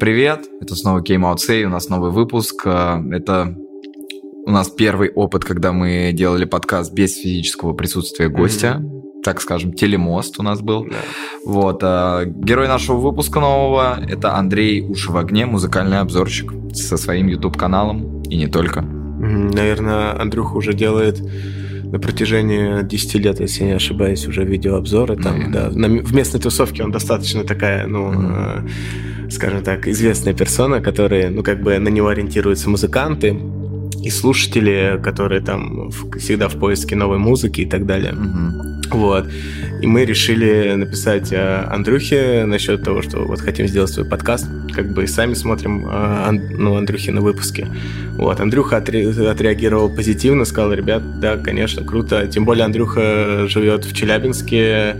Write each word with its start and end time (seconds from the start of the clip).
Привет, 0.00 0.48
это 0.62 0.74
снова 0.76 1.02
Came 1.02 1.30
Out 1.30 1.36
Say, 1.46 1.64
у 1.64 1.68
нас 1.68 1.90
новый 1.90 2.10
выпуск. 2.10 2.62
Э, 2.64 3.02
это 3.12 3.54
у 4.46 4.50
нас 4.50 4.70
первый 4.70 5.10
опыт, 5.10 5.44
когда 5.44 5.72
мы 5.72 6.12
делали 6.14 6.46
подкаст 6.46 6.94
без 6.94 7.16
физического 7.16 7.74
присутствия 7.74 8.30
гостя. 8.30 8.80
Mm-hmm. 8.80 9.22
Так 9.22 9.42
скажем, 9.42 9.74
телемост 9.74 10.40
у 10.40 10.42
нас 10.42 10.62
был. 10.62 10.86
Yeah. 10.86 10.94
Вот. 11.44 11.80
А, 11.82 12.24
герой 12.24 12.66
нашего 12.66 12.96
выпуска 12.96 13.40
нового– 13.40 14.02
это 14.08 14.36
Андрей 14.36 14.80
Уши 14.80 15.12
в 15.12 15.18
огне, 15.18 15.44
музыкальный 15.44 15.98
обзорщик 15.98 16.50
со 16.72 16.96
своим 16.96 17.26
YouTube-каналом 17.26 18.22
и 18.22 18.38
не 18.38 18.46
только. 18.46 18.80
Mm-hmm. 18.80 19.54
Наверное, 19.54 20.18
Андрюха 20.18 20.54
уже 20.54 20.72
делает 20.72 21.20
на 21.84 21.98
протяжении 21.98 22.82
10 22.84 23.14
лет, 23.16 23.40
если 23.40 23.64
не 23.64 23.72
ошибаюсь, 23.72 24.26
уже 24.26 24.44
видеообзоры. 24.44 25.16
Там, 25.16 25.52
да, 25.52 25.68
на, 25.70 25.88
в 25.88 26.14
местной 26.14 26.40
тусовке 26.40 26.84
он 26.84 26.90
достаточно 26.90 27.44
такая, 27.44 27.86
ну, 27.86 28.12
mm-hmm. 28.12 28.70
Скажем 29.30 29.62
так, 29.62 29.88
известная 29.88 30.34
персона, 30.34 30.80
которая, 30.80 31.30
ну, 31.30 31.42
как 31.42 31.62
бы 31.62 31.78
на 31.78 31.88
него 31.88 32.08
ориентируются 32.08 32.68
музыканты 32.68 33.36
и 34.02 34.10
слушатели, 34.10 35.00
которые 35.02 35.40
там 35.40 35.90
всегда 36.18 36.48
в 36.48 36.58
поиске 36.58 36.96
новой 36.96 37.18
музыки 37.18 37.62
и 37.62 37.66
так 37.66 37.86
далее. 37.86 38.12
Mm-hmm. 38.12 38.70
Вот. 38.90 39.26
И 39.82 39.86
мы 39.86 40.04
решили 40.04 40.74
написать 40.74 41.32
э, 41.32 41.64
Андрюхе 41.70 42.44
насчет 42.44 42.82
того, 42.82 43.02
что 43.02 43.20
вот 43.20 43.40
хотим 43.40 43.66
сделать 43.66 43.90
свой 43.90 44.06
подкаст, 44.06 44.46
как 44.74 44.92
бы 44.92 45.04
и 45.04 45.06
сами 45.06 45.34
смотрим 45.34 45.86
э, 45.88 46.32
ну, 46.58 46.76
Андрюхи 46.76 47.10
на 47.10 47.20
выпуске. 47.20 47.68
Вот. 48.16 48.40
Андрюха 48.40 48.78
отре- 48.78 49.26
отреагировал 49.28 49.94
позитивно, 49.94 50.44
сказал, 50.44 50.72
ребят, 50.72 51.20
да, 51.20 51.36
конечно, 51.36 51.84
круто. 51.84 52.26
Тем 52.26 52.44
более 52.44 52.64
Андрюха 52.64 53.46
живет 53.48 53.84
в 53.84 53.94
Челябинске, 53.94 54.96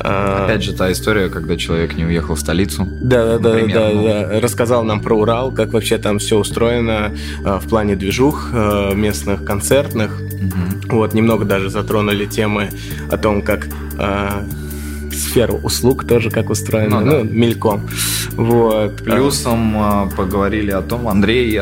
а, 0.00 0.44
Опять 0.44 0.62
же, 0.62 0.72
та 0.72 0.92
история, 0.92 1.28
когда 1.28 1.56
человек 1.56 1.96
не 1.96 2.04
уехал 2.04 2.34
в 2.34 2.40
столицу. 2.40 2.86
Да, 3.00 3.38
да, 3.38 3.38
да, 3.38 3.66
да, 3.66 3.90
ну. 3.92 4.04
да. 4.04 4.40
Рассказал 4.40 4.84
нам 4.84 5.00
про 5.00 5.16
Урал, 5.16 5.52
как 5.52 5.72
вообще 5.72 5.98
там 5.98 6.18
все 6.18 6.38
устроено 6.38 7.12
а, 7.44 7.58
в 7.58 7.68
плане 7.68 7.96
движух 7.96 8.50
а, 8.52 8.94
местных, 8.94 9.44
концертных. 9.44 10.20
Угу. 10.20 10.96
Вот, 10.96 11.14
немного 11.14 11.44
даже 11.44 11.70
затронули 11.70 12.26
темы 12.26 12.70
о 13.10 13.16
том, 13.16 13.42
как 13.42 13.68
сферу 15.12 15.58
услуг 15.64 16.06
тоже 16.06 16.30
как 16.30 16.50
устроена, 16.50 17.00
ну, 17.00 17.10
да. 17.10 17.18
ну 17.18 17.24
мельком. 17.24 17.88
Вот. 18.36 19.02
Плюсом 19.02 20.10
поговорили 20.16 20.70
о 20.70 20.82
том, 20.82 21.08
Андрей 21.08 21.58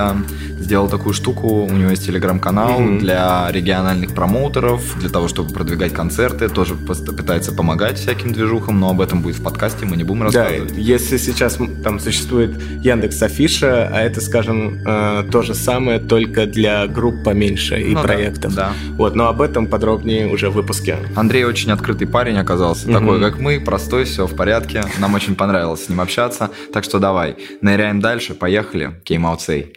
сделал 0.66 0.88
такую 0.88 1.14
штуку. 1.14 1.64
У 1.64 1.70
него 1.70 1.90
есть 1.90 2.04
телеграм-канал 2.04 2.80
mm-hmm. 2.80 2.98
для 2.98 3.46
региональных 3.52 4.14
промоутеров, 4.14 4.98
для 4.98 5.08
того, 5.08 5.28
чтобы 5.28 5.52
продвигать 5.52 5.92
концерты. 5.92 6.48
Тоже 6.48 6.74
пытается 6.74 7.52
помогать 7.52 7.98
всяким 7.98 8.32
движухам, 8.32 8.80
но 8.80 8.90
об 8.90 9.00
этом 9.00 9.22
будет 9.22 9.36
в 9.36 9.42
подкасте, 9.44 9.86
мы 9.86 9.96
не 9.96 10.02
будем 10.02 10.24
рассказывать. 10.24 10.74
Да, 10.74 10.80
если 10.80 11.18
сейчас 11.18 11.58
там 11.84 12.00
существует 12.00 12.60
Яндекс 12.82 13.22
Афиша, 13.22 13.88
а 13.92 14.00
это, 14.00 14.20
скажем, 14.20 14.80
э, 14.84 15.24
то 15.30 15.42
же 15.42 15.54
самое, 15.54 16.00
только 16.00 16.46
для 16.46 16.88
групп 16.88 17.22
поменьше 17.22 17.80
и 17.80 17.94
ну, 17.94 18.02
проектов. 18.02 18.54
Да, 18.54 18.70
да. 18.70 18.94
Вот, 18.96 19.14
но 19.14 19.28
об 19.28 19.40
этом 19.40 19.68
подробнее 19.68 20.26
уже 20.26 20.50
в 20.50 20.54
выпуске. 20.54 20.96
Андрей 21.14 21.44
очень 21.44 21.70
открытый 21.70 22.08
парень 22.08 22.38
оказался, 22.38 22.88
mm-hmm. 22.88 22.92
такой, 22.92 23.20
как 23.20 23.38
мы, 23.38 23.60
простой, 23.60 24.04
все 24.04 24.26
в 24.26 24.34
порядке. 24.34 24.82
Нам 24.98 25.14
очень 25.14 25.36
понравилось 25.36 25.84
с 25.84 25.88
ним 25.88 26.00
общаться. 26.00 26.50
Так 26.72 26.82
что 26.82 26.98
давай, 26.98 27.36
ныряем 27.60 28.00
дальше, 28.00 28.34
поехали. 28.34 29.00
Came 29.08 29.22
out 29.22 29.38
say. 29.38 29.72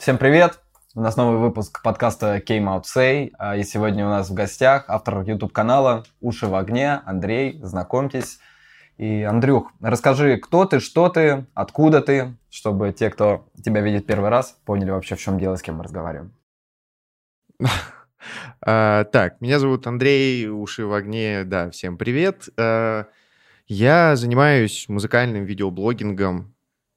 Всем 0.00 0.16
привет! 0.16 0.60
У 0.94 1.02
нас 1.02 1.18
новый 1.18 1.38
выпуск 1.38 1.82
подкаста 1.82 2.38
Came 2.38 2.64
Out 2.64 2.84
Say. 2.84 3.32
А, 3.38 3.54
и 3.54 3.62
сегодня 3.64 4.06
у 4.06 4.08
нас 4.08 4.30
в 4.30 4.32
гостях 4.32 4.86
автор 4.88 5.20
YouTube-канала 5.20 6.04
«Уши 6.22 6.46
в 6.46 6.54
огне» 6.54 7.02
Андрей. 7.04 7.60
Знакомьтесь. 7.62 8.38
И, 8.96 9.20
Андрюх, 9.20 9.72
расскажи, 9.78 10.38
кто 10.38 10.64
ты, 10.64 10.80
что 10.80 11.10
ты, 11.10 11.44
откуда 11.52 12.00
ты, 12.00 12.34
чтобы 12.48 12.92
те, 12.92 13.10
кто 13.10 13.46
тебя 13.62 13.82
видит 13.82 14.06
первый 14.06 14.30
раз, 14.30 14.58
поняли 14.64 14.88
вообще, 14.88 15.16
в 15.16 15.20
чем 15.20 15.38
дело, 15.38 15.56
с 15.56 15.62
кем 15.62 15.76
мы 15.76 15.84
разговариваем. 15.84 16.32
А, 18.62 19.04
так, 19.04 19.40
меня 19.40 19.58
зовут 19.58 19.86
Андрей, 19.86 20.46
уши 20.46 20.84
в 20.86 20.92
огне, 20.94 21.44
да, 21.44 21.70
всем 21.70 21.98
привет. 21.98 22.48
А, 22.58 23.06
я 23.66 24.16
занимаюсь 24.16 24.86
музыкальным 24.88 25.44
видеоблогингом 25.44 26.49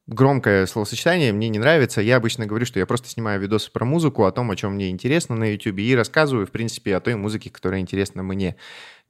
громкое 0.08 0.66
словосочетание, 0.66 1.32
мне 1.32 1.50
не 1.50 1.60
нравится. 1.60 2.02
Я 2.02 2.18
обычно 2.18 2.46
говорю, 2.46 2.66
что 2.66 2.80
я 2.80 2.86
просто 2.86 3.10
снимаю 3.10 3.40
видосы 3.40 3.72
про 3.72 3.86
музыку, 3.86 4.26
о 4.26 4.32
том, 4.32 4.52
о 4.52 4.56
чем 4.56 4.74
мне 4.74 4.90
интересно 4.90 5.36
на 5.36 5.52
YouTube, 5.52 5.80
и 5.80 5.96
рассказываю, 5.96 6.46
в 6.46 6.52
принципе, 6.52 6.96
о 6.96 7.00
той 7.00 7.16
музыке, 7.16 7.50
которая 7.50 7.80
интересна 7.80 8.24
мне. 8.24 8.56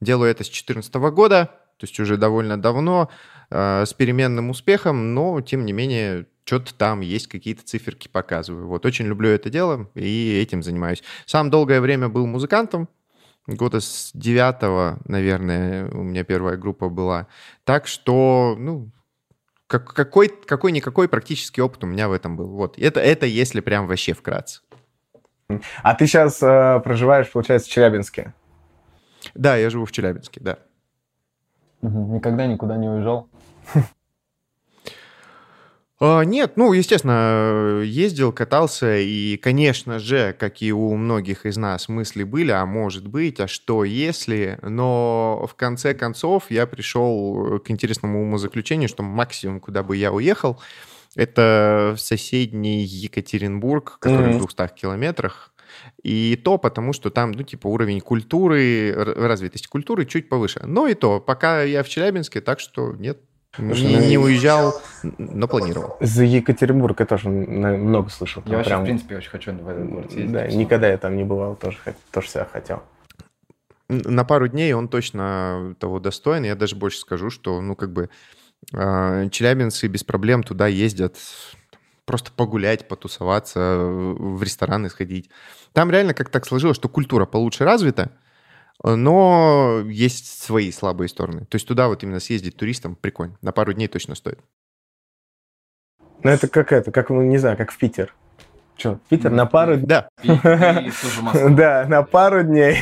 Делаю 0.00 0.30
это 0.30 0.44
с 0.44 0.48
2014 0.48 0.94
года, 0.94 1.46
то 1.78 1.84
есть 1.84 1.98
уже 1.98 2.16
довольно 2.16 2.60
давно, 2.60 3.10
э, 3.50 3.84
с 3.86 3.92
переменным 3.92 4.50
успехом, 4.50 5.14
но, 5.14 5.40
тем 5.40 5.64
не 5.64 5.72
менее, 5.72 6.26
что-то 6.44 6.74
там 6.74 7.00
есть, 7.00 7.26
какие-то 7.26 7.64
циферки 7.64 8.08
показываю. 8.08 8.68
Вот, 8.68 8.86
очень 8.86 9.06
люблю 9.06 9.30
это 9.30 9.50
дело 9.50 9.90
и 9.94 10.38
этим 10.40 10.62
занимаюсь. 10.62 11.02
Сам 11.26 11.50
долгое 11.50 11.80
время 11.80 12.08
был 12.08 12.26
музыкантом, 12.26 12.88
года 13.46 13.80
с 13.80 14.10
девятого, 14.14 14.98
наверное, 15.06 15.90
у 15.90 16.02
меня 16.02 16.24
первая 16.24 16.56
группа 16.56 16.88
была. 16.88 17.26
Так 17.64 17.86
что, 17.86 18.56
ну, 18.58 18.90
как, 19.66 19.92
какой, 19.92 20.28
какой-никакой 20.28 21.08
практический 21.08 21.62
опыт 21.62 21.84
у 21.84 21.86
меня 21.86 22.08
в 22.08 22.12
этом 22.12 22.36
был. 22.36 22.48
Вот. 22.48 22.78
Это, 22.78 23.00
это 23.00 23.26
если 23.26 23.60
прям 23.60 23.86
вообще 23.86 24.12
вкратце. 24.12 24.60
А 25.82 25.94
ты 25.94 26.06
сейчас 26.06 26.42
э, 26.42 26.80
проживаешь, 26.82 27.30
получается, 27.30 27.68
в 27.68 27.72
Челябинске? 27.72 28.34
Да, 29.34 29.56
я 29.56 29.70
живу 29.70 29.84
в 29.84 29.92
Челябинске, 29.92 30.40
да. 30.40 30.58
Никогда 31.82 32.46
никуда 32.46 32.76
не 32.76 32.88
уезжал? 32.88 33.28
А, 36.06 36.20
нет, 36.22 36.58
ну, 36.58 36.74
естественно, 36.74 37.80
ездил, 37.80 38.30
катался, 38.30 38.98
и, 38.98 39.38
конечно 39.38 39.98
же, 39.98 40.36
как 40.38 40.60
и 40.60 40.70
у 40.70 40.94
многих 40.96 41.46
из 41.46 41.56
нас, 41.56 41.88
мысли 41.88 42.24
были, 42.24 42.50
а 42.50 42.66
может 42.66 43.08
быть, 43.08 43.40
а 43.40 43.48
что 43.48 43.84
если, 43.84 44.58
но 44.60 45.46
в 45.50 45.54
конце 45.54 45.94
концов 45.94 46.50
я 46.50 46.66
пришел 46.66 47.58
к 47.58 47.70
интересному 47.70 48.20
умозаключению, 48.20 48.90
что 48.90 49.02
максимум, 49.02 49.60
куда 49.60 49.82
бы 49.82 49.96
я 49.96 50.12
уехал, 50.12 50.60
это 51.16 51.94
в 51.96 52.00
соседний 52.00 52.84
Екатеринбург, 52.84 53.96
который 53.98 54.34
mm-hmm. 54.34 54.46
в 54.46 54.54
200 54.54 54.78
километрах, 54.78 55.54
и 56.02 56.38
то 56.44 56.58
потому, 56.58 56.92
что 56.92 57.08
там, 57.08 57.32
ну, 57.32 57.44
типа, 57.44 57.66
уровень 57.66 58.02
культуры, 58.02 58.92
развитость 58.94 59.68
культуры 59.68 60.04
чуть 60.04 60.28
повыше. 60.28 60.60
Но 60.66 60.86
и 60.86 60.92
то, 60.92 61.18
пока 61.18 61.62
я 61.62 61.82
в 61.82 61.88
Челябинске, 61.88 62.42
так 62.42 62.60
что 62.60 62.92
нет, 62.92 63.20
не, 63.58 64.08
не 64.08 64.18
уезжал, 64.18 64.80
но 65.02 65.48
планировал. 65.48 65.96
За 66.00 66.24
Екатеринбург 66.24 67.00
я 67.00 67.06
тоже 67.06 67.28
много 67.28 68.10
слышал. 68.10 68.42
Я 68.46 68.56
вообще, 68.56 68.70
прям... 68.70 68.82
в 68.82 68.84
принципе, 68.84 69.16
очень 69.16 69.30
хочу 69.30 69.52
в 69.52 69.68
этот 69.68 69.88
город 69.88 70.10
съездить. 70.10 70.32
Да, 70.32 70.46
никогда 70.48 70.88
я 70.88 70.98
там 70.98 71.16
не 71.16 71.24
бывал, 71.24 71.56
тоже, 71.56 71.78
тоже 72.10 72.28
себя 72.28 72.48
хотел. 72.50 72.82
На 73.88 74.24
пару 74.24 74.48
дней 74.48 74.72
он 74.72 74.88
точно 74.88 75.76
того 75.78 76.00
достоин. 76.00 76.44
Я 76.44 76.56
даже 76.56 76.74
больше 76.74 76.98
скажу, 76.98 77.30
что, 77.30 77.60
ну, 77.60 77.76
как 77.76 77.92
бы, 77.92 78.08
э, 78.72 79.28
челябинцы 79.30 79.86
без 79.88 80.04
проблем 80.04 80.42
туда 80.42 80.66
ездят 80.66 81.16
просто 82.06 82.32
погулять, 82.32 82.88
потусоваться, 82.88 83.78
в 83.78 84.42
рестораны 84.42 84.90
сходить. 84.90 85.30
Там 85.72 85.90
реально 85.90 86.14
как 86.14 86.28
так 86.28 86.46
сложилось, 86.46 86.76
что 86.76 86.88
культура 86.88 87.26
получше 87.26 87.64
развита, 87.64 88.12
но 88.82 89.82
есть 89.86 90.42
свои 90.42 90.72
слабые 90.72 91.08
стороны. 91.08 91.46
То 91.46 91.56
есть 91.56 91.66
туда 91.66 91.88
вот 91.88 92.02
именно 92.02 92.20
съездить 92.20 92.56
туристам 92.56 92.96
прикольно. 92.96 93.36
На 93.42 93.52
пару 93.52 93.72
дней 93.72 93.88
точно 93.88 94.14
стоит. 94.14 94.40
Ну, 96.22 96.30
это 96.30 96.48
как 96.48 96.72
это, 96.72 96.90
как, 96.90 97.10
ну, 97.10 97.22
не 97.22 97.38
знаю, 97.38 97.56
как 97.56 97.70
в 97.70 97.78
Питер. 97.78 98.14
Что, 98.76 98.98
Питер 99.08 99.30
на 99.30 99.46
пару... 99.46 99.76
Да. 99.76 100.08
Да, 100.22 101.84
на 101.88 102.02
пару 102.02 102.42
дней. 102.42 102.78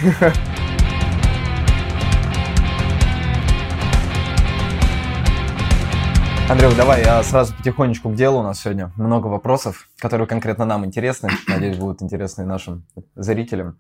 Андрей, 6.49 6.75
давай 6.77 7.03
я 7.03 7.23
сразу 7.23 7.55
потихонечку 7.57 8.11
к 8.11 8.15
делу. 8.15 8.41
У 8.41 8.43
нас 8.43 8.61
сегодня 8.61 8.93
много 8.97 9.27
вопросов, 9.29 9.89
которые 9.99 10.27
конкретно 10.27 10.65
нам 10.65 10.85
интересны. 10.85 11.31
Надеюсь, 11.49 11.79
будут 11.79 12.03
интересны 12.03 12.45
нашим 12.45 12.85
зрителям. 13.15 13.79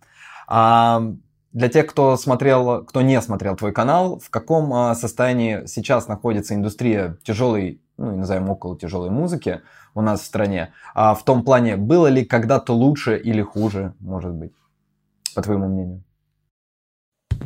А, 0.48 1.02
для 1.52 1.68
тех, 1.68 1.86
кто 1.86 2.16
смотрел, 2.16 2.84
кто 2.84 3.02
не 3.02 3.20
смотрел 3.20 3.56
твой 3.56 3.72
канал, 3.72 4.18
в 4.18 4.30
каком 4.30 4.72
а, 4.72 4.94
состоянии 4.94 5.66
сейчас 5.66 6.08
находится 6.08 6.54
индустрия 6.54 7.18
тяжелой, 7.22 7.80
ну, 7.98 8.16
назовем 8.16 8.48
около 8.48 8.78
тяжелой 8.78 9.10
музыки 9.10 9.60
у 9.94 10.00
нас 10.00 10.22
в 10.22 10.24
стране? 10.24 10.72
А 10.94 11.14
в 11.14 11.24
том 11.24 11.44
плане, 11.44 11.76
было 11.76 12.06
ли 12.06 12.24
когда-то 12.24 12.72
лучше 12.72 13.18
или 13.18 13.42
хуже, 13.42 13.94
может 14.00 14.32
быть, 14.32 14.52
по 15.34 15.42
твоему 15.42 15.68
мнению? 15.68 16.02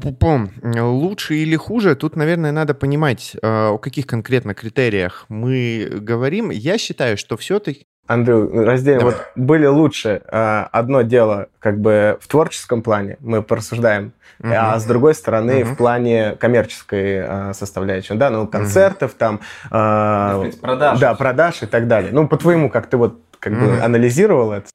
Пупом. 0.01 0.51
Лучше 0.63 1.37
или 1.37 1.57
хуже, 1.57 1.97
тут, 1.97 2.17
наверное, 2.17 2.53
надо 2.53 2.75
понимать, 2.75 3.37
а, 3.43 3.71
о 3.71 3.79
каких 3.79 4.07
конкретно 4.07 4.55
критериях 4.55 5.27
мы 5.29 5.89
говорим. 5.91 6.51
Я 6.51 6.79
считаю, 6.79 7.17
что 7.17 7.37
все-таки 7.37 7.87
Андрю, 8.07 8.65
разделим. 8.65 9.01
Вот 9.01 9.17
были 9.35 9.67
лучше. 9.67 10.23
А, 10.29 10.69
одно 10.73 11.03
дело 11.03 11.49
как 11.59 11.81
бы 11.81 12.19
в 12.21 12.29
творческом 12.29 12.83
плане, 12.83 13.17
мы 13.21 13.43
порассуждаем, 13.43 14.13
угу. 14.39 14.51
а 14.53 14.79
с 14.79 14.85
другой 14.85 15.15
стороны 15.15 15.63
угу. 15.63 15.73
в 15.73 15.77
плане 15.77 16.37
коммерческой 16.39 17.21
а, 17.23 17.53
составляющей. 17.53 18.15
Да, 18.15 18.31
ну, 18.31 18.47
концертов 18.47 19.13
угу. 19.13 19.19
там... 19.19 19.41
А, 19.71 20.45
продаж. 20.61 21.01
Да, 21.01 21.15
продаж 21.15 21.63
и 21.63 21.67
так 21.67 21.89
далее. 21.89 22.13
Ну, 22.13 22.29
по-твоему, 22.29 22.71
как 22.71 22.87
ты 22.87 22.97
вот 22.97 23.21
как 23.41 23.53
угу. 23.53 23.63
бы 23.63 23.81
анализировал 23.81 24.53
это? 24.53 24.69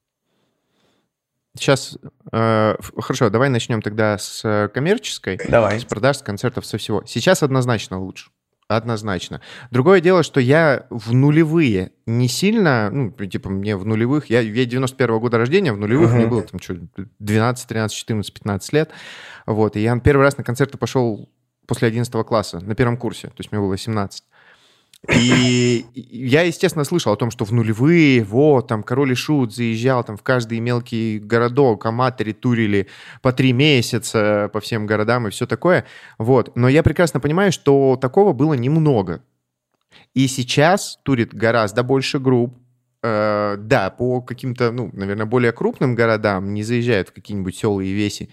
Сейчас, 1.54 1.98
э, 2.32 2.76
хорошо, 2.98 3.28
давай 3.28 3.50
начнем 3.50 3.82
тогда 3.82 4.16
с 4.16 4.70
коммерческой. 4.72 5.38
Давай. 5.48 5.80
С 5.80 5.84
продаж, 5.84 6.16
с 6.16 6.22
концертов, 6.22 6.64
со 6.64 6.78
всего. 6.78 7.02
Сейчас 7.04 7.42
однозначно 7.42 8.00
лучше. 8.00 8.30
Однозначно. 8.68 9.40
Другое 9.70 10.00
дело, 10.00 10.22
что 10.22 10.40
я 10.40 10.86
в 10.88 11.12
нулевые 11.12 11.92
не 12.06 12.28
сильно, 12.28 12.90
ну, 12.90 13.10
типа, 13.10 13.50
мне 13.50 13.76
в 13.76 13.84
нулевых, 13.84 14.30
я, 14.30 14.40
я 14.40 14.64
91-го 14.64 15.20
года 15.20 15.38
рождения, 15.38 15.72
в 15.72 15.78
нулевых 15.78 16.12
uh-huh. 16.12 16.16
мне 16.16 16.26
было 16.26 16.42
там 16.42 16.60
что, 16.60 16.76
12, 17.18 17.68
13, 17.68 17.96
14, 17.96 18.32
15 18.32 18.72
лет, 18.72 18.90
вот, 19.46 19.76
и 19.76 19.80
я 19.80 19.98
первый 19.98 20.22
раз 20.22 20.38
на 20.38 20.44
концерты 20.44 20.78
пошел 20.78 21.28
после 21.66 21.88
11 21.88 22.12
класса, 22.26 22.60
на 22.60 22.74
первом 22.74 22.96
курсе, 22.96 23.28
то 23.28 23.34
есть 23.38 23.52
мне 23.52 23.60
было 23.60 23.76
17. 23.76 24.24
И 25.10 25.84
я, 25.94 26.42
естественно, 26.42 26.84
слышал 26.84 27.12
о 27.12 27.16
том, 27.16 27.32
что 27.32 27.44
в 27.44 27.52
нулевые, 27.52 28.22
вот, 28.22 28.68
там, 28.68 28.84
Король 28.84 29.12
и 29.12 29.14
Шут 29.16 29.52
заезжал 29.52 30.04
там 30.04 30.16
в 30.16 30.22
каждый 30.22 30.60
мелкий 30.60 31.18
городок, 31.18 31.84
аматоры 31.86 32.32
турили 32.32 32.86
по 33.20 33.32
три 33.32 33.52
месяца 33.52 34.48
по 34.52 34.60
всем 34.60 34.86
городам 34.86 35.26
и 35.26 35.30
все 35.30 35.46
такое, 35.46 35.86
вот. 36.18 36.54
Но 36.54 36.68
я 36.68 36.84
прекрасно 36.84 37.18
понимаю, 37.18 37.50
что 37.50 37.98
такого 38.00 38.32
было 38.32 38.54
немного. 38.54 39.24
И 40.14 40.28
сейчас 40.28 41.00
турит 41.02 41.34
гораздо 41.34 41.82
больше 41.82 42.18
групп, 42.18 42.56
Uh, 43.04 43.56
да, 43.56 43.90
по 43.90 44.20
каким-то, 44.20 44.70
ну, 44.70 44.88
наверное, 44.92 45.26
более 45.26 45.50
крупным 45.50 45.96
городам 45.96 46.54
не 46.54 46.62
заезжают 46.62 47.08
в 47.08 47.12
какие-нибудь 47.12 47.56
села 47.56 47.80
и 47.80 47.90
веси. 47.90 48.30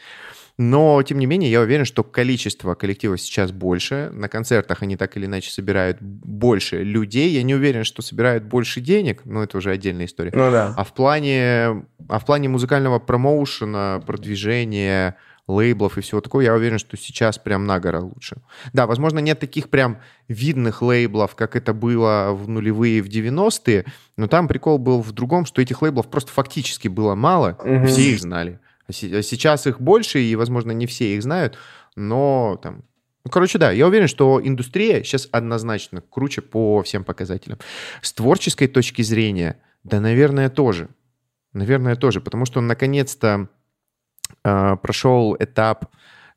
Но, 0.60 1.02
тем 1.04 1.20
не 1.20 1.26
менее, 1.26 1.50
я 1.50 1.62
уверен, 1.62 1.86
что 1.86 2.04
количество 2.04 2.76
коллективов 2.76 3.22
сейчас 3.22 3.54
больше. 3.54 4.10
На 4.12 4.28
концертах 4.28 4.84
они 4.84 4.98
так 4.98 5.16
или 5.16 5.26
иначе 5.26 5.52
собирают 5.52 6.02
больше 6.02 6.84
людей. 6.84 7.30
Я 7.30 7.44
не 7.44 7.56
уверен, 7.56 7.86
что 7.86 8.02
собирают 8.02 8.44
больше 8.44 8.82
денег, 8.82 9.22
но 9.24 9.42
это 9.42 9.58
уже 9.58 9.72
отдельная 9.72 10.06
история. 10.06 10.34
Ну 10.36 10.52
да. 10.52 10.74
А 10.76 10.84
в 10.84 10.92
плане, 10.94 11.86
а 12.10 12.20
в 12.20 12.26
плане 12.26 12.50
музыкального 12.50 13.00
промоушена, 13.00 14.04
продвижения, 14.06 15.16
лейблов 15.48 15.98
и 15.98 16.02
всего 16.02 16.20
такого, 16.20 16.42
я 16.42 16.54
уверен, 16.54 16.78
что 16.78 16.98
сейчас 16.98 17.38
прям 17.38 17.66
на 17.66 17.80
гора 17.80 18.02
лучше. 18.02 18.42
Да, 18.74 18.86
возможно, 18.86 19.20
нет 19.20 19.40
таких 19.40 19.70
прям 19.70 20.00
видных 20.28 20.82
лейблов, 20.82 21.36
как 21.36 21.56
это 21.56 21.74
было 21.74 22.32
в 22.34 22.50
нулевые, 22.50 23.02
в 23.02 23.08
90-е, 23.08 23.86
но 24.18 24.28
там 24.28 24.50
прикол 24.50 24.78
был 24.78 25.02
в 25.02 25.14
другом, 25.14 25.46
что 25.46 25.62
этих 25.62 25.82
лейблов 25.82 26.10
просто 26.10 26.34
фактически 26.34 26.90
было 26.90 27.16
мало, 27.16 27.58
угу. 27.64 27.88
все 27.88 28.12
их 28.12 28.20
знали. 28.20 28.60
А 28.90 29.18
а 29.18 29.22
сейчас 29.22 29.68
их 29.68 29.80
больше, 29.80 30.20
и, 30.20 30.36
возможно, 30.36 30.72
не 30.72 30.88
все 30.88 31.16
их 31.16 31.24
знают, 31.24 31.58
но 31.96 32.60
там... 32.62 32.84
Ну, 33.24 33.32
короче, 33.32 33.60
да, 33.60 33.72
я 33.72 33.86
уверен, 33.86 34.08
что 34.08 34.42
индустрия 34.44 35.04
сейчас 35.04 35.30
однозначно 35.32 36.02
круче 36.02 36.42
по 36.42 36.82
всем 36.82 37.04
показателям. 37.04 37.60
С 38.02 38.14
творческой 38.14 38.68
точки 38.68 39.04
зрения, 39.04 39.62
да, 39.84 40.00
наверное, 40.00 40.50
тоже. 40.50 40.90
Наверное, 41.54 41.96
тоже, 41.96 42.22
потому 42.22 42.46
что 42.46 42.60
он 42.60 42.68
наконец-то 42.68 43.50
э, 44.44 44.76
прошел 44.82 45.36
этап, 45.40 45.86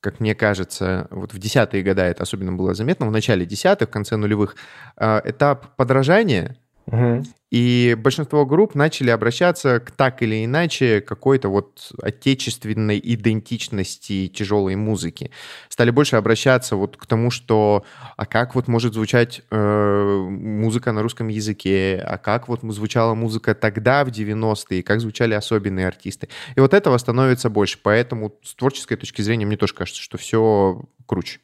как 0.01 0.21
мне 0.21 0.35
кажется, 0.35 1.07
вот 1.11 1.33
в 1.33 1.39
десятые 1.39 1.83
годы 1.83 2.03
это 2.03 2.25
особенно 2.25 2.53
было 2.53 2.75
заметно, 2.75 3.07
в 3.07 3.13
начале 3.13 3.47
десятых, 3.47 3.89
в 3.89 3.93
конце 3.93 4.17
нулевых, 4.17 4.57
э, 4.97 5.21
этап 5.25 5.77
подражания, 5.77 6.57
Угу. 6.87 7.23
И 7.51 7.95
большинство 7.99 8.47
групп 8.47 8.75
начали 8.75 9.11
обращаться 9.11 9.79
к 9.79 9.91
так 9.91 10.23
или 10.23 10.45
иначе 10.45 11.03
какой-то 11.03 11.51
вот 11.51 11.93
отечественной 12.03 12.99
идентичности 12.99 14.29
тяжелой 14.29 14.75
музыки. 14.75 15.31
Стали 15.69 15.91
больше 15.91 16.17
обращаться 16.17 16.77
вот 16.77 16.97
к 16.97 17.05
тому, 17.07 17.31
что 17.31 17.85
а 18.17 18.25
как 18.25 18.55
вот 18.55 18.69
может 18.69 18.95
звучать 18.95 19.43
э, 19.51 20.27
музыка 20.31 20.93
на 20.93 21.03
русском 21.03 21.29
языке, 21.29 22.03
а 22.07 22.17
как 22.17 22.49
вот 22.49 22.61
звучала 22.63 23.15
музыка 23.15 23.55
тогда, 23.55 24.05
в 24.05 24.09
90-е, 24.09 24.83
как 24.83 25.01
звучали 25.01 25.35
особенные 25.35 25.87
артисты. 25.87 26.29
И 26.57 26.61
вот 26.61 26.73
этого 26.73 26.97
становится 26.97 27.51
больше. 27.51 27.79
Поэтому 27.83 28.35
с 28.43 28.55
творческой 28.55 28.97
точки 28.97 29.21
зрения 29.21 29.45
мне 29.45 29.59
тоже 29.59 29.75
кажется, 29.75 30.01
что 30.01 30.17
все 30.17 30.83
круче. 31.07 31.41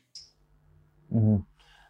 Угу. 1.10 1.44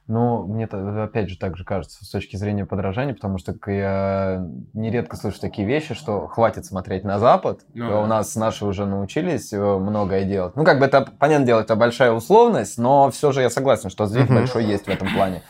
Ну, 0.09 0.47
мне 0.47 0.65
это 0.65 1.05
опять 1.05 1.29
же 1.29 1.39
так 1.39 1.59
же 1.59 1.65
кажется 1.65 2.03
с 2.03 2.09
точки 2.09 2.37
зрения 2.37 2.65
подражания, 2.65 3.13
потому 3.13 3.37
что 3.37 3.55
я 3.71 4.43
нередко 4.73 5.17
слышу 5.17 5.39
такие 5.39 5.69
вещи, 5.69 5.93
что 5.93 6.27
хватит 6.27 6.65
смотреть 6.65 7.05
на 7.05 7.19
Запад, 7.19 7.61
ну, 7.75 8.03
у 8.03 8.07
нас 8.07 8.35
наши 8.35 8.65
уже 8.65 8.87
научились 8.87 9.53
э, 9.53 9.59
многое 9.59 10.25
делать. 10.25 10.57
Ну, 10.57 10.65
как 10.65 10.79
бы 10.79 10.87
это, 10.87 11.03
понятное 11.03 11.47
дело, 11.47 11.61
это 11.61 11.77
большая 11.77 12.13
условность, 12.13 12.79
но 12.79 13.11
все 13.11 13.33
же 13.33 13.43
я 13.43 13.51
согласен, 13.51 13.91
что 13.91 14.07
сдвиг 14.07 14.29
большой 14.29 14.65
есть 14.65 14.87
в 14.87 14.89
этом 14.89 15.09
плане. 15.15 15.43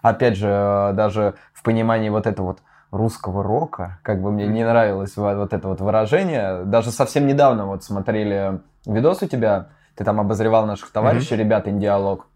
Опять 0.00 0.38
же, 0.38 0.48
э, 0.48 0.92
даже 0.94 1.34
в 1.52 1.62
понимании 1.62 2.08
вот 2.08 2.26
этого 2.26 2.46
вот 2.46 2.62
русского 2.90 3.42
рока, 3.42 3.98
как 4.02 4.22
бы 4.22 4.32
мне 4.32 4.46
не 4.46 4.64
нравилось 4.64 5.14
вот 5.16 5.52
это 5.52 5.68
вот 5.68 5.82
выражение. 5.82 6.64
Даже 6.64 6.90
совсем 6.90 7.26
недавно 7.26 7.66
вот 7.66 7.84
смотрели 7.84 8.60
видос 8.86 9.22
у 9.22 9.26
тебя, 9.26 9.68
ты 9.94 10.04
там 10.04 10.20
обозревал 10.20 10.64
наших 10.66 10.90
товарищей, 10.90 11.36
ребят, 11.36 11.68
Индиалог. 11.68 12.28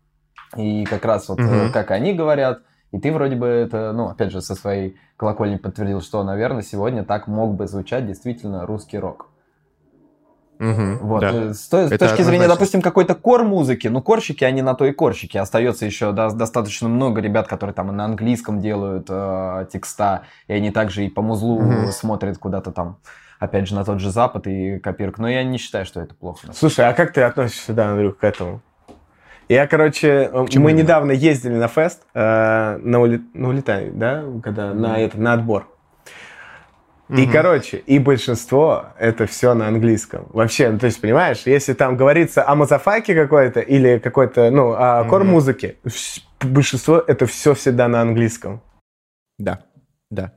И 0.57 0.85
как 0.85 1.05
раз 1.05 1.29
вот 1.29 1.41
угу. 1.41 1.73
как 1.73 1.91
они 1.91 2.13
говорят, 2.13 2.63
и 2.93 2.99
ты 2.99 3.13
вроде 3.13 3.37
бы 3.37 3.47
это, 3.47 3.93
ну, 3.93 4.09
опять 4.09 4.33
же, 4.33 4.41
со 4.41 4.55
своей 4.55 4.97
колокольни 5.17 5.57
подтвердил, 5.57 6.01
что, 6.01 6.25
наверное, 6.25 6.63
сегодня 6.63 7.05
так 7.05 7.29
мог 7.29 7.55
бы 7.55 7.67
звучать 7.69 8.07
действительно 8.07 8.67
русский 8.67 8.99
рок. 8.99 9.29
Угу, 10.59 10.99
вот. 11.01 11.21
Да. 11.21 11.31
Э, 11.33 11.55
с, 11.55 11.69
той, 11.69 11.87
с 11.87 11.99
точки 11.99 12.21
зрения, 12.21 12.47
допустим, 12.47 12.83
какой-то 12.83 13.15
кор 13.15 13.45
музыки, 13.45 13.89
ну, 13.89 14.03
корщики, 14.03 14.45
они 14.45 14.61
на 14.61 14.75
то 14.75 14.85
и 14.85 14.93
корщики. 14.93 15.39
Остается 15.39 15.87
еще 15.87 16.13
да, 16.13 16.31
достаточно 16.31 16.89
много 16.89 17.23
ребят, 17.23 17.49
которые 17.49 17.73
там 17.73 17.97
на 17.97 18.05
английском 18.05 18.61
делают 18.61 19.07
э, 19.09 19.67
текста, 19.73 20.23
и 20.49 20.53
они 20.53 20.71
также 20.71 21.07
и 21.07 21.09
по 21.09 21.23
музлу 21.23 21.57
угу. 21.57 21.93
смотрят 21.93 22.37
куда-то 22.39 22.73
там 22.73 22.99
опять 23.39 23.69
же, 23.69 23.75
на 23.75 23.85
тот 23.85 24.01
же 24.01 24.11
Запад 24.11 24.47
и 24.47 24.79
копирк. 24.79 25.19
Но 25.19 25.29
я 25.29 25.43
не 25.43 25.57
считаю, 25.57 25.87
что 25.87 26.01
это 26.01 26.15
плохо. 26.15 26.49
Слушай, 26.53 26.87
а 26.87 26.93
как 26.93 27.15
ты 27.15 27.23
относишься, 27.23 27.73
да, 27.73 27.93
Андрюх, 27.93 28.19
к 28.19 28.25
этому? 28.25 28.61
Я, 29.51 29.67
короче, 29.67 30.31
мы 30.33 30.47
именно? 30.49 30.79
недавно 30.79 31.11
ездили 31.11 31.55
на 31.55 31.67
фест, 31.67 32.03
э, 32.15 32.79
на, 32.81 33.01
ули... 33.01 33.21
на 33.35 33.49
улетай, 33.49 33.91
да, 33.93 34.23
когда 34.45 34.73
на 34.73 35.01
это, 35.01 35.21
на 35.21 35.33
отбор. 35.33 35.67
И, 37.09 37.27
mm 37.27 37.33
короче, 37.33 37.79
и 37.79 37.99
большинство 37.99 38.85
это 38.97 39.27
все 39.27 39.55
на 39.55 39.67
английском. 39.67 40.29
Вообще, 40.33 40.71
ну, 40.71 40.79
то 40.79 40.87
есть, 40.87 41.01
понимаешь, 41.01 41.43
если 41.47 41.73
там 41.73 41.97
говорится 41.97 42.49
о 42.49 42.55
мазафаке 42.55 43.17
какой-то 43.17 43.59
или 43.59 43.99
какой-то, 43.99 44.53
ну, 44.53 44.71
о 44.71 45.03
кор-музыке, 45.03 45.79
большинство 46.41 47.03
это 47.05 47.27
все 47.27 47.55
всегда 47.55 47.89
на 47.89 48.03
английском. 48.03 48.63
Да, 49.37 49.65
да. 50.13 50.33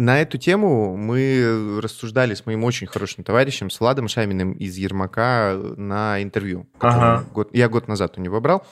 На 0.00 0.22
эту 0.22 0.38
тему 0.38 0.96
мы 0.96 1.78
рассуждали 1.82 2.32
с 2.32 2.46
моим 2.46 2.64
очень 2.64 2.86
хорошим 2.86 3.22
товарищем, 3.22 3.68
с 3.68 3.80
Владом 3.80 4.08
Шаминым 4.08 4.52
из 4.52 4.78
Ермака 4.78 5.60
на 5.76 6.22
интервью. 6.22 6.66
Ага. 6.78 7.26
Год, 7.34 7.50
я 7.52 7.68
год 7.68 7.86
назад 7.86 8.16
у 8.16 8.22
него 8.22 8.40
брал. 8.40 8.66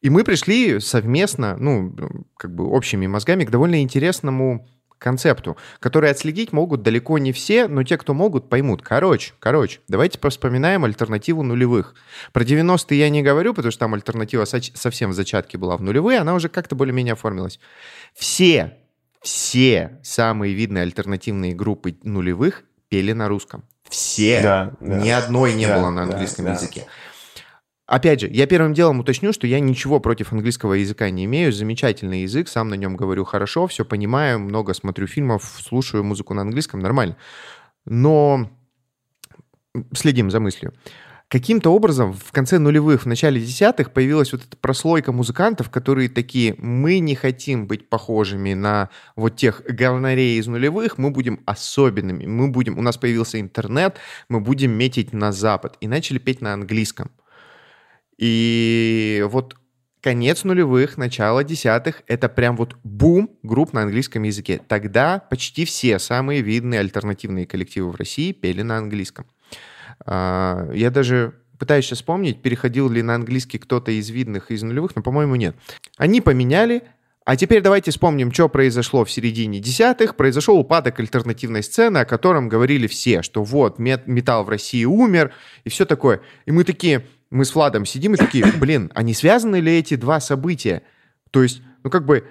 И 0.00 0.10
мы 0.10 0.24
пришли 0.24 0.80
совместно, 0.80 1.56
ну, 1.56 1.94
как 2.36 2.52
бы 2.52 2.68
общими 2.68 3.06
мозгами 3.06 3.44
к 3.44 3.50
довольно 3.50 3.80
интересному 3.80 4.66
концепту, 4.98 5.56
который 5.78 6.10
отследить 6.10 6.52
могут 6.52 6.82
далеко 6.82 7.16
не 7.18 7.30
все, 7.30 7.68
но 7.68 7.84
те, 7.84 7.96
кто 7.96 8.12
могут, 8.12 8.48
поймут. 8.48 8.82
Короче, 8.82 9.34
короче, 9.38 9.78
давайте 9.86 10.18
вспоминаем 10.30 10.84
альтернативу 10.84 11.44
нулевых. 11.44 11.94
Про 12.32 12.42
90-е 12.42 12.98
я 12.98 13.08
не 13.08 13.22
говорю, 13.22 13.54
потому 13.54 13.70
что 13.70 13.78
там 13.78 13.94
альтернатива 13.94 14.46
совсем 14.46 15.10
в 15.10 15.14
зачатке 15.14 15.58
была 15.58 15.76
в 15.76 15.82
нулевые, 15.82 16.18
она 16.18 16.34
уже 16.34 16.48
как-то 16.48 16.74
более-менее 16.74 17.12
оформилась. 17.12 17.60
Все 18.14 18.78
все 19.22 20.00
самые 20.02 20.54
видные 20.54 20.82
альтернативные 20.82 21.54
группы 21.54 21.96
нулевых 22.02 22.64
пели 22.88 23.12
на 23.12 23.28
русском. 23.28 23.64
Все. 23.88 24.40
Да, 24.42 24.72
да. 24.80 24.98
Ни 24.98 25.10
одной 25.10 25.54
не 25.54 25.66
да, 25.66 25.78
было 25.78 25.90
на 25.90 26.02
английском 26.04 26.44
да, 26.44 26.52
языке. 26.52 26.86
Опять 27.86 28.20
же, 28.20 28.28
я 28.28 28.46
первым 28.46 28.74
делом 28.74 29.00
уточню, 29.00 29.32
что 29.32 29.46
я 29.46 29.60
ничего 29.60 30.00
против 30.00 30.32
английского 30.32 30.74
языка 30.74 31.10
не 31.10 31.26
имею. 31.26 31.52
Замечательный 31.52 32.22
язык, 32.22 32.48
сам 32.48 32.68
на 32.68 32.74
нем 32.74 32.96
говорю 32.96 33.24
хорошо, 33.24 33.66
все 33.66 33.84
понимаю, 33.84 34.38
много 34.38 34.72
смотрю 34.72 35.06
фильмов, 35.06 35.44
слушаю 35.60 36.02
музыку 36.02 36.32
на 36.32 36.42
английском, 36.42 36.80
нормально. 36.80 37.16
Но 37.84 38.50
следим 39.92 40.30
за 40.30 40.40
мыслью 40.40 40.72
каким-то 41.32 41.70
образом 41.70 42.12
в 42.12 42.30
конце 42.30 42.58
нулевых, 42.58 43.04
в 43.04 43.06
начале 43.06 43.40
десятых 43.40 43.94
появилась 43.94 44.32
вот 44.32 44.42
эта 44.46 44.54
прослойка 44.54 45.12
музыкантов, 45.12 45.70
которые 45.70 46.10
такие, 46.10 46.54
мы 46.58 46.98
не 46.98 47.14
хотим 47.14 47.66
быть 47.66 47.88
похожими 47.88 48.52
на 48.52 48.90
вот 49.16 49.36
тех 49.36 49.62
говнарей 49.66 50.38
из 50.38 50.46
нулевых, 50.46 50.98
мы 50.98 51.10
будем 51.10 51.40
особенными, 51.46 52.26
мы 52.26 52.48
будем, 52.48 52.76
у 52.76 52.82
нас 52.82 52.98
появился 52.98 53.40
интернет, 53.40 53.96
мы 54.28 54.40
будем 54.40 54.72
метить 54.72 55.14
на 55.14 55.32
Запад. 55.32 55.78
И 55.80 55.88
начали 55.88 56.18
петь 56.18 56.42
на 56.42 56.52
английском. 56.52 57.10
И 58.18 59.24
вот 59.30 59.56
конец 60.02 60.44
нулевых, 60.44 60.98
начало 60.98 61.44
десятых, 61.44 62.02
это 62.08 62.28
прям 62.28 62.58
вот 62.58 62.76
бум 62.84 63.30
групп 63.42 63.72
на 63.72 63.84
английском 63.84 64.22
языке. 64.24 64.60
Тогда 64.68 65.18
почти 65.30 65.64
все 65.64 65.98
самые 65.98 66.42
видные 66.42 66.80
альтернативные 66.80 67.46
коллективы 67.46 67.90
в 67.90 67.96
России 67.96 68.32
пели 68.32 68.60
на 68.60 68.76
английском. 68.76 69.24
А, 70.04 70.70
я 70.72 70.90
даже 70.90 71.34
пытаюсь 71.58 71.84
сейчас 71.84 71.98
вспомнить, 71.98 72.42
переходил 72.42 72.90
ли 72.90 73.02
на 73.02 73.14
английский 73.14 73.58
кто-то 73.58 73.92
из 73.92 74.10
видных, 74.10 74.50
из 74.50 74.62
нулевых, 74.62 74.96
но, 74.96 75.02
по-моему, 75.02 75.36
нет. 75.36 75.56
Они 75.96 76.20
поменяли 76.20 76.82
а 77.24 77.36
теперь 77.36 77.62
давайте 77.62 77.92
вспомним, 77.92 78.32
что 78.32 78.48
произошло 78.48 79.04
в 79.04 79.10
середине 79.10 79.60
десятых. 79.60 80.16
Произошел 80.16 80.58
упадок 80.58 80.98
альтернативной 80.98 81.62
сцены, 81.62 81.98
о 81.98 82.04
котором 82.04 82.48
говорили 82.48 82.88
все, 82.88 83.22
что 83.22 83.44
вот, 83.44 83.78
металл 83.78 84.44
в 84.44 84.48
России 84.48 84.84
умер 84.84 85.32
и 85.62 85.68
все 85.68 85.84
такое. 85.84 86.20
И 86.46 86.52
мы 86.52 86.64
такие, 86.64 87.06
мы 87.30 87.44
с 87.44 87.54
Владом 87.54 87.86
сидим 87.86 88.14
и 88.14 88.16
такие, 88.16 88.44
блин, 88.58 88.90
а 88.94 89.02
не 89.04 89.14
связаны 89.14 89.56
ли 89.56 89.78
эти 89.78 89.94
два 89.94 90.18
события? 90.18 90.82
То 91.30 91.44
есть, 91.44 91.62
ну 91.84 91.90
как 91.90 92.06
бы, 92.06 92.26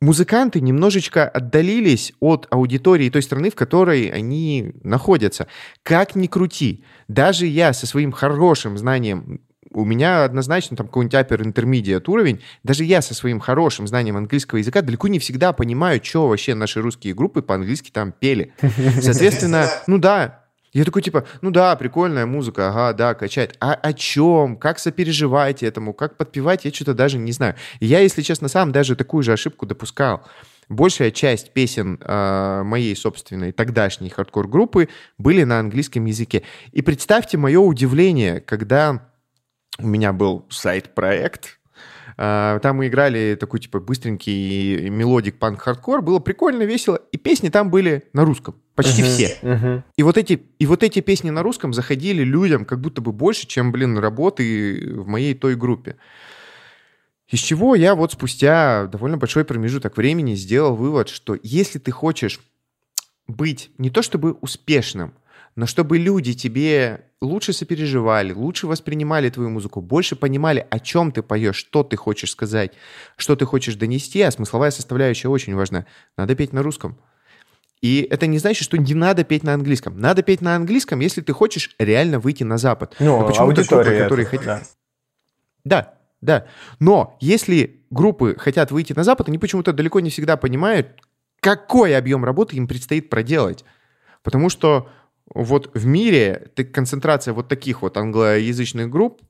музыканты 0.00 0.60
немножечко 0.60 1.28
отдалились 1.28 2.12
от 2.20 2.46
аудитории 2.50 3.10
той 3.10 3.22
страны, 3.22 3.50
в 3.50 3.54
которой 3.54 4.08
они 4.08 4.72
находятся. 4.82 5.46
Как 5.82 6.14
ни 6.14 6.26
крути, 6.26 6.84
даже 7.08 7.46
я 7.46 7.72
со 7.72 7.86
своим 7.86 8.12
хорошим 8.12 8.76
знанием 8.78 9.40
у 9.72 9.84
меня 9.84 10.24
однозначно 10.24 10.76
там 10.76 10.86
какой-нибудь 10.86 11.14
upper 11.14 11.42
intermediate 11.42 12.04
уровень. 12.06 12.40
Даже 12.62 12.84
я 12.84 13.02
со 13.02 13.14
своим 13.14 13.40
хорошим 13.40 13.86
знанием 13.86 14.16
английского 14.16 14.58
языка 14.58 14.80
далеко 14.80 15.08
не 15.08 15.18
всегда 15.18 15.52
понимаю, 15.52 16.00
что 16.02 16.28
вообще 16.28 16.54
наши 16.54 16.80
русские 16.80 17.12
группы 17.12 17.42
по-английски 17.42 17.90
там 17.90 18.12
пели. 18.12 18.54
Соответственно, 19.02 19.68
ну 19.86 19.98
да, 19.98 20.45
я 20.78 20.84
такой, 20.84 21.00
типа, 21.00 21.24
ну 21.40 21.50
да, 21.50 21.74
прикольная 21.76 22.26
музыка, 22.26 22.68
ага, 22.68 22.92
да, 22.92 23.14
качает. 23.14 23.56
А 23.60 23.72
о 23.72 23.94
чем? 23.94 24.58
Как 24.58 24.78
сопереживать 24.78 25.62
этому? 25.62 25.94
Как 25.94 26.18
подпевать? 26.18 26.66
Я 26.66 26.70
что-то 26.70 26.92
даже 26.92 27.16
не 27.16 27.32
знаю. 27.32 27.54
я, 27.80 28.00
если 28.00 28.20
честно, 28.20 28.48
сам 28.48 28.72
даже 28.72 28.94
такую 28.94 29.22
же 29.22 29.32
ошибку 29.32 29.64
допускал. 29.64 30.26
Большая 30.68 31.12
часть 31.12 31.52
песен 31.52 31.98
э, 32.02 32.62
моей 32.62 32.94
собственной 32.94 33.52
тогдашней 33.52 34.10
хардкор-группы 34.10 34.90
были 35.16 35.44
на 35.44 35.60
английском 35.60 36.04
языке. 36.04 36.42
И 36.72 36.82
представьте 36.82 37.38
мое 37.38 37.60
удивление, 37.60 38.40
когда 38.40 39.08
у 39.78 39.86
меня 39.86 40.12
был 40.12 40.44
side-проект, 40.50 41.58
а, 42.18 42.58
там 42.60 42.76
мы 42.76 42.88
играли 42.88 43.36
такой, 43.38 43.60
типа, 43.60 43.80
быстренький 43.80 44.90
melodic 44.90 45.38
панк-хардкор. 45.38 46.02
Было 46.02 46.18
прикольно, 46.18 46.64
весело. 46.64 47.00
И 47.12 47.16
песни 47.18 47.48
там 47.48 47.70
были 47.70 48.04
на 48.12 48.24
русском. 48.24 48.56
Почти 48.76 49.02
uh-huh, 49.02 49.06
все. 49.06 49.38
Uh-huh. 49.40 49.82
И, 49.96 50.02
вот 50.02 50.18
эти, 50.18 50.42
и 50.58 50.66
вот 50.66 50.82
эти 50.82 51.00
песни 51.00 51.30
на 51.30 51.42
русском 51.42 51.72
заходили 51.72 52.22
людям 52.22 52.66
как 52.66 52.80
будто 52.80 53.00
бы 53.00 53.10
больше, 53.10 53.46
чем, 53.46 53.72
блин, 53.72 53.96
работы 53.96 54.92
в 54.94 55.06
моей 55.08 55.34
той 55.34 55.56
группе. 55.56 55.96
Из 57.28 57.40
чего 57.40 57.74
я 57.74 57.94
вот 57.94 58.12
спустя 58.12 58.86
довольно 58.86 59.16
большой 59.16 59.46
промежуток 59.46 59.96
времени 59.96 60.34
сделал 60.34 60.76
вывод, 60.76 61.08
что 61.08 61.38
если 61.42 61.78
ты 61.78 61.90
хочешь 61.90 62.38
быть 63.26 63.70
не 63.78 63.88
то 63.88 64.02
чтобы 64.02 64.34
успешным, 64.34 65.14
но 65.56 65.64
чтобы 65.64 65.96
люди 65.96 66.34
тебе 66.34 67.06
лучше 67.22 67.54
сопереживали, 67.54 68.34
лучше 68.34 68.66
воспринимали 68.66 69.30
твою 69.30 69.48
музыку, 69.48 69.80
больше 69.80 70.16
понимали, 70.16 70.66
о 70.68 70.78
чем 70.78 71.12
ты 71.12 71.22
поешь, 71.22 71.56
что 71.56 71.82
ты 71.82 71.96
хочешь 71.96 72.30
сказать, 72.30 72.74
что 73.16 73.36
ты 73.36 73.46
хочешь 73.46 73.74
донести, 73.74 74.20
а 74.20 74.30
смысловая 74.30 74.70
составляющая 74.70 75.28
очень 75.28 75.54
важна. 75.54 75.86
Надо 76.18 76.34
петь 76.34 76.52
на 76.52 76.62
русском. 76.62 76.98
И 77.82 78.06
это 78.10 78.26
не 78.26 78.38
значит, 78.38 78.64
что 78.64 78.78
не 78.78 78.94
надо 78.94 79.24
петь 79.24 79.42
на 79.42 79.54
английском. 79.54 79.98
Надо 79.98 80.22
петь 80.22 80.40
на 80.40 80.56
английском, 80.56 81.00
если 81.00 81.20
ты 81.20 81.32
хочешь 81.32 81.74
реально 81.78 82.18
выйти 82.18 82.42
на 82.42 82.58
Запад. 82.58 82.94
Ну, 82.98 83.20
Но 83.20 83.26
почему 83.26 83.46
аудитория, 83.46 83.84
группы, 83.84 84.02
которые 84.02 84.26
хотят... 84.26 84.46
Да. 84.46 84.62
да, 85.64 85.94
да. 86.20 86.46
Но 86.80 87.16
если 87.20 87.84
группы 87.90 88.34
хотят 88.38 88.70
выйти 88.70 88.92
на 88.94 89.04
Запад, 89.04 89.28
они 89.28 89.38
почему-то 89.38 89.72
далеко 89.72 90.00
не 90.00 90.10
всегда 90.10 90.36
понимают, 90.36 90.88
какой 91.40 91.96
объем 91.96 92.24
работы 92.24 92.56
им 92.56 92.66
предстоит 92.66 93.10
проделать. 93.10 93.64
Потому 94.22 94.48
что 94.48 94.88
вот 95.32 95.70
в 95.74 95.86
мире 95.86 96.50
концентрация 96.72 97.34
вот 97.34 97.48
таких 97.48 97.82
вот 97.82 97.96
англоязычных 97.96 98.88
групп 98.88 99.20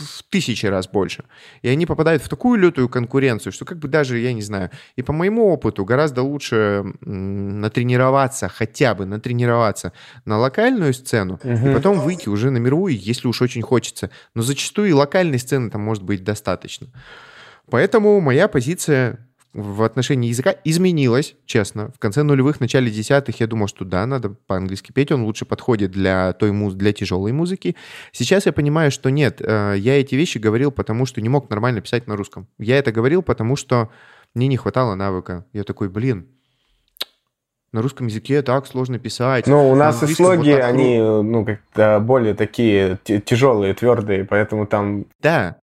в 0.00 0.22
тысячи 0.28 0.66
раз 0.66 0.88
больше. 0.88 1.24
И 1.62 1.68
они 1.68 1.86
попадают 1.86 2.22
в 2.22 2.28
такую 2.28 2.58
лютую 2.58 2.88
конкуренцию, 2.88 3.52
что 3.52 3.64
как 3.64 3.78
бы 3.78 3.88
даже, 3.88 4.18
я 4.18 4.32
не 4.32 4.42
знаю, 4.42 4.70
и 4.96 5.02
по 5.02 5.12
моему 5.12 5.46
опыту 5.48 5.84
гораздо 5.84 6.22
лучше 6.22 6.84
натренироваться, 7.00 8.48
хотя 8.48 8.94
бы 8.94 9.06
натренироваться 9.06 9.92
на 10.24 10.38
локальную 10.38 10.94
сцену, 10.94 11.40
угу. 11.42 11.68
и 11.68 11.74
потом 11.74 12.00
выйти 12.00 12.28
уже 12.28 12.50
на 12.50 12.58
мировую, 12.58 12.98
если 12.98 13.28
уж 13.28 13.42
очень 13.42 13.62
хочется. 13.62 14.10
Но 14.34 14.42
зачастую 14.42 14.88
и 14.88 14.92
локальной 14.92 15.38
сцены 15.38 15.70
там 15.70 15.82
может 15.82 16.02
быть 16.02 16.24
достаточно. 16.24 16.88
Поэтому 17.70 18.20
моя 18.20 18.48
позиция 18.48 19.29
в 19.52 19.82
отношении 19.82 20.28
языка 20.28 20.54
изменилось, 20.64 21.34
честно. 21.44 21.90
В 21.94 21.98
конце 21.98 22.22
нулевых, 22.22 22.60
начале 22.60 22.90
десятых 22.90 23.40
я 23.40 23.46
думал, 23.46 23.66
что 23.66 23.84
да, 23.84 24.06
надо 24.06 24.30
по-английски 24.46 24.92
петь, 24.92 25.10
он 25.10 25.24
лучше 25.24 25.44
подходит 25.44 25.90
для 25.90 26.32
той 26.34 26.52
муз 26.52 26.74
для 26.74 26.92
тяжелой 26.92 27.32
музыки. 27.32 27.74
Сейчас 28.12 28.46
я 28.46 28.52
понимаю, 28.52 28.90
что 28.90 29.10
нет, 29.10 29.40
э, 29.40 29.74
я 29.76 30.00
эти 30.00 30.14
вещи 30.14 30.38
говорил, 30.38 30.70
потому 30.70 31.04
что 31.04 31.20
не 31.20 31.28
мог 31.28 31.50
нормально 31.50 31.80
писать 31.80 32.06
на 32.06 32.16
русском. 32.16 32.46
Я 32.58 32.78
это 32.78 32.92
говорил, 32.92 33.22
потому 33.22 33.56
что 33.56 33.90
мне 34.34 34.46
не 34.46 34.56
хватало 34.56 34.94
навыка. 34.94 35.44
Я 35.52 35.64
такой, 35.64 35.88
блин, 35.88 36.28
на 37.72 37.82
русском 37.82 38.06
языке 38.06 38.42
так 38.42 38.66
сложно 38.66 38.98
писать. 38.98 39.46
Ну, 39.46 39.70
у 39.70 39.74
нас 39.74 40.02
и 40.02 40.06
слоги, 40.06 40.52
вот 40.52 40.62
они, 40.62 40.98
ну, 40.98 41.44
как-то 41.44 41.98
более 42.00 42.34
такие 42.34 42.98
тяжелые, 43.04 43.74
твердые, 43.74 44.24
поэтому 44.24 44.66
там... 44.66 45.06
Да, 45.20 45.56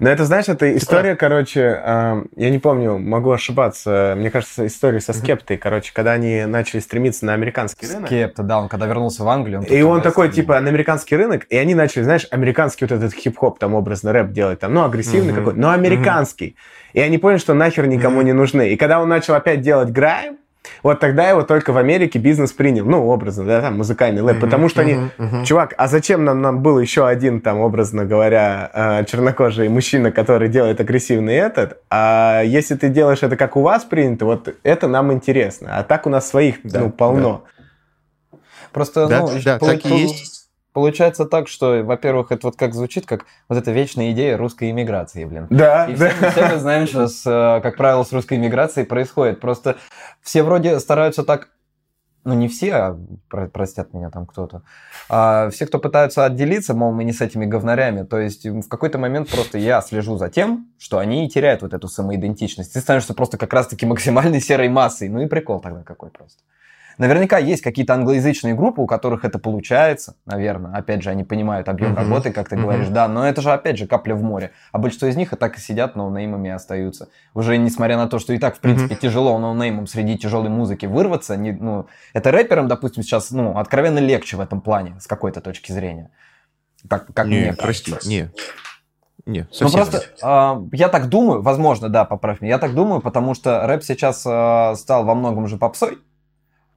но 0.00 0.10
это, 0.10 0.24
знаешь, 0.24 0.48
это 0.48 0.76
история, 0.76 1.16
короче, 1.16 1.60
э, 1.60 2.24
я 2.36 2.50
не 2.50 2.58
помню, 2.58 2.98
могу 2.98 3.30
ошибаться, 3.30 4.14
мне 4.16 4.30
кажется, 4.30 4.66
история 4.66 5.00
со 5.00 5.12
Скептой, 5.12 5.56
короче, 5.56 5.92
когда 5.92 6.12
они 6.12 6.44
начали 6.44 6.80
стремиться 6.80 7.26
на 7.26 7.34
американский 7.34 7.86
рынок. 7.86 8.06
Скепта, 8.06 8.42
да, 8.42 8.60
он 8.60 8.68
когда 8.68 8.86
вернулся 8.86 9.24
в 9.24 9.28
Англию. 9.28 9.60
Он 9.60 9.64
и 9.64 9.82
он 9.82 10.02
такой, 10.02 10.30
типа, 10.30 10.60
на 10.60 10.68
американский 10.68 11.16
рынок, 11.16 11.46
и 11.48 11.56
они 11.56 11.74
начали, 11.74 12.02
знаешь, 12.02 12.26
американский 12.30 12.84
вот 12.84 12.92
этот 12.92 13.14
хип-хоп, 13.14 13.58
там, 13.58 13.74
образно, 13.74 14.12
рэп 14.12 14.32
делать, 14.32 14.60
там, 14.60 14.74
ну, 14.74 14.84
агрессивный 14.84 15.32
какой 15.32 15.54
но 15.54 15.70
американский. 15.70 16.56
И 16.92 17.00
они 17.00 17.18
поняли, 17.18 17.38
что 17.38 17.54
нахер 17.54 17.86
никому 17.86 18.22
не 18.22 18.32
нужны. 18.32 18.70
И 18.70 18.76
когда 18.76 19.00
он 19.00 19.08
начал 19.08 19.34
опять 19.34 19.60
делать 19.60 19.90
грайм, 19.90 20.38
вот 20.82 21.00
тогда 21.00 21.28
его 21.28 21.42
только 21.42 21.72
в 21.72 21.78
Америке 21.78 22.18
бизнес 22.18 22.52
принял, 22.52 22.84
ну, 22.84 23.06
образно, 23.06 23.44
да, 23.44 23.60
там, 23.60 23.78
музыкальный 23.78 24.22
лэп, 24.22 24.36
uh-huh, 24.36 24.40
потому 24.40 24.68
что 24.68 24.82
они, 24.82 24.94
uh-huh, 24.94 25.10
uh-huh. 25.18 25.44
чувак, 25.44 25.74
а 25.76 25.88
зачем 25.88 26.24
нам, 26.24 26.40
нам 26.42 26.62
был 26.62 26.78
еще 26.78 27.06
один, 27.06 27.40
там, 27.40 27.58
образно 27.58 28.04
говоря, 28.04 28.70
э, 28.72 29.04
чернокожий 29.06 29.68
мужчина, 29.68 30.12
который 30.12 30.48
делает 30.48 30.80
агрессивный 30.80 31.34
этот, 31.34 31.78
а 31.90 32.42
если 32.44 32.74
ты 32.74 32.88
делаешь 32.88 33.22
это, 33.22 33.36
как 33.36 33.56
у 33.56 33.62
вас 33.62 33.84
принято, 33.84 34.24
вот 34.24 34.54
это 34.62 34.88
нам 34.88 35.12
интересно, 35.12 35.78
а 35.78 35.82
так 35.82 36.06
у 36.06 36.10
нас 36.10 36.28
своих, 36.28 36.56
да, 36.64 36.80
ну, 36.80 36.90
полно. 36.90 37.44
Да. 38.32 38.38
Просто, 38.72 39.06
да, 39.08 39.20
ну, 39.20 39.30
да, 39.44 39.58
так 39.58 39.84
и 39.86 39.96
есть. 39.96 40.37
Получается 40.72 41.24
так, 41.24 41.48
что, 41.48 41.82
во-первых, 41.82 42.30
это 42.30 42.48
вот 42.48 42.56
как 42.56 42.74
звучит, 42.74 43.06
как 43.06 43.26
вот 43.48 43.58
эта 43.58 43.72
вечная 43.72 44.12
идея 44.12 44.36
русской 44.36 44.70
иммиграции, 44.70 45.24
блин. 45.24 45.46
Да, 45.50 45.86
и 45.86 45.96
да. 45.96 46.10
Все, 46.10 46.30
все 46.30 46.48
мы 46.48 46.58
знаем, 46.58 46.86
что, 46.86 47.08
с, 47.08 47.26
э, 47.26 47.60
как 47.62 47.76
правило, 47.76 48.04
с 48.04 48.12
русской 48.12 48.34
иммиграцией 48.34 48.86
происходит. 48.86 49.40
Просто 49.40 49.76
все 50.22 50.42
вроде 50.42 50.78
стараются 50.78 51.24
так 51.24 51.48
ну 52.28 52.34
не 52.34 52.48
все, 52.48 52.74
а, 52.74 52.98
простят 53.52 53.94
меня 53.94 54.10
там 54.10 54.26
кто-то, 54.26 54.62
а 55.08 55.48
все, 55.50 55.66
кто 55.66 55.78
пытаются 55.78 56.26
отделиться, 56.26 56.74
мол, 56.74 56.92
мы 56.92 57.04
не 57.04 57.12
с 57.12 57.22
этими 57.22 57.46
говнарями, 57.46 58.02
то 58.02 58.18
есть 58.18 58.44
в 58.44 58.68
какой-то 58.68 58.98
момент 58.98 59.30
просто 59.30 59.56
я 59.56 59.80
слежу 59.80 60.18
за 60.18 60.28
тем, 60.28 60.68
что 60.78 60.98
они 60.98 61.28
теряют 61.30 61.62
вот 61.62 61.72
эту 61.72 61.88
самоидентичность. 61.88 62.74
Ты 62.74 62.80
становишься 62.80 63.14
просто 63.14 63.38
как 63.38 63.52
раз-таки 63.54 63.86
максимальной 63.86 64.40
серой 64.40 64.68
массой. 64.68 65.08
Ну 65.08 65.20
и 65.20 65.26
прикол 65.26 65.60
тогда 65.60 65.82
какой 65.82 66.10
просто. 66.10 66.42
Наверняка 66.98 67.38
есть 67.38 67.62
какие-то 67.62 67.94
англоязычные 67.94 68.54
группы, 68.54 68.82
у 68.82 68.86
которых 68.86 69.24
это 69.24 69.38
получается, 69.38 70.16
наверное. 70.26 70.74
Опять 70.74 71.02
же, 71.02 71.10
они 71.10 71.22
понимают 71.22 71.68
объем 71.68 71.92
uh-huh. 71.92 71.96
работы, 71.96 72.32
как 72.32 72.48
ты 72.48 72.56
uh-huh. 72.56 72.62
говоришь, 72.62 72.88
да, 72.88 73.06
но 73.06 73.26
это 73.26 73.40
же, 73.40 73.52
опять 73.52 73.78
же, 73.78 73.86
капля 73.86 74.16
в 74.16 74.22
море. 74.22 74.50
А 74.72 74.78
большинство 74.78 75.08
из 75.08 75.16
них 75.16 75.32
и 75.32 75.36
так 75.36 75.56
и 75.56 75.60
сидят 75.60 75.94
ноунеймами 75.94 76.48
и 76.48 76.50
остаются. 76.50 77.08
Уже 77.34 77.56
несмотря 77.56 77.96
на 77.96 78.08
то, 78.08 78.18
что 78.18 78.32
и 78.32 78.38
так, 78.38 78.56
в 78.56 78.60
принципе, 78.60 78.94
uh-huh. 78.94 79.00
тяжело 79.00 79.38
ноунеймом 79.38 79.86
среди 79.86 80.18
тяжелой 80.18 80.50
музыки 80.50 80.86
вырваться, 80.86 81.36
не, 81.36 81.52
ну, 81.52 81.86
это 82.14 82.32
рэперам, 82.32 82.66
допустим, 82.66 83.04
сейчас, 83.04 83.30
ну, 83.30 83.56
откровенно 83.56 84.00
легче 84.00 84.36
в 84.36 84.40
этом 84.40 84.60
плане, 84.60 84.96
с 85.00 85.06
какой-то 85.06 85.40
точки 85.40 85.70
зрения. 85.70 86.10
Как, 86.88 87.06
как 87.12 87.26
не, 87.26 87.40
мне 87.40 87.52
прости, 87.52 87.92
кажется. 87.92 88.10
не. 88.10 88.30
Не, 89.26 89.46
ну 89.60 89.70
просто 89.70 90.04
э, 90.22 90.68
я 90.72 90.88
так 90.88 91.10
думаю, 91.10 91.42
возможно, 91.42 91.90
да, 91.90 92.06
поправь 92.06 92.40
меня, 92.40 92.54
я 92.54 92.58
так 92.58 92.74
думаю, 92.74 93.02
потому 93.02 93.34
что 93.34 93.66
рэп 93.66 93.82
сейчас 93.82 94.24
э, 94.24 94.74
стал 94.76 95.04
во 95.04 95.14
многом 95.14 95.44
уже 95.44 95.58
попсой, 95.58 95.98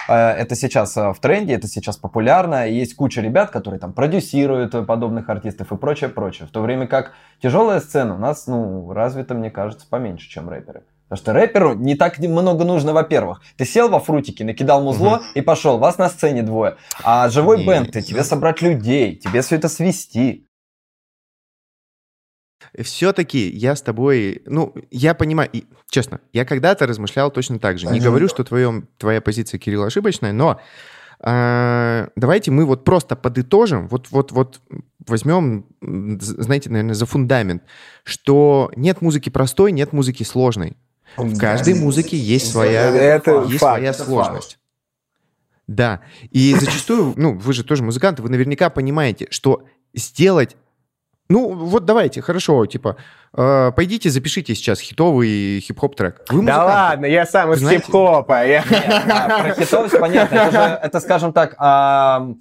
это 0.07 0.55
сейчас 0.55 0.95
э, 0.97 1.11
в 1.11 1.19
тренде, 1.19 1.53
это 1.53 1.67
сейчас 1.67 1.97
популярно. 1.97 2.67
Есть 2.67 2.95
куча 2.95 3.21
ребят, 3.21 3.51
которые 3.51 3.79
там 3.79 3.93
продюсируют 3.93 4.71
подобных 4.85 5.29
артистов 5.29 5.71
и 5.71 5.77
прочее, 5.77 6.09
прочее. 6.09 6.47
В 6.47 6.51
то 6.51 6.61
время 6.61 6.87
как 6.87 7.13
тяжелая 7.41 7.79
сцена 7.79 8.15
у 8.15 8.17
нас, 8.17 8.47
ну, 8.47 8.91
развита, 8.93 9.33
мне 9.33 9.51
кажется, 9.51 9.85
поменьше, 9.89 10.29
чем 10.29 10.49
рэперы. 10.49 10.83
Потому 11.11 11.23
что 11.23 11.33
рэперу 11.33 11.73
не 11.73 11.95
так 11.95 12.19
много 12.19 12.63
нужно, 12.63 12.93
во-первых. 12.93 13.41
Ты 13.57 13.65
сел 13.65 13.89
во 13.89 13.99
фрутике, 13.99 14.45
накидал 14.45 14.81
музло 14.81 15.15
угу. 15.17 15.23
и 15.35 15.41
пошел. 15.41 15.77
Вас 15.77 15.97
на 15.97 16.07
сцене 16.07 16.41
двое. 16.41 16.77
А 17.03 17.27
живой 17.27 17.57
Нет. 17.57 17.67
бенд, 17.67 17.91
ты, 17.91 18.01
тебе 18.01 18.23
собрать 18.23 18.61
людей, 18.61 19.17
тебе 19.17 19.41
все 19.41 19.57
это 19.57 19.67
свести. 19.67 20.47
Все-таки 22.79 23.49
я 23.49 23.75
с 23.75 23.81
тобой, 23.81 24.41
ну, 24.45 24.73
я 24.91 25.13
понимаю, 25.13 25.49
и, 25.51 25.65
честно, 25.89 26.21
я 26.33 26.45
когда-то 26.45 26.87
размышлял 26.87 27.31
точно 27.31 27.59
так 27.59 27.77
же. 27.77 27.87
Не 27.87 27.99
Мгм. 27.99 28.03
говорю, 28.03 28.27
что 28.27 28.43
твоем, 28.43 28.87
твоя 28.97 29.21
позиция, 29.21 29.59
Кирилл, 29.59 29.83
ошибочная, 29.83 30.31
но 30.31 30.59
а, 31.23 32.09
давайте 32.15 32.49
мы 32.49 32.65
вот 32.65 32.83
просто 32.83 33.15
подытожим, 33.15 33.87
вот, 33.87 34.07
вот, 34.09 34.31
вот 34.31 34.61
возьмем, 35.07 35.65
знаете, 35.81 36.69
наверное, 36.69 36.95
за 36.95 37.05
фундамент, 37.05 37.63
что 38.03 38.71
нет 38.75 39.01
музыки 39.01 39.29
простой, 39.29 39.71
нет 39.71 39.93
музыки 39.93 40.23
сложной. 40.23 40.77
В 41.17 41.37
каждой 41.37 41.75
музыке 41.75 42.17
есть 42.17 42.51
своя, 42.51 42.89
Это 42.89 43.43
есть 43.43 43.59
факт, 43.59 43.77
своя 43.77 43.93
сложность. 43.93 44.57
Да. 45.67 46.01
И 46.31 46.55
зачастую, 46.55 47.13
ну, 47.17 47.37
вы 47.37 47.53
же 47.53 47.63
тоже 47.63 47.83
музыканты, 47.83 48.23
вы 48.23 48.29
наверняка 48.29 48.69
понимаете, 48.69 49.27
что 49.29 49.65
сделать... 49.93 50.55
Ну, 51.31 51.53
вот 51.53 51.85
давайте, 51.85 52.21
хорошо, 52.21 52.65
типа, 52.65 52.97
э, 53.33 53.71
пойдите, 53.75 54.09
запишите 54.09 54.53
сейчас 54.53 54.81
хитовый 54.81 55.61
хип-хоп 55.61 55.95
трек. 55.95 56.21
Вы 56.29 56.45
Да 56.45 56.65
ладно, 56.65 57.05
я 57.05 57.25
сам 57.25 57.53
из 57.53 57.67
хип-хопа. 57.67 58.45
я- 58.45 58.63
Нет, 58.69 58.91
а, 59.09 59.43
про 59.43 59.53
хитовость 59.55 59.97
понятно. 59.99 60.35
Это, 60.35 60.51
же, 60.51 60.79
это, 60.83 60.99
скажем 60.99 61.31
так, 61.31 61.55
о 61.57 62.33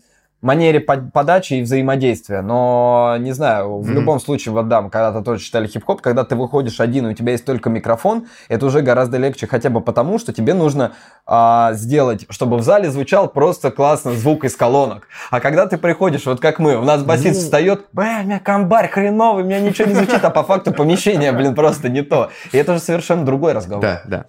манере 0.42 0.80
под- 0.80 1.12
подачи 1.12 1.54
и 1.54 1.62
взаимодействия. 1.62 2.40
Но, 2.40 3.16
не 3.18 3.32
знаю, 3.32 3.78
в 3.78 3.87
Мгм. 3.87 3.94
любом 3.94 4.20
случае, 4.20 4.52
вот 4.54 4.68
да, 4.68 4.80
мы 4.80 4.90
когда-то 4.90 5.23
тоже 5.23 5.42
читали 5.44 5.66
хип-хоп, 5.66 6.00
когда 6.00 6.25
ты 6.25 6.35
выходишь 6.37 6.80
один, 6.80 7.09
и 7.09 7.11
у 7.11 7.14
тебя 7.14 7.32
есть 7.32 7.44
только 7.44 7.68
микрофон, 7.68 8.26
это 8.49 8.64
уже 8.66 8.80
гораздо 8.80 9.18
легче, 9.18 9.47
хотя 9.47 9.68
бы 9.70 9.80
потому, 9.80 10.18
что 10.18 10.32
тебе 10.32 10.54
нужно 10.54 10.92
а, 11.26 11.73
сделать, 11.75 12.26
чтобы 12.30 12.56
в 12.56 12.62
зале 12.62 12.90
звучал 12.90 13.28
просто 13.28 13.70
классно 13.70 14.12
звук 14.12 14.44
из 14.44 14.56
колонок. 14.56 15.09
А 15.30 15.40
когда 15.40 15.66
ты 15.66 15.76
приходишь, 15.78 16.25
вот 16.26 16.40
как 16.40 16.59
мы, 16.59 16.76
у 16.76 16.82
нас 16.85 17.02
басист 17.02 17.37
Ну. 17.40 17.44
встает, 17.44 17.87
бля, 17.92 18.20
у 18.23 18.25
меня 18.26 18.38
комбарь 18.40 18.88
хреновый, 18.88 19.44
у 19.44 19.47
меня 19.47 19.61
ничего 19.61 19.88
не 19.88 19.94
звучит, 19.94 20.25
а 20.25 20.30
по 20.30 20.42
факту 20.42 20.73
помещение, 20.73 21.32
блин, 21.32 21.54
просто 21.54 21.88
не 21.88 22.02
то. 22.02 22.30
И 22.52 22.56
это 22.56 22.75
же 22.75 22.80
совершенно 22.80 23.25
другой 23.25 23.52
разговор. 23.52 23.82
Да, 23.82 24.02
да. 24.06 24.25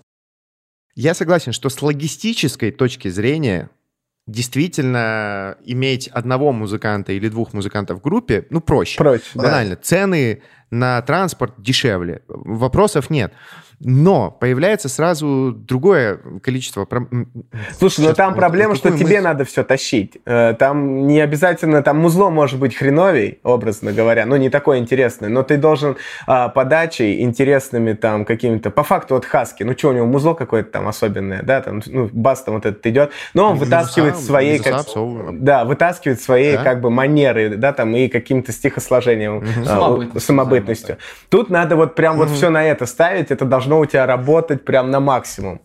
Я 0.93 1.13
согласен, 1.13 1.53
что 1.53 1.69
с 1.69 1.81
логистической 1.81 2.71
точки 2.71 3.07
зрения 3.07 3.69
действительно 4.31 5.57
иметь 5.65 6.07
одного 6.07 6.51
музыканта 6.51 7.13
или 7.13 7.29
двух 7.29 7.53
музыкантов 7.53 7.99
в 7.99 8.01
группе, 8.01 8.45
ну, 8.49 8.61
проще. 8.61 8.97
Проще, 8.97 9.23
да. 9.35 9.43
Банально. 9.43 9.75
Цены 9.75 10.41
на 10.71 11.01
транспорт 11.01 11.55
дешевле. 11.57 12.21
Вопросов 12.27 13.09
нет. 13.09 13.33
Но 13.83 14.29
появляется 14.29 14.89
сразу 14.89 15.51
другое 15.57 16.19
количество... 16.43 16.87
Слушай, 17.77 18.01
ну 18.01 18.05
Сейчас, 18.07 18.15
там 18.17 18.31
вот 18.33 18.39
проблема, 18.39 18.75
что 18.75 18.91
тебе 18.91 19.05
мысль? 19.15 19.21
надо 19.21 19.45
все 19.45 19.63
тащить. 19.63 20.17
Э, 20.25 20.53
Там 20.53 21.07
не 21.07 21.19
обязательно, 21.19 21.81
там 21.81 21.97
музло 21.97 22.29
может 22.29 22.59
быть 22.59 22.75
хреновей, 22.75 23.39
образно 23.43 23.91
говоря, 23.91 24.25
ну 24.25 24.35
не 24.37 24.49
такое 24.49 24.77
интересное, 24.77 25.29
но 25.29 25.41
ты 25.43 25.57
должен 25.57 25.97
а, 26.27 26.49
подачей 26.49 27.21
интересными 27.21 27.93
там 27.93 28.25
какими-то, 28.25 28.69
по 28.69 28.83
факту 28.83 29.15
вот 29.15 29.25
Хаски, 29.25 29.63
ну 29.63 29.73
что 29.77 29.89
у 29.89 29.93
него 29.93 30.05
музло 30.05 30.33
какое-то 30.35 30.69
там 30.71 30.87
особенное, 30.87 31.41
да, 31.41 31.61
там, 31.61 31.81
ну 31.87 32.09
бас 32.13 32.43
там 32.43 32.55
вот 32.55 32.65
этот 32.65 32.85
идет, 32.85 33.11
но 33.33 33.49
он 33.49 33.55
Минуса- 33.55 33.65
вытаскивает 33.65 34.17
своей, 34.17 34.59
как, 34.59 34.85
да, 35.31 35.65
вытаскивает 35.65 36.21
своей 36.21 36.57
Да. 36.57 36.63
как 36.63 36.81
бы 36.81 36.89
манеры, 36.91 37.55
да, 37.57 37.73
там 37.73 37.95
и 37.95 38.07
каким-то 38.07 38.51
стихосложением, 38.51 39.43
а, 39.67 40.19
Самобытностью. 40.19 40.97
Тут 41.29 41.49
надо 41.49 41.75
вот 41.75 41.95
прям 41.95 42.17
вот 42.17 42.29
все 42.29 42.49
на 42.49 42.63
это 42.63 42.85
ставить, 42.85 43.31
это 43.31 43.45
должно 43.45 43.70
у 43.79 43.85
тебя 43.85 44.05
работать 44.05 44.65
прям 44.65 44.91
на 44.91 44.99
максимум. 44.99 45.61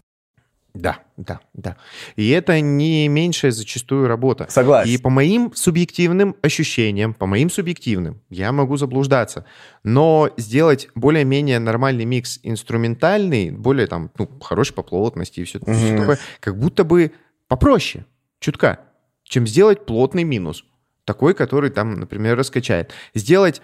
Да, 0.75 0.99
да, 1.17 1.41
да. 1.55 1.77
И 2.17 2.29
это 2.29 2.61
не 2.61 3.09
меньшая 3.09 3.51
зачастую 3.51 4.09
работа. 4.09 4.47
Согласен. 4.51 4.91
И 4.93 4.99
по 4.99 5.09
моим 5.09 5.55
субъективным 5.55 6.37
ощущениям, 6.43 7.15
по 7.15 7.25
моим 7.25 7.49
субъективным, 7.49 8.21
я 8.29 8.53
могу 8.53 8.77
заблуждаться, 8.77 9.47
но 9.85 10.29
сделать 10.37 10.89
более-менее 10.95 11.61
нормальный 11.61 12.05
микс 12.05 12.39
инструментальный, 12.43 13.51
более 13.51 13.87
там, 13.87 14.11
ну, 14.19 14.29
хорошей 14.41 14.75
по 14.75 14.83
плотности 14.83 15.41
и 15.41 15.45
все, 15.45 15.61
Мгм. 15.65 15.99
такое, 15.99 16.19
как 16.41 16.59
будто 16.59 16.85
бы 16.85 17.13
попроще, 17.49 18.05
чутка, 18.39 18.81
чем 19.25 19.47
сделать 19.47 19.87
плотный 19.87 20.25
минус. 20.25 20.65
Такой, 21.07 21.35
который 21.35 21.71
там, 21.71 21.95
например, 21.95 22.37
раскачает. 22.37 22.93
Сделать 23.15 23.63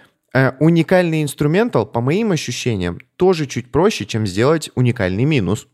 уникальный 0.59 1.21
инструментал, 1.23 1.85
по 1.85 2.01
моим 2.01 2.31
ощущениям, 2.31 2.99
тоже 3.17 3.45
чуть 3.45 3.71
проще, 3.71 4.05
чем 4.05 4.25
сделать 4.25 4.71
уникальный 4.75 5.25
минус. 5.25 5.67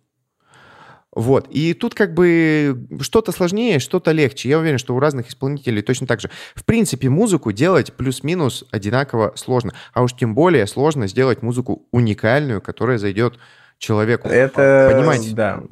Вот. 1.12 1.48
И 1.50 1.74
тут 1.74 1.96
как 1.96 2.14
бы 2.14 2.88
что-то 3.02 3.32
сложнее, 3.32 3.80
что-то 3.80 4.12
легче. 4.12 4.50
Я 4.50 4.60
уверен, 4.60 4.78
что 4.78 4.96
у 4.96 5.00
разных 5.00 5.30
исполнителей 5.30 5.82
точно 5.82 6.08
так 6.08 6.22
же. 6.22 6.30
В 6.54 6.64
принципе, 6.64 7.10
музыку 7.10 7.52
делать 7.52 7.94
плюс-минус 7.94 8.66
одинаково 8.72 9.34
сложно. 9.36 9.74
А 9.94 10.04
уж 10.04 10.14
тем 10.14 10.36
более 10.36 10.68
сложно 10.68 11.08
сделать 11.08 11.42
музыку 11.42 11.88
уникальную, 11.92 12.62
которая 12.62 13.00
зайдет 13.00 13.40
человеку. 13.80 14.28
Это... 14.28 14.92
Понимать, 14.94 15.34
Да. 15.34 15.64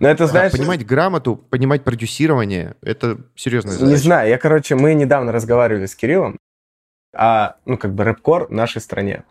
Но 0.00 0.08
это, 0.08 0.26
знаешь... 0.26 0.52
понимать 0.52 0.86
грамоту, 0.86 1.36
понимать 1.36 1.84
продюсирование, 1.84 2.76
это 2.80 3.18
серьезная 3.34 3.72
Не 3.72 3.78
задача. 3.80 4.02
знаю, 4.02 4.30
я, 4.30 4.38
короче, 4.38 4.76
мы 4.76 4.94
недавно 4.94 5.32
разговаривали 5.32 5.86
с 5.86 5.94
Кириллом 5.94 6.38
о, 7.18 7.56
ну, 7.66 7.76
как 7.76 7.92
бы, 7.94 8.04
рэпкор 8.04 8.46
в 8.46 8.52
нашей 8.52 8.80
стране. 8.80 9.24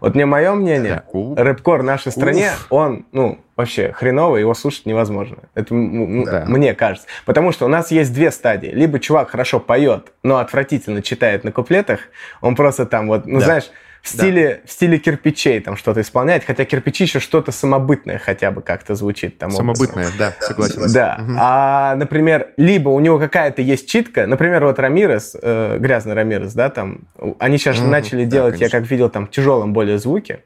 Вот 0.00 0.14
мне 0.14 0.26
мое 0.26 0.52
мнение, 0.54 1.02
рэпкор 1.36 1.80
в 1.80 1.84
нашей 1.84 2.12
стране, 2.12 2.48
Уф. 2.50 2.66
он, 2.70 3.06
ну, 3.12 3.38
вообще 3.56 3.92
хреновый, 3.92 4.40
его 4.40 4.54
слушать 4.54 4.86
невозможно. 4.86 5.38
Это 5.54 5.68
Да. 5.74 6.44
мне 6.46 6.74
кажется. 6.74 7.08
Потому 7.26 7.52
что 7.52 7.64
у 7.66 7.68
нас 7.68 7.90
есть 7.90 8.12
две 8.12 8.30
стадии. 8.30 8.68
Либо 8.68 9.00
чувак 9.00 9.30
хорошо 9.30 9.58
поет, 9.60 10.12
но 10.22 10.38
отвратительно 10.38 11.02
читает 11.02 11.42
на 11.44 11.50
куплетах, 11.52 12.00
он 12.40 12.54
просто 12.54 12.86
там 12.86 13.08
вот, 13.08 13.26
ну, 13.26 13.38
Да. 13.40 13.44
знаешь, 13.46 13.70
в 14.08 14.16
Да. 14.16 14.22
стиле, 14.24 14.60
в 14.64 14.70
стиле 14.70 14.98
кирпичей 14.98 15.60
там 15.60 15.76
что-то 15.76 16.00
исполняет, 16.00 16.44
хотя 16.44 16.64
кирпичи 16.64 17.04
еще 17.04 17.20
что-то 17.20 17.52
самобытное 17.52 18.18
хотя 18.18 18.50
бы 18.50 18.62
как-то 18.62 18.94
звучит 18.94 19.38
там. 19.38 19.54
образом. 19.54 19.74
Самобытная, 19.86 20.08
да, 20.18 20.32
согласен. 20.40 20.92
Да. 20.92 21.16
Мгм. 21.20 21.36
А, 21.40 21.94
например, 21.96 22.48
либо 22.56 22.88
у 22.90 23.00
него 23.00 23.18
какая-то 23.18 23.62
есть 23.62 23.88
читка, 23.88 24.26
например, 24.26 24.64
вот 24.64 24.78
Рамирес, 24.78 25.36
э, 25.40 25.78
грязный 25.78 26.14
Рамирес, 26.14 26.52
да, 26.54 26.70
там, 26.70 27.00
они 27.38 27.58
сейчас 27.58 27.76
же 27.76 27.82
Мгм. 27.82 27.90
начали 27.92 28.24
Да, 28.24 28.30
делать, 28.30 28.54
я 28.54 28.58
конечно. 28.68 28.80
как 28.80 28.90
видел, 28.90 29.08
там, 29.10 29.26
тяжелым 29.26 29.72
более 29.72 29.98
звуки. 29.98 30.40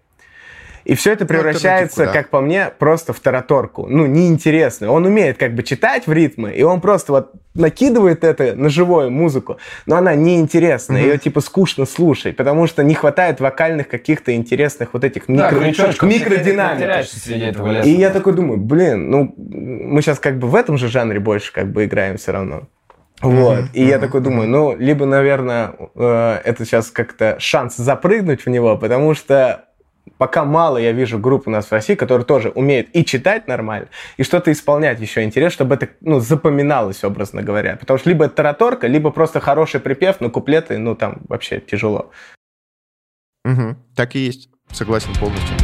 И 0.85 0.97
все 0.97 1.13
это 1.13 1.23
Ну, 1.25 1.29
превращается, 1.29 2.07
да. 2.07 2.13
как 2.13 2.29
по 2.31 2.41
мне, 2.41 2.69
просто 2.77 3.13
в 3.13 3.21
тараторку. 3.21 3.87
Ну, 3.87 4.07
неинтересно. 4.07 4.91
Он 4.91 5.07
умеет 5.07 5.39
как 5.39 5.55
бы 5.55 5.63
читать 5.63 6.09
в 6.09 6.13
ритмы, 6.13 6.51
и 6.53 6.63
он 6.65 6.81
просто 6.81 7.13
вот 7.13 7.33
накидывает 7.55 8.25
это 8.25 8.55
на 8.55 8.69
живую 8.69 9.11
музыку, 9.11 9.59
но 9.87 9.97
она 9.97 10.15
неинтересная, 10.15 11.01
Мгм. 11.03 11.11
ее 11.11 11.19
типа 11.19 11.41
скучно 11.41 11.85
слушать, 11.87 12.37
потому 12.37 12.67
что 12.67 12.83
не 12.83 12.95
хватает 12.95 13.41
вокальных 13.41 13.89
каких-то 13.89 14.35
интересных 14.35 14.95
вот 14.95 15.05
этих 15.05 15.29
микро... 15.29 15.61
микродинамик. 16.07 17.07
И 17.85 17.91
я 17.91 18.11
такой 18.11 18.33
думаю, 18.35 18.59
блин, 18.59 19.11
ну, 19.11 19.35
мы 19.37 20.01
сейчас 20.03 20.19
как 20.19 20.39
бы 20.39 20.49
в 20.49 20.55
этом 20.55 20.79
же 20.79 20.89
жанре 20.89 21.21
больше 21.21 21.53
как 21.53 21.71
бы 21.71 21.85
играем 21.85 22.17
все 22.17 22.33
равно. 22.33 22.63
Вот. 23.21 23.59
Мгм, 23.59 23.69
И 23.73 23.85
я 23.85 23.99
такой 24.01 24.21
думаю, 24.21 24.49
ну, 24.49 24.75
либо, 24.77 25.07
наверное, 25.07 25.75
э, 25.95 26.41
это 26.45 26.65
сейчас 26.65 26.91
как-то 26.91 27.37
шанс 27.39 27.77
запрыгнуть 27.77 28.45
в 28.45 28.49
него, 28.51 28.77
потому 28.77 29.15
что 29.15 29.67
пока 30.19 30.45
мало 30.45 30.79
я 30.79 30.93
вижу 30.93 31.19
групп 31.19 31.49
у 31.49 31.51
нас 31.51 31.67
в 31.67 31.73
России, 31.73 31.95
которые 31.95 32.25
тоже 32.25 32.51
умеют 32.51 32.89
и 32.93 33.05
читать 33.05 33.49
нормально, 33.49 33.89
и 34.17 34.23
что-то 34.23 34.53
исполнять 34.53 35.01
еще 35.01 35.23
интересно, 35.23 35.55
чтобы 35.55 35.75
это 35.75 35.89
ну, 36.01 36.21
запоминалось, 36.21 37.05
образно 37.05 37.43
говоря. 37.43 37.77
Потому 37.77 37.99
что 37.99 38.09
либо 38.09 38.27
это 38.27 38.35
тараторка, 38.35 38.87
либо 38.87 39.11
просто 39.11 39.41
хороший 39.41 39.81
припев, 39.81 40.21
но 40.21 40.31
куплеты, 40.31 40.79
ну, 40.79 40.95
там 40.95 41.23
вообще 41.29 41.61
тяжело. 41.61 42.11
Мгм. 43.45 43.77
Так 43.97 44.15
и 44.15 44.21
есть. 44.21 44.49
Согласен 44.71 45.13
полностью. 45.19 45.57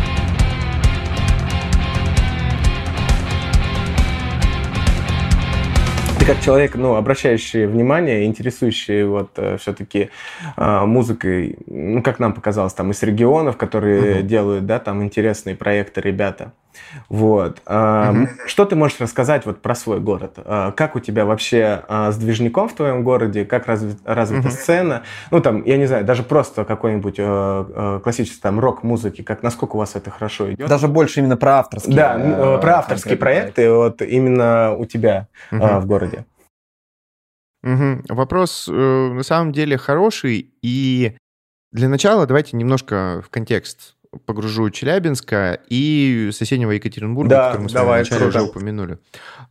Ты 6.19 6.27
как 6.27 6.41
человек, 6.41 6.75
ну, 6.75 6.97
обращающий 6.97 7.67
внимание, 7.67 8.25
интересующий 8.25 9.05
вот 9.05 9.39
все-таки 9.61 10.11
музыкой, 10.57 11.59
ну, 11.67 12.03
как 12.03 12.19
нам 12.19 12.33
показалось, 12.33 12.73
там 12.73 12.91
из 12.91 13.03
регионов, 13.03 13.57
которые 13.57 14.19
Мгм. 14.19 14.27
делают, 14.27 14.67
да, 14.67 14.79
там 14.79 15.03
интересные 15.03 15.55
проекты 15.57 16.01
ребята. 16.01 16.53
Вот. 17.09 17.61
Мгм. 17.67 18.29
Что 18.47 18.65
ты 18.65 18.77
можешь 18.77 19.01
рассказать 19.01 19.47
вот 19.47 19.63
про 19.63 19.75
свой 19.75 20.01
город? 20.01 20.35
А, 20.39 20.73
Как 20.73 20.97
у 20.97 21.01
тебя 21.01 21.25
вообще 21.25 21.85
а, 21.89 22.13
с 22.13 22.17
движником 22.17 22.69
в 22.69 22.75
твоем 22.75 23.05
городе? 23.05 23.45
Как 23.45 23.67
разви- 23.67 23.99
развита 24.05 24.49
Мгм. 24.49 24.51
сцена? 24.51 25.03
Ну, 25.31 25.41
там, 25.41 25.63
я 25.65 25.77
не 25.77 25.87
знаю, 25.87 26.05
даже 26.05 26.23
просто 26.23 26.65
какой-нибудь 26.65 27.17
э, 27.19 27.23
э, 27.23 28.01
классический 28.03 28.41
там 28.41 28.61
рок-музыки, 28.61 29.23
как, 29.23 29.43
насколько 29.43 29.77
у 29.77 29.79
вас 29.79 29.97
это 29.97 30.11
хорошо 30.11 30.53
идет? 30.53 30.69
Даже 30.69 30.89
больше 30.89 31.21
именно 31.21 31.37
про 31.37 31.59
авторские. 31.59 31.97
Да, 31.97 32.17
э, 32.19 32.59
про 32.61 32.79
авторские 32.79 33.17
проекты 33.17 33.71
вот 33.73 34.03
именно 34.03 34.75
у 34.77 34.85
тебя 34.85 35.29
а, 35.51 35.81
в 35.81 35.87
городе. 35.87 36.25
Мгм. 37.63 38.05
Вопрос 38.09 38.69
э, 38.69 38.73
на 38.73 39.23
самом 39.23 39.53
деле 39.53 39.77
хороший. 39.77 40.53
И 40.63 41.17
для 41.73 41.89
начала 41.89 42.27
давайте 42.27 42.57
немножко 42.57 43.23
в 43.25 43.31
контекст 43.31 43.97
погружу 44.27 44.71
Челябинска 44.71 45.61
и 45.69 46.31
соседнего 46.33 46.71
Екатеринбурга, 46.73 47.31
Да, 47.31 47.47
который 47.49 47.63
мы 47.63 47.69
с 47.69 47.73
вами 47.73 47.83
давай, 47.85 48.01
вначале 48.01 48.21
круто. 48.23 48.39
уже 48.39 48.51
упомянули. 48.51 48.99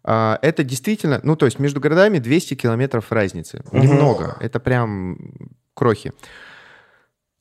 А, 0.03 0.39
Это 0.41 0.63
действительно, 0.63 1.19
ну 1.23 1.35
то 1.35 1.45
есть 1.45 1.59
между 1.59 1.79
городами 1.79 2.17
200 2.19 2.55
километров 2.55 3.11
разницы. 3.11 3.63
Мгм. 3.71 3.81
Немного. 3.81 4.37
Это 4.39 4.59
прям 4.59 5.17
крохи. 5.73 6.13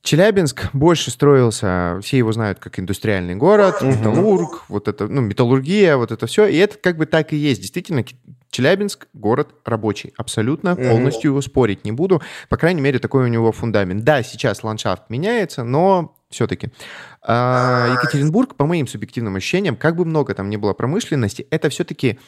Челябинск 0.03 0.69
больше 0.73 1.11
строился, 1.11 1.99
все 2.01 2.17
его 2.17 2.31
знают 2.31 2.59
как 2.59 2.79
индустриальный 2.79 3.35
город, 3.35 3.81
металлург, 3.81 4.63
вот 4.69 4.87
это, 4.87 5.07
ну, 5.07 5.19
металлургия, 5.19 5.97
вот 5.97 6.11
это 6.13 6.27
все. 6.27 6.45
И 6.45 6.55
это 6.55 6.77
как 6.77 6.95
бы 6.97 7.05
так 7.05 7.33
и 7.33 7.35
есть. 7.35 7.59
Действительно, 7.61 8.05
Челябинск 8.49 9.07
город 9.13 9.49
рабочий. 9.65 10.13
Абсолютно 10.17 10.77
полностью 10.77 11.31
его 11.31 11.41
спорить 11.41 11.83
не 11.83 11.91
буду. 11.91 12.21
По 12.47 12.55
крайней 12.55 12.79
мере, 12.79 12.99
такой 12.99 13.25
у 13.25 13.27
него 13.27 13.51
фундамент. 13.51 14.05
Да, 14.05 14.23
сейчас 14.23 14.63
ландшафт 14.63 15.09
меняется, 15.09 15.65
но 15.65 16.16
все-таки. 16.29 16.69
А, 17.21 17.89
Екатеринбург, 17.93 18.55
по 18.55 18.65
моим 18.65 18.87
субъективным 18.87 19.35
ощущениям, 19.35 19.75
как 19.75 19.95
бы 19.95 20.05
много 20.05 20.33
там 20.33 20.49
ни 20.49 20.57
было 20.57 20.73
промышленности, 20.73 21.47
это 21.51 21.69
все-таки 21.69 22.19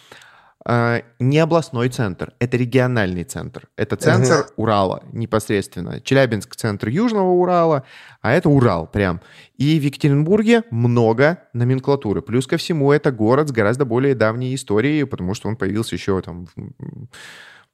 а, 0.65 1.03
не 1.19 1.39
областной 1.39 1.89
центр, 1.89 2.33
это 2.39 2.57
региональный 2.57 3.23
центр. 3.23 3.69
Это 3.77 3.95
центр 3.95 4.41
угу. 4.41 4.63
Урала 4.63 5.03
непосредственно. 5.13 6.01
Челябинск— 6.01 6.55
центр 6.57 6.89
Южного 6.89 7.29
Урала, 7.29 7.83
а 8.21 8.33
это 8.33 8.49
Урал 8.49 8.87
прям. 8.87 9.21
И 9.57 9.79
в 9.79 9.83
Екатеринбурге 9.83 10.63
много 10.69 11.43
номенклатуры. 11.53 12.21
Плюс 12.21 12.45
ко 12.45 12.57
всему 12.57 12.91
это 12.91 13.11
город 13.11 13.49
с 13.49 13.51
гораздо 13.51 13.85
более 13.85 14.15
давней 14.15 14.53
историей, 14.53 15.05
потому 15.05 15.33
что 15.33 15.47
он 15.47 15.55
появился 15.55 15.95
еще 15.95 16.21
там... 16.21 16.47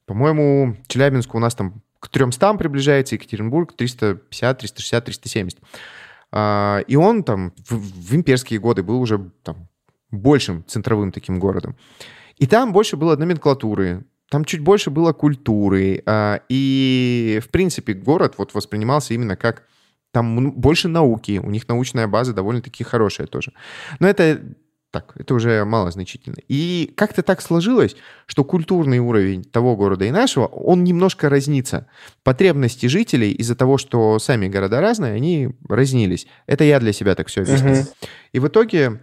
По-моему, 0.05 0.77
Челябинск 0.87 1.33
у 1.33 1.39
нас 1.39 1.55
там 1.55 1.81
к 1.99 2.09
300 2.09 2.53
приближается, 2.53 3.15
Екатеринбург 3.15 3.75
350, 3.75 4.59
360, 4.59 5.05
370. 5.05 5.59
И 6.35 6.95
он 6.95 7.23
там 7.23 7.53
в, 7.69 7.75
в 7.75 8.15
имперские 8.15 8.59
годы 8.59 8.83
был 8.83 8.99
уже 8.99 9.31
там 9.43 9.69
большим 10.11 10.65
центровым 10.65 11.11
таким 11.11 11.39
городом. 11.39 11.75
И 12.37 12.47
там 12.47 12.73
больше 12.73 12.97
было 12.97 13.15
номенклатуры, 13.15 14.05
там 14.29 14.43
чуть 14.45 14.59
больше 14.59 14.89
было 14.89 15.13
культуры. 15.13 16.01
А, 16.05 16.41
и, 16.49 17.39
в 17.43 17.49
принципе, 17.49 17.93
город 17.93 18.35
вот 18.37 18.53
воспринимался 18.53 19.13
именно 19.13 19.35
как 19.35 19.63
там 20.11 20.51
больше 20.51 20.87
науки, 20.87 21.41
у 21.43 21.49
них 21.49 21.67
научная 21.67 22.07
база 22.07 22.33
довольно-таки 22.33 22.83
хорошая 22.83 23.27
тоже. 23.27 23.53
Но 23.99 24.07
это 24.07 24.41
так, 24.95 25.11
это 25.17 25.33
уже 25.33 25.65
мало 25.65 25.91
значительно. 25.91 26.37
И 26.47 26.93
как-то 26.95 27.21
так 27.21 27.41
сложилось, 27.41 27.97
что 28.27 28.45
культурный 28.45 28.99
уровень 28.99 29.43
того 29.43 29.75
города 29.75 30.05
и 30.05 30.11
нашего, 30.11 30.45
он 30.45 30.85
немножко 30.85 31.27
разнится. 31.27 31.87
Потребности 32.23 32.85
жителей 32.85 33.33
из-за 33.33 33.55
того, 33.55 33.77
что 33.77 34.19
сами 34.19 34.47
города 34.47 34.79
разные, 34.79 35.13
они 35.13 35.49
разнились. 35.67 36.27
Это 36.47 36.63
я 36.63 36.79
для 36.79 36.93
себя 36.93 37.13
так 37.13 37.27
все 37.27 37.41
объяснил. 37.41 37.73
Uh-huh. 37.73 38.07
И 38.31 38.39
в 38.39 38.47
итоге, 38.47 39.01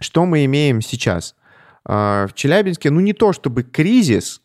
что 0.00 0.26
мы 0.26 0.44
имеем 0.46 0.80
сейчас? 0.80 1.36
А, 1.84 2.26
в 2.26 2.34
Челябинске, 2.34 2.90
ну 2.90 2.98
не 2.98 3.12
то 3.12 3.32
чтобы 3.32 3.62
кризис, 3.62 4.42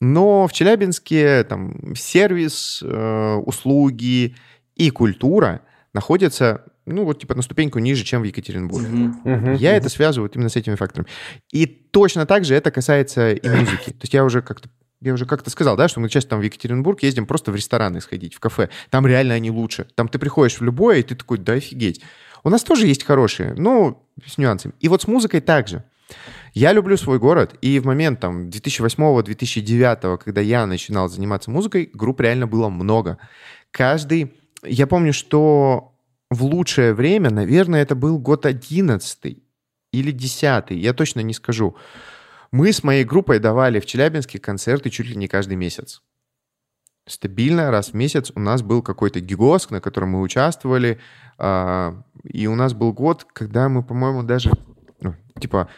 но 0.00 0.46
в 0.46 0.54
Челябинске 0.54 1.44
там 1.44 1.94
сервис, 1.94 2.82
э, 2.82 3.34
услуги 3.44 4.36
и 4.74 4.88
культура 4.88 5.60
находятся 5.92 6.64
ну, 6.86 7.04
вот 7.04 7.20
типа 7.20 7.34
на 7.34 7.42
ступеньку 7.42 7.78
ниже, 7.78 8.04
чем 8.04 8.22
в 8.22 8.24
Екатеринбурге. 8.24 8.88
Uh-huh. 8.88 9.24
Uh-huh. 9.24 9.56
Я 9.56 9.76
это 9.76 9.88
связываю 9.88 10.28
вот 10.28 10.36
именно 10.36 10.48
с 10.48 10.56
этими 10.56 10.74
факторами. 10.74 11.08
И 11.50 11.66
точно 11.66 12.26
так 12.26 12.44
же 12.44 12.54
это 12.54 12.70
касается 12.70 13.32
и 13.32 13.48
музыки. 13.48 13.90
То 13.90 14.02
есть 14.02 14.14
я 14.14 14.24
уже 14.24 14.42
как-то 14.42 14.68
я 15.00 15.12
уже 15.12 15.26
как-то 15.26 15.50
сказал, 15.50 15.76
да, 15.76 15.86
что 15.86 16.00
мы 16.00 16.08
часто 16.08 16.30
там 16.30 16.40
в 16.40 16.42
Екатеринбург 16.42 17.02
ездим 17.02 17.26
просто 17.26 17.52
в 17.52 17.56
рестораны 17.56 18.00
сходить, 18.00 18.34
в 18.34 18.40
кафе. 18.40 18.70
Там 18.88 19.06
реально 19.06 19.34
они 19.34 19.50
лучше. 19.50 19.86
Там 19.96 20.08
ты 20.08 20.18
приходишь 20.18 20.58
в 20.58 20.62
любое, 20.62 21.00
и 21.00 21.02
ты 21.02 21.14
такой, 21.14 21.36
да 21.36 21.54
офигеть. 21.54 22.00
У 22.42 22.48
нас 22.48 22.62
тоже 22.64 22.86
есть 22.86 23.04
хорошие, 23.04 23.52
но 23.54 24.02
с 24.26 24.38
нюансами. 24.38 24.72
И 24.80 24.88
вот 24.88 25.02
с 25.02 25.06
музыкой 25.06 25.42
также. 25.42 25.84
Я 26.54 26.72
люблю 26.72 26.96
свой 26.96 27.18
город, 27.18 27.56
и 27.60 27.80
в 27.80 27.84
момент 27.84 28.20
там 28.20 28.48
2008-2009, 28.48 30.18
когда 30.18 30.40
я 30.40 30.66
начинал 30.66 31.08
заниматься 31.08 31.50
музыкой, 31.50 31.90
групп 31.92 32.20
реально 32.20 32.46
было 32.46 32.68
много. 32.68 33.18
Каждый... 33.72 34.32
Я 34.62 34.86
помню, 34.86 35.12
что 35.12 35.93
в 36.34 36.44
лучшее 36.44 36.94
время, 36.94 37.30
наверное, 37.30 37.82
это 37.82 37.94
был 37.94 38.18
год 38.18 38.46
11 38.46 39.38
или 39.92 40.10
10, 40.10 40.70
я 40.70 40.92
точно 40.92 41.20
не 41.20 41.34
скажу. 41.34 41.76
Мы 42.50 42.72
с 42.72 42.84
моей 42.84 43.04
группой 43.04 43.38
давали 43.38 43.80
в 43.80 43.86
Челябинске 43.86 44.38
концерты 44.38 44.90
чуть 44.90 45.06
ли 45.06 45.16
не 45.16 45.28
каждый 45.28 45.56
месяц. 45.56 46.02
Стабильно 47.06 47.70
раз 47.70 47.90
в 47.90 47.94
месяц 47.94 48.32
у 48.34 48.40
нас 48.40 48.62
был 48.62 48.82
какой-то 48.82 49.20
гигоск, 49.20 49.70
на 49.70 49.80
котором 49.80 50.10
мы 50.10 50.20
участвовали. 50.20 50.98
А, 51.36 52.02
и 52.22 52.46
у 52.46 52.54
нас 52.54 52.72
был 52.72 52.92
год, 52.92 53.24
когда 53.24 53.68
мы, 53.68 53.82
по-моему, 53.82 54.22
даже 54.22 54.50
ну, 55.00 55.14
типа 55.38 55.68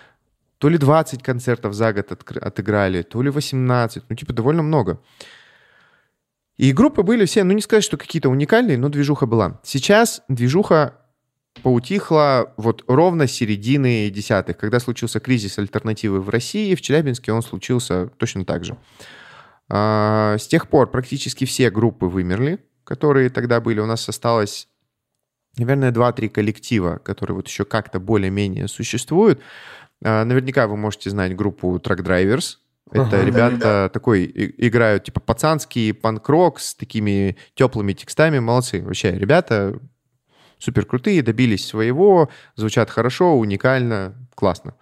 то 0.59 0.69
ли 0.69 0.79
20 0.79 1.23
концертов 1.23 1.75
за 1.75 1.93
год 1.93 2.13
отыграли, 2.13 3.03
то 3.03 3.23
ли 3.23 3.31
18, 3.31 4.05
ну, 4.09 4.17
типа, 4.17 4.33
довольно 4.33 4.63
много. 4.63 5.01
И 6.57 6.73
группы 6.73 7.03
были 7.03 7.27
все, 7.27 7.45
ну, 7.45 7.53
не 7.53 7.61
сказать, 7.61 7.85
что 7.85 7.97
какие-то 7.97 8.29
уникальные, 8.29 8.79
но 8.79 8.89
движуха 8.89 9.27
была. 9.27 9.61
Сейчас 9.63 10.23
движуха 10.29 10.95
поутихла 11.63 12.53
вот 12.57 12.85
ровно 12.87 13.27
с 13.27 13.33
середины 13.33 14.11
десятых, 14.11 14.57
когда 14.57 14.81
случился 14.81 15.21
кризис 15.21 15.59
альтернативы 15.59 16.21
в 16.21 16.29
России, 16.29 16.75
в 16.75 16.81
Челябинске 16.81 17.33
он 17.33 17.43
случился 17.43 18.09
точно 18.19 18.45
так 18.45 18.65
же. 18.65 18.77
А, 19.69 20.37
с 20.39 20.47
тех 20.47 20.69
пор 20.69 20.91
практически 20.91 21.45
все 21.45 21.71
группы 21.71 22.07
вымерли, 22.07 22.65
которые 22.85 23.31
тогда 23.31 23.61
были. 23.61 23.81
У 23.81 23.87
нас 23.87 24.09
осталось, 24.09 24.69
наверное, 25.57 25.93
2-3 25.93 26.29
коллектива, 26.29 26.99
которые 26.99 27.37
вот 27.37 27.49
еще 27.49 27.65
как-то 27.65 28.01
более-менее 28.01 28.69
существуют. 28.69 29.41
А, 30.05 30.25
наверняка 30.25 30.67
вы 30.69 30.77
можете 30.77 31.11
знать 31.11 31.35
группу 31.35 31.77
Truck 31.77 31.99
Drivers. 31.99 32.59
Это 32.91 33.03
ага, 33.03 33.25
ребята 33.25 33.59
да. 33.59 33.89
такой 33.89 34.31
играют 34.35 35.05
типа 35.05 35.21
пацанский 35.21 35.93
панк-рок 35.93 36.61
с 36.61 36.75
такими 36.75 37.37
теплыми 37.55 37.93
текстами. 37.93 38.39
Молодцы. 38.39 38.83
Вообще, 38.83 39.13
ребята 39.13 39.81
супер 40.59 40.87
крутые, 40.87 41.23
добились 41.23 41.67
своего, 41.67 42.31
звучат 42.55 42.91
хорошо, 42.91 43.37
уникально, 43.37 44.15
классно. 44.35 44.75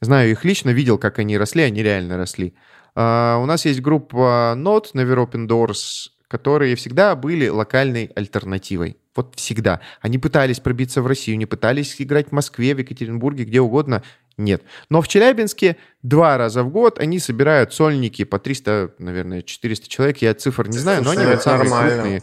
Знаю 0.00 0.30
их 0.30 0.44
лично, 0.44 0.70
видел, 0.70 0.98
как 0.98 1.18
они 1.18 1.38
росли, 1.38 1.62
они 1.62 1.82
реально 1.82 2.16
росли. 2.16 2.54
Uh, 2.94 3.42
у 3.42 3.46
нас 3.46 3.64
есть 3.64 3.80
группа 3.80 4.54
Not, 4.56 4.92
Never 4.94 5.26
Open 5.26 5.48
Doors, 5.48 6.10
которые 6.28 6.76
всегда 6.76 7.16
были 7.16 7.48
локальной 7.48 8.06
альтернативой. 8.14 8.98
Вот 9.16 9.34
всегда. 9.36 9.80
Они 10.00 10.18
пытались 10.18 10.60
пробиться 10.60 11.02
в 11.02 11.06
Россию, 11.06 11.38
не 11.38 11.46
пытались 11.46 12.00
играть 12.00 12.28
в 12.28 12.32
Москве, 12.32 12.74
в 12.74 12.78
Екатеринбурге, 12.78 13.44
где 13.44 13.60
угодно. 13.60 14.02
Нет. 14.36 14.62
Но 14.88 15.00
в 15.00 15.08
Челябинске 15.08 15.76
два 16.02 16.36
раза 16.36 16.62
в 16.62 16.70
год 16.70 16.98
они 16.98 17.18
собирают 17.18 17.72
сольники 17.72 18.24
по 18.24 18.38
300, 18.38 18.94
наверное, 18.98 19.42
400 19.42 19.88
человек. 19.88 20.18
Я 20.18 20.34
цифр 20.34 20.68
не 20.68 20.78
знаю, 20.78 21.02
но 21.04 21.10
они 21.10 21.24
вот 21.24 21.42
самые 21.42 21.70
крупные. 21.70 22.22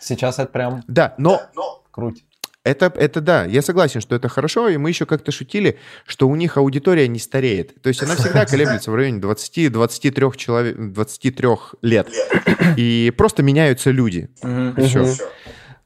Сейчас 0.00 0.38
это 0.38 0.50
прям... 0.50 0.82
Да, 0.88 1.14
но... 1.18 1.42
Круть. 1.90 2.24
Это, 2.62 2.92
это 2.94 3.22
да, 3.22 3.46
я 3.46 3.62
согласен, 3.62 4.02
что 4.02 4.14
это 4.14 4.28
хорошо, 4.28 4.68
и 4.68 4.76
мы 4.76 4.90
еще 4.90 5.06
как-то 5.06 5.32
шутили, 5.32 5.78
что 6.06 6.28
у 6.28 6.36
них 6.36 6.58
аудитория 6.58 7.08
не 7.08 7.18
стареет. 7.18 7.80
То 7.80 7.88
есть 7.88 8.02
она 8.02 8.16
всегда 8.16 8.44
колеблется 8.44 8.90
в 8.90 8.94
районе 8.94 9.18
20-23 9.18 10.36
человек, 10.36 10.76
23 10.76 11.48
лет. 11.80 12.08
И 12.76 13.12
просто 13.16 13.42
меняются 13.42 13.90
люди. 13.90 14.28
Все. 14.76 15.14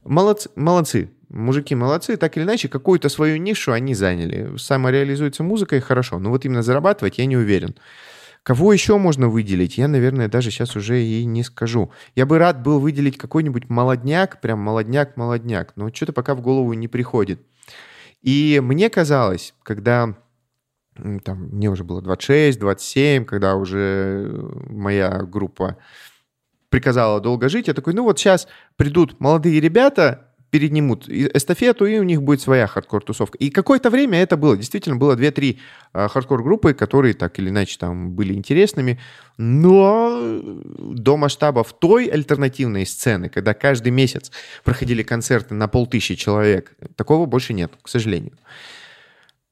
Молодцы, 0.02 0.50
молодцы. 0.56 1.10
Мужики 1.28 1.74
молодцы, 1.74 2.16
так 2.16 2.36
или 2.36 2.44
иначе, 2.44 2.68
какую-то 2.68 3.08
свою 3.08 3.36
нишу 3.36 3.72
они 3.72 3.94
заняли. 3.94 4.56
Самореализуется 4.56 5.42
музыкой 5.42 5.80
хорошо, 5.80 6.18
но 6.18 6.30
вот 6.30 6.44
именно 6.44 6.62
зарабатывать 6.62 7.18
я 7.18 7.26
не 7.26 7.36
уверен. 7.36 7.74
Кого 8.42 8.74
еще 8.74 8.98
можно 8.98 9.28
выделить, 9.28 9.78
я, 9.78 9.88
наверное, 9.88 10.28
даже 10.28 10.50
сейчас 10.50 10.76
уже 10.76 11.02
и 11.02 11.24
не 11.24 11.42
скажу. 11.42 11.90
Я 12.14 12.26
бы 12.26 12.36
рад 12.38 12.62
был 12.62 12.78
выделить 12.78 13.16
какой-нибудь 13.16 13.70
молодняк, 13.70 14.40
прям 14.42 14.58
молодняк-молодняк, 14.58 15.72
но 15.76 15.88
что-то 15.92 16.12
пока 16.12 16.34
в 16.34 16.42
голову 16.42 16.74
не 16.74 16.86
приходит. 16.86 17.40
И 18.20 18.60
мне 18.62 18.90
казалось, 18.90 19.54
когда 19.62 20.14
там, 21.24 21.48
мне 21.52 21.70
уже 21.70 21.84
было 21.84 22.02
26, 22.02 22.58
27, 22.58 23.24
когда 23.24 23.56
уже 23.56 24.30
моя 24.68 25.22
группа 25.22 25.78
приказала 26.68 27.20
долго 27.20 27.48
жить, 27.48 27.68
я 27.68 27.74
такой, 27.74 27.94
ну 27.94 28.04
вот 28.04 28.18
сейчас 28.18 28.48
придут 28.76 29.20
молодые 29.20 29.60
ребята, 29.60 30.23
перенимут 30.54 31.08
эстафету, 31.08 31.84
и 31.84 31.98
у 31.98 32.04
них 32.04 32.22
будет 32.22 32.40
своя 32.40 32.68
хардкор-тусовка. 32.68 33.36
И 33.38 33.50
какое-то 33.50 33.90
время 33.90 34.22
это 34.22 34.36
было. 34.36 34.56
Действительно, 34.56 34.94
было 34.94 35.16
2-3 35.16 35.58
а, 35.92 36.06
хардкор-группы, 36.06 36.74
которые 36.74 37.14
так 37.14 37.36
или 37.40 37.48
иначе 37.48 37.76
там 37.76 38.12
были 38.12 38.34
интересными. 38.34 39.00
Но 39.36 40.40
до 40.78 41.16
масштабов 41.16 41.72
той 41.72 42.06
альтернативной 42.06 42.86
сцены, 42.86 43.28
когда 43.28 43.52
каждый 43.52 43.90
месяц 43.90 44.30
проходили 44.62 45.02
концерты 45.02 45.54
на 45.54 45.66
полтысячи 45.66 46.14
человек, 46.14 46.76
такого 46.94 47.26
больше 47.26 47.52
нет, 47.52 47.72
к 47.82 47.88
сожалению. 47.88 48.38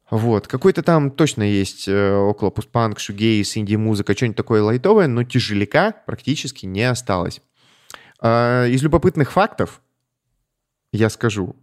Вот. 0.08 0.46
Какой-то 0.46 0.84
там 0.84 1.10
точно 1.10 1.42
есть 1.42 1.88
э, 1.88 2.14
около 2.14 2.50
постпанк, 2.50 3.00
шугейс, 3.00 3.56
инди-музыка, 3.56 4.14
что-нибудь 4.14 4.36
такое 4.36 4.62
лайтовое, 4.62 5.08
но 5.08 5.24
тяжеляка 5.24 5.96
практически 6.06 6.64
не 6.64 6.84
осталось. 6.84 7.40
Э, 8.22 8.68
из 8.68 8.84
любопытных 8.84 9.32
фактов 9.32 9.80
я 10.92 11.10
скажу. 11.10 11.56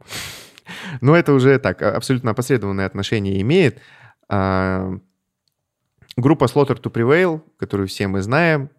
Но 1.02 1.15
это 1.15 1.34
уже 1.34 1.60
так, 1.60 1.82
а, 1.82 1.96
абсолютно 1.96 2.32
опосредованное 2.32 2.86
отношение 2.86 3.42
имеет. 3.42 3.80
А, 4.28 4.98
группа 6.18 6.46
Slaughter 6.46 6.80
to 6.80 6.92
Prevail, 6.92 7.42
которую 7.58 7.88
все 7.88 8.08
мы 8.08 8.22
знаем, 8.22 8.70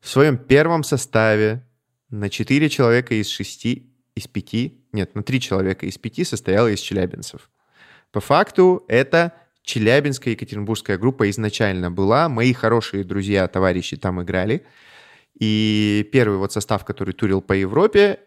в 0.00 0.08
своем 0.08 0.36
первом 0.36 0.84
составе 0.84 1.64
на 2.10 2.28
4 2.28 2.68
человека 2.68 3.14
из 3.14 3.28
6 3.28 3.84
из 4.14 4.26
пяти, 4.26 4.84
нет, 4.92 5.14
на 5.14 5.22
три 5.22 5.40
человека 5.40 5.86
из 5.86 5.96
пяти 5.98 6.24
состояла 6.24 6.68
из 6.68 6.80
челябинцев. 6.80 7.50
По 8.10 8.20
факту 8.20 8.84
это 8.88 9.32
челябинская 9.62 10.32
екатеринбургская 10.32 10.98
группа 10.98 11.28
изначально 11.30 11.90
была. 11.90 12.28
Мои 12.28 12.52
хорошие 12.52 13.04
друзья, 13.04 13.46
товарищи 13.48 13.96
там 13.96 14.22
играли. 14.22 14.64
И 15.38 16.08
первый 16.10 16.38
вот 16.38 16.52
состав, 16.52 16.84
который 16.84 17.14
турил 17.14 17.42
по 17.42 17.52
Европе, 17.52 18.20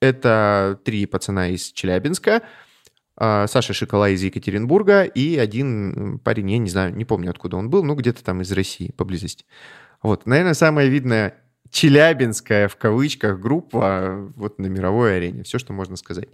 это 0.00 0.80
три 0.84 1.06
пацана 1.06 1.48
из 1.48 1.72
Челябинска, 1.72 2.42
а, 3.16 3.46
Саша 3.48 3.72
Шикола 3.72 4.10
из 4.10 4.22
Екатеринбурга 4.22 5.02
и 5.02 5.36
один 5.36 6.20
парень, 6.20 6.52
я 6.52 6.58
не 6.58 6.70
знаю, 6.70 6.94
не 6.94 7.04
помню, 7.04 7.30
откуда 7.30 7.56
он 7.56 7.68
был, 7.68 7.82
ну, 7.82 7.94
где-то 7.94 8.22
там 8.22 8.42
из 8.42 8.52
России, 8.52 8.92
поблизости. 8.96 9.44
Вот, 10.02 10.26
наверное, 10.26 10.54
самая 10.54 10.86
видная 10.86 11.34
челябинская, 11.70 12.68
в 12.68 12.76
кавычках, 12.76 13.40
группа 13.40 14.32
вот 14.36 14.58
на 14.58 14.66
мировой 14.66 15.16
арене. 15.16 15.42
Все, 15.42 15.58
что 15.58 15.72
можно 15.72 15.96
сказать. 15.96 16.28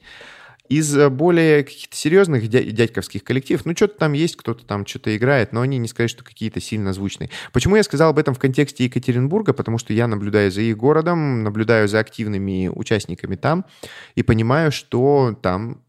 Из 0.68 0.96
э, 0.96 1.11
более 1.11 1.62
каких-то 1.62 1.94
серьезных 1.94 2.48
дядьковских 2.48 3.22
коллективов, 3.22 3.66
ну, 3.66 3.77
что-то 3.77 3.98
там 3.98 4.14
есть, 4.14 4.37
кто-то 4.37 4.64
там 4.64 4.87
что-то 4.87 5.14
играет, 5.14 5.53
но 5.53 5.61
они 5.61 5.77
не 5.77 5.88
сказать, 5.88 6.11
что 6.11 6.24
какие-то 6.24 6.61
сильно 6.61 6.94
звучные. 6.94 7.29
Почему 7.53 7.77
я 7.77 7.83
сказал 7.83 8.11
об 8.11 8.18
этом 8.18 8.35
в 8.35 8.38
контексте 8.38 8.85
Екатеринбурга? 8.85 9.53
Потому 9.53 9.77
что 9.77 9.92
я 9.92 10.07
наблюдаю 10.07 10.50
за 10.50 10.62
их 10.62 10.77
городом, 10.77 11.42
наблюдаю 11.42 11.87
за 11.87 11.98
активными 11.98 12.68
участниками 12.68 13.37
там 13.37 13.66
и 14.14 14.22
понимаю, 14.22 14.72
что 14.72 15.38
там 15.42 15.83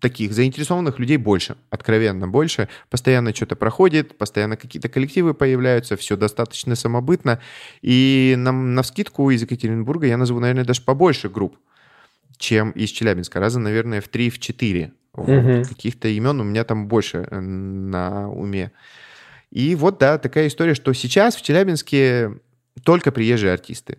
таких 0.00 0.32
заинтересованных 0.32 0.98
людей 0.98 1.16
больше, 1.16 1.56
откровенно 1.70 2.28
больше. 2.28 2.68
Постоянно 2.90 3.34
что-то 3.34 3.56
проходит, 3.56 4.16
постоянно 4.16 4.56
какие-то 4.56 4.88
коллективы 4.88 5.34
появляются, 5.34 5.96
все 5.96 6.16
достаточно 6.16 6.74
самобытно. 6.76 7.40
И 7.82 8.34
нам 8.36 8.74
на 8.74 8.82
вскидку 8.82 9.30
из 9.30 9.42
Екатеринбурга 9.42 10.06
я 10.06 10.16
назову, 10.16 10.40
наверное, 10.40 10.64
даже 10.64 10.82
побольше 10.82 11.28
групп 11.28 11.56
чем 12.42 12.72
из 12.72 12.90
Челябинска. 12.90 13.38
Раза, 13.40 13.60
наверное, 13.60 14.00
в 14.00 14.10
3-4. 14.10 14.92
Угу. 15.14 15.68
Каких-то 15.68 16.08
имен 16.08 16.40
у 16.40 16.44
меня 16.44 16.64
там 16.64 16.88
больше 16.88 17.26
э, 17.30 17.38
на 17.40 18.28
уме. 18.30 18.72
И 19.50 19.74
вот, 19.76 19.98
да, 19.98 20.18
такая 20.18 20.48
история, 20.48 20.74
что 20.74 20.92
сейчас 20.92 21.36
в 21.36 21.42
Челябинске 21.42 22.40
только 22.82 23.12
приезжие 23.12 23.52
артисты. 23.52 23.98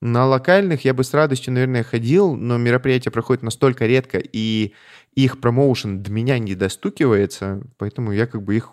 На 0.00 0.26
локальных 0.26 0.84
я 0.84 0.94
бы 0.94 1.04
с 1.04 1.12
радостью, 1.12 1.52
наверное, 1.52 1.82
ходил, 1.82 2.34
но 2.34 2.56
мероприятия 2.56 3.10
проходят 3.10 3.42
настолько 3.42 3.86
редко, 3.86 4.18
и 4.18 4.72
их 5.14 5.40
промоушен 5.40 6.02
до 6.02 6.10
меня 6.10 6.38
не 6.38 6.54
достукивается, 6.54 7.62
поэтому 7.76 8.12
я 8.12 8.26
как 8.26 8.42
бы 8.42 8.56
их 8.56 8.70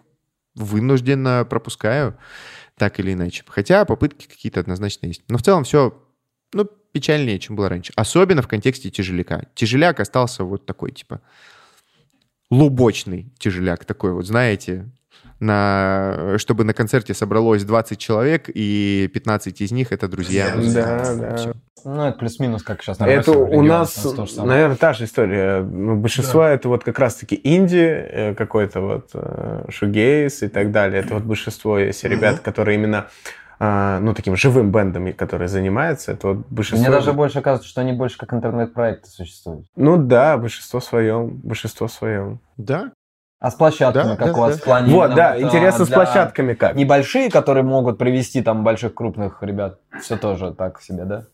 вынужденно 0.56 1.46
пропускаю 1.50 2.18
так 2.78 3.00
или 3.00 3.14
иначе. 3.14 3.44
Хотя 3.48 3.86
попытки 3.86 4.28
какие-то 4.28 4.60
однозначно 4.60 5.08
есть. 5.08 5.24
Но 5.28 5.38
в 5.38 5.44
целом 5.44 5.64
все 5.64 6.02
ну, 6.54 6.70
печальнее, 6.92 7.40
чем 7.40 7.56
было 7.56 7.70
раньше. 7.70 7.94
Особенно 7.96 8.42
в 8.42 8.48
контексте 8.48 8.90
тяжеляка. 8.90 9.48
Тяжеляк 9.56 10.00
остался 10.00 10.44
вот 10.44 10.66
такой, 10.66 10.92
типа, 10.92 11.22
лубочный 12.50 13.32
тяжеляк 13.40 13.86
такой 13.86 14.14
вот, 14.14 14.26
знаете, 14.26 14.90
на, 15.40 16.36
чтобы 16.38 16.64
на 16.64 16.74
концерте 16.74 17.14
собралось 17.14 17.64
20 17.64 17.98
человек, 17.98 18.50
и 18.54 19.10
15 19.14 19.62
из 19.62 19.72
них 19.72 19.92
это 19.92 20.08
друзья. 20.08 20.54
Да, 20.56 21.16
да. 21.16 21.36
Все. 21.36 21.54
Ну, 21.84 22.04
это 22.04 22.18
плюс-минус, 22.18 22.62
как 22.62 22.84
сейчас 22.84 23.00
на 23.00 23.06
Это 23.08 23.32
у 23.32 23.64
нас, 23.64 24.06
наверное, 24.38 24.76
та 24.76 24.94
же 24.94 25.06
история. 25.06 25.62
Ну, 25.64 25.96
большинство 25.96 26.42
да. 26.42 26.52
это 26.52 26.70
вот 26.70 26.84
как 26.84 27.00
раз-таки 27.00 27.40
инди, 27.44 27.78
э, 27.78 28.36
какой-то 28.36 28.82
вот 28.82 29.10
э, 29.16 29.66
шугейс 29.70 30.44
и 30.44 30.48
так 30.48 30.72
далее. 30.72 31.02
Это 31.02 31.16
вот 31.16 31.24
большинство, 31.24 31.80
если 31.80 32.08
ребята, 32.08 32.40
которые 32.40 32.78
именно 32.78 33.08
ну, 33.62 34.14
таким 34.16 34.36
живым 34.36 34.72
бендом, 34.72 35.14
который 35.14 35.48
занимается, 35.48 36.14
это 36.14 36.30
вот 36.30 36.48
большинство... 36.50 36.90
Мне 36.90 36.98
даже 36.98 37.14
больше 37.14 37.42
кажется, 37.42 37.70
что 37.70 37.82
они 37.82 37.94
больше 37.94 38.18
как 38.18 38.34
интернет-проекты 38.34 39.10
существуют. 39.10 39.68
Ну 39.76 39.98
да, 39.98 40.38
большинство 40.38 40.80
своем, 40.80 41.40
большинство 41.44 41.88
своем. 41.88 42.40
Да, 42.58 42.92
а 43.42 43.50
с 43.50 43.56
площадками 43.56 44.10
да, 44.10 44.16
как 44.18 44.28
да, 44.28 44.34
у 44.34 44.38
вас 44.38 44.56
да. 44.56 44.62
в 44.62 44.64
плане? 44.64 44.94
Вот, 44.94 45.16
да, 45.16 45.34
вот, 45.34 45.42
интересно, 45.42 45.86
с 45.86 45.90
площадками 45.90 46.54
как? 46.54 46.76
Небольшие, 46.76 47.32
которые 47.32 47.64
могут 47.64 47.98
привести 47.98 48.44
там 48.44 48.64
больших 48.64 48.94
крупных 48.94 49.42
ребят, 49.42 49.80
все 50.00 50.16
тоже 50.16 50.54
так 50.54 50.80
себе, 50.80 51.06
да? 51.06 51.26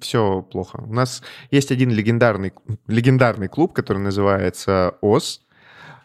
Все 0.00 0.42
плохо. 0.42 0.80
У 0.86 0.92
нас 0.92 1.22
есть 1.50 1.72
один 1.72 1.90
легендарный, 1.90 2.52
легендарный 2.86 3.48
клуб, 3.48 3.72
который 3.72 3.98
называется 3.98 4.94
ОС. 5.00 5.40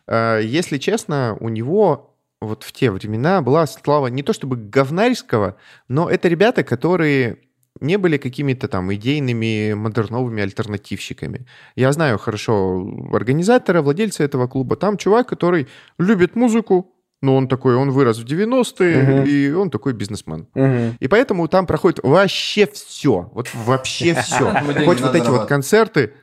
А, 0.07 0.39
если 0.39 0.79
честно, 0.79 1.37
у 1.39 1.49
него 1.49 2.12
вот 2.45 2.63
в 2.63 2.71
те 2.71 2.91
времена 2.91 3.41
была 3.41 3.65
слава 3.67 4.07
не 4.07 4.23
то 4.23 4.33
чтобы 4.33 4.55
говнарского, 4.57 5.57
но 5.87 6.09
это 6.09 6.27
ребята, 6.27 6.63
которые 6.63 7.39
не 7.79 7.97
были 7.97 8.17
какими-то 8.17 8.67
там 8.67 8.93
идейными 8.93 9.73
модерновыми 9.73 10.43
альтернативщиками. 10.43 11.45
Я 11.75 11.91
знаю 11.91 12.17
хорошо 12.17 12.87
организатора, 13.11 13.81
владельца 13.81 14.23
этого 14.23 14.47
клуба. 14.47 14.75
Там 14.75 14.97
чувак, 14.97 15.27
который 15.27 15.67
любит 15.97 16.35
музыку, 16.35 16.93
но 17.21 17.35
он 17.35 17.47
такой, 17.47 17.75
он 17.75 17.91
вырос 17.91 18.19
в 18.19 18.25
90-е, 18.25 19.21
угу. 19.21 19.27
и 19.27 19.51
он 19.51 19.69
такой 19.69 19.93
бизнесмен. 19.93 20.47
Угу. 20.53 20.97
И 20.99 21.07
поэтому 21.07 21.47
там 21.47 21.65
проходит 21.65 21.99
вообще 22.03 22.67
все. 22.67 23.31
Вот 23.33 23.49
вообще 23.53 24.13
все. 24.21 24.53
Хоть 24.85 25.01
вот 25.01 25.15
эти 25.15 25.27
вот 25.27 25.47
концерты. 25.47 26.13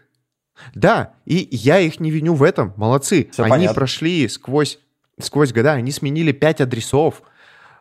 Да, 0.74 1.14
и 1.24 1.48
я 1.50 1.80
их 1.80 2.00
не 2.00 2.10
виню 2.10 2.34
в 2.34 2.42
этом. 2.42 2.74
Молодцы. 2.76 3.30
Они 3.38 3.68
прошли 3.74 4.28
сквозь 4.28 4.78
сквозь 5.22 5.52
года 5.52 5.72
они 5.72 5.90
сменили 5.90 6.32
пять 6.32 6.60
адресов. 6.60 7.22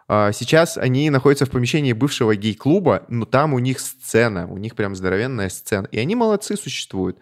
А, 0.08 0.32
сейчас 0.32 0.78
они 0.78 1.10
находятся 1.10 1.46
в 1.46 1.52
помещении 1.52 1.94
бывшего 1.94 2.36
гей-клуба, 2.36 3.04
но 3.10 3.26
там 3.26 3.54
у 3.54 3.60
них 3.60 3.80
сцена, 3.80 4.48
у 4.48 4.58
них 4.58 4.76
прям 4.76 4.96
здоровенная 4.96 5.50
сцена. 5.50 5.88
И 5.92 6.00
они 6.00 6.16
молодцы 6.16 6.56
существуют. 6.58 7.18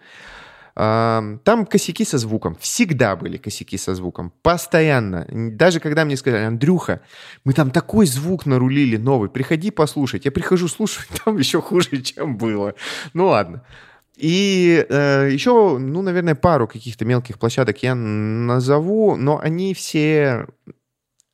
А, 0.80 1.38
там 1.42 1.66
косяки 1.66 2.04
со 2.04 2.18
звуком. 2.18 2.56
Всегда 2.60 3.16
были 3.16 3.36
косяки 3.36 3.76
со 3.76 3.96
звуком. 3.96 4.32
Постоянно. 4.42 5.26
Даже 5.28 5.80
когда 5.80 6.04
мне 6.04 6.16
сказали, 6.16 6.44
Андрюха, 6.44 7.00
мы 7.42 7.52
там 7.52 7.72
такой 7.72 8.06
звук 8.06 8.46
нарулили 8.46 8.96
новый, 8.96 9.28
приходи 9.28 9.72
послушать. 9.72 10.24
Я 10.24 10.30
прихожу 10.30 10.68
слушать, 10.68 11.08
там 11.24 11.36
еще 11.36 11.60
хуже, 11.60 12.00
чем 12.00 12.38
было. 12.38 12.74
Ну 13.12 13.26
ладно. 13.26 13.64
И 14.18 14.84
э, 14.88 15.28
еще, 15.30 15.78
ну, 15.78 16.02
наверное, 16.02 16.34
пару 16.34 16.66
каких-то 16.66 17.04
мелких 17.04 17.38
площадок 17.38 17.82
я 17.84 17.94
назову, 17.94 19.14
но 19.14 19.38
они 19.38 19.74
все, 19.74 20.48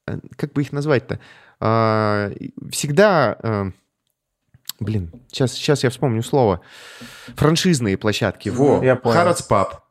э, 0.06 0.18
как 0.36 0.52
бы 0.52 0.60
их 0.60 0.70
назвать-то, 0.70 1.18
э, 1.60 2.34
всегда, 2.70 3.38
э, 3.42 3.70
блин, 4.80 5.12
сейчас, 5.28 5.54
сейчас 5.54 5.82
я 5.82 5.88
вспомню 5.88 6.22
слово, 6.22 6.60
франшизные 7.36 7.96
площадки. 7.96 8.50
Во, 8.50 8.84
я 8.84 8.96
понял. 8.96 9.34
Паб, 9.48 9.84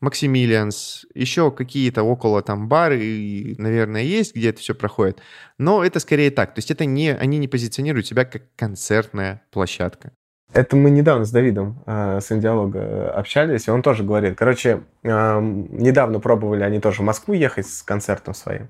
Максимилианс, 0.00 1.06
еще 1.14 1.52
какие-то 1.52 2.02
около 2.02 2.42
там 2.42 2.68
бары, 2.68 3.54
наверное, 3.58 4.02
есть, 4.02 4.34
где 4.34 4.50
это 4.50 4.60
все 4.60 4.74
проходит. 4.74 5.20
Но 5.56 5.84
это 5.84 6.00
скорее 6.00 6.32
так. 6.32 6.54
То 6.54 6.58
есть 6.58 6.72
это 6.72 6.84
не, 6.84 7.14
они 7.14 7.38
не 7.38 7.46
позиционируют 7.46 8.08
себя 8.08 8.24
как 8.24 8.42
концертная 8.56 9.42
площадка. 9.52 10.12
Это 10.54 10.76
мы 10.76 10.90
недавно 10.90 11.24
с 11.24 11.30
Давидом 11.30 11.82
э, 11.86 12.20
с 12.22 12.32
Индиалога 12.32 13.10
общались, 13.10 13.68
и 13.68 13.70
он 13.70 13.82
тоже 13.82 14.02
говорит. 14.02 14.36
Короче, 14.36 14.80
э, 15.02 15.40
недавно 15.40 16.20
пробовали 16.20 16.62
они 16.62 16.80
тоже 16.80 17.02
в 17.02 17.04
Москву 17.04 17.34
ехать 17.34 17.68
с 17.68 17.82
концертом 17.82 18.34
своим. 18.34 18.68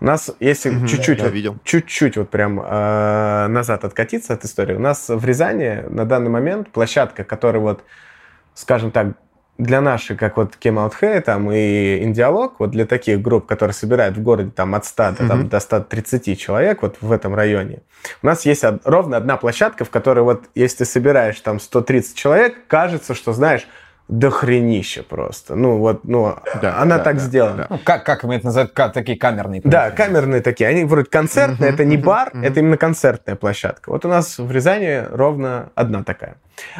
У 0.00 0.04
нас, 0.04 0.30
если 0.40 0.70
угу, 0.70 0.86
чуть-чуть, 0.86 1.20
вот, 1.20 1.64
чуть-чуть 1.64 2.16
вот 2.16 2.30
прям 2.30 2.60
э, 2.60 3.46
назад 3.48 3.84
откатиться 3.84 4.32
от 4.32 4.44
истории, 4.44 4.74
у 4.74 4.78
нас 4.78 5.08
в 5.08 5.24
Рязани 5.24 5.84
на 5.88 6.04
данный 6.04 6.30
момент 6.30 6.70
площадка, 6.70 7.24
которая 7.24 7.60
вот, 7.60 7.84
скажем 8.54 8.90
так, 8.90 9.08
для 9.58 9.80
нашей, 9.80 10.16
как 10.16 10.36
вот 10.36 10.54
Came 10.60 10.76
Out 10.76 10.94
Hey, 11.00 11.20
там 11.20 11.50
и 11.50 11.98
Индиалог, 12.02 12.60
вот 12.60 12.70
для 12.70 12.86
таких 12.86 13.20
групп, 13.20 13.46
которые 13.46 13.74
собирают 13.74 14.16
в 14.16 14.22
городе 14.22 14.50
там 14.50 14.74
от 14.74 14.84
100 14.84 15.10
до, 15.18 15.28
там, 15.28 15.48
до 15.48 15.60
130 15.60 16.38
человек 16.38 16.82
вот 16.82 16.96
в 17.00 17.10
этом 17.10 17.34
районе, 17.34 17.82
у 18.22 18.26
нас 18.26 18.46
есть 18.46 18.64
од- 18.64 18.80
ровно 18.84 19.16
одна 19.16 19.36
площадка, 19.36 19.84
в 19.84 19.90
которой 19.90 20.20
вот 20.20 20.44
если 20.54 20.78
ты 20.78 20.84
собираешь 20.84 21.40
там 21.40 21.58
130 21.58 22.16
человек, 22.16 22.54
кажется, 22.68 23.14
что, 23.14 23.32
знаешь, 23.32 23.66
до 24.06 24.30
хренища 24.30 25.02
просто. 25.02 25.54
Ну, 25.54 25.78
вот, 25.78 26.04
ну, 26.04 26.36
да, 26.62 26.78
она 26.78 26.96
да, 26.96 27.04
так 27.04 27.16
да, 27.16 27.22
сделана. 27.22 27.56
Да. 27.56 27.66
Ну, 27.68 27.78
как, 27.84 28.04
как 28.04 28.24
мы 28.24 28.36
это 28.36 28.46
называем? 28.46 28.70
Как, 28.72 28.94
такие 28.94 29.18
камерные. 29.18 29.60
Да, 29.62 29.90
камерные 29.90 30.40
такие. 30.40 30.68
Они 30.70 30.84
вроде 30.84 31.10
концертные, 31.10 31.70
uh-huh, 31.70 31.74
это 31.74 31.84
не 31.84 31.98
бар, 31.98 32.30
uh-huh. 32.32 32.42
это 32.42 32.60
именно 32.60 32.78
концертная 32.78 33.36
площадка. 33.36 33.90
Вот 33.90 34.06
у 34.06 34.08
нас 34.08 34.38
в 34.38 34.50
Рязани 34.50 35.04
ровно 35.10 35.70
одна 35.74 36.04
такая. 36.04 36.36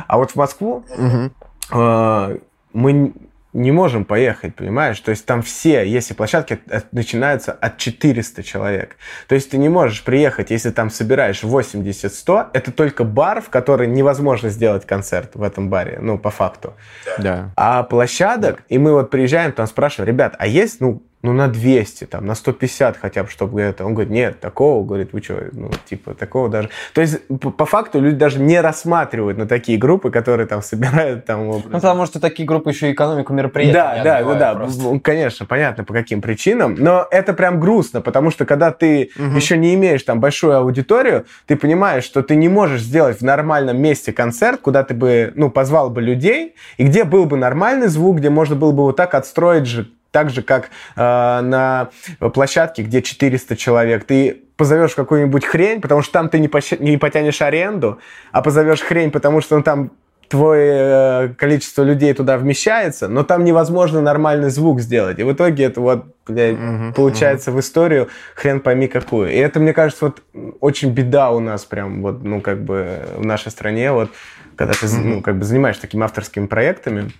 А 0.06 0.16
вот 0.16 0.30
в 0.30 0.36
Москву 0.36 0.84
uh-huh. 0.88 1.30
э, 1.72 2.38
мы 2.78 3.12
не 3.52 3.72
можем 3.72 4.04
поехать, 4.04 4.54
понимаешь? 4.54 5.00
То 5.00 5.10
есть 5.10 5.26
там 5.26 5.42
все, 5.42 5.82
если 5.84 6.14
площадки 6.14 6.60
начинаются 6.92 7.52
от 7.52 7.78
400 7.78 8.42
человек. 8.42 8.96
То 9.26 9.34
есть 9.34 9.50
ты 9.50 9.58
не 9.58 9.68
можешь 9.68 10.04
приехать, 10.04 10.50
если 10.50 10.70
там 10.70 10.90
собираешь 10.90 11.42
80-100, 11.42 12.50
это 12.52 12.72
только 12.72 13.04
бар, 13.04 13.40
в 13.40 13.48
который 13.48 13.88
невозможно 13.88 14.50
сделать 14.50 14.86
концерт 14.86 15.34
в 15.34 15.42
этом 15.42 15.70
баре, 15.70 15.98
ну, 16.00 16.18
по 16.18 16.30
факту. 16.30 16.74
Да. 17.18 17.50
А 17.56 17.82
площадок, 17.82 18.56
да. 18.58 18.62
и 18.68 18.78
мы 18.78 18.92
вот 18.92 19.10
приезжаем, 19.10 19.52
там 19.52 19.66
спрашиваем, 19.66 20.08
ребят, 20.08 20.36
а 20.38 20.46
есть, 20.46 20.80
ну, 20.80 21.02
ну, 21.20 21.32
на 21.32 21.48
200, 21.48 22.04
там, 22.04 22.26
на 22.26 22.34
150 22.34 22.96
хотя 22.96 23.24
бы, 23.24 23.28
чтобы 23.28 23.60
это. 23.60 23.84
Он 23.84 23.92
говорит, 23.94 24.12
нет, 24.12 24.38
такого, 24.38 24.84
говорит, 24.84 25.12
вы 25.12 25.20
что, 25.20 25.48
ну, 25.52 25.70
типа, 25.88 26.14
такого 26.14 26.48
даже. 26.48 26.70
То 26.94 27.00
есть, 27.00 27.26
по, 27.26 27.50
по 27.50 27.66
факту, 27.66 28.00
люди 28.00 28.16
даже 28.16 28.38
не 28.38 28.60
рассматривают 28.60 29.36
на 29.36 29.48
такие 29.48 29.78
группы, 29.78 30.10
которые 30.10 30.46
там 30.46 30.62
собирают 30.62 31.24
там... 31.26 31.48
Ну, 31.48 31.60
потому 31.72 32.06
что 32.06 32.20
такие 32.20 32.46
группы 32.46 32.70
еще 32.70 32.92
экономику 32.92 33.32
мероприятий 33.32 33.72
Да, 33.72 34.00
да, 34.04 34.22
да, 34.22 34.34
да, 34.34 34.54
просто. 34.54 35.00
конечно, 35.00 35.44
понятно, 35.44 35.82
по 35.82 35.92
каким 35.92 36.20
причинам, 36.20 36.76
но 36.78 37.08
это 37.10 37.32
прям 37.32 37.58
грустно, 37.58 38.00
потому 38.00 38.30
что 38.30 38.46
когда 38.46 38.70
ты 38.70 39.10
угу. 39.18 39.36
еще 39.36 39.56
не 39.56 39.74
имеешь 39.74 40.04
там 40.04 40.20
большую 40.20 40.56
аудиторию, 40.56 41.26
ты 41.46 41.56
понимаешь, 41.56 42.04
что 42.04 42.22
ты 42.22 42.36
не 42.36 42.48
можешь 42.48 42.82
сделать 42.82 43.18
в 43.18 43.24
нормальном 43.24 43.80
месте 43.80 44.12
концерт, 44.12 44.60
куда 44.60 44.84
ты 44.84 44.94
бы, 44.94 45.32
ну, 45.34 45.50
позвал 45.50 45.90
бы 45.90 46.00
людей, 46.00 46.54
и 46.76 46.84
где 46.84 47.02
был 47.02 47.24
бы 47.24 47.36
нормальный 47.36 47.88
звук, 47.88 48.18
где 48.18 48.30
можно 48.30 48.54
было 48.54 48.70
бы 48.70 48.84
вот 48.84 48.96
так 48.96 49.14
отстроить 49.14 49.66
же 49.66 49.88
так 50.10 50.30
же, 50.30 50.42
как 50.42 50.70
э, 50.96 51.00
на 51.00 51.90
площадке, 52.32 52.82
где 52.82 53.02
400 53.02 53.56
человек. 53.56 54.04
Ты 54.04 54.42
позовешь 54.56 54.94
какую-нибудь 54.94 55.44
хрень, 55.44 55.80
потому 55.80 56.02
что 56.02 56.12
там 56.12 56.28
ты 56.28 56.38
не, 56.38 56.48
пощ... 56.48 56.72
не 56.78 56.96
потянешь 56.96 57.40
аренду, 57.42 57.98
а 58.32 58.42
позовешь 58.42 58.80
хрень, 58.80 59.10
потому 59.10 59.40
что 59.40 59.56
ну, 59.56 59.62
там 59.62 59.90
твое 60.28 60.72
э, 60.74 61.28
количество 61.36 61.82
людей 61.82 62.12
туда 62.12 62.36
вмещается, 62.36 63.08
но 63.08 63.22
там 63.22 63.44
невозможно 63.44 64.00
нормальный 64.00 64.50
звук 64.50 64.80
сделать. 64.80 65.18
И 65.18 65.22
в 65.22 65.32
итоге 65.32 65.64
это 65.64 65.80
вот, 65.80 66.06
блядь, 66.26 66.56
получается 66.94 67.50
в 67.50 67.58
историю 67.60 68.08
хрен 68.34 68.60
пойми 68.60 68.88
какую. 68.88 69.32
И 69.32 69.36
это, 69.36 69.58
мне 69.58 69.72
кажется, 69.72 70.06
вот 70.06 70.22
очень 70.60 70.90
беда 70.90 71.30
у 71.30 71.40
нас 71.40 71.64
прям 71.64 72.02
вот, 72.02 72.22
ну, 72.22 72.40
как 72.40 72.62
бы 72.62 73.06
в 73.16 73.24
нашей 73.24 73.50
стране, 73.50 73.92
вот, 73.92 74.10
когда 74.56 74.74
ты, 74.74 74.86
ну, 74.98 75.22
как 75.22 75.38
бы 75.38 75.44
занимаешься 75.44 75.82
такими 75.82 76.04
авторскими 76.04 76.46
проектами, 76.46 77.10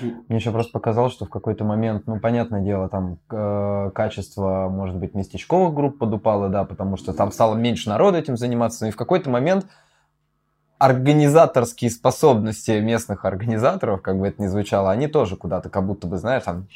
мне 0.00 0.38
еще 0.38 0.50
просто 0.50 0.72
показалось, 0.72 1.12
что 1.12 1.24
в 1.24 1.30
какой-то 1.30 1.64
момент, 1.64 2.06
ну, 2.06 2.20
понятное 2.20 2.60
дело, 2.60 2.88
там 2.88 3.18
э, 3.30 3.90
качество, 3.94 4.68
может 4.70 4.96
быть, 4.96 5.14
местечковых 5.14 5.74
групп 5.74 5.98
подупало, 5.98 6.48
да, 6.48 6.64
потому 6.64 6.96
что 6.96 7.12
там 7.12 7.32
стало 7.32 7.54
меньше 7.54 7.88
народа 7.88 8.18
этим 8.18 8.36
заниматься, 8.36 8.86
и 8.86 8.90
в 8.90 8.96
какой-то 8.96 9.30
момент 9.30 9.66
организаторские 10.78 11.90
способности 11.90 12.70
местных 12.80 13.24
организаторов, 13.24 14.00
как 14.00 14.18
бы 14.18 14.28
это 14.28 14.40
ни 14.42 14.46
звучало, 14.46 14.90
они 14.90 15.08
тоже 15.08 15.36
куда-то 15.36 15.68
как 15.70 15.84
будто 15.84 16.06
бы, 16.06 16.16
знаешь, 16.16 16.44
там 16.44 16.68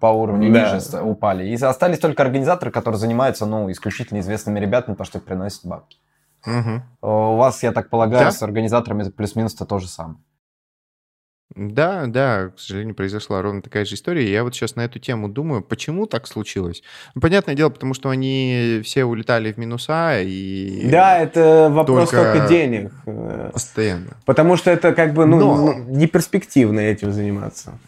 по 0.00 0.06
уровню 0.06 0.52
да. 0.52 0.74
ниже 0.74 1.00
упали. 1.00 1.46
И 1.48 1.54
остались 1.54 1.98
только 1.98 2.22
организаторы, 2.22 2.70
которые 2.70 2.98
занимаются, 2.98 3.46
ну, 3.46 3.70
исключительно 3.70 4.20
известными 4.20 4.58
ребятами, 4.58 4.94
потому 4.94 5.06
что 5.06 5.18
это 5.18 5.26
приносит 5.26 5.64
бабки. 5.64 5.98
Угу. 6.44 7.08
У 7.08 7.36
вас, 7.36 7.62
я 7.62 7.72
так 7.72 7.88
полагаю, 7.88 8.26
да? 8.26 8.30
с 8.30 8.42
организаторами 8.42 9.08
плюс-минус 9.08 9.54
то 9.54 9.78
же 9.78 9.88
самое. 9.88 10.18
Да, 11.54 12.06
да, 12.06 12.48
к 12.48 12.58
сожалению, 12.58 12.94
произошла 12.94 13.40
ровно 13.40 13.62
такая 13.62 13.84
же 13.84 13.94
история. 13.94 14.30
Я 14.30 14.42
вот 14.42 14.54
сейчас 14.54 14.74
на 14.74 14.84
эту 14.84 14.98
тему 14.98 15.28
думаю, 15.28 15.62
почему 15.62 16.06
так 16.06 16.26
случилось? 16.26 16.82
Ну, 17.14 17.20
понятное 17.20 17.54
дело, 17.54 17.70
потому 17.70 17.94
что 17.94 18.10
они 18.10 18.80
все 18.84 19.04
улетали 19.04 19.52
в 19.52 19.56
минуса 19.56 20.20
и... 20.20 20.88
Да, 20.90 21.18
это 21.18 21.68
вопрос 21.70 22.10
только, 22.10 22.32
только 22.32 22.48
денег. 22.48 22.92
Постоянно. 23.52 24.16
Потому 24.24 24.56
что 24.56 24.70
это 24.70 24.92
как 24.92 25.14
бы, 25.14 25.24
ну, 25.24 25.38
Но... 25.38 25.56
ну 25.56 25.84
не 25.84 26.08
перспективно 26.08 26.80
этим 26.80 27.12
заниматься. 27.12 27.78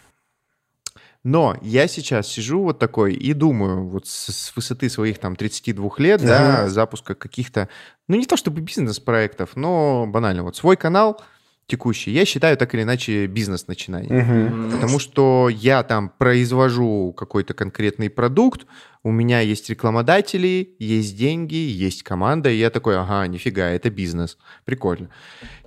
Но 1.25 1.57
я 1.61 1.89
сейчас 1.89 2.29
сижу 2.29 2.63
вот 2.63 2.79
такой 2.79 3.13
и 3.13 3.33
думаю, 3.33 3.89
вот 3.89 4.07
с, 4.07 4.33
с 4.33 4.57
высоты 4.57 4.89
своих 4.89 5.19
там 5.19 5.35
32 5.35 5.91
лет, 5.99 6.23
да, 6.25 6.69
запуска 6.69 7.17
каких-то, 7.17 7.69
ну 8.07 8.17
не 8.17 8.25
то 8.25 8.37
чтобы 8.37 8.61
бизнес-проектов, 8.61 9.57
но 9.57 10.07
банально, 10.07 10.45
вот 10.45 10.57
свой 10.57 10.77
канал— 10.77 11.21
текущий, 11.69 12.11
я 12.11 12.25
считаю 12.25 12.57
так 12.57 12.75
или 12.75 12.83
иначе 12.83 13.27
бизнес 13.27 13.69
начинание. 13.69 14.23
Угу. 14.23 14.71
Потому 14.73 14.99
что 14.99 15.49
я 15.51 15.83
там 15.83 16.09
произвожу 16.09 17.13
какой-то 17.13 17.55
конкретный 17.55 18.09
продукт, 18.09 18.67
у 19.05 19.13
меня 19.13 19.41
есть 19.41 19.71
рекламодатели, 19.71 20.75
есть 20.79 21.17
деньги, 21.17 21.55
есть 21.55 22.03
команда, 22.03 22.51
и 22.51 22.57
я 22.57 22.71
такой, 22.71 22.99
ага, 22.99 23.27
нифига, 23.29 23.69
это 23.69 23.91
бизнес, 23.91 24.39
прикольно. 24.65 25.11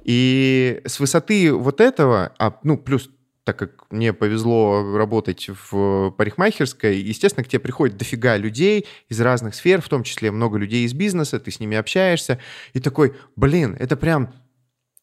И 0.04 0.82
с 0.86 1.00
высоты 1.00 1.54
вот 1.54 1.80
этого, 1.80 2.34
а, 2.40 2.60
ну, 2.64 2.78
плюс 2.78 3.10
так 3.44 3.58
как 3.58 3.92
мне 3.92 4.14
повезло 4.14 4.96
работать 4.96 5.50
в 5.50 6.12
парикмахерской, 6.12 7.00
естественно, 7.00 7.44
к 7.44 7.48
тебе 7.48 7.60
приходит 7.60 7.98
дофига 7.98 8.38
людей 8.38 8.86
из 9.10 9.20
разных 9.20 9.56
сфер, 9.56 9.82
в 9.82 9.90
том 9.90 10.04
числе 10.04 10.30
много 10.30 10.60
людей 10.60 10.86
из 10.86 10.94
бизнеса, 10.94 11.40
ты 11.40 11.50
с 11.50 11.60
ними 11.60 11.76
общаешься, 11.76 12.38
и 12.74 12.80
такой, 12.80 13.16
блин, 13.36 13.76
это 13.80 13.98
прям 13.98 14.32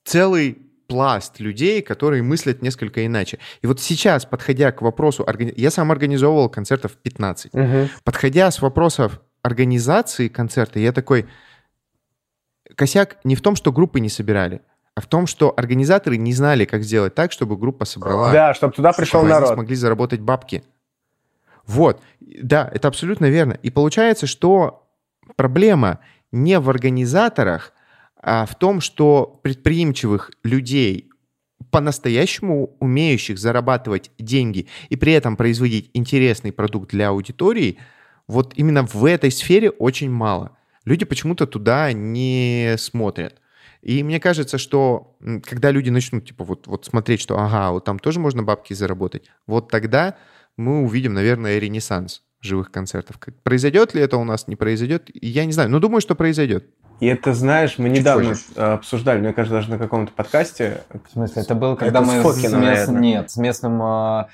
целый 0.05 0.67
пласт 0.88 1.38
людей, 1.38 1.83
которые 1.83 2.22
мыслят 2.22 2.62
несколько 2.62 3.07
иначе. 3.07 3.38
И 3.62 3.66
вот 3.66 3.81
сейчас, 3.81 4.24
подходя 4.24 4.72
к 4.72 4.83
вопросу... 4.83 5.24
Я 5.57 5.70
сам 5.70 5.92
организовывал 5.92 6.48
концертов 6.48 6.96
15. 6.96 7.55
Угу. 7.55 7.88
Подходя 8.03 8.51
с 8.51 8.61
вопросов 8.61 9.20
организации 9.42 10.29
концерта, 10.29 10.81
я 10.81 10.92
такой... 10.92 11.29
Косяк 12.74 13.18
не 13.24 13.37
в 13.37 13.42
том, 13.42 13.55
что 13.55 13.70
группы 13.70 14.01
не 14.01 14.09
собирали, 14.09 14.62
а 14.94 15.01
в 15.01 15.07
том, 15.07 15.27
что 15.27 15.55
организаторы 15.57 16.16
не 16.16 16.33
знали, 16.33 16.64
как 16.64 16.83
сделать 16.83 17.14
так, 17.14 17.33
чтобы 17.33 17.57
группа 17.57 17.85
собрала... 17.85 18.33
Да, 18.33 18.55
чтобы 18.55 18.72
туда 18.72 18.92
пришел 18.92 19.20
чтобы 19.20 19.29
народ. 19.29 19.51
Они 19.51 19.57
смогли 19.57 19.77
заработать 19.77 20.20
бабки. 20.20 20.64
Вот. 21.66 22.01
Да, 22.20 22.68
это 22.72 22.88
абсолютно 22.88 23.27
верно. 23.27 23.59
И 23.62 23.70
получается, 23.70 24.27
что 24.27 24.88
проблема 25.37 25.98
не 26.33 26.59
в 26.59 26.70
организаторах, 26.70 27.72
в 28.22 28.54
том, 28.59 28.81
что 28.81 29.40
предприимчивых 29.42 30.33
людей, 30.42 31.11
по-настоящему 31.70 32.76
умеющих 32.81 33.38
зарабатывать 33.38 34.11
деньги 34.18 34.66
и 34.88 34.96
при 34.96 35.12
этом 35.12 35.37
производить 35.37 35.90
интересный 35.92 36.52
продукт 36.52 36.90
для 36.90 37.09
аудитории, 37.09 37.78
вот 38.26 38.54
именно 38.57 38.85
в 38.85 39.04
этой 39.04 39.31
сфере 39.31 39.70
очень 39.70 40.11
мало. 40.11 40.57
Люди 40.85 41.04
почему-то 41.04 41.46
туда 41.46 41.92
не 41.92 42.74
смотрят. 42.78 43.40
И 43.83 44.02
мне 44.02 44.18
кажется, 44.18 44.59
что 44.59 45.16
когда 45.44 45.70
люди 45.70 45.90
начнут 45.90 46.26
типа 46.26 46.44
вот, 46.44 46.66
вот 46.66 46.87
смотреть, 46.87 47.20
что 47.20 47.38
ага, 47.38 47.70
вот 47.72 47.85
там 47.85 47.98
тоже 47.98 48.20
можно 48.20 48.42
бабки 48.42 48.74
заработать, 48.74 49.31
вот 49.46 49.70
тогда 49.70 50.16
мы 50.57 50.83
увидим, 50.83 51.14
наверное, 51.14 51.59
ренессанс 51.59 52.22
живых 52.40 52.70
концертов. 52.70 53.18
Произойдет 53.42 53.94
ли 53.94 54.00
это 54.00 54.16
у 54.16 54.24
нас, 54.24 54.48
не 54.48 54.57
произойдет, 54.57 55.11
я 55.14 55.44
не 55.44 55.52
знаю, 55.52 55.70
но 55.70 55.78
думаю, 55.78 56.00
что 56.00 56.14
произойдет. 56.14 56.66
И 57.01 57.07
это, 57.07 57.33
знаешь, 57.33 57.79
мы 57.79 57.89
Чуть 57.91 58.01
недавно 58.01 58.31
позже. 58.31 58.43
обсуждали, 58.57 59.21
мне 59.21 59.33
кажется, 59.33 59.57
даже 59.57 59.71
на 59.71 59.79
каком-то 59.79 60.13
подкасте. 60.13 60.83
В 61.09 61.13
смысле, 61.13 61.43
это 61.43 61.55
был, 61.55 61.77
когда 61.77 62.01
это 62.01 62.09
мы 62.09 62.21
с, 62.21 62.23
Фокина, 62.23 62.49
с 62.49 62.53
мест... 62.55 62.89
Нет, 62.89 63.31
с 63.31 63.37
местным 63.37 63.81
а, 63.83 64.29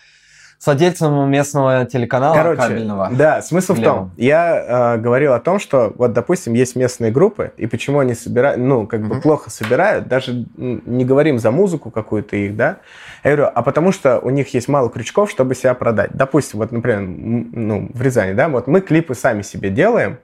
с 0.64 0.66
владельцем 0.66 1.30
местного 1.30 1.84
телеканала 1.84 2.34
Короче, 2.34 2.62
кабельного. 2.62 3.10
Да, 3.12 3.42
смысл 3.42 3.74
Левым. 3.74 3.82
в 3.82 3.86
том, 3.86 4.10
я 4.16 4.94
э, 4.94 4.98
говорил 4.98 5.34
о 5.34 5.40
том, 5.40 5.58
что 5.58 5.92
вот, 5.96 6.14
допустим, 6.14 6.54
есть 6.54 6.74
местные 6.74 7.12
группы, 7.12 7.52
и 7.58 7.66
почему 7.66 7.98
они 7.98 8.14
собирают, 8.14 8.58
ну, 8.58 8.86
как 8.86 9.00
mm-hmm. 9.00 9.08
бы 9.08 9.20
плохо 9.20 9.50
собирают, 9.50 10.08
даже 10.08 10.46
не 10.56 11.04
говорим 11.04 11.38
за 11.38 11.50
музыку 11.50 11.90
какую-то 11.90 12.36
их, 12.36 12.56
да, 12.56 12.78
я 13.24 13.36
говорю, 13.36 13.52
а 13.54 13.62
потому 13.62 13.92
что 13.92 14.18
у 14.20 14.30
них 14.30 14.54
есть 14.54 14.68
мало 14.68 14.88
крючков, 14.88 15.30
чтобы 15.30 15.54
себя 15.54 15.74
продать. 15.74 16.12
Допустим, 16.14 16.60
вот, 16.60 16.72
например, 16.72 17.00
ну, 17.02 17.90
в 17.92 18.00
Рязани, 18.00 18.32
да, 18.32 18.48
вот 18.48 18.66
мы 18.66 18.80
клипы 18.80 19.14
сами 19.14 19.42
себе 19.42 19.68
делаем, 19.68 20.18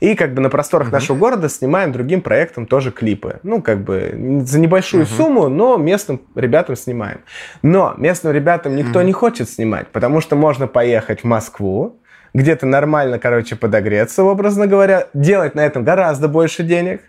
и 0.00 0.14
как 0.14 0.34
бы 0.34 0.40
на 0.40 0.50
просторах 0.50 0.88
mm-hmm. 0.88 0.92
нашего 0.92 1.16
города 1.16 1.48
снимаем 1.48 1.92
другим 1.92 2.20
проектом 2.20 2.66
тоже 2.66 2.90
клипы. 2.90 3.40
Ну, 3.42 3.62
как 3.62 3.84
бы 3.84 4.42
за 4.44 4.58
небольшую 4.58 5.04
mm-hmm. 5.04 5.16
сумму, 5.16 5.48
но 5.48 5.76
местным 5.76 6.22
ребятам 6.34 6.76
снимаем. 6.76 7.20
Но 7.62 7.94
местным 7.96 8.32
ребятам 8.32 8.76
никто 8.76 9.00
mm-hmm. 9.00 9.04
не 9.04 9.12
хочет 9.12 9.48
снимать, 9.48 9.88
потому 9.88 10.20
что 10.20 10.36
можно 10.36 10.66
поехать 10.66 11.20
в 11.20 11.24
Москву, 11.24 12.00
где-то 12.34 12.66
нормально, 12.66 13.18
короче, 13.18 13.56
подогреться, 13.56 14.24
образно 14.24 14.66
говоря, 14.66 15.08
делать 15.14 15.54
на 15.54 15.60
этом 15.60 15.84
гораздо 15.84 16.28
больше 16.28 16.62
денег, 16.62 17.02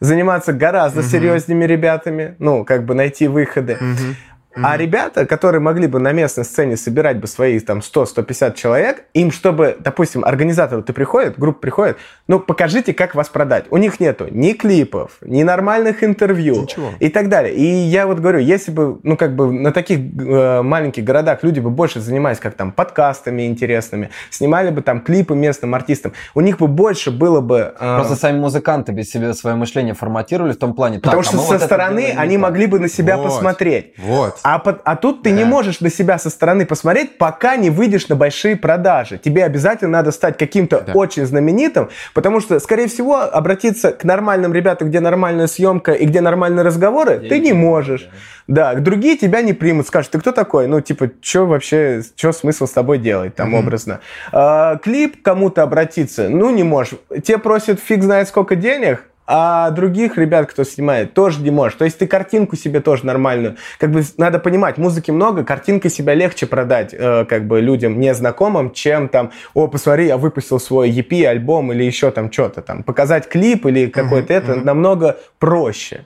заниматься 0.00 0.52
гораздо 0.52 1.00
mm-hmm. 1.00 1.10
серьезными 1.10 1.64
ребятами, 1.64 2.34
ну, 2.38 2.64
как 2.64 2.84
бы 2.84 2.94
найти 2.94 3.28
выходы. 3.28 3.78
Mm-hmm. 3.80 4.14
Mm-hmm. 4.56 4.62
А 4.62 4.76
ребята, 4.76 5.26
которые 5.26 5.60
могли 5.60 5.88
бы 5.88 5.98
на 5.98 6.12
местной 6.12 6.44
сцене 6.44 6.76
собирать 6.76 7.18
бы 7.18 7.26
свои 7.26 7.58
там 7.58 7.80
100-150 7.80 8.54
человек, 8.54 9.04
им 9.12 9.32
чтобы, 9.32 9.76
допустим, 9.80 10.24
организатору 10.24 10.82
ты 10.82 10.92
приходит, 10.92 11.38
группа 11.38 11.60
приходит, 11.60 11.96
ну 12.28 12.38
покажите, 12.38 12.94
как 12.94 13.14
вас 13.14 13.28
продать. 13.28 13.66
У 13.70 13.76
них 13.78 13.98
нету 13.98 14.28
ни 14.30 14.52
клипов, 14.52 15.12
ни 15.22 15.42
нормальных 15.42 16.04
интервью 16.04 16.62
Ничего. 16.62 16.90
и 17.00 17.08
так 17.08 17.28
далее. 17.28 17.54
И 17.54 17.64
я 17.64 18.06
вот 18.06 18.20
говорю, 18.20 18.38
если 18.38 18.70
бы, 18.70 19.00
ну 19.02 19.16
как 19.16 19.34
бы 19.34 19.52
на 19.52 19.72
таких 19.72 19.98
э, 19.98 20.62
маленьких 20.62 21.02
городах 21.02 21.42
люди 21.42 21.58
бы 21.58 21.70
больше 21.70 22.00
занимались 22.00 22.38
как 22.38 22.54
там 22.54 22.70
подкастами 22.70 23.46
интересными, 23.46 24.10
снимали 24.30 24.70
бы 24.70 24.82
там 24.82 25.00
клипы 25.00 25.34
местным 25.34 25.74
артистам, 25.74 26.12
у 26.34 26.40
них 26.40 26.58
бы 26.58 26.68
больше 26.68 27.10
было 27.10 27.40
бы... 27.40 27.74
Э... 27.78 27.96
Просто 27.96 28.16
сами 28.16 28.38
музыканты 28.38 28.92
без 28.92 29.10
себя 29.10 29.32
свое 29.34 29.56
мышление 29.56 29.94
форматировали 29.94 30.52
в 30.52 30.58
том 30.58 30.74
плане. 30.74 31.00
Потому 31.00 31.22
так, 31.22 31.32
что 31.32 31.40
а 31.40 31.46
со 31.46 31.52
вот 31.54 31.62
стороны 31.62 32.14
они 32.16 32.38
могли 32.38 32.66
бы 32.66 32.78
на 32.78 32.88
себя 32.88 33.16
вот, 33.16 33.26
посмотреть. 33.26 33.94
Вот. 33.98 34.38
А, 34.46 34.58
под- 34.58 34.82
а 34.84 34.94
тут 34.94 35.22
ты 35.22 35.30
не 35.30 35.44
Да. 35.44 35.48
можешь 35.48 35.80
на 35.80 35.88
себя 35.88 36.18
со 36.18 36.28
стороны 36.28 36.66
посмотреть, 36.66 37.16
пока 37.16 37.56
не 37.56 37.70
выйдешь 37.70 38.08
на 38.08 38.14
большие 38.14 38.56
продажи. 38.56 39.16
Тебе 39.16 39.42
обязательно 39.42 39.90
надо 39.92 40.12
стать 40.12 40.36
каким-то 40.36 40.82
Да. 40.82 40.92
очень 40.92 41.24
знаменитым, 41.24 41.88
потому 42.12 42.40
что, 42.40 42.60
скорее 42.60 42.86
всего, 42.88 43.20
обратиться 43.22 43.90
к 43.92 44.04
нормальным 44.04 44.52
ребятам, 44.52 44.88
где 44.90 45.00
нормальная 45.00 45.46
съемка 45.46 45.92
и 45.92 46.04
где 46.04 46.20
нормальные 46.20 46.62
разговоры, 46.62 47.20
ты 47.20 47.40
не 47.40 47.54
можешь. 47.54 48.06
Да, 48.46 48.74
другие 48.74 49.16
тебя 49.16 49.40
не 49.40 49.54
примут, 49.54 49.86
скажут, 49.86 50.10
ты 50.12 50.18
кто 50.20 50.30
такой? 50.30 50.66
Ну, 50.66 50.82
типа, 50.82 51.10
что 51.22 51.46
вообще, 51.46 52.02
что 52.14 52.32
смысл 52.32 52.66
с 52.66 52.72
тобой 52.72 52.98
делать, 52.98 53.34
там, 53.34 53.54
образно. 53.54 54.00
А, 54.30 54.76
клип 54.76 55.22
кому-то 55.22 55.62
обратиться, 55.62 56.28
ну, 56.28 56.50
не 56.50 56.64
можешь. 56.64 56.98
Те 57.24 57.38
просят 57.38 57.80
фиг 57.80 58.02
знает 58.02 58.28
сколько 58.28 58.56
денег, 58.56 59.04
а 59.26 59.70
других 59.70 60.18
ребят, 60.18 60.50
кто 60.50 60.64
снимает, 60.64 61.14
тоже 61.14 61.40
не 61.40 61.50
можешь. 61.50 61.78
То 61.78 61.84
есть 61.84 61.98
ты 61.98 62.06
картинку 62.06 62.56
себе 62.56 62.80
тоже 62.80 63.06
нормальную. 63.06 63.56
Как 63.78 63.90
бы 63.90 64.02
надо 64.18 64.38
понимать, 64.38 64.78
музыки 64.78 65.10
много, 65.10 65.44
картинкой 65.44 65.90
себя 65.90 66.14
легче 66.14 66.46
продать 66.46 66.92
э, 66.92 67.24
как 67.24 67.46
бы 67.46 67.60
людям 67.60 67.98
незнакомым, 67.98 68.72
чем 68.72 69.08
там, 69.08 69.32
о, 69.54 69.66
посмотри, 69.68 70.06
я 70.06 70.16
выпустил 70.16 70.60
свой 70.60 70.90
EP, 70.90 71.24
альбом 71.24 71.72
или 71.72 71.84
еще 71.84 72.10
там 72.10 72.30
что-то 72.30 72.62
там. 72.62 72.82
Показать 72.82 73.28
клип 73.28 73.66
или 73.66 73.86
какой-то 73.86 74.32
это 74.32 74.56
намного 74.56 75.18
проще. 75.38 76.04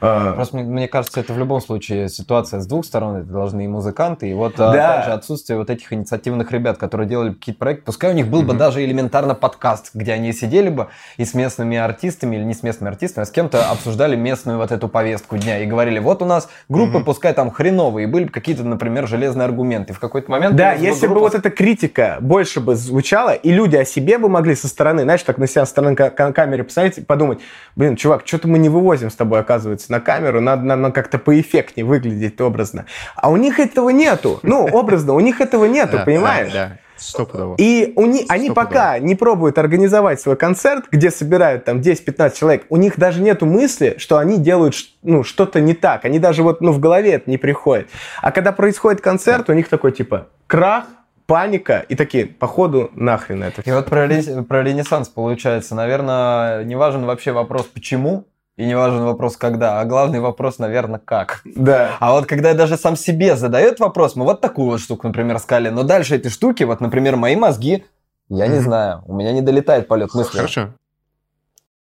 Э, 0.00 0.32
Просто 0.34 0.56
мне, 0.56 0.88
кажется, 0.88 1.20
это 1.20 1.32
в 1.32 1.38
любом 1.38 1.60
случае 1.60 2.08
ситуация 2.08 2.60
с 2.60 2.66
двух 2.66 2.84
сторон. 2.84 3.16
Это 3.16 3.26
должны 3.28 3.64
и 3.64 3.68
музыканты, 3.68 4.30
и 4.30 4.34
вот 4.34 4.54
а, 4.58 4.72
Да. 4.72 4.96
также 4.96 5.10
отсутствие 5.12 5.58
вот 5.58 5.70
этих 5.70 5.92
инициативных 5.92 6.50
ребят, 6.52 6.78
которые 6.78 7.08
делали 7.08 7.32
какие-то 7.32 7.58
проекты. 7.58 7.84
Пускай 7.84 8.10
у 8.10 8.14
них 8.14 8.28
был 8.28 8.42
бы 8.42 8.54
даже 8.54 8.84
элементарно 8.84 9.34
подкаст, 9.34 9.90
где 9.94 10.12
они 10.12 10.32
сидели 10.32 10.68
бы 10.68 10.88
и 11.16 11.24
с 11.24 11.34
местными 11.34 11.76
артистами, 11.76 12.36
или 12.36 12.44
не 12.44 12.54
с 12.54 12.62
местными 12.62 12.90
артистами, 12.90 13.22
а 13.22 13.26
с 13.26 13.30
кем-то 13.30 13.70
обсуждали 13.70 14.16
местную 14.16 14.58
вот 14.58 14.72
эту 14.72 14.88
повестку 14.88 15.36
дня 15.38 15.58
и 15.62 15.66
говорили, 15.66 15.98
вот 15.98 16.22
у 16.22 16.24
нас 16.24 16.48
группы, 16.68 17.00
пускай 17.00 17.32
там 17.34 17.50
хреновые, 17.50 18.06
были 18.06 18.24
бы 18.24 18.30
какие-то, 18.30 18.64
например, 18.64 19.06
железные 19.06 19.44
аргументы. 19.46 19.92
В 19.92 20.00
какой-то 20.00 20.30
момент... 20.30 20.56
Да, 20.56 20.72
если 20.72 21.06
бы 21.06 21.14
группа 21.14 21.26
вот 21.30 21.34
эта 21.34 21.50
критика 21.50 22.18
больше 22.20 22.60
бы 22.60 22.74
звучала, 22.76 23.32
и 23.32 23.50
люди 23.50 23.76
о 23.76 23.84
себе 23.84 24.18
бы 24.18 24.28
могли 24.28 24.54
со 24.54 24.68
стороны, 24.68 25.02
знаешь, 25.02 25.22
так 25.22 25.38
на 25.38 25.46
себя 25.46 25.64
со 25.64 25.70
стороны 25.70 25.96
ка- 25.96 26.10
ка- 26.10 26.32
камеры 26.32 26.64
посмотреть 26.64 26.98
и 26.98 27.00
подумать, 27.00 27.38
блин, 27.76 27.96
чувак, 27.96 28.22
что-то 28.24 28.48
мы 28.48 28.58
не 28.58 28.68
вывозим 28.68 29.10
с 29.10 29.14
тобой, 29.14 29.40
оказывается, 29.40 29.73
на 29.88 30.00
камеру, 30.00 30.40
надо, 30.40 30.62
надо 30.62 30.92
как-то 30.92 31.18
поэффектнее 31.18 31.84
выглядеть 31.84 32.40
образно. 32.40 32.86
А 33.16 33.30
у 33.30 33.36
них 33.36 33.60
этого 33.60 33.90
нету. 33.90 34.40
Ну, 34.42 34.66
образно, 34.66 35.14
у 35.14 35.20
них 35.20 35.40
этого 35.40 35.64
нету, 35.66 35.98
Да, 35.98 36.04
понимаешь? 36.04 36.52
Да, 36.52 36.66
да. 36.68 36.78
Стопудово. 36.96 37.56
И 37.58 37.92
у 37.96 38.06
ни- 38.06 38.24
они 38.28 38.50
пока 38.50 38.98
не 38.98 39.14
пробуют 39.14 39.58
организовать 39.58 40.20
свой 40.20 40.36
концерт, 40.36 40.86
где 40.90 41.10
собирают 41.10 41.64
там 41.64 41.80
10-15 41.80 42.36
человек, 42.36 42.66
у 42.68 42.76
них 42.76 42.98
даже 42.98 43.20
нету 43.20 43.46
мысли, 43.46 43.96
что 43.98 44.18
они 44.18 44.38
делают 44.38 44.74
ну, 45.02 45.24
что-то 45.24 45.60
не 45.60 45.74
так. 45.74 46.04
Они 46.04 46.18
даже 46.18 46.42
вот 46.42 46.60
ну, 46.60 46.72
в 46.72 46.78
голове 46.78 47.14
это 47.14 47.28
не 47.28 47.36
приходит. 47.36 47.88
А 48.22 48.30
когда 48.30 48.52
происходит 48.52 49.00
концерт, 49.00 49.50
у 49.50 49.52
них 49.52 49.68
такой 49.68 49.92
типа 49.92 50.28
крах, 50.46 50.84
паника 51.26 51.84
и 51.88 51.94
такие, 51.94 52.26
походу, 52.26 52.90
нахрен 52.94 53.42
это 53.42 53.62
И 53.62 53.72
вот 53.72 53.86
про, 53.86 54.08
про 54.48 54.62
Ренессанс 54.62 55.08
получается, 55.08 55.74
наверное, 55.74 56.64
не 56.64 56.76
важен 56.76 57.04
вообще 57.06 57.32
вопрос 57.32 57.66
почему, 57.66 58.26
и 58.56 58.64
не 58.66 58.76
важен 58.76 59.04
вопрос 59.04 59.36
когда, 59.36 59.80
а 59.80 59.84
главный 59.84 60.20
вопрос, 60.20 60.58
наверное, 60.58 61.00
как. 61.00 61.40
Да. 61.44 61.96
А 62.00 62.12
вот 62.12 62.26
когда 62.26 62.50
я 62.50 62.54
даже 62.54 62.76
сам 62.76 62.96
себе 62.96 63.36
задает 63.36 63.80
вопрос, 63.80 64.14
мы 64.16 64.24
вот 64.24 64.40
такую 64.40 64.68
вот 64.70 64.80
штуку, 64.80 65.08
например, 65.08 65.38
сказали, 65.38 65.70
но 65.70 65.82
дальше 65.82 66.14
этой 66.16 66.30
штуки, 66.30 66.62
вот, 66.62 66.80
например, 66.80 67.16
мои 67.16 67.36
мозги, 67.36 67.84
я 68.28 68.46
не 68.46 68.58
знаю, 68.58 69.02
у 69.06 69.14
меня 69.14 69.32
не 69.32 69.42
долетает 69.42 69.88
полет 69.88 70.14
мысли. 70.14 70.36
Хорошо. 70.36 70.74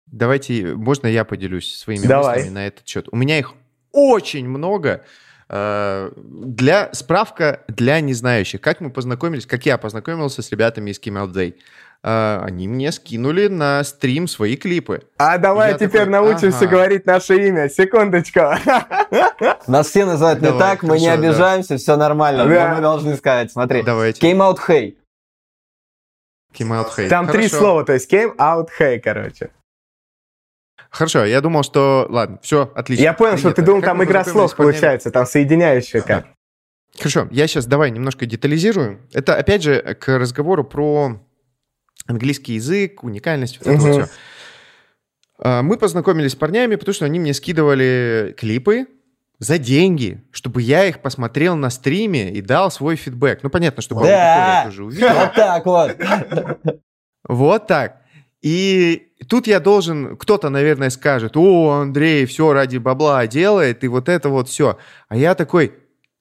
Давайте, 0.08 0.76
можно 0.76 1.08
я 1.08 1.26
поделюсь 1.26 1.76
своими 1.76 2.06
Давай. 2.06 2.38
мыслями 2.38 2.54
на 2.54 2.68
этот 2.68 2.88
счет? 2.88 3.08
У 3.12 3.18
меня 3.18 3.38
их 3.38 3.54
очень 3.92 4.48
много. 4.48 5.04
Э, 5.50 6.12
Для 6.18 6.90
справка 6.94 7.62
для 7.68 8.00
незнающих. 8.00 8.62
Как 8.62 8.82
мы 8.82 8.90
познакомились, 8.90 9.46
как 9.46 9.66
я 9.66 9.78
познакомился 9.78 10.42
с 10.42 10.52
ребятами 10.52 10.92
из 10.92 11.00
Kim 11.00 11.22
Out 11.24 11.34
Day. 11.34 11.56
Э, 12.04 12.40
Они 12.44 12.68
мне 12.68 12.92
скинули 12.92 13.48
на 13.48 13.84
стрим 13.84 14.28
свои 14.28 14.56
клипы. 14.56 15.02
А 15.18 15.38
давай 15.38 15.72
Я 15.72 15.78
теперь 15.78 16.06
такой, 16.06 16.08
научимся 16.12 16.58
ага. 16.60 16.68
говорить 16.68 17.06
наше 17.06 17.48
имя. 17.48 17.70
Секундочку. 17.70 18.40
Нас 19.68 19.88
все 19.90 20.06
называют 20.06 20.42
не 20.42 20.48
Давай, 20.48 20.60
так, 20.62 20.84
мы 20.84 21.00
не 21.00 21.06
хорошо, 21.08 21.22
да. 21.22 21.28
обижаемся, 21.30 21.78
все 21.78 21.96
нормально, 21.98 22.46
Да. 22.46 22.70
но 22.70 22.76
мы 22.76 22.82
должны 22.82 23.16
сказать, 23.16 23.52
смотри. 23.52 23.82
Давайте. 23.84 24.26
Came 24.26 24.38
out 24.38 24.58
hey. 24.68 24.96
Kim 26.58 26.70
Out 26.70 26.88
Hate. 26.98 27.10
Там 27.10 27.28
три 27.28 27.48
Хорошо. 27.48 27.58
слова, 27.58 27.84
то 27.84 27.92
есть 27.94 28.12
came 28.12 28.34
out 28.38 28.68
hey, 28.80 29.00
короче. 29.00 29.52
Хорошо, 30.90 31.26
я 31.26 31.42
думал, 31.42 31.64
что... 31.64 32.06
Ладно, 32.10 32.40
все, 32.42 32.72
отлично. 32.74 33.04
Я 33.04 33.14
понял, 33.14 33.38
что 33.38 33.50
ты 33.50 33.56
Принято. 33.56 33.66
думал, 33.72 33.82
Как 33.82 33.90
там 33.90 34.04
игра 34.06 34.24
слов 34.24 34.56
получается, 34.56 35.12
там 35.12 35.26
соединяющая 35.26 36.00
как. 36.02 36.28
Хорошо, 36.98 37.28
я 37.32 37.48
сейчас 37.48 37.66
давай 37.66 37.92
немножко 37.92 38.26
детализирую. 38.26 39.02
Это, 39.14 39.36
опять 39.36 39.64
же, 39.64 39.82
к 40.00 40.18
разговору 40.18 40.64
про 40.64 41.20
английский 42.08 42.54
язык, 42.54 43.04
уникальность, 43.04 43.60
вот 43.60 43.68
это 43.68 43.82
вот 43.82 43.88
Мгм. 43.88 44.04
всё. 44.06 44.14
А, 45.40 45.62
Мы 45.64 45.78
познакомились 45.78 46.32
с 46.32 46.36
парнями, 46.36 46.76
потому 46.76 46.94
что 46.94 47.06
они 47.06 47.20
мне 47.20 47.34
скидывали 47.34 48.34
клипы 48.38 48.88
за 49.40 49.58
деньги, 49.58 50.24
чтобы 50.32 50.62
я 50.62 50.86
их 50.86 51.02
посмотрел 51.02 51.56
на 51.58 51.70
стриме 51.70 52.32
и 52.32 52.42
дал 52.42 52.72
свой 52.72 52.96
фидбэк. 52.96 53.44
Ну, 53.44 53.50
понятно, 53.50 53.82
чтобы 53.82 54.02
аудитория 54.02 54.18
Да, 54.24 54.64
тоже 54.66 54.84
увидела. 54.86 55.10
вот 55.20 55.34
так 55.34 55.66
вот. 55.66 55.98
Вот 57.28 57.68
так. 57.68 58.02
И 58.42 59.08
тут 59.28 59.48
я 59.48 59.60
должен, 59.60 60.16
кто-то, 60.18 60.50
наверное, 60.50 60.90
скажет, 60.92 61.36
о, 61.36 61.82
Андрей, 61.82 62.26
все 62.26 62.54
ради 62.54 62.78
бабла 62.78 63.26
делает, 63.28 63.84
и 63.84 63.88
вот 63.88 64.08
это 64.08 64.30
вот 64.30 64.48
все. 64.48 64.78
А 65.10 65.18
я 65.18 65.34
такой, 65.36 65.74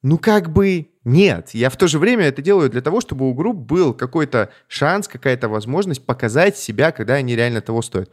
ну 0.03 0.18
как 0.18 0.51
бы 0.51 0.89
нет. 1.05 1.50
Я 1.52 1.70
в 1.70 1.76
то 1.76 1.86
же 1.86 1.98
время 1.98 2.24
это 2.24 2.42
делаю 2.42 2.70
для 2.70 2.80
того, 2.80 3.00
чтобы 3.00 3.28
у 3.28 3.34
групп 3.34 3.57
был 3.57 3.92
какой-то 3.94 4.50
шанс, 4.68 5.07
какая-то 5.07 5.48
возможность 5.48 6.05
показать 6.05 6.57
себя, 6.57 6.92
когда 6.92 7.14
они 7.14 7.36
реально 7.36 7.61
того 7.61 7.82
стоят. 7.82 8.11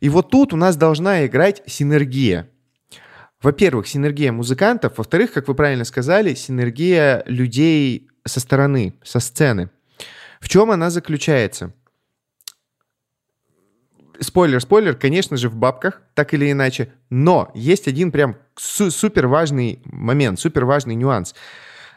И 0.00 0.08
вот 0.08 0.30
тут 0.30 0.52
у 0.52 0.56
нас 0.56 0.76
должна 0.76 1.26
играть 1.26 1.62
синергия. 1.66 2.48
Во-первых, 3.42 3.86
синергия 3.86 4.32
музыкантов. 4.32 4.98
Во-вторых, 4.98 5.32
как 5.32 5.48
вы 5.48 5.54
правильно 5.54 5.84
сказали, 5.84 6.34
синергия 6.34 7.22
людей 7.26 8.08
со 8.26 8.40
стороны, 8.40 8.94
со 9.02 9.20
сцены. 9.20 9.70
В 10.40 10.48
чем 10.48 10.70
она 10.70 10.90
заключается? 10.90 11.72
Спойлер, 14.20 14.60
спойлер, 14.60 14.94
конечно 14.94 15.36
же, 15.36 15.48
в 15.48 15.56
бабках, 15.56 16.02
так 16.14 16.32
или 16.34 16.50
иначе. 16.50 16.92
Но 17.10 17.50
есть 17.54 17.86
один 17.86 18.10
прям 18.10 18.36
су- 18.56 18.90
супер 18.90 19.26
важный 19.26 19.80
момент, 19.84 20.40
супер 20.40 20.64
важный 20.64 20.94
нюанс. 20.94 21.34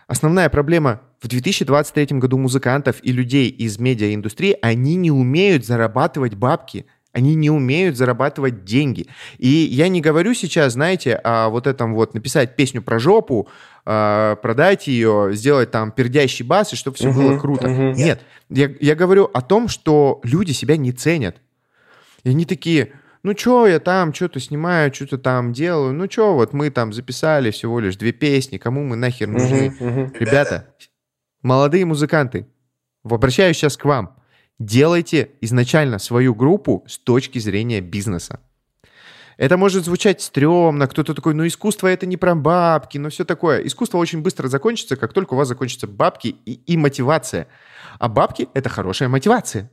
Основная 0.10 0.50
проблема 0.50 1.02
в 1.22 1.28
2023 1.28 2.18
году 2.18 2.40
музыкантов 2.40 2.96
и 3.04 3.12
людей 3.12 3.48
из 3.48 3.78
медиаиндустрии, 3.78 4.58
они 4.60 4.96
не 4.96 5.12
умеют 5.12 5.68
зарабатывать 5.68 6.34
бабки. 6.34 6.88
Они 7.12 7.36
не 7.36 7.52
умеют 7.52 7.96
зарабатывать 7.96 8.64
деньги. 8.66 9.06
И 9.38 9.48
я 9.48 9.88
не 9.88 10.02
говорю 10.02 10.34
сейчас, 10.34 10.74
знаете, 10.74 11.14
о 11.14 11.50
вот 11.50 11.68
этом 11.68 11.94
вот 11.94 12.16
написать 12.16 12.56
песню 12.56 12.82
про 12.82 12.98
жопу, 12.98 13.50
э, 13.86 14.36
продать 14.42 14.88
ее, 14.88 15.30
сделать 15.34 15.70
там 15.70 15.92
пердящий 15.92 16.44
бас, 16.44 16.74
и 16.74 16.76
чтобы 16.76 16.98
все 16.98 17.12
было 17.12 17.38
круто. 17.38 17.68
Нет, 17.68 18.22
я, 18.50 18.72
я 18.80 18.96
говорю 18.96 19.30
о 19.32 19.42
том, 19.42 19.68
что 19.68 20.22
люди 20.24 20.54
себя 20.54 20.76
не 20.76 20.92
ценят. 20.92 21.38
И 22.24 22.30
они 22.30 22.46
такие, 22.46 22.94
ну 23.24 23.38
что 23.38 23.68
я 23.68 23.80
там 23.80 24.14
что-то 24.14 24.40
снимаю, 24.40 24.94
что-то 24.94 25.18
там 25.18 25.54
делаю, 25.54 25.94
ну 25.94 26.10
что, 26.10 26.36
вот 26.36 26.54
мы 26.54 26.70
там 26.70 26.94
записали 26.94 27.52
всего 27.52 27.80
лишь 27.80 27.98
две 27.98 28.12
песни, 28.12 28.58
кому 28.58 28.84
мы 28.84 28.96
нахер 28.96 29.28
нужны? 29.28 29.76
Ребята, 30.20 30.74
молодые 31.42 31.86
музыканты, 31.86 32.48
обращаюсь 33.04 33.58
сейчас 33.58 33.78
к 33.78 33.86
вам. 33.86 34.16
Делайте 34.60 35.32
изначально 35.42 36.00
свою 36.00 36.36
группу 36.36 36.84
с 36.88 36.98
точки 36.98 37.40
зрения 37.40 37.82
бизнеса. 37.82 38.40
Это 39.38 39.56
может 39.56 39.86
звучать 39.86 40.22
стрёмно, 40.22 40.86
кто-то 40.88 41.14
такой, 41.14 41.34
ну 41.34 41.48
искусство 41.48 41.88
это 41.88 42.06
не 42.06 42.18
про 42.18 42.36
бабки, 42.36 42.98
но 42.98 43.10
все 43.10 43.24
такое. 43.24 43.60
Искусство 43.60 43.98
очень 43.98 44.22
быстро 44.22 44.50
закончится, 44.50 44.98
как 44.98 45.14
только 45.14 45.34
у 45.34 45.38
вас 45.38 45.48
закончатся 45.48 45.88
бабки 45.88 46.36
и, 46.46 46.56
и 46.56 46.76
мотивация. 46.76 47.48
А 48.00 48.10
бабки— 48.10 48.50
это 48.54 48.68
хорошая 48.68 49.08
мотивация. 49.08 49.72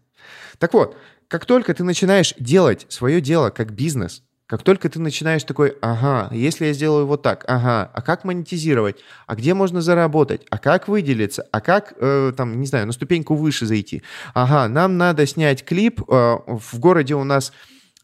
Так 0.58 0.72
вот, 0.72 0.96
как 1.28 1.44
только 1.46 1.74
ты 1.74 1.84
начинаешь 1.84 2.34
делать 2.38 2.86
свое 2.88 3.20
дело 3.20 3.50
как 3.50 3.72
бизнес, 3.72 4.22
как 4.46 4.62
только 4.62 4.88
ты 4.88 5.00
начинаешь 5.00 5.42
такой, 5.42 5.76
ага, 5.82 6.32
если 6.32 6.66
я 6.66 6.72
сделаю 6.72 7.06
вот 7.06 7.22
так, 7.22 7.44
ага, 7.48 7.90
а 7.92 8.00
как 8.00 8.22
монетизировать, 8.22 8.96
а 9.26 9.34
где 9.34 9.54
можно 9.54 9.80
заработать, 9.80 10.46
а 10.50 10.58
как 10.58 10.86
выделиться, 10.86 11.44
а 11.50 11.60
как, 11.60 11.94
э, 11.98 12.32
там, 12.36 12.60
не 12.60 12.66
знаю, 12.66 12.86
на 12.86 12.92
ступеньку 12.92 13.34
выше 13.34 13.66
зайти, 13.66 14.02
ага, 14.34 14.68
нам 14.68 14.98
надо 14.98 15.26
снять 15.26 15.64
клип, 15.64 16.00
э, 16.00 16.36
в 16.46 16.78
городе 16.78 17.14
у 17.16 17.24
нас 17.24 17.52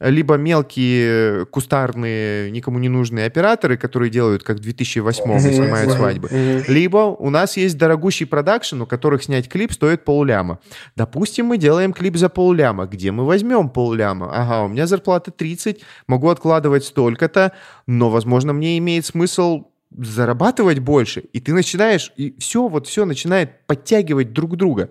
либо 0.02 0.36
мелкие 0.36 1.46
кустарные, 1.46 2.50
никому 2.50 2.78
не 2.78 2.88
нужные 2.88 3.26
операторы, 3.26 3.76
которые 3.76 4.10
делают, 4.10 4.42
как 4.42 4.56
в 4.56 4.60
2008 4.60 5.38
снимают 5.38 5.92
свадьбы, 5.92 6.28
либо 6.68 6.98
у 6.98 7.30
нас 7.30 7.56
есть 7.56 7.78
дорогущий 7.78 8.26
продакшн, 8.26 8.82
у 8.82 8.86
которых 8.86 9.22
снять 9.22 9.48
клип 9.48 9.72
стоит 9.72 10.04
полляма. 10.04 10.58
Допустим, 10.96 11.46
мы 11.46 11.58
делаем 11.58 11.92
клип 11.92 12.16
за 12.16 12.28
полляма. 12.28 12.86
Где 12.86 13.12
мы 13.12 13.24
возьмем 13.24 13.68
полляма? 13.68 14.30
Ага, 14.32 14.64
у 14.64 14.68
меня 14.68 14.86
зарплата 14.86 15.30
30, 15.30 15.80
могу 16.06 16.28
откладывать 16.28 16.84
столько-то, 16.84 17.52
но, 17.86 18.10
возможно, 18.10 18.52
мне 18.52 18.78
имеет 18.78 19.06
смысл 19.06 19.66
зарабатывать 19.96 20.78
больше, 20.78 21.20
и 21.20 21.40
ты 21.40 21.52
начинаешь, 21.52 22.12
и 22.16 22.34
все, 22.38 22.66
вот 22.66 22.86
все 22.86 23.04
начинает 23.04 23.66
подтягивать 23.66 24.32
друг 24.32 24.56
друга. 24.56 24.90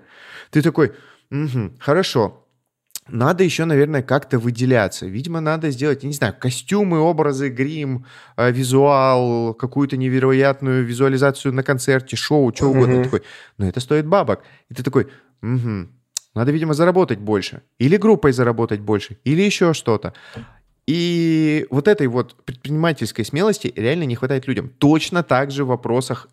Ты 0.51 0.62
такой, 0.62 0.93
угу, 1.32 1.72
хорошо, 1.80 2.40
надо 3.12 3.43
еще, 3.43 3.66
наверное, 3.66 4.01
как-то 4.01 4.39
выделяться. 4.39 5.05
Видимо, 5.05 5.41
надо 5.41 5.70
сделать, 5.70 6.03
я 6.03 6.07
не 6.07 6.16
знаю, 6.16 6.36
костюмы, 6.39 6.99
образы, 6.99 7.49
грим, 7.49 8.05
э, 8.38 8.51
визуал, 8.51 9.53
какую-то 9.53 9.97
невероятную 9.97 10.86
визуализацию 10.86 11.53
на 11.53 11.64
концерте, 11.64 12.16
шоу, 12.16 12.53
что 12.55 12.70
угодно. 12.70 12.97
Ты 12.97 13.03
такой, 13.03 13.22
но 13.57 13.68
это 13.68 13.80
стоит 13.80 14.07
бабок. 14.07 14.43
И 14.70 14.74
ты 14.74 14.84
такой, 14.84 15.07
угу, 15.41 15.88
надо, 16.34 16.51
видимо, 16.51 16.74
заработать 16.74 17.20
больше. 17.20 17.62
Или 17.78 17.97
группой 17.97 18.32
заработать 18.32 18.80
больше, 18.80 19.18
или 19.24 19.41
еще 19.41 19.74
что-то. 19.74 20.14
И 20.88 21.68
вот 21.70 21.88
этой 21.88 22.07
вот 22.07 22.36
предпринимательской 22.43 23.24
смелости 23.24 23.72
реально 23.76 24.03
не 24.03 24.16
хватает 24.16 24.47
людям. 24.47 24.70
Точно 24.78 25.24
так 25.24 25.51
же 25.51 25.64
в 25.64 25.68
вопросах 25.68 26.28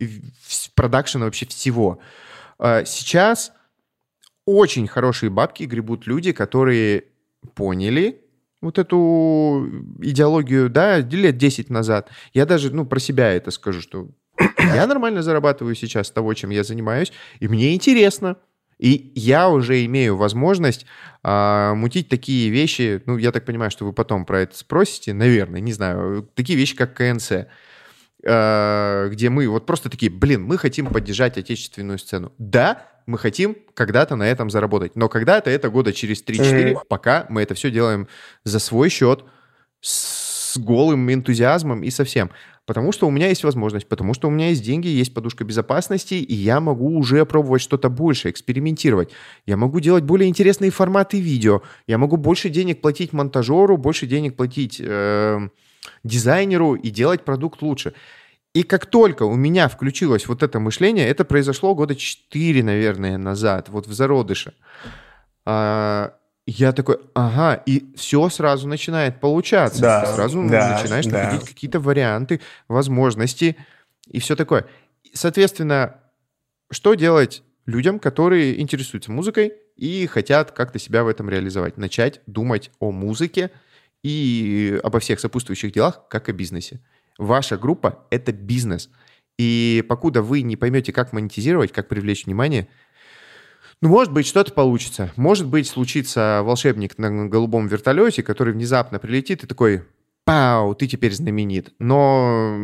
продакшена 0.74 1.26
вообще 1.26 1.46
всего. 1.46 1.98
А, 2.58 2.84
сейчас 2.84 3.52
очень 4.48 4.86
хорошие 4.86 5.28
бабки 5.28 5.64
гребут 5.64 6.06
люди, 6.06 6.32
которые 6.32 7.04
поняли 7.54 8.22
вот 8.62 8.78
эту 8.78 9.68
идеологию, 10.00 10.70
да, 10.70 11.00
лет 11.00 11.36
10 11.36 11.68
назад. 11.68 12.08
Я 12.32 12.46
даже, 12.46 12.74
ну, 12.74 12.86
про 12.86 12.98
себя 12.98 13.30
это 13.30 13.50
скажу, 13.50 13.82
что 13.82 14.08
я 14.58 14.86
нормально 14.86 15.22
зарабатываю 15.22 15.74
сейчас 15.74 16.10
того, 16.10 16.32
чем 16.32 16.48
я 16.48 16.64
занимаюсь, 16.64 17.12
и 17.40 17.46
мне 17.46 17.74
интересно. 17.74 18.38
И 18.78 19.12
я 19.16 19.50
уже 19.50 19.84
имею 19.84 20.16
возможность 20.16 20.86
а, 21.22 21.74
мутить 21.74 22.08
такие 22.08 22.48
вещи, 22.48 23.02
ну, 23.04 23.18
я 23.18 23.32
так 23.32 23.44
понимаю, 23.44 23.70
что 23.70 23.84
вы 23.84 23.92
потом 23.92 24.24
про 24.24 24.40
это 24.40 24.56
спросите, 24.56 25.12
наверное, 25.12 25.60
не 25.60 25.74
знаю, 25.74 26.26
такие 26.34 26.56
вещи, 26.56 26.74
как 26.74 26.94
КНЦ, 26.94 27.48
а, 28.24 29.08
где 29.08 29.28
мы 29.28 29.46
вот 29.48 29.66
просто 29.66 29.90
такие, 29.90 30.10
блин, 30.10 30.44
мы 30.44 30.56
хотим 30.56 30.86
поддержать 30.86 31.36
отечественную 31.36 31.98
сцену. 31.98 32.32
Да, 32.38 32.86
мы 33.08 33.16
хотим 33.16 33.56
когда-то 33.72 34.16
на 34.16 34.24
этом 34.24 34.50
заработать, 34.50 34.94
но 34.94 35.08
когда-то 35.08 35.48
это 35.50 35.70
года 35.70 35.94
через 35.94 36.22
3-4, 36.22 36.26
mm-hmm. 36.26 36.78
пока 36.88 37.24
мы 37.30 37.40
это 37.40 37.54
все 37.54 37.70
делаем 37.70 38.06
за 38.44 38.58
свой 38.58 38.90
счет, 38.90 39.24
с 39.80 40.58
голым 40.58 41.10
энтузиазмом 41.10 41.82
и 41.82 41.90
совсем. 41.90 42.30
Потому 42.66 42.92
что 42.92 43.06
у 43.06 43.10
меня 43.10 43.28
есть 43.28 43.44
возможность, 43.44 43.88
потому 43.88 44.12
что 44.12 44.28
у 44.28 44.30
меня 44.30 44.50
есть 44.50 44.62
деньги, 44.62 44.88
есть 44.88 45.14
подушка 45.14 45.42
безопасности, 45.44 46.14
и 46.14 46.34
я 46.34 46.60
могу 46.60 46.98
уже 46.98 47.24
пробовать 47.24 47.62
что-то 47.62 47.88
больше, 47.88 48.28
экспериментировать. 48.28 49.08
Я 49.46 49.56
могу 49.56 49.80
делать 49.80 50.04
более 50.04 50.28
интересные 50.28 50.70
форматы 50.70 51.18
видео. 51.18 51.62
Я 51.86 51.96
могу 51.96 52.18
больше 52.18 52.50
денег 52.50 52.82
платить 52.82 53.14
монтажеру, 53.14 53.78
больше 53.78 54.06
денег 54.06 54.36
платить 54.36 54.82
э, 54.84 55.48
дизайнеру 56.04 56.74
и 56.74 56.90
делать 56.90 57.24
продукт 57.24 57.62
лучше. 57.62 57.94
И 58.54 58.62
как 58.62 58.86
только 58.86 59.24
у 59.24 59.34
меня 59.34 59.68
включилось 59.68 60.26
вот 60.26 60.42
это 60.42 60.58
мышление, 60.58 61.06
это 61.06 61.24
произошло 61.24 61.74
года 61.74 61.94
4, 61.94 62.62
наверное, 62.62 63.18
назад, 63.18 63.68
вот 63.68 63.86
в 63.86 63.92
зародыше. 63.92 64.54
А, 65.44 66.14
я 66.46 66.72
такой, 66.72 66.98
ага, 67.14 67.54
и 67.66 67.94
все 67.94 68.28
сразу 68.30 68.66
начинает 68.66 69.20
получаться. 69.20 69.82
Да, 69.82 70.00
Ты 70.06 70.12
сразу 70.14 70.48
да, 70.48 70.78
начинаешь 70.80 71.06
да. 71.06 71.24
находить 71.24 71.46
какие-то 71.46 71.78
варианты, 71.78 72.40
возможности 72.68 73.56
и 74.06 74.18
все 74.18 74.34
такое. 74.34 74.66
Соответственно, 75.12 75.96
что 76.70 76.94
делать 76.94 77.42
людям, 77.66 77.98
которые 77.98 78.60
интересуются 78.60 79.12
музыкой 79.12 79.52
и 79.76 80.06
хотят 80.06 80.52
как-то 80.52 80.78
себя 80.78 81.04
в 81.04 81.08
этом 81.08 81.28
реализовать? 81.28 81.76
Начать 81.76 82.22
думать 82.26 82.70
о 82.78 82.92
музыке 82.92 83.50
и 84.02 84.80
обо 84.82 85.00
всех 85.00 85.20
сопутствующих 85.20 85.72
делах, 85.72 86.08
как 86.08 86.30
о 86.30 86.32
бизнесе. 86.32 86.80
Ваша 87.18 87.58
группа— 87.58 88.06
это 88.10 88.32
бизнес. 88.32 88.90
И 89.38 89.84
покуда 89.88 90.22
вы 90.22 90.42
не 90.42 90.56
поймете, 90.56 90.92
как 90.92 91.12
монетизировать, 91.12 91.72
как 91.72 91.88
привлечь 91.88 92.26
внимание— 92.26 92.68
ну, 93.80 93.88
может 93.90 94.12
быть, 94.12 94.26
что-то 94.26 94.52
получится. 94.52 95.12
Может 95.16 95.46
быть, 95.46 95.68
случится 95.68 96.40
волшебник 96.42 96.98
на 96.98 97.28
голубом 97.28 97.68
вертолете, 97.68 98.24
который 98.24 98.52
внезапно 98.52 98.98
прилетит 98.98 99.44
и 99.44 99.46
такой, 99.46 99.84
пау, 100.24 100.74
ты 100.74 100.88
теперь 100.88 101.14
знаменит. 101.14 101.72
Но 101.78 102.56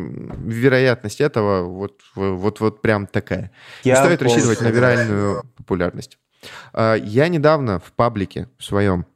вероятность 0.45 1.21
этого 1.21 1.63
вот, 1.69 2.01
вот, 2.17 2.59
вот 2.59 2.83
прям 2.83 3.07
такая. 3.07 3.53
Я 3.85 3.97
стоит 3.97 4.23
рассчитывать 4.23 4.61
на 4.61 4.69
виральную 4.69 5.45
популярность. 5.57 6.19
А, 6.73 6.95
я 6.95 7.29
недавно 7.29 7.79
в 7.79 7.93
паблике 7.93 8.49
в 8.59 8.65
своем 8.65 9.07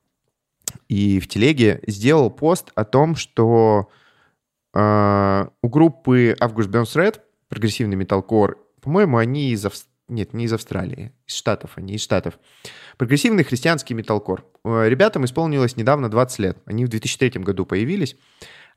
и 0.88 1.18
в 1.18 1.26
телеге 1.26 1.80
сделал 1.86 2.30
пост 2.30 2.70
о 2.74 2.84
том, 2.84 3.16
что 3.16 3.90
у 4.80 5.68
группы 5.68 6.36
Август 6.38 6.68
Burns 6.68 6.94
Red, 6.94 7.20
прогрессивный 7.48 7.96
металкор, 7.96 8.58
по-моему, 8.80 9.18
они 9.18 9.50
из 9.50 9.64
Австралии, 9.66 9.88
нет, 10.08 10.32
не 10.32 10.46
из 10.46 10.52
Австралии, 10.52 11.12
из 11.26 11.34
Штатов, 11.34 11.72
они 11.76 11.94
из 11.94 12.00
Штатов. 12.00 12.38
Прогрессивный 12.96 13.44
христианский 13.44 13.92
металкор. 13.92 14.44
Э, 14.64 14.88
ребятам 14.88 15.24
исполнилось 15.26 15.76
недавно 15.76 16.08
20 16.08 16.38
лет. 16.38 16.58
Они 16.64 16.86
в 16.86 16.88
2003 16.88 17.42
году 17.42 17.66
появились. 17.66 18.16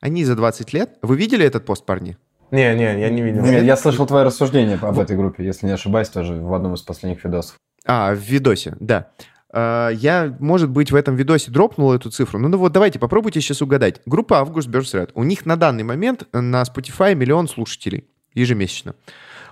Они 0.00 0.24
за 0.24 0.36
20 0.36 0.72
лет... 0.74 0.98
Вы 1.00 1.16
видели 1.16 1.46
этот 1.46 1.64
пост, 1.64 1.86
парни? 1.86 2.18
Не, 2.50 2.74
не, 2.74 3.00
я 3.00 3.08
не 3.08 3.22
видел. 3.22 3.42
Нет, 3.42 3.64
я 3.64 3.76
слышал 3.76 4.06
твое 4.06 4.24
рассуждение 4.24 4.76
об 4.82 4.98
этой 4.98 5.16
группе, 5.16 5.42
если 5.42 5.66
не 5.66 5.72
ошибаюсь, 5.72 6.10
тоже 6.10 6.34
в 6.34 6.52
одном 6.52 6.74
из 6.74 6.82
последних 6.82 7.24
видосов. 7.24 7.56
А, 7.86 8.12
в 8.12 8.18
видосе, 8.18 8.76
да. 8.78 9.10
Э, 9.52 9.90
я, 9.94 10.34
может 10.38 10.70
быть, 10.70 10.90
в 10.90 10.96
этом 10.96 11.16
видосе 11.16 11.50
дропнул 11.50 11.92
эту 11.92 12.10
цифру. 12.10 12.38
Ну, 12.38 12.48
ну 12.48 12.58
вот 12.58 12.72
давайте 12.72 12.98
попробуйте 12.98 13.40
сейчас 13.40 13.62
угадать. 13.62 14.00
Группа 14.06 14.38
Август 14.38 14.68
Burst 14.68 14.94
Red. 14.94 15.10
У 15.14 15.24
них 15.24 15.46
на 15.46 15.56
данный 15.56 15.84
момент 15.84 16.26
на 16.32 16.62
Spotify 16.62 17.14
миллион 17.14 17.48
слушателей 17.48 18.08
ежемесячно. 18.34 18.94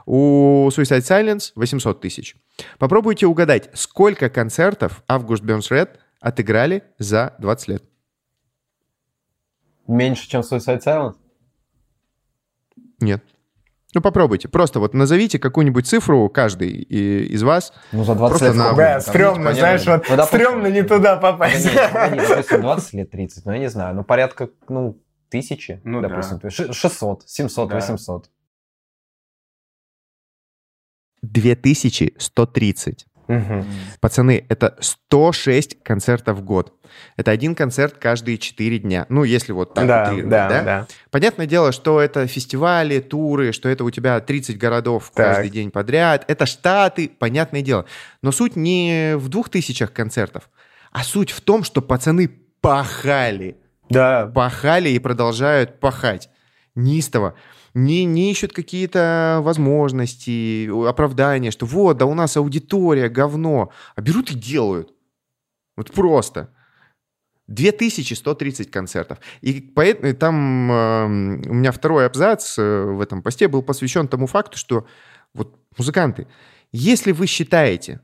У 0.07 0.69
Suicide 0.69 1.03
Silence 1.03 1.53
800 1.55 2.01
тысяч. 2.01 2.37
Попробуйте 2.79 3.27
угадать, 3.27 3.71
сколько 3.75 4.29
концертов 4.31 5.03
Август 5.07 5.45
Burns 5.45 5.71
Red 5.71 5.91
отыграли 6.21 6.83
за 6.99 7.35
20 7.39 7.69
лет. 7.69 7.85
Меньше, 9.87 10.29
чем 10.29 10.41
Suicide 10.41 10.83
Silence? 10.85 11.17
Нет. 13.01 13.23
Ну, 13.95 14.01
попробуйте. 14.01 14.49
Просто 14.49 14.79
вот 14.79 14.95
назовите 14.95 15.39
какую-нибудь 15.39 15.87
цифру 15.87 16.29
каждый 16.29 16.71
из 16.71 17.43
вас. 17.43 17.73
Ну, 17.93 18.05
за 18.05 18.15
20 18.15 18.43
лет. 18.43 18.55
На... 18.55 18.73
Да, 18.73 19.01
стрёмно, 19.01 19.53
знаешь, 19.53 19.85
вот 19.87 20.09
ну, 20.09 20.17
допустим, 20.17 20.41
стрёмно 20.41 20.67
не 20.69 20.83
туда 20.83 21.17
попасть. 21.17 21.65
Ну, 21.65 21.71
не, 22.15 22.29
допустим, 22.29 22.61
20 22.61 22.93
лет, 22.95 23.11
30, 23.11 23.45
ну, 23.47 23.53
я 23.53 23.59
не 23.59 23.69
знаю, 23.69 23.95
ну, 23.97 24.05
порядка, 24.05 24.49
ну, 24.69 24.97
тысячи, 25.29 25.81
ну, 25.85 26.01
допустим. 26.01 26.39
Да. 26.43 26.51
600, 26.51 27.29
700, 27.29 27.69
да. 27.69 27.75
800. 27.75 28.31
2130. 31.23 33.07
Угу. 33.31 33.65
Пацаны, 34.01 34.45
это 34.49 34.77
106 34.81 35.85
концертов 35.85 36.39
в 36.39 36.43
год. 36.43 36.75
Это 37.17 37.31
один 37.31 37.55
концерт 37.55 37.95
каждые 37.97 38.39
4 38.39 38.81
дня. 38.81 39.07
Ну, 39.09 39.23
если 39.23 39.53
вот 39.53 39.75
так 39.75 39.87
да, 39.87 40.13
да, 40.13 40.49
да? 40.49 40.63
да. 40.63 40.87
Понятное 41.13 41.47
дело, 41.47 41.71
что 41.71 42.01
это 42.01 42.27
фестивали, 42.27 42.99
туры, 42.99 43.53
что 43.53 43.69
это 43.69 43.85
у 43.85 43.91
тебя 43.91 44.19
30 44.19 44.59
городов 44.59 45.13
так. 45.15 45.37
каждый 45.37 45.51
день 45.51 45.71
подряд. 45.71 46.25
Это 46.27 46.45
штаты, 46.45 47.09
понятное 47.09 47.63
дело. 47.63 47.85
Но 48.21 48.33
суть 48.33 48.57
не 48.57 49.15
в 49.17 49.29
двух 49.29 49.49
тысячах 49.49 49.93
концертов, 49.93 50.51
а 50.91 51.05
суть 51.05 51.31
в 51.31 51.41
том, 51.41 51.63
что 51.63 51.83
пацаны 51.83 52.29
пахали. 52.61 53.57
Да. 53.89 54.27
Пахали 54.35 54.89
и 54.89 54.99
продолжают 54.99 55.79
пахать. 55.79 56.29
Неистово 56.75 57.35
не, 57.75 58.05
не 58.05 58.31
ищут 58.31 58.53
какие-то 58.53 59.41
возможности, 59.43 60.69
оправдания, 60.89 61.51
что 61.51 61.67
вот, 61.67 61.99
да 61.99 62.07
у 62.07 62.15
нас 62.15 62.37
аудитория, 62.37 63.09
говно. 63.09 63.73
А 63.95 64.01
берут 64.01 64.31
и 64.31 64.35
делают. 64.35 64.93
Вот 65.77 65.93
просто. 65.93 66.51
2130 67.51 68.71
концертов. 68.71 69.19
И 69.41 69.61
поэтому 69.61 70.15
там 70.15 70.71
э, 70.71 71.05
у 71.49 71.55
меня 71.55 71.73
второй 71.73 72.07
абзац 72.07 72.57
э, 72.59 72.85
в 72.85 73.01
этом 73.01 73.23
посте 73.23 73.49
был 73.49 73.63
посвящен 73.63 74.07
тому 74.07 74.29
факту, 74.29 74.57
что 74.57 74.87
вот 75.35 75.59
музыканты, 75.77 76.29
если 76.71 77.11
вы 77.11 77.27
считаете, 77.27 78.01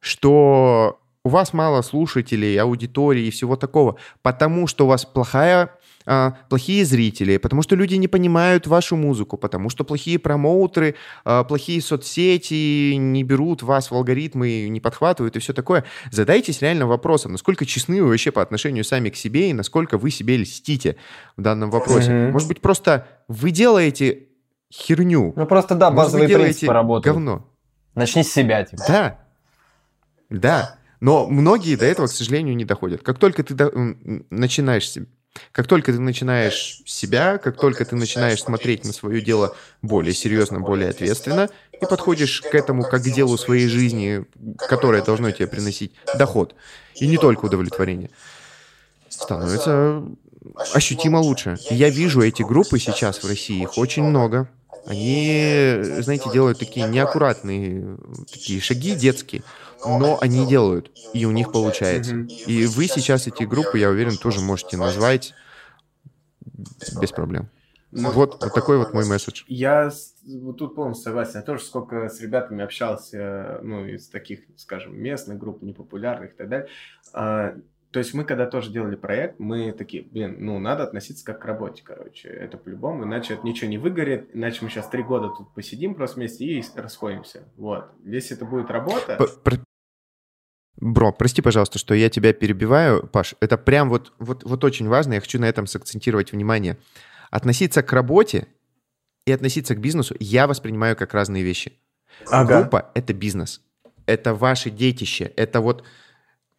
что 0.00 1.00
у 1.24 1.30
вас 1.30 1.52
мало 1.52 1.82
слушателей, 1.82 2.58
аудитории 2.60 3.26
и 3.26 3.30
всего 3.30 3.56
такого, 3.56 3.96
потому 4.22 4.66
что 4.66 4.84
у 4.84 4.88
вас 4.88 5.04
плохая 5.04 5.78
а, 6.06 6.34
плохие 6.48 6.84
зрители, 6.84 7.36
потому 7.36 7.62
что 7.62 7.76
люди 7.76 7.94
не 7.94 8.08
понимают 8.08 8.66
вашу 8.66 8.96
музыку, 8.96 9.36
потому 9.36 9.68
что 9.68 9.84
плохие 9.84 10.18
промоутеры, 10.18 10.94
а, 11.24 11.44
плохие 11.44 11.82
соцсети 11.82 12.94
не 12.94 13.22
берут 13.22 13.62
вас 13.62 13.90
в 13.90 13.94
алгоритмы, 13.94 14.68
не 14.68 14.80
подхватывают 14.80 15.36
и 15.36 15.40
все 15.40 15.52
такое. 15.52 15.84
Задайтесь 16.10 16.62
реально 16.62 16.86
вопросом, 16.86 17.32
насколько 17.32 17.66
честны 17.66 18.02
вы 18.02 18.08
вообще 18.08 18.30
по 18.30 18.42
отношению 18.42 18.84
сами 18.84 19.10
к 19.10 19.16
себе 19.16 19.50
и 19.50 19.52
насколько 19.52 19.98
вы 19.98 20.10
себе 20.10 20.38
льстите 20.38 20.96
в 21.36 21.42
данном 21.42 21.70
вопросе. 21.70 22.10
Mm-hmm. 22.10 22.30
Может 22.30 22.48
быть, 22.48 22.60
просто 22.60 23.06
вы 23.28 23.50
делаете 23.50 24.28
херню. 24.72 25.32
Ну 25.36 25.46
просто 25.46 25.74
да, 25.74 25.90
базовый 25.90 26.28
Может, 26.28 26.42
принцип 26.42 26.70
работает. 26.70 27.14
Говно. 27.14 27.46
Начни 27.94 28.22
с 28.22 28.32
себя. 28.32 28.64
Типа. 28.64 28.82
Да. 28.88 29.18
Да. 30.30 30.76
Но 31.00 31.26
многие 31.26 31.76
до 31.76 31.86
этого, 31.86 32.06
к 32.06 32.10
сожалению, 32.10 32.54
не 32.54 32.64
доходят. 32.64 33.02
Как 33.02 33.18
только 33.18 33.42
ты 33.42 33.54
до... 33.54 33.72
начинаешь 34.30 34.92
Как 35.52 35.66
только 35.66 35.92
ты 35.92 36.00
начинаешь 36.00 36.82
себя, 36.86 37.38
как 37.38 37.56
только 37.56 37.84
ты 37.84 37.96
начинаешь 37.96 38.42
смотреть 38.42 38.84
на 38.84 38.92
свое 38.92 39.20
дело 39.20 39.56
более 39.80 40.12
серьезно, 40.12 40.60
более 40.60 40.90
ответственно, 40.90 41.48
и 41.72 41.86
подходишь 41.86 42.40
к 42.42 42.54
этому 42.54 42.82
как 42.82 43.02
к 43.02 43.10
делу 43.10 43.38
своей 43.38 43.68
жизни, 43.68 44.24
которое 44.58 45.02
должно 45.02 45.30
тебе 45.30 45.46
приносить 45.46 45.92
доход, 46.18 46.54
и 46.96 47.06
не 47.06 47.16
только 47.16 47.44
удовлетворение, 47.46 48.10
становится 49.08 50.02
ощутимо 50.72 51.18
лучше. 51.18 51.58
Я 51.70 51.90
вижу 51.90 52.22
эти 52.22 52.42
группы 52.42 52.78
сейчас 52.78 53.22
в 53.22 53.28
России, 53.28 53.62
их 53.62 53.78
очень 53.78 54.02
много. 54.02 54.48
Они, 54.86 55.78
знаете, 56.00 56.30
делают 56.32 56.58
такие 56.58 56.86
неаккуратные 56.88 57.98
такие 58.30 58.60
шаги 58.60 58.94
детские, 58.94 59.42
но 59.84 60.18
они 60.20 60.46
делают, 60.46 60.90
и 61.12 61.24
у 61.24 61.30
них 61.30 61.52
получается. 61.52 62.14
И 62.46 62.66
вы 62.66 62.86
сейчас 62.86 63.26
эти 63.26 63.44
группы, 63.44 63.78
я 63.78 63.90
уверен, 63.90 64.16
тоже 64.16 64.40
можете 64.40 64.76
назвать 64.76 65.34
без 67.00 67.10
проблем. 67.10 67.48
Ну, 67.92 68.10
вот, 68.10 68.40
вот 68.40 68.54
такой 68.54 68.78
вот 68.78 68.94
мой 68.94 69.04
месседж. 69.04 69.42
Я 69.48 69.90
вот 70.24 70.58
тут 70.58 70.76
полностью 70.76 71.04
согласен. 71.04 71.40
Я 71.40 71.42
тоже 71.42 71.64
сколько 71.64 72.08
с 72.08 72.20
ребятами 72.20 72.62
общался, 72.62 73.58
ну, 73.62 73.84
из 73.84 74.08
таких, 74.08 74.42
скажем, 74.56 74.96
местных 74.96 75.38
групп, 75.38 75.62
непопулярных 75.62 76.34
и 76.34 76.36
так 76.36 76.48
далее. 76.48 76.68
А, 77.12 77.56
то 77.90 77.98
есть 77.98 78.14
мы, 78.14 78.24
когда 78.24 78.46
тоже 78.46 78.70
делали 78.70 78.94
проект, 78.94 79.40
мы 79.40 79.72
такие, 79.72 80.04
блин, 80.04 80.36
ну, 80.38 80.60
надо 80.60 80.84
относиться 80.84 81.24
как 81.24 81.42
к 81.42 81.44
работе, 81.44 81.82
короче. 81.84 82.28
Это 82.28 82.56
по-любому, 82.56 83.04
иначе 83.04 83.34
это 83.34 83.44
ничего 83.44 83.68
не 83.68 83.78
выгорит, 83.78 84.30
иначе 84.32 84.60
мы 84.62 84.70
сейчас 84.70 84.88
три 84.88 85.02
года 85.02 85.28
тут 85.36 85.52
посидим 85.52 85.96
просто 85.96 86.16
вместе 86.20 86.44
и 86.44 86.64
расходимся. 86.76 87.48
Вот. 87.56 87.86
Если 88.04 88.36
это 88.36 88.44
будет 88.44 88.70
работа... 88.70 89.18
Бро, 90.76 91.12
прости, 91.12 91.42
пожалуйста, 91.42 91.78
что 91.78 91.94
я 91.94 92.08
тебя 92.08 92.32
перебиваю, 92.32 93.06
Паш. 93.06 93.34
Это 93.40 93.58
прям 93.58 93.90
вот, 93.90 94.12
вот, 94.18 94.44
вот 94.44 94.64
очень 94.64 94.88
важно, 94.88 95.14
я 95.14 95.20
хочу 95.20 95.38
на 95.38 95.44
этом 95.44 95.66
сакцентировать 95.66 96.32
внимание. 96.32 96.78
Относиться 97.30 97.82
к 97.82 97.92
работе 97.92 98.46
и 99.26 99.32
относиться 99.32 99.74
к 99.74 99.80
бизнесу 99.80 100.16
я 100.18 100.46
воспринимаю 100.46 100.96
как 100.96 101.14
разные 101.14 101.42
вещи. 101.42 101.72
Ага. 102.30 102.60
Группа— 102.60 102.90
это 102.94 103.12
бизнес. 103.12 103.60
Это 104.06 104.34
ваше 104.34 104.70
детище. 104.70 105.32
Это 105.36 105.60
вот, 105.60 105.84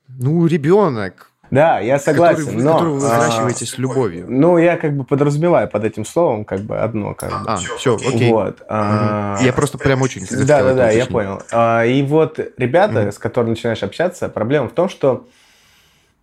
ну, 0.08 0.46
ребенок, 0.46 1.31
да, 1.52 1.80
я 1.82 2.00
согласен, 2.00 2.46
который, 2.46 2.64
но... 2.64 2.74
Которого 2.74 2.94
вы 2.96 3.10
выращиваете 3.10 3.66
а, 3.66 3.68
с 3.68 3.78
любовью. 3.78 4.26
Ну, 4.30 4.58
я 4.58 4.78
как 4.78 4.96
бы 4.96 5.04
подразумеваю 5.04 5.68
под 5.68 5.84
этим 5.84 6.06
словом 6.06 6.46
как 6.46 6.62
бы 6.62 6.78
одно. 6.78 7.14
Как 7.14 7.30
бы. 7.30 7.52
А, 7.52 7.58
все, 7.58 7.96
окей. 7.96 8.32
Вот. 8.32 8.64
А, 8.70 9.38
я 9.42 9.52
просто 9.52 9.78
прям 9.78 10.02
очень 10.02 10.26
Да, 10.46 10.64
да, 10.64 10.74
да, 10.74 10.90
я 10.92 11.06
понял. 11.06 11.42
А, 11.52 11.84
и 11.86 12.02
вот 12.04 12.40
ребята, 12.58 13.02
mm. 13.02 13.12
с 13.12 13.18
которыми 13.18 13.52
начинаешь 13.52 13.84
общаться, 13.84 14.30
проблема 14.30 14.70
в 14.70 14.72
том, 14.72 14.88
что 14.88 15.28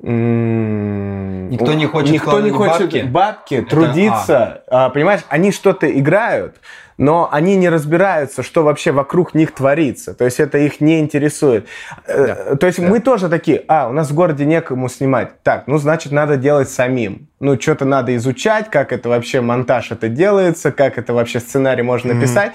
Никто 0.01 1.75
не 1.75 1.87
хочет, 1.87 2.13
Никто 2.13 2.41
не 2.41 2.51
хочет 2.51 2.83
бабки, 2.83 3.03
бабки 3.03 3.55
Это... 3.57 3.71
трудиться. 3.71 4.63
А. 4.69 4.91
Понимаешь, 4.91 5.23
они 5.29 5.51
что-то 5.51 5.91
играют, 5.91 6.57
но 6.99 7.29
они 7.33 7.57
не 7.57 7.69
разбираются, 7.69 8.45
что 8.45 8.63
вообще 8.63 8.93
вокруг 8.93 9.35
них 9.35 9.53
творится. 9.53 10.15
То 10.15 10.25
есть 10.25 10.39
это 10.39 10.59
их 10.59 10.81
не 10.81 11.01
интересует. 11.01 11.67
Э, 12.07 12.27
да. 12.27 12.57
То 12.57 12.67
есть 12.69 12.81
да. 12.81 12.87
мы 12.87 13.01
тоже 13.01 13.29
такие, 13.29 13.65
а, 13.67 13.89
у 13.89 13.93
нас 13.93 14.11
в 14.11 14.15
городе 14.15 14.45
некому 14.45 14.89
снимать. 14.89 15.43
Так, 15.43 15.67
ну, 15.67 15.79
значит, 15.79 16.13
надо 16.13 16.37
делать 16.37 16.71
самим. 16.71 17.29
Ну, 17.41 17.61
что-то 17.61 17.85
надо 17.85 18.15
изучать, 18.17 18.71
как 18.71 18.93
это 18.93 19.09
вообще 19.09 19.41
монтаж 19.41 19.91
это 19.91 20.09
делается, 20.09 20.71
как 20.71 20.97
это 20.97 21.13
вообще 21.13 21.41
сценарий 21.41 21.83
можно 21.83 22.15
написать. 22.15 22.53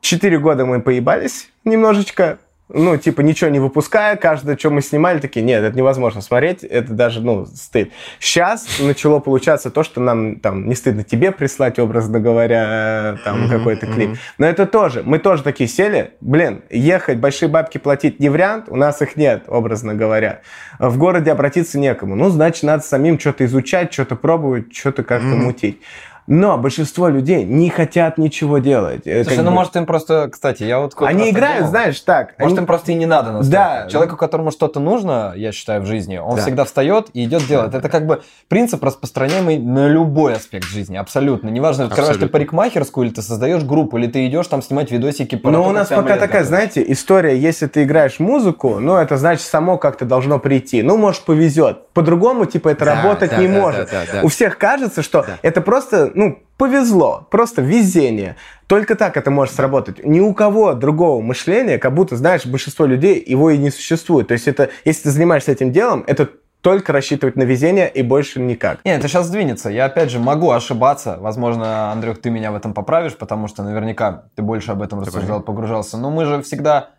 Четыре 0.00 0.40
года 0.40 0.66
мы 0.66 0.80
поебались 0.80 1.48
немножечко, 1.64 2.38
ну, 2.72 2.96
типа, 2.96 3.20
ничего 3.20 3.50
не 3.50 3.58
выпуская, 3.58 4.16
каждое, 4.16 4.56
что 4.56 4.70
мы 4.70 4.82
снимали, 4.82 5.18
такие, 5.18 5.44
нет, 5.44 5.62
это 5.62 5.76
невозможно 5.76 6.20
смотреть, 6.20 6.64
это 6.64 6.92
даже, 6.92 7.20
ну, 7.20 7.46
стыд. 7.46 7.92
Сейчас 8.18 8.66
начало 8.80 9.20
получаться 9.20 9.70
то, 9.70 9.82
что 9.82 10.00
нам, 10.00 10.36
там, 10.40 10.68
не 10.68 10.74
стыдно 10.74 11.04
тебе 11.04 11.32
прислать, 11.32 11.78
образно 11.78 12.20
говоря, 12.20 13.18
там, 13.24 13.44
mm-hmm, 13.44 13.48
какой-то 13.50 13.86
клип. 13.86 14.10
Mm-hmm. 14.10 14.18
Но 14.38 14.46
это 14.46 14.66
тоже, 14.66 15.02
мы 15.04 15.18
тоже 15.18 15.42
такие 15.42 15.68
сели, 15.68 16.14
блин, 16.20 16.62
ехать, 16.70 17.18
большие 17.18 17.48
бабки 17.48 17.78
платить 17.78 18.20
не 18.20 18.28
вариант, 18.28 18.66
у 18.68 18.76
нас 18.76 19.02
их 19.02 19.16
нет, 19.16 19.44
образно 19.48 19.94
говоря. 19.94 20.40
В 20.78 20.98
городе 20.98 21.30
обратиться 21.30 21.78
некому. 21.78 22.16
Ну, 22.16 22.28
значит, 22.30 22.62
надо 22.62 22.82
самим 22.82 23.18
что-то 23.18 23.44
изучать, 23.44 23.92
что-то 23.92 24.16
пробовать, 24.16 24.74
что-то 24.74 25.04
как-то 25.04 25.28
mm-hmm. 25.28 25.36
мутить. 25.36 25.80
Но 26.26 26.56
большинство 26.56 27.08
людей 27.08 27.44
не 27.44 27.68
хотят 27.70 28.18
ничего 28.18 28.58
делать. 28.58 29.02
Слушай, 29.02 29.24
как 29.24 29.38
ну 29.38 29.44
бы... 29.44 29.50
может 29.50 29.76
им 29.76 29.86
просто, 29.86 30.28
кстати, 30.30 30.62
я 30.62 30.78
вот... 30.78 30.94
Они 30.98 31.30
играют, 31.30 31.58
думал. 31.58 31.70
знаешь, 31.70 32.00
так. 32.00 32.38
Может 32.38 32.58
они... 32.58 32.62
им 32.62 32.66
просто 32.66 32.92
и 32.92 32.94
не 32.94 33.06
надо 33.06 33.32
настолько. 33.32 33.50
Да. 33.50 33.88
Человеку, 33.88 34.16
которому 34.16 34.50
что-то 34.50 34.80
нужно, 34.80 35.32
я 35.36 35.52
считаю, 35.52 35.82
в 35.82 35.86
жизни, 35.86 36.18
он 36.18 36.36
да. 36.36 36.42
всегда 36.42 36.64
встает 36.64 37.08
и 37.12 37.24
идет 37.24 37.46
делать. 37.46 37.74
Это 37.74 37.88
как 37.88 38.06
бы 38.06 38.22
принцип, 38.48 38.82
распространяемый 38.84 39.58
на 39.58 39.88
любой 39.88 40.34
аспект 40.34 40.66
жизни, 40.66 40.96
абсолютно. 40.96 41.48
Неважно, 41.48 41.86
открываешь 41.86 42.16
ты 42.16 42.26
парикмахерскую, 42.26 43.06
или 43.06 43.14
ты 43.14 43.22
создаешь 43.22 43.62
группу, 43.62 43.98
или 43.98 44.06
ты 44.06 44.26
идешь 44.26 44.46
там 44.46 44.62
снимать 44.62 44.90
видосики 44.90 45.36
про 45.36 45.50
Но 45.50 45.68
у 45.68 45.72
нас 45.72 45.88
пока 45.88 46.16
такая, 46.16 46.44
знаете, 46.44 46.84
история, 46.86 47.36
если 47.36 47.66
ты 47.66 47.82
играешь 47.82 48.20
музыку, 48.20 48.78
ну, 48.78 48.96
это 48.96 49.16
значит 49.16 49.42
само 49.42 49.78
как-то 49.78 50.04
должно 50.04 50.38
прийти. 50.38 50.82
Ну, 50.82 50.96
может, 50.96 51.22
повезет. 51.22 51.88
По-другому, 51.92 52.46
типа, 52.46 52.70
это 52.70 52.84
да, 52.84 52.94
работать 52.94 53.30
да, 53.30 53.36
не 53.36 53.48
да, 53.48 53.52
может. 53.52 53.90
Да, 53.90 54.02
да, 54.06 54.20
да. 54.20 54.22
У 54.22 54.28
всех 54.28 54.58
кажется, 54.58 55.02
что 55.02 55.22
да. 55.22 55.38
это 55.42 55.60
просто, 55.60 56.12
ну, 56.22 56.42
повезло, 56.56 57.26
просто 57.30 57.62
везение. 57.62 58.36
Только 58.68 58.94
так 58.94 59.16
это 59.16 59.30
может 59.30 59.54
сработать. 59.54 60.04
Ни 60.04 60.20
у 60.20 60.32
кого 60.34 60.74
другого 60.74 61.20
мышления, 61.20 61.78
как 61.78 61.94
будто, 61.94 62.16
знаешь, 62.16 62.46
большинство 62.46 62.86
людей 62.86 63.22
его 63.26 63.50
и 63.50 63.58
не 63.58 63.70
существует. 63.70 64.28
То 64.28 64.34
есть 64.34 64.46
это, 64.46 64.70
если 64.84 65.04
ты 65.04 65.10
занимаешься 65.10 65.52
этим 65.52 65.72
делом, 65.72 66.04
это 66.06 66.28
только 66.60 66.92
рассчитывать 66.92 67.34
на 67.34 67.42
везение 67.42 67.90
и 67.90 68.02
больше 68.02 68.38
никак. 68.38 68.84
Нет, 68.84 69.00
это 69.00 69.08
сейчас 69.08 69.26
сдвинется. 69.26 69.68
Я 69.68 69.86
опять 69.86 70.10
же 70.10 70.20
могу 70.20 70.52
ошибаться. 70.52 71.16
Возможно, 71.18 71.90
Андрюх, 71.90 72.20
ты 72.20 72.30
меня 72.30 72.52
в 72.52 72.54
этом 72.54 72.72
поправишь, 72.72 73.16
потому 73.16 73.48
что 73.48 73.64
наверняка 73.64 74.26
ты 74.36 74.42
больше 74.42 74.70
об 74.70 74.80
этом 74.80 75.00
рассуждал, 75.00 75.40
погружался. 75.40 75.98
Но 75.98 76.12
мы 76.12 76.24
же 76.24 76.42
всегда 76.42 76.90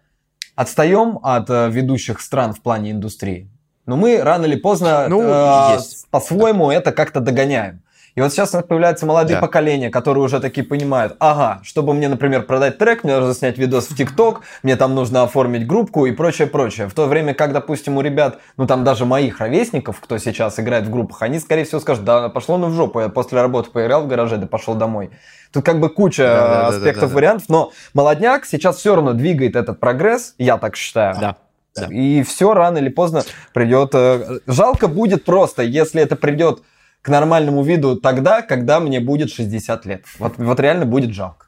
отстаем 0.56 1.20
от 1.24 1.50
э, 1.50 1.70
ведущих 1.70 2.20
стран 2.20 2.52
в 2.52 2.62
плане 2.62 2.92
индустрии. 2.92 3.50
Но 3.86 3.96
мы 3.96 4.22
рано 4.22 4.46
или 4.46 4.56
поздно 4.56 5.08
ну, 5.08 5.22
э, 5.24 5.78
по-своему 6.12 6.70
это 6.70 6.92
как-то 6.92 7.22
догоняем. 7.22 7.83
И 8.16 8.22
вот 8.22 8.32
сейчас 8.32 8.54
у 8.54 8.58
нас 8.58 8.66
появляются 8.66 9.08
молодые 9.08 9.38
да. 9.38 9.42
поколения, 9.42 9.90
которые 9.90 10.24
уже 10.24 10.40
такие 10.40 10.66
понимают, 10.66 11.16
ага, 11.20 11.62
чтобы 11.64 11.96
мне, 11.96 12.08
например, 12.08 12.44
продать 12.44 12.78
трек, 12.78 13.04
мне 13.04 13.18
нужно 13.18 13.34
снять 13.34 13.58
видос 13.58 13.88
в 13.88 13.98
ТикТок, 13.98 14.42
мне 14.62 14.76
там 14.76 14.94
нужно 14.94 15.24
оформить 15.24 15.66
группку 15.66 16.06
и 16.06 16.12
прочее, 16.12 16.48
прочее. 16.48 16.88
В 16.88 16.94
то 16.94 17.08
время 17.08 17.34
как, 17.34 17.54
допустим, 17.54 17.98
у 17.98 18.02
ребят, 18.02 18.40
ну 18.56 18.68
там 18.68 18.84
даже 18.84 19.06
моих 19.06 19.40
ровесников, 19.40 20.00
кто 20.00 20.20
сейчас 20.20 20.60
играет 20.60 20.86
в 20.86 20.92
группах, 20.92 21.24
они, 21.24 21.40
скорее 21.40 21.64
всего, 21.64 21.80
скажут, 21.80 22.06
да, 22.06 22.30
пошло 22.30 22.58
ну 22.58 22.68
в 22.68 22.74
жопу, 22.74 23.00
я 23.00 23.10
после 23.10 23.42
работы 23.42 23.72
поиграл 23.72 24.04
в 24.04 24.08
гараже, 24.08 24.38
да 24.38 24.46
пошел 24.46 24.76
домой. 24.76 25.10
Тут 25.52 25.66
как 25.66 25.80
бы 25.80 25.90
куча 25.90 26.24
да, 26.24 26.48
да, 26.48 26.68
аспектов, 26.68 26.96
да, 26.96 27.02
да, 27.02 27.08
да, 27.08 27.16
вариантов, 27.16 27.50
но 27.50 27.72
молодняк 27.96 28.46
сейчас 28.46 28.78
все 28.78 28.96
равно 28.96 29.14
двигает 29.14 29.56
этот 29.56 29.80
прогресс, 29.80 30.36
я 30.38 30.58
так 30.58 30.76
считаю. 30.76 31.16
Да. 31.20 31.36
Да. 31.76 31.88
И 31.88 32.22
все 32.22 32.54
рано 32.54 32.78
или 32.78 32.90
поздно 32.90 33.24
придет. 33.52 33.96
Э, 33.96 34.38
жалко 34.46 34.88
будет 34.88 35.26
просто, 35.26 35.64
если 35.64 36.04
это 36.04 36.16
придет 36.16 36.62
к 37.04 37.10
нормальному 37.10 37.64
виду 37.64 37.98
тогда, 37.98 38.42
когда 38.42 38.80
мне 38.80 39.02
будет 39.02 39.30
60 39.30 39.86
лет. 39.86 40.06
Вот, 40.18 40.38
вот 40.38 40.60
реально 40.60 40.86
будет 40.86 41.14
жалко, 41.14 41.48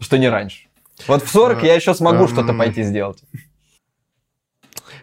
что 0.00 0.16
не 0.16 0.28
раньше. 0.28 0.68
Вот 1.06 1.22
в 1.22 1.28
40 1.28 1.62
я 1.62 1.74
еще 1.74 1.94
смогу 1.94 2.24
эм. 2.24 2.28
что-то 2.28 2.54
пойти 2.54 2.82
сделать. 2.82 3.22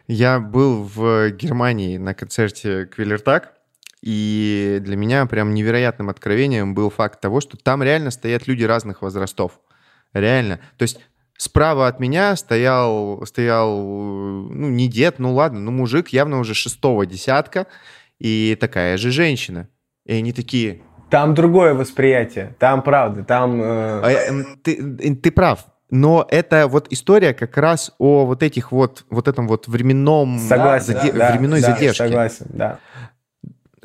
Я 0.08 0.40
был 0.40 0.84
в 0.84 1.30
Германии 1.30 1.98
на 1.98 2.16
концерте 2.16 2.88
Квиллертак, 2.88 3.54
и 4.02 4.80
для 4.82 4.98
меня 4.98 5.28
прям 5.28 5.54
невероятным 5.54 6.10
откровением 6.10 6.74
был 6.74 6.90
факт 6.90 7.22
того, 7.22 7.40
что 7.40 7.56
там 7.56 7.84
реально 7.84 8.10
стоят 8.10 8.48
люди 8.48 8.64
разных 8.64 9.04
возрастов. 9.04 9.60
Реально. 10.12 10.60
То 10.78 10.84
есть 10.84 11.00
справа 11.38 11.88
от 11.88 12.00
меня 12.00 12.36
стоял, 12.36 13.24
стоял 13.28 13.78
ну, 13.78 14.70
не 14.70 14.90
дед, 14.90 15.20
ну 15.20 15.36
ладно, 15.36 15.60
ну 15.60 15.72
мужик 15.72 16.10
явно 16.10 16.40
уже 16.40 16.56
шестого 16.56 17.06
десятка, 17.06 17.68
и 18.18 18.58
такая 18.60 18.98
же 18.98 19.12
женщина. 19.12 19.70
И 20.06 20.14
они 20.14 20.34
такие... 20.34 20.82
Там 21.10 21.34
другое 21.34 21.74
восприятие, 21.74 22.56
там 22.60 22.82
правда, 22.82 23.24
там... 23.24 23.62
Э... 23.62 24.02
А, 24.02 24.46
ты, 24.64 25.16
ты 25.16 25.32
прав, 25.32 25.66
но 25.92 26.26
это 26.28 26.68
вот 26.68 26.88
история 26.90 27.36
как 27.36 27.56
раз 27.56 27.92
о 28.00 28.26
вот 28.26 28.42
этих 28.42 28.72
вот, 28.72 29.06
вот 29.12 29.28
этом 29.28 29.48
вот 29.48 29.68
временном... 29.68 30.40
Согласен, 30.40 30.96
заде... 30.96 31.12
да, 31.12 31.32
временной 31.32 31.62
да, 31.62 31.74
задержке. 31.74 32.08
Согласен, 32.08 32.48
да. 32.50 32.80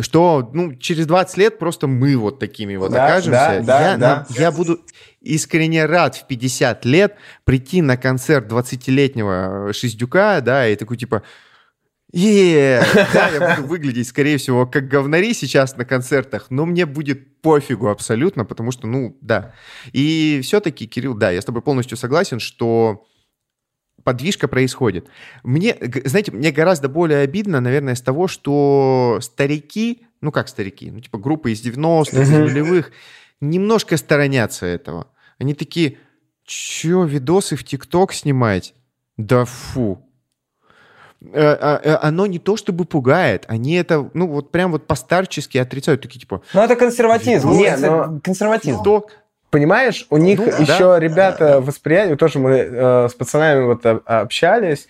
Что, 0.01 0.49
ну, 0.55 0.75
через 0.77 1.07
20 1.07 1.37
лет 1.37 1.59
просто 1.59 1.87
мы 1.87 2.17
вот 2.17 2.39
такими 2.39 2.77
вот 2.77 2.93
да, 2.93 3.05
окажемся. 3.05 3.31
Да, 3.31 3.61
да, 3.61 3.91
я, 3.91 3.97
да. 3.99 4.27
я 4.31 4.53
буду 4.53 4.81
искренне 5.21 5.85
рад 5.85 6.15
в 6.17 6.27
50 6.27 6.87
лет 6.87 7.17
прийти 7.45 7.83
на 7.83 7.99
концерт 7.99 8.51
20-летнего 8.51 9.75
Шиздюка, 9.75 10.41
да, 10.41 10.67
и 10.67 10.77
такой 10.77 10.97
типа, 10.97 11.25
Yeah! 12.13 12.85
Да, 13.13 13.29
я 13.29 13.57
буду 13.57 13.69
выглядеть, 13.69 14.09
скорее 14.09 14.39
всего, 14.39 14.67
как 14.67 14.89
говнари 14.89 15.35
сейчас 15.35 15.77
на 15.77 15.85
концертах, 15.85 16.47
но 16.51 16.65
мне 16.67 16.87
будет 16.87 17.41
пофигу 17.43 17.89
абсолютно, 17.89 18.45
потому 18.45 18.71
что, 18.71 18.87
ну, 18.87 19.17
да. 19.21 19.55
И 19.93 20.41
все-таки, 20.43 20.87
Кирилл, 20.87 21.15
да, 21.15 21.31
я 21.31 21.43
с 21.43 21.45
тобой 21.45 21.63
полностью 21.63 21.97
согласен, 21.97 22.41
что 22.41 23.07
подвижка 24.05 24.49
происходит. 24.49 25.09
Мне, 25.43 25.77
знаете, 26.05 26.33
мне 26.33 26.51
гораздо 26.51 26.89
более 26.89 27.19
обидно, 27.19 27.61
наверное, 27.61 27.95
с 27.95 28.01
того, 28.01 28.27
что 28.27 29.19
старики 29.21 30.07
ну 30.21 30.33
как 30.33 30.49
старики, 30.49 30.91
ну 30.91 31.01
типа 31.01 31.19
группы 31.19 31.53
из 31.53 31.65
90-х, 31.65 32.21
из 32.21 32.31
нулевых, 32.31 32.93
немножко 33.41 33.97
сторонятся 33.97 34.67
этого. 34.67 35.09
Они 35.39 35.55
такие, 35.55 35.99
чё, 36.45 37.05
видосы 37.05 37.57
в 37.57 37.65
ТикТок 37.65 38.13
снимать? 38.13 38.75
Да 39.17 39.45
фу. 39.45 40.05
Э, 41.21 41.57
а, 41.61 41.81
э, 41.83 41.95
Оно 42.01 42.27
не 42.27 42.39
то 42.39 42.57
чтобы 42.57 42.85
пугает, 42.85 43.45
они 43.49 43.75
это, 43.75 44.09
ну 44.15 44.29
вот 44.29 44.51
прям 44.53 44.71
вот 44.73 44.87
постарчески 44.87 45.59
отрицают, 45.59 46.01
такие 46.03 46.21
типа... 46.21 46.43
Ну, 46.53 46.63
это 46.63 46.77
консерватизм. 46.77 47.51
Не, 47.51 47.65
Это 47.67 47.87
но- 48.09 48.21
Консерватизм. 48.23 48.77
ТикТок, 48.79 49.13
Понимаешь, 49.51 50.07
у 50.11 50.19
них 50.19 50.39
Ну, 50.39 50.45
еще 50.47 50.79
да. 50.79 50.99
ребята 51.01 51.61
восприятие, 51.63 52.17
тоже 52.17 52.39
мы 52.39 52.51
э, 52.51 53.09
с 53.09 53.15
пацанами 53.15 53.65
вот 53.65 53.85
об- 53.87 54.03
общались, 54.05 54.87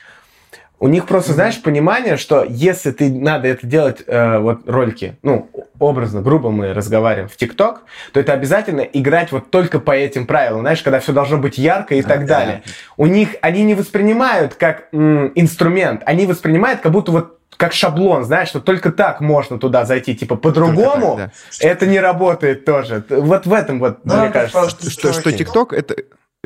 у 0.81 0.89
них 0.89 1.07
просто, 1.07 1.33
знаешь, 1.33 1.61
понимание, 1.61 2.16
что 2.16 2.45
если 2.49 2.93
ты 2.93 3.11
надо 3.11 3.49
это 3.49 3.66
делать, 3.66 4.03
э, 4.07 4.39
вот 4.39 4.68
ролики, 4.68 5.16
ну, 5.22 5.51
образно, 5.79 6.22
грубо 6.22 6.51
мы 6.51 6.72
разговариваем 6.72 7.29
в 7.29 7.37
ТикТок, 7.37 7.83
то 8.12 8.20
это 8.20 8.33
обязательно 8.33 8.81
играть 8.81 9.33
вот 9.33 9.51
только 9.51 9.81
по 9.81 9.93
этим 9.93 10.26
правилам, 10.26 10.61
знаешь, 10.61 10.83
когда 10.83 11.01
все 11.01 11.12
должно 11.12 11.39
быть 11.39 11.59
ярко 11.59 11.95
и 11.95 12.03
так 12.03 12.26
далее. 12.26 12.62
У 12.97 13.07
них, 13.07 13.31
они 13.41 13.64
не 13.64 13.74
воспринимают 13.74 14.55
как 14.55 14.89
м, 14.93 15.33
инструмент, 15.35 16.03
они 16.07 16.26
воспринимают 16.26 16.81
как 16.81 16.93
будто 16.93 17.12
вот 17.12 17.39
как 17.57 17.72
шаблон, 17.72 18.22
знаешь, 18.24 18.49
что 18.51 18.61
только 18.61 18.93
так 18.93 19.20
можно 19.20 19.59
туда 19.59 19.85
зайти, 19.85 20.14
типа 20.14 20.37
по-другому 20.37 21.16
так, 21.16 21.31
это 21.59 21.87
не 21.87 21.99
работает 21.99 22.64
тоже. 22.64 23.03
Вот 23.09 23.47
в 23.47 23.53
этом 23.53 23.81
вот, 23.81 23.99
Ну, 24.05 24.16
мне 24.16 24.31
кажется. 24.31 24.70
что, 24.70 25.12
что 25.12 25.22
чуваки. 25.22 25.39
ТикТок 25.39 25.72
это... 25.72 25.97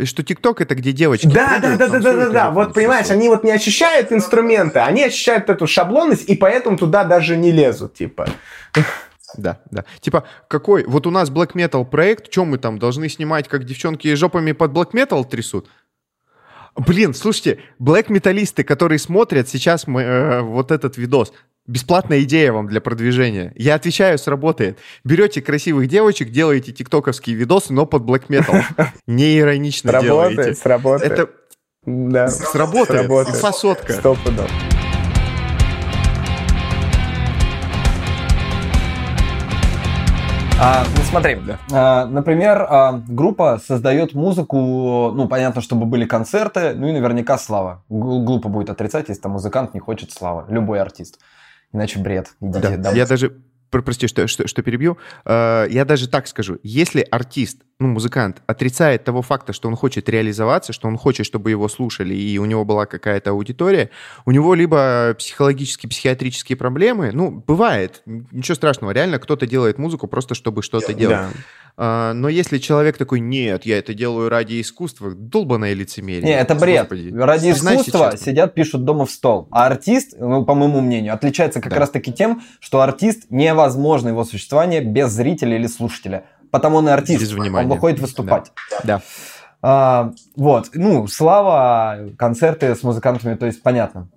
Что 0.03 0.23
ТикТок 0.23 0.63
это 0.63 0.75
где 0.75 0.93
девочки 0.93 1.27
Да, 1.27 1.59
да, 1.61 1.77
прыгают, 1.77 1.79
да, 1.79 1.89
да, 1.89 2.01
да, 2.01 2.13
да, 2.13 2.29
да. 2.31 2.51
Вот 2.51 2.73
понимаешь, 2.73 3.11
они 3.11 3.29
вот 3.29 3.45
не 3.45 3.51
ощущают 3.51 4.11
инструмента, 4.11 4.87
они 4.87 5.05
ощущают 5.05 5.51
эту 5.51 5.67
шаблонность, 5.67 6.29
и 6.29 6.35
поэтому 6.35 6.79
туда 6.79 7.05
даже 7.05 7.37
не 7.37 7.53
лезут, 7.53 7.95
типа. 7.95 8.27
Да, 9.37 9.61
да. 9.71 9.85
Типа, 10.01 10.25
какой... 10.49 10.85
Вот 10.85 11.07
у 11.07 11.11
нас 11.11 11.31
Black 11.31 11.53
Metal 11.53 11.85
проект, 11.85 12.33
что 12.33 12.45
мы 12.45 12.59
там 12.59 12.79
должны 12.79 13.09
снимать, 13.09 13.49
как 13.49 13.65
девчонки 13.65 14.15
жопами 14.15 14.53
под 14.53 14.73
Black 14.73 14.93
Metal 14.93 15.25
трясут? 15.29 15.69
Блин, 16.75 17.13
слушайте, 17.13 17.61
Black 17.79 18.07
металлисты, 18.09 18.65
которые 18.65 18.99
смотрят 18.99 19.49
сейчас 19.49 19.87
мы, 19.87 20.03
э, 20.03 20.41
вот 20.41 20.71
этот 20.71 20.97
видос, 20.97 21.33
бесплатная 21.67 22.21
идея 22.23 22.53
вам 22.53 22.69
для 22.69 22.81
продвижения. 22.81 23.53
Я 23.57 23.75
отвечаю, 23.75 24.19
сработает. 24.19 24.79
Берете 25.05 25.41
красивых 25.43 25.89
девочек, 25.89 26.31
делаете 26.31 26.73
тиктоковские 26.73 27.37
видосы, 27.37 27.73
но 27.73 27.87
под 27.87 28.03
Black 28.03 28.27
Metal. 28.29 28.63
Не 29.07 29.39
иронично 29.39 29.91
Сработает, 29.91 30.37
делаете. 30.37 30.61
сработает. 30.61 31.13
Это 31.13 31.31
да. 31.85 32.29
сработает. 32.29 33.01
Сработает. 33.01 33.37
Фасотка. 33.39 33.93
Сто 33.93 34.15
пудов. 34.15 34.51
А, 40.65 40.85
ну 40.97 41.03
смотри, 41.11 41.39
а, 41.73 42.07
например, 42.07 42.65
а, 42.69 43.03
группа 43.09 43.61
создает 43.67 44.15
музыку, 44.15 45.11
ну, 45.13 45.27
понятно, 45.27 45.61
чтобы 45.61 45.87
были 45.87 46.05
концерты, 46.05 46.75
ну 46.77 46.87
и 46.87 46.93
наверняка 46.93 47.37
слава. 47.37 47.83
Гл- 47.89 48.23
Глупо 48.23 48.49
будет 48.49 48.71
отрицать, 48.71 49.09
если 49.09 49.23
там 49.23 49.33
музыкант 49.33 49.75
не 49.75 49.81
хочет 49.81 50.13
славы. 50.13 50.45
Любой 50.53 50.81
артист. 50.81 51.19
Иначе 51.73 51.99
бред. 51.99 52.29
Идите 52.41 52.61
Да, 52.61 52.77
домой. 52.77 52.99
я 52.99 53.07
даже, 53.07 53.31
про- 53.71 53.83
прости, 53.83 54.07
что, 54.07 54.27
что, 54.27 54.47
что 54.47 54.63
перебью, 54.63 54.99
Э, 55.25 55.67
я 55.71 55.85
даже 55.85 56.09
так 56.09 56.27
скажу, 56.29 56.59
если 56.63 57.01
артист, 57.11 57.63
ну, 57.83 57.89
музыкант, 57.89 58.43
отрицает 58.47 59.05
того 59.05 59.23
факта, 59.23 59.53
что 59.53 59.69
он 59.69 59.77
хочет 59.77 60.09
реализоваться, 60.09 60.73
что 60.73 60.89
он 60.89 60.97
хочет, 60.97 61.27
чтобы 61.27 61.51
его 61.51 61.69
слушали, 61.69 62.15
и 62.15 62.39
у 62.39 62.45
него 62.45 62.65
была 62.65 62.87
какая-то 62.87 63.31
аудитория, 63.31 63.91
у 64.25 64.31
него 64.31 64.55
либо 64.55 65.15
психологические, 65.19 65.91
психиатрические 65.91 66.57
проблемы, 66.57 67.11
ну, 67.13 67.43
бывает, 67.47 68.03
ничего 68.07 68.55
страшного, 68.55 68.93
реально 68.93 69.19
кто-то 69.19 69.47
делает 69.47 69.79
музыку 69.79 70.07
просто, 70.07 70.35
чтобы 70.35 70.63
что-то 70.63 70.95
делать. 70.95 71.17
Да. 71.17 71.31
А, 71.77 72.13
но 72.13 72.29
если 72.29 72.59
человек 72.59 72.99
такой, 72.99 73.21
нет, 73.21 73.65
я 73.67 73.79
это 73.79 73.95
делаю 73.95 74.29
ради 74.29 74.61
искусства, 74.61 75.13
долбанное 75.15 75.73
лицемерие. 75.75 76.23
Не, 76.23 76.39
это 76.39 76.55
бред. 76.55 76.83
Господи. 76.89 77.13
Ради 77.15 77.51
искусства 77.51 78.11
честно. 78.13 78.19
сидят, 78.19 78.55
пишут 78.55 78.85
дома 78.85 79.07
в 79.07 79.11
стол. 79.11 79.49
А 79.51 79.67
артист, 79.67 80.15
ну, 80.19 80.45
по 80.45 80.55
моему 80.55 80.81
мнению, 80.81 81.15
отличается 81.15 81.61
как 81.61 81.73
Да. 81.73 81.79
раз-таки 81.79 82.13
тем, 82.13 82.43
что 82.61 82.83
артист 82.83 83.25
невозможно 83.31 84.09
его 84.09 84.25
существование 84.25 84.83
без 84.83 85.11
зрителя 85.11 85.57
или 85.57 85.67
слушателя. 85.67 86.25
Потому 86.53 86.77
он 86.77 86.89
и 86.89 86.93
артист. 86.93 87.21
Без 87.23 87.33
внимания. 87.33 87.67
Он 87.67 87.75
выходит 87.75 87.99
выступать. 87.99 88.53
Да. 88.85 89.01
А, 89.63 90.13
вот, 90.37 90.71
ну, 90.75 91.07
слава, 91.07 92.11
концерты 92.19 92.77
с 92.77 92.83
музыкантами, 92.83 93.35
то 93.35 93.47
есть 93.47 93.63
понятно. 93.63 94.09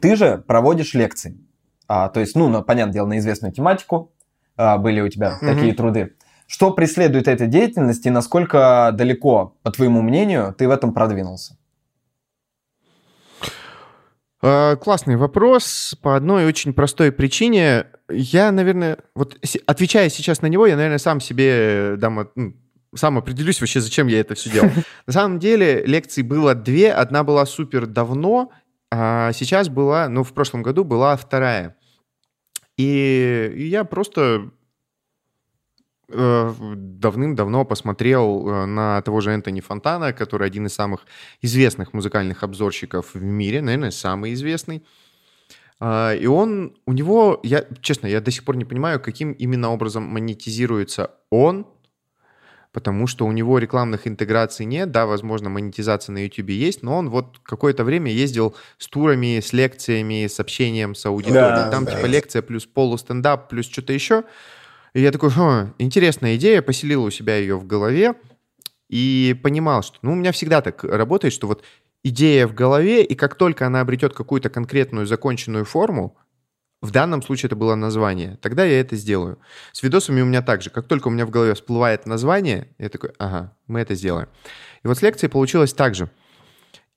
Ты 0.00 0.16
же 0.16 0.38
проводишь 0.38 0.94
лекции. 0.94 1.38
А, 1.86 2.08
то 2.08 2.20
есть, 2.20 2.34
ну, 2.34 2.48
на, 2.48 2.62
понятное 2.62 2.94
дело, 2.94 3.06
на 3.06 3.18
известную 3.18 3.52
тематику 3.52 4.10
а, 4.56 4.78
были 4.78 5.00
у 5.00 5.08
тебя 5.08 5.38
Мгм. 5.40 5.54
такие 5.54 5.74
труды. 5.74 6.14
Что 6.46 6.70
преследует 6.70 7.28
этой 7.28 7.46
деятельности 7.46 8.08
и 8.08 8.10
насколько 8.10 8.90
далеко, 8.94 9.56
по 9.62 9.70
твоему 9.70 10.00
мнению, 10.00 10.54
ты 10.56 10.66
в 10.66 10.70
этом 10.70 10.94
продвинулся? 10.94 11.58
Э, 14.46 14.76
Классный 14.76 15.16
вопрос 15.16 15.96
по 16.02 16.14
одной 16.14 16.46
очень 16.46 16.72
простой 16.72 17.10
причине. 17.10 17.86
Я, 18.08 18.52
наверное, 18.52 18.98
вот 19.16 19.36
отвечая 19.66 20.08
сейчас 20.08 20.40
на 20.40 20.46
него, 20.46 20.66
я, 20.68 20.76
наверное, 20.76 20.98
сам 20.98 21.20
себе 21.20 21.96
дам, 21.96 22.20
от- 22.20 22.36
ну, 22.36 22.54
сам 22.94 23.18
определюсь 23.18 23.60
вообще, 23.60 23.80
зачем 23.80 24.06
я 24.06 24.20
это 24.20 24.36
все 24.36 24.50
делал. 24.50 24.70
На 25.08 25.12
самом 25.12 25.40
деле 25.40 25.84
лекций 25.84 26.22
было 26.22 26.54
две. 26.54 26.92
Одна 26.92 27.24
была 27.24 27.44
супер 27.44 27.86
давно, 27.86 28.52
а 28.92 29.32
сейчас 29.32 29.68
была, 29.68 30.08
ну, 30.08 30.22
в 30.22 30.32
прошлом 30.32 30.62
году 30.62 30.84
была 30.84 31.16
вторая. 31.16 31.74
И, 32.76 33.52
и 33.56 33.66
я 33.66 33.82
просто 33.82 34.20
э, 34.20 34.48
давным-давно 36.08 37.64
посмотрел 37.64 38.48
э, 38.48 38.66
на 38.66 39.02
того 39.02 39.20
же 39.20 39.32
Энтони 39.32 39.60
Фонтана, 39.60 40.12
который 40.12 40.46
один 40.46 40.66
из 40.66 40.74
самых 40.74 41.00
известных 41.42 41.92
музыкальных 41.92 42.42
обзорщиков 42.44 43.14
в 43.14 43.22
мире, 43.22 43.60
наверное, 43.60 43.90
самый 43.90 44.32
известный. 44.34 44.84
А, 45.80 46.14
И 46.14 46.26
он, 46.26 46.76
у 46.86 46.92
него, 46.92 47.40
я, 47.42 47.64
честно, 47.80 48.06
я 48.06 48.20
до 48.20 48.30
сих 48.30 48.44
пор 48.44 48.56
не 48.56 48.64
понимаю, 48.64 49.00
каким 49.00 49.32
именно 49.32 49.72
образом 49.72 50.04
монетизируется 50.04 51.10
он, 51.30 51.66
потому 52.72 53.06
что 53.06 53.26
у 53.26 53.32
него 53.32 53.58
рекламных 53.58 54.06
интеграций 54.06 54.66
нет, 54.66 54.90
да, 54.90 55.06
возможно, 55.06 55.48
монетизация 55.48 56.12
на 56.12 56.24
YouTube 56.24 56.50
есть, 56.50 56.82
но 56.82 56.98
он 56.98 57.08
вот 57.10 57.40
какое-то 57.42 57.84
время 57.84 58.12
ездил 58.12 58.54
с 58.78 58.86
турами, 58.86 59.40
с 59.40 59.52
лекциями, 59.52 60.26
с 60.26 60.38
общением 60.38 60.94
с 60.94 61.04
аудиторией. 61.06 61.64
Да, 61.64 61.70
Там 61.70 61.84
да. 61.84 61.96
типа 61.96 62.06
лекция 62.06 62.42
плюс 62.42 62.66
полустендап 62.66 63.48
плюс 63.48 63.66
что-то 63.66 63.92
еще. 63.92 64.24
И 64.96 65.02
я 65.02 65.12
такой, 65.12 65.28
«Хм, 65.30 65.74
интересная 65.76 66.36
идея, 66.36 66.62
поселил 66.62 67.04
у 67.04 67.10
себя 67.10 67.36
ее 67.36 67.58
в 67.58 67.66
голове 67.66 68.14
и 68.88 69.38
понимал, 69.42 69.82
что, 69.82 69.98
ну, 70.00 70.12
у 70.12 70.14
меня 70.14 70.32
всегда 70.32 70.62
так 70.62 70.84
работает, 70.84 71.34
что 71.34 71.46
вот 71.46 71.62
идея 72.02 72.46
в 72.46 72.54
голове, 72.54 73.04
и 73.04 73.14
как 73.14 73.34
только 73.34 73.66
она 73.66 73.82
обретет 73.82 74.14
какую-то 74.14 74.48
конкретную 74.48 75.04
законченную 75.06 75.66
форму, 75.66 76.16
в 76.80 76.92
данном 76.92 77.20
случае 77.20 77.48
это 77.48 77.56
было 77.56 77.74
название, 77.74 78.38
тогда 78.40 78.64
я 78.64 78.80
это 78.80 78.96
сделаю. 78.96 79.38
С 79.72 79.82
видосами 79.82 80.22
у 80.22 80.24
меня 80.24 80.40
так 80.40 80.62
же. 80.62 80.70
Как 80.70 80.86
только 80.88 81.08
у 81.08 81.10
меня 81.10 81.26
в 81.26 81.30
голове 81.30 81.52
всплывает 81.52 82.06
название, 82.06 82.74
я 82.78 82.88
такой, 82.88 83.10
ага, 83.18 83.54
мы 83.66 83.80
это 83.80 83.94
сделаем. 83.94 84.28
И 84.82 84.88
вот 84.88 84.96
с 84.96 85.02
лекцией 85.02 85.30
получилось 85.30 85.74
так 85.74 85.94
же. 85.94 86.08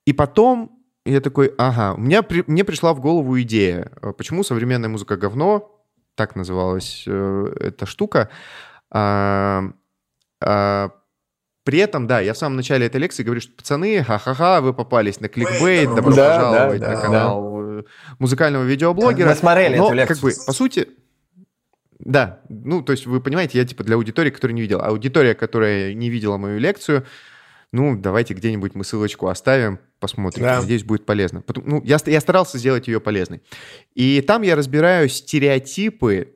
И 0.05 0.13
потом 0.13 0.71
я 1.05 1.19
такой, 1.19 1.53
ага, 1.57 1.95
у 1.95 1.97
меня 1.97 2.23
при- 2.23 2.45
мне 2.47 2.63
пришла 2.63 2.93
в 2.93 3.01
голову 3.01 3.41
идея, 3.41 3.91
э, 4.01 4.13
почему 4.13 4.45
современная 4.45 4.87
музыка 4.87 5.17
говно, 5.17 5.75
так 6.20 6.36
называлась 6.36 7.05
э, 7.07 7.53
эта 7.61 7.86
штука. 7.86 8.30
А, 8.91 9.72
а, 10.43 10.91
при 11.63 11.80
этом, 11.80 12.07
да, 12.07 12.20
я 12.20 12.34
в 12.34 12.38
самом 12.38 12.57
начале 12.57 12.88
этой 12.88 12.99
лекции 12.99 13.24
говорю, 13.24 13.39
что 13.39 13.53
пацаны, 13.55 14.03
ха-ха-ха, 14.03 14.59
вы 14.59 14.74
попались 14.74 15.22
на 15.22 15.30
кликбейт, 15.30 15.95
добро 15.95 16.13
Да, 16.13 16.36
пожаловать 16.36 16.82
да, 16.82 16.89
на 16.89 16.95
да, 16.95 17.01
канал 17.01 17.61
э, 17.61 17.84
музыкального 18.20 18.65
видеоблогера. 18.65 19.30
Мы 19.30 19.36
смотрели 19.36 19.78
Но, 19.78 19.86
эту 19.86 19.93
лекцию. 19.95 20.17
как 20.17 20.24
бы, 20.24 20.45
по 20.45 20.51
сути, 20.51 20.89
да, 21.99 22.41
ну, 22.49 22.82
то 22.82 22.91
есть 22.91 23.05
вы 23.05 23.22
понимаете, 23.22 23.57
я 23.57 23.63
типа 23.63 23.86
для 23.86 23.95
аудитории, 23.95 24.30
которая 24.30 24.55
не 24.55 24.61
видела. 24.61 24.86
Аудитория, 24.88 25.36
которая 25.36 25.93
не 25.93 26.09
видела 26.09 26.36
мою 26.36 26.59
лекцию, 26.59 27.05
ну, 27.72 27.95
давайте 27.97 28.34
где-нибудь 28.34 28.76
мы 28.76 28.84
ссылочку 28.84 29.30
оставим, 29.30 29.80
посмотрим. 29.99 30.43
Да. 30.43 30.61
Надеюсь, 30.61 30.83
будет 30.83 31.05
полезно. 31.05 31.43
Ну, 31.63 31.81
я, 31.83 31.97
я 32.05 32.19
старался 32.19 32.57
сделать 32.57 32.87
ее 32.87 32.99
полезной. 32.99 33.41
И 33.95 34.21
там 34.21 34.41
я 34.41 34.55
разбираю 34.55 35.09
стереотипы, 35.09 36.33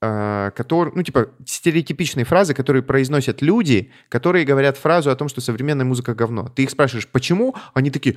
э, 0.00 0.50
которые, 0.54 0.94
ну, 0.94 1.02
типа, 1.02 1.28
стереотипичные 1.46 2.24
фразы, 2.24 2.54
которые 2.54 2.82
произносят 2.82 3.42
люди, 3.42 3.90
которые 4.08 4.44
говорят 4.44 4.76
фразу 4.76 5.10
о 5.10 5.16
том, 5.16 5.28
что 5.28 5.40
современная 5.40 5.86
музыка 5.86 6.14
говно. 6.14 6.48
Ты 6.48 6.64
их 6.64 6.70
спрашиваешь, 6.70 7.08
почему? 7.08 7.54
Они 7.74 7.90
такие, 7.90 8.16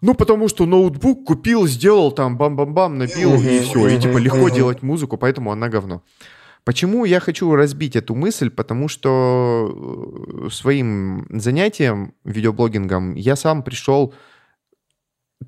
ну, 0.00 0.14
потому 0.14 0.48
что 0.48 0.66
ноутбук 0.66 1.24
купил, 1.24 1.66
сделал 1.66 2.12
там 2.12 2.36
бам-бам-бам, 2.36 2.98
набил, 2.98 3.40
и 3.40 3.60
все. 3.60 3.88
И, 3.88 4.00
типа, 4.00 4.18
легко 4.18 4.48
делать 4.48 4.82
музыку, 4.82 5.16
поэтому 5.16 5.52
она 5.52 5.68
говно. 5.68 6.02
Почему 6.68 7.06
я 7.06 7.18
хочу 7.18 7.54
разбить 7.54 7.96
эту 7.96 8.14
мысль? 8.14 8.50
Потому 8.50 8.88
что 8.88 10.44
э, 10.44 10.50
своим 10.50 11.26
занятием, 11.30 12.12
видеоблогингом, 12.24 13.14
я 13.14 13.36
сам 13.36 13.62
пришел 13.62 14.12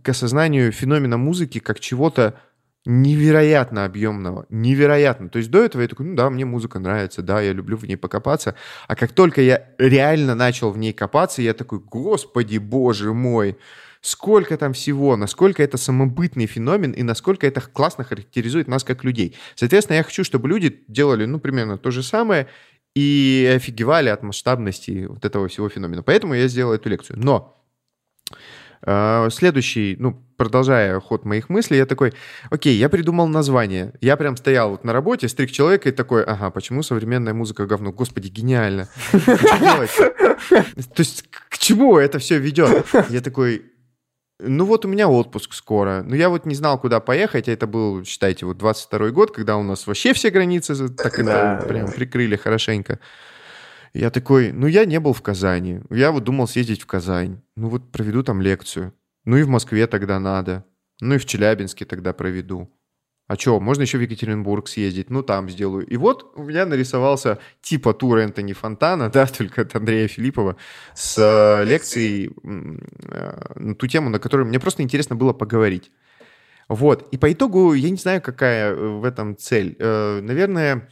к 0.01 0.09
осознанию 0.09 0.73
феномена 0.73 1.19
музыки 1.19 1.59
как 1.59 1.79
чего-то 1.79 2.41
невероятно 2.87 3.85
объемного, 3.85 4.47
невероятно. 4.49 5.29
То 5.29 5.37
есть 5.37 5.51
до 5.51 5.63
этого 5.63 5.83
я 5.83 5.89
такой, 5.89 6.07
ну 6.07 6.17
да, 6.17 6.31
мне 6.31 6.47
музыка 6.47 6.79
нравится, 6.79 7.21
да, 7.21 7.43
я 7.43 7.53
люблю 7.53 7.77
в 7.77 7.85
ней 7.85 7.97
покопаться. 7.97 8.55
А 8.89 8.97
как 8.97 9.13
только 9.13 9.43
я 9.43 9.67
реально 9.77 10.35
начал 10.35 10.71
в 10.71 10.79
ней 10.79 10.95
копаться, 10.95 11.43
я 11.43 11.53
такой, 11.53 11.81
господи, 11.81 12.57
боже 12.57 13.13
мой, 13.13 13.59
сколько 14.01 14.57
там 14.57 14.73
всего, 14.73 15.17
насколько 15.17 15.63
это 15.63 15.77
самобытный 15.77 16.47
феномен 16.47 16.93
и 16.93 17.03
насколько 17.03 17.47
это 17.47 17.61
классно 17.61 18.05
характеризует 18.05 18.69
нас 18.69 18.85
как 18.85 19.05
людей. 19.05 19.37
Соответственно, 19.55 19.97
я 19.97 20.03
хочу, 20.03 20.25
чтобы 20.25 20.49
люди 20.49 20.85
делали, 20.89 21.27
ну, 21.27 21.39
примерно 21.39 21.77
то 21.77 21.91
же 21.91 22.03
самое 22.03 22.49
и 22.95 23.53
офигевали 23.57 24.09
от 24.09 24.23
масштабности 24.23 25.07
вот 25.07 25.25
этого 25.25 25.49
всего 25.49 25.69
феномена. 25.69 26.03
Поэтому 26.03 26.35
я 26.35 26.49
сделал 26.49 26.73
эту 26.73 26.89
лекцию. 26.89 27.19
Но 27.21 27.63
э, 28.83 29.29
следующий, 29.31 29.97
ну, 29.99 30.25
продолжая 30.37 30.99
ход 31.01 31.25
моих 31.25 31.51
мыслей, 31.51 31.77
я 31.77 31.87
такой, 31.87 32.15
окей, 32.51 32.77
я 32.77 32.89
придумал 32.89 33.29
название. 33.29 33.93
Я 34.01 34.17
прям 34.17 34.37
стоял 34.37 34.71
вот 34.71 34.85
на 34.85 34.93
работе, 34.93 35.29
стрик 35.29 35.51
человека 35.53 35.91
и 35.91 35.93
такой, 35.93 36.25
ага, 36.25 36.51
почему 36.51 36.83
современная 36.83 37.35
музыка 37.35 37.67
говно? 37.67 37.93
Господи, 37.93 38.29
гениально. 38.29 38.89
То 39.13 40.99
есть 40.99 41.27
к 41.31 41.59
чему 41.59 41.99
это 41.99 42.19
все 42.19 42.39
ведет? 42.39 42.87
Я 43.11 43.21
такой, 43.21 43.71
ну 44.43 44.65
вот 44.65 44.85
у 44.85 44.89
меня 44.89 45.09
отпуск 45.09 45.55
скоро. 45.55 46.03
Ну 46.03 46.15
я 46.15 46.29
вот 46.29 46.47
не 46.47 46.55
знал, 46.55 46.81
куда 46.81 47.01
поехать. 47.01 47.49
А 47.49 47.53
это 47.53 47.67
был, 47.67 48.05
считайте, 48.05 48.47
вот 48.47 48.59
22 48.59 49.11
год, 49.11 49.31
когда 49.35 49.57
у 49.57 49.63
нас 49.63 49.87
вообще 49.87 50.13
все 50.13 50.31
границы 50.31 50.89
так 50.89 51.19
это 51.19 51.65
прям 51.69 51.91
прикрыли 51.91 52.37
хорошенько. 52.37 52.99
Я 53.93 54.11
такой, 54.11 54.53
ну 54.53 54.67
я 54.67 54.85
не 54.85 55.01
был 55.01 55.13
в 55.13 55.23
Казани. 55.23 55.81
Я 55.91 56.13
вот 56.13 56.25
думал 56.25 56.47
съездить 56.47 56.83
в 56.83 56.87
Казань. 56.87 57.41
Ну 57.57 57.69
вот 57.69 57.91
проведу 57.91 58.23
там 58.23 58.41
лекцию. 58.41 58.95
Ну 59.25 59.37
и 59.37 59.43
в 59.43 59.49
Москве 59.49 59.87
тогда 59.87 60.19
надо. 60.21 60.65
Ну 61.01 61.15
и 61.15 61.19
в 61.19 61.27
Челябинске 61.27 61.85
тогда 61.85 62.13
проведу. 62.13 62.71
А 63.31 63.37
что, 63.37 63.61
можно 63.61 63.83
еще 63.83 63.97
в 63.99 64.01
Екатеринбург 64.01 64.67
съездить? 64.67 65.09
Ну, 65.09 65.23
там 65.23 65.49
сделаю. 65.49 65.87
И 65.87 65.97
вот 65.97 66.33
у 66.35 66.43
меня 66.43 66.67
нарисовался 66.67 67.39
типа 67.63 67.95
тур 67.95 68.19
Энтони 68.19 68.55
Фонтана, 68.55 69.09
да, 69.13 69.27
только 69.27 69.63
от 69.63 69.77
Андрея 69.77 70.09
Филиппова, 70.09 70.57
с 70.95 71.17
э, 71.17 71.65
лекцией 71.65 72.33
э, 72.43 73.53
на 73.55 73.77
ту 73.77 73.87
тему, 73.87 74.11
на 74.11 74.19
которую 74.19 74.49
мне 74.49 74.59
просто 74.59 74.83
интересно 74.83 75.15
было 75.15 75.33
поговорить. 75.33 75.93
Вот. 76.67 77.07
И 77.13 77.19
по 77.19 77.33
итогу 77.33 77.73
я 77.75 77.91
не 77.91 77.99
знаю, 77.99 78.21
какая 78.21 78.75
в 78.75 79.05
этом 79.05 79.37
цель. 79.37 79.77
Э, 79.79 80.21
наверное, 80.21 80.89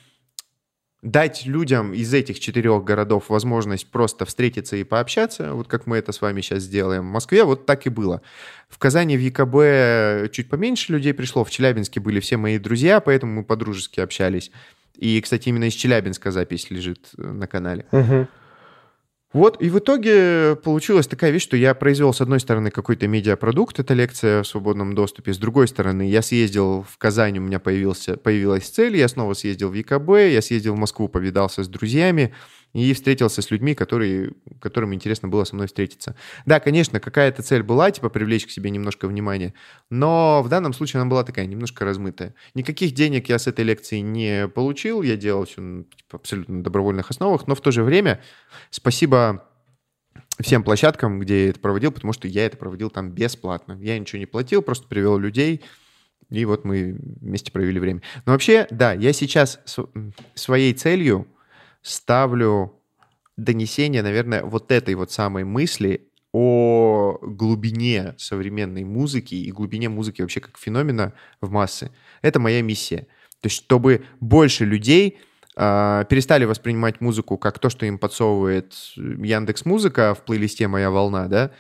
дать 1.03 1.47
людям 1.47 1.95
из 1.95 2.13
этих 2.13 2.41
четырех 2.41 2.83
городов 2.85 3.29
возможность 3.29 3.91
просто 3.91 4.25
встретиться 4.25 4.77
и 4.77 4.85
пообщаться, 4.85 5.55
вот 5.55 5.69
как 5.69 5.87
мы 5.87 5.97
это 5.97 6.13
с 6.13 6.21
вами 6.21 6.41
сейчас 6.41 6.65
сделаем. 6.65 7.03
В 7.03 7.13
Москве 7.13 7.45
вот 7.45 7.67
так 7.67 7.87
и 7.87 7.91
было. 7.91 8.21
В 8.69 8.79
Казани 8.79 9.17
в 9.17 9.21
ЕКБ 9.21 10.33
чуть 10.33 10.49
поменьше 10.49 10.93
людей 10.93 11.15
пришло, 11.15 11.45
в 11.45 11.51
Челябинске 11.51 12.01
были 12.01 12.21
все 12.21 12.37
мои 12.37 12.59
друзья, 12.59 13.01
поэтому 13.01 13.33
мы 13.33 13.45
по-дружески 13.45 14.01
общались. 14.01 14.51
И, 14.97 15.21
кстати, 15.21 15.49
именно 15.49 15.65
из 15.65 15.75
Челябинска 15.75 16.33
запись 16.33 16.71
лежит 16.71 17.11
э, 17.17 17.23
на 17.23 17.47
канале. 17.47 17.87
Угу. 17.93 18.27
Вот, 19.35 19.61
и 19.61 19.69
в 19.69 19.79
итоге 19.79 20.57
получилась 20.57 21.07
такая 21.07 21.31
вещь, 21.31 21.43
что 21.43 21.57
я 21.57 21.75
произвел, 21.75 22.15
с 22.15 22.23
одной 22.23 22.41
стороны, 22.41 22.71
какой-то 22.71 23.07
медиапродукт, 23.09 23.79
это 23.79 23.93
лекция 23.93 24.43
в 24.43 24.47
свободном 24.47 24.95
доступе, 24.95 25.35
с 25.35 25.39
другой 25.39 25.69
стороны, 25.69 26.09
я 26.09 26.23
съездил 26.23 26.87
в 26.89 26.97
Казань, 26.97 27.37
у 27.37 27.43
меня 27.43 27.59
появился, 27.59 28.17
появилась 28.17 28.71
цель, 28.71 28.97
я 28.97 29.07
снова 29.07 29.35
съездил 29.35 29.69
в 29.69 29.75
ЕКБ, 29.75 30.33
я 30.33 30.41
съездил 30.41 30.75
в 30.75 30.79
Москву, 30.79 31.09
повидался 31.09 31.63
с 31.63 31.69
друзьями, 31.69 32.33
и 32.73 32.93
встретился 32.93 33.43
с 33.43 33.51
людьми, 33.51 33.75
которые, 33.75 34.33
которым 34.61 34.95
интересно 34.95 35.29
было 35.29 35.45
со 35.45 35.55
мной 35.55 35.67
встретиться. 35.67 36.17
Да, 36.47 36.61
конечно, 36.61 37.01
какая-то 37.01 37.43
цель 37.43 37.63
была, 37.63 37.91
типа 37.91 38.09
привлечь 38.11 38.47
к 38.47 38.51
себе 38.51 38.71
немножко 38.71 39.09
внимания, 39.09 39.55
но 39.91 40.43
в 40.43 40.49
данном 40.49 40.73
случае 40.73 41.01
она 41.01 41.11
была 41.11 41.25
такая 41.25 41.47
немножко 41.47 41.85
размытая. 41.85 42.35
Никаких 42.55 42.93
денег 42.93 43.29
я 43.29 43.39
с 43.39 43.47
этой 43.47 43.65
лекции 43.65 43.99
не 43.99 44.49
получил, 44.49 45.03
я 45.03 45.17
делал 45.17 45.47
все 45.47 45.85
типа, 45.97 46.19
абсолютно 46.19 46.57
на 46.57 46.63
добровольных 46.63 47.11
основах, 47.11 47.47
но 47.47 47.55
в 47.55 47.61
то 47.61 47.71
же 47.71 47.83
время 47.83 48.21
спасибо 48.71 49.45
всем 50.41 50.63
площадкам, 50.63 51.21
где 51.21 51.45
я 51.45 51.51
это 51.51 51.61
проводил, 51.61 51.91
потому 51.91 52.13
что 52.13 52.29
я 52.29 52.47
это 52.47 52.57
проводил 52.57 52.91
там 52.91 53.11
бесплатно. 53.11 53.79
Я 53.81 53.99
ничего 53.99 54.19
не 54.19 54.27
платил, 54.27 54.63
просто 54.63 54.87
привел 54.87 55.19
людей, 55.19 55.65
и 56.31 56.45
вот 56.45 56.65
мы 56.65 56.99
вместе 57.21 57.51
провели 57.51 57.81
время. 57.81 58.03
Но 58.27 58.33
вообще, 58.33 58.67
да, 58.71 58.93
я 58.93 59.13
сейчас 59.13 59.61
своей 60.35 60.75
целью 60.75 61.27
ставлю 61.83 62.79
донесение, 63.37 64.03
наверное, 64.03 64.43
вот 64.43 64.71
этой 64.73 64.95
вот 64.95 65.11
самой 65.13 65.45
мысли 65.45 66.09
о 66.33 67.19
глубине 67.23 68.15
современной 68.19 68.85
музыки 68.85 69.35
и 69.35 69.51
глубине 69.51 69.89
музыки 69.89 70.21
вообще 70.21 70.41
как 70.41 70.59
феномена 70.59 71.15
в 71.41 71.51
массы. 71.51 71.91
Это 72.21 72.39
моя 72.41 72.61
миссия. 72.63 73.07
То 73.41 73.47
есть, 73.47 73.57
чтобы 73.57 74.05
больше 74.21 74.65
людей 74.65 75.19
э, 75.57 76.05
перестали 76.09 76.45
воспринимать 76.45 77.01
музыку 77.01 77.39
как 77.39 77.59
то, 77.59 77.71
что 77.71 77.87
им 77.87 77.99
подсовывает 77.99 78.75
Яндекс 78.97 79.65
Музыка 79.65 80.15
в 80.15 80.25
плейлисте 80.25 80.69
«Моя 80.69 80.91
волна», 80.91 81.29
да, 81.29 81.53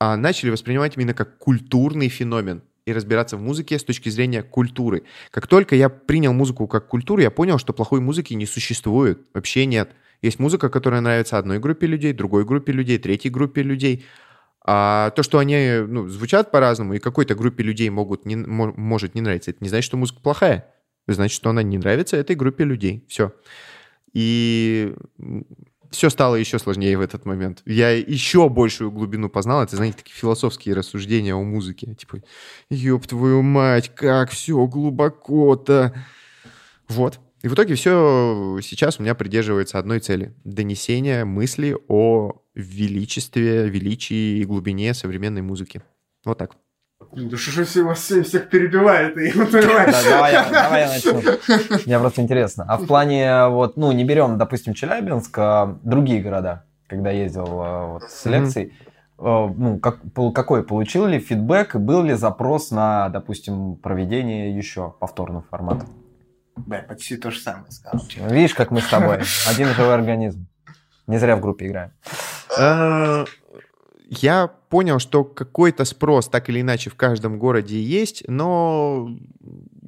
а 0.00 0.16
начали 0.16 0.50
воспринимать 0.50 0.96
именно 0.96 1.14
как 1.14 1.38
культурный 1.38 2.08
феномен 2.08 2.62
и 2.86 2.92
разбираться 2.92 3.36
в 3.36 3.40
музыке 3.40 3.78
с 3.78 3.84
точки 3.84 4.08
зрения 4.10 4.42
культуры. 4.42 5.04
Как 5.30 5.46
только 5.46 5.74
я 5.74 5.88
принял 5.88 6.32
музыку 6.32 6.66
как 6.66 6.86
культуру, 6.88 7.22
я 7.22 7.30
понял, 7.30 7.58
что 7.58 7.72
плохой 7.72 8.00
музыки 8.00 8.34
не 8.34 8.46
существует. 8.46 9.20
Вообще 9.32 9.64
нет. 9.66 9.92
Есть 10.20 10.38
музыка, 10.38 10.68
которая 10.68 11.00
нравится 11.00 11.38
одной 11.38 11.58
группе 11.58 11.86
людей, 11.86 12.12
другой 12.12 12.44
группе 12.44 12.72
людей, 12.72 12.98
третьей 12.98 13.30
группе 13.30 13.62
людей. 13.62 14.04
А 14.66 15.10
то, 15.10 15.22
что 15.22 15.38
они 15.38 15.80
ну, 15.86 16.08
звучат 16.08 16.50
по-разному, 16.50 16.94
и 16.94 16.98
какой-то 16.98 17.34
группе 17.34 17.62
людей 17.62 17.88
могут 17.90 18.24
не, 18.24 18.36
может 18.36 19.14
не 19.14 19.20
нравиться, 19.20 19.50
это 19.50 19.58
не 19.62 19.68
значит, 19.68 19.86
что 19.86 19.96
музыка 19.96 20.20
плохая. 20.20 20.70
Значит, 21.06 21.36
что 21.36 21.50
она 21.50 21.62
не 21.62 21.76
нравится 21.76 22.16
этой 22.16 22.36
группе 22.36 22.64
людей. 22.64 23.04
Все. 23.08 23.32
И 24.14 24.94
все 25.94 26.10
стало 26.10 26.36
еще 26.36 26.58
сложнее 26.58 26.98
в 26.98 27.00
этот 27.00 27.24
момент. 27.24 27.62
Я 27.64 27.90
еще 27.90 28.48
большую 28.48 28.90
глубину 28.90 29.28
познал. 29.28 29.62
Это, 29.62 29.76
знаете, 29.76 29.98
такие 29.98 30.14
философские 30.14 30.74
рассуждения 30.74 31.34
о 31.34 31.42
музыке. 31.42 31.94
Типа, 31.94 32.20
ёб 32.70 33.06
твою 33.06 33.42
мать, 33.42 33.94
как 33.94 34.30
все 34.30 34.66
глубоко-то. 34.66 35.94
Вот. 36.88 37.20
И 37.42 37.48
в 37.48 37.54
итоге 37.54 37.74
все 37.74 38.58
сейчас 38.62 38.98
у 38.98 39.02
меня 39.02 39.14
придерживается 39.14 39.78
одной 39.78 40.00
цели. 40.00 40.34
Донесение 40.44 41.24
мысли 41.24 41.76
о 41.88 42.42
величестве, 42.54 43.68
величии 43.68 44.38
и 44.38 44.44
глубине 44.44 44.94
современной 44.94 45.42
музыки. 45.42 45.82
Вот 46.24 46.38
так. 46.38 46.56
Да 47.12 47.36
что 47.36 47.50
же 47.50 47.64
все 47.64 47.82
вас 47.82 47.98
всех 47.98 48.48
перебивает 48.48 49.16
и 49.16 49.32
Да, 49.32 50.02
давай, 50.02 50.32
я, 50.32 50.48
давай 50.50 50.80
я 50.82 50.88
начну. 50.88 51.22
Мне 51.86 51.98
просто 51.98 52.22
интересно. 52.22 52.64
А 52.68 52.76
в 52.76 52.86
плане, 52.86 53.46
вот, 53.48 53.76
ну, 53.76 53.92
не 53.92 54.04
берем, 54.04 54.38
допустим, 54.38 54.74
Челябинск, 54.74 55.36
а 55.38 55.78
другие 55.82 56.22
города, 56.22 56.64
когда 56.86 57.10
ездил 57.10 57.46
а, 57.48 57.86
вот, 57.86 58.10
с 58.10 58.24
лекцией, 58.26 58.72
mm-hmm. 59.18 59.54
ну, 59.56 59.78
как, 59.78 60.00
какой, 60.34 60.64
получил 60.64 61.06
ли 61.06 61.18
фидбэк, 61.18 61.76
был 61.76 62.02
ли 62.02 62.14
запрос 62.14 62.70
на, 62.70 63.08
допустим, 63.08 63.76
проведение 63.76 64.56
еще 64.56 64.94
повторного 65.00 65.44
формата? 65.50 65.86
Да, 66.56 66.78
почти 66.88 67.16
то 67.16 67.30
же 67.30 67.40
самое 67.40 67.70
сказал. 67.70 68.06
Видишь, 68.28 68.54
как 68.54 68.70
мы 68.70 68.80
с 68.80 68.88
тобой. 68.88 69.20
Один 69.48 69.68
живой 69.68 69.94
организм. 69.94 70.46
Не 71.06 71.18
зря 71.18 71.36
в 71.36 71.40
группе 71.40 71.66
играем. 71.66 71.90
Я 74.20 74.48
понял, 74.48 74.98
что 74.98 75.24
какой-то 75.24 75.84
спрос 75.84 76.28
так 76.28 76.48
или 76.48 76.60
иначе 76.60 76.90
в 76.90 76.94
каждом 76.94 77.38
городе 77.38 77.80
есть, 77.80 78.24
но 78.26 79.08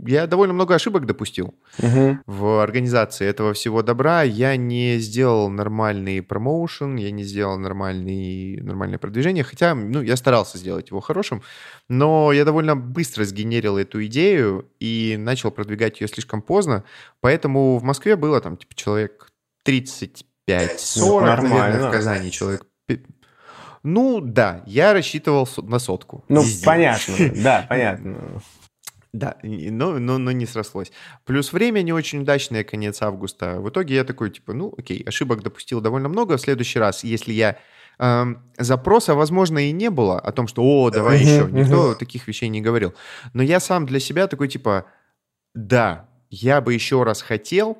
я 0.06 0.26
довольно 0.26 0.54
много 0.54 0.74
ошибок 0.74 1.06
допустил 1.06 1.54
угу. 1.78 2.18
в 2.26 2.62
организации 2.62 3.26
этого 3.26 3.52
всего 3.52 3.82
добра. 3.82 4.22
Я 4.22 4.56
не 4.56 4.98
сделал 4.98 5.48
нормальный 5.48 6.22
промоушен, 6.22 6.96
я 6.96 7.10
не 7.10 7.24
сделал 7.24 7.58
нормальный, 7.58 8.60
нормальное 8.62 8.98
продвижение, 8.98 9.44
хотя 9.44 9.74
ну, 9.74 10.02
я 10.02 10.16
старался 10.16 10.58
сделать 10.58 10.90
его 10.90 11.00
хорошим, 11.00 11.42
но 11.88 12.32
я 12.32 12.44
довольно 12.44 12.76
быстро 12.76 13.24
сгенерил 13.24 13.78
эту 13.78 14.04
идею 14.06 14.70
и 14.78 15.16
начал 15.18 15.50
продвигать 15.50 16.00
ее 16.00 16.08
слишком 16.08 16.42
поздно, 16.42 16.84
поэтому 17.20 17.78
в 17.78 17.82
Москве 17.82 18.16
было 18.16 18.40
там 18.40 18.56
типа 18.56 18.74
человек 18.74 19.32
35-40, 19.66 20.24
наверное, 21.42 21.88
в 21.88 21.92
Казани 21.92 22.30
человек 22.30 22.66
ну, 23.86 24.20
да, 24.20 24.62
я 24.66 24.92
рассчитывал 24.92 25.48
на 25.62 25.78
сотку. 25.78 26.24
Ну, 26.28 26.42
везде. 26.42 26.66
понятно, 26.66 27.14
да, 27.36 27.66
понятно. 27.68 28.42
Да, 29.12 29.36
но, 29.42 29.98
но, 29.98 30.18
но 30.18 30.32
не 30.32 30.44
срослось. 30.44 30.90
Плюс 31.24 31.52
время 31.52 31.82
не 31.82 31.92
очень 31.92 32.22
удачное, 32.22 32.64
конец 32.64 33.00
августа. 33.00 33.60
В 33.60 33.70
итоге 33.70 33.94
я 33.94 34.04
такой, 34.04 34.30
типа, 34.30 34.54
ну, 34.54 34.74
окей, 34.76 35.02
ошибок 35.06 35.42
допустил 35.42 35.80
довольно 35.80 36.08
много. 36.08 36.36
В 36.36 36.40
следующий 36.40 36.80
раз, 36.80 37.04
если 37.04 37.32
я... 37.32 37.58
Э, 37.98 38.26
запроса, 38.58 39.14
возможно, 39.14 39.58
и 39.58 39.70
не 39.70 39.88
было 39.88 40.18
о 40.18 40.32
том, 40.32 40.48
что, 40.48 40.62
о, 40.62 40.90
давай 40.90 41.20
еще. 41.20 41.48
Никто 41.50 41.94
таких 41.94 42.26
вещей 42.26 42.48
не 42.48 42.60
говорил. 42.60 42.92
Но 43.32 43.42
я 43.42 43.60
сам 43.60 43.86
для 43.86 44.00
себя 44.00 44.26
такой, 44.26 44.48
типа, 44.48 44.86
да, 45.54 46.08
я 46.28 46.60
бы 46.60 46.74
еще 46.74 47.04
раз 47.04 47.22
хотел, 47.22 47.78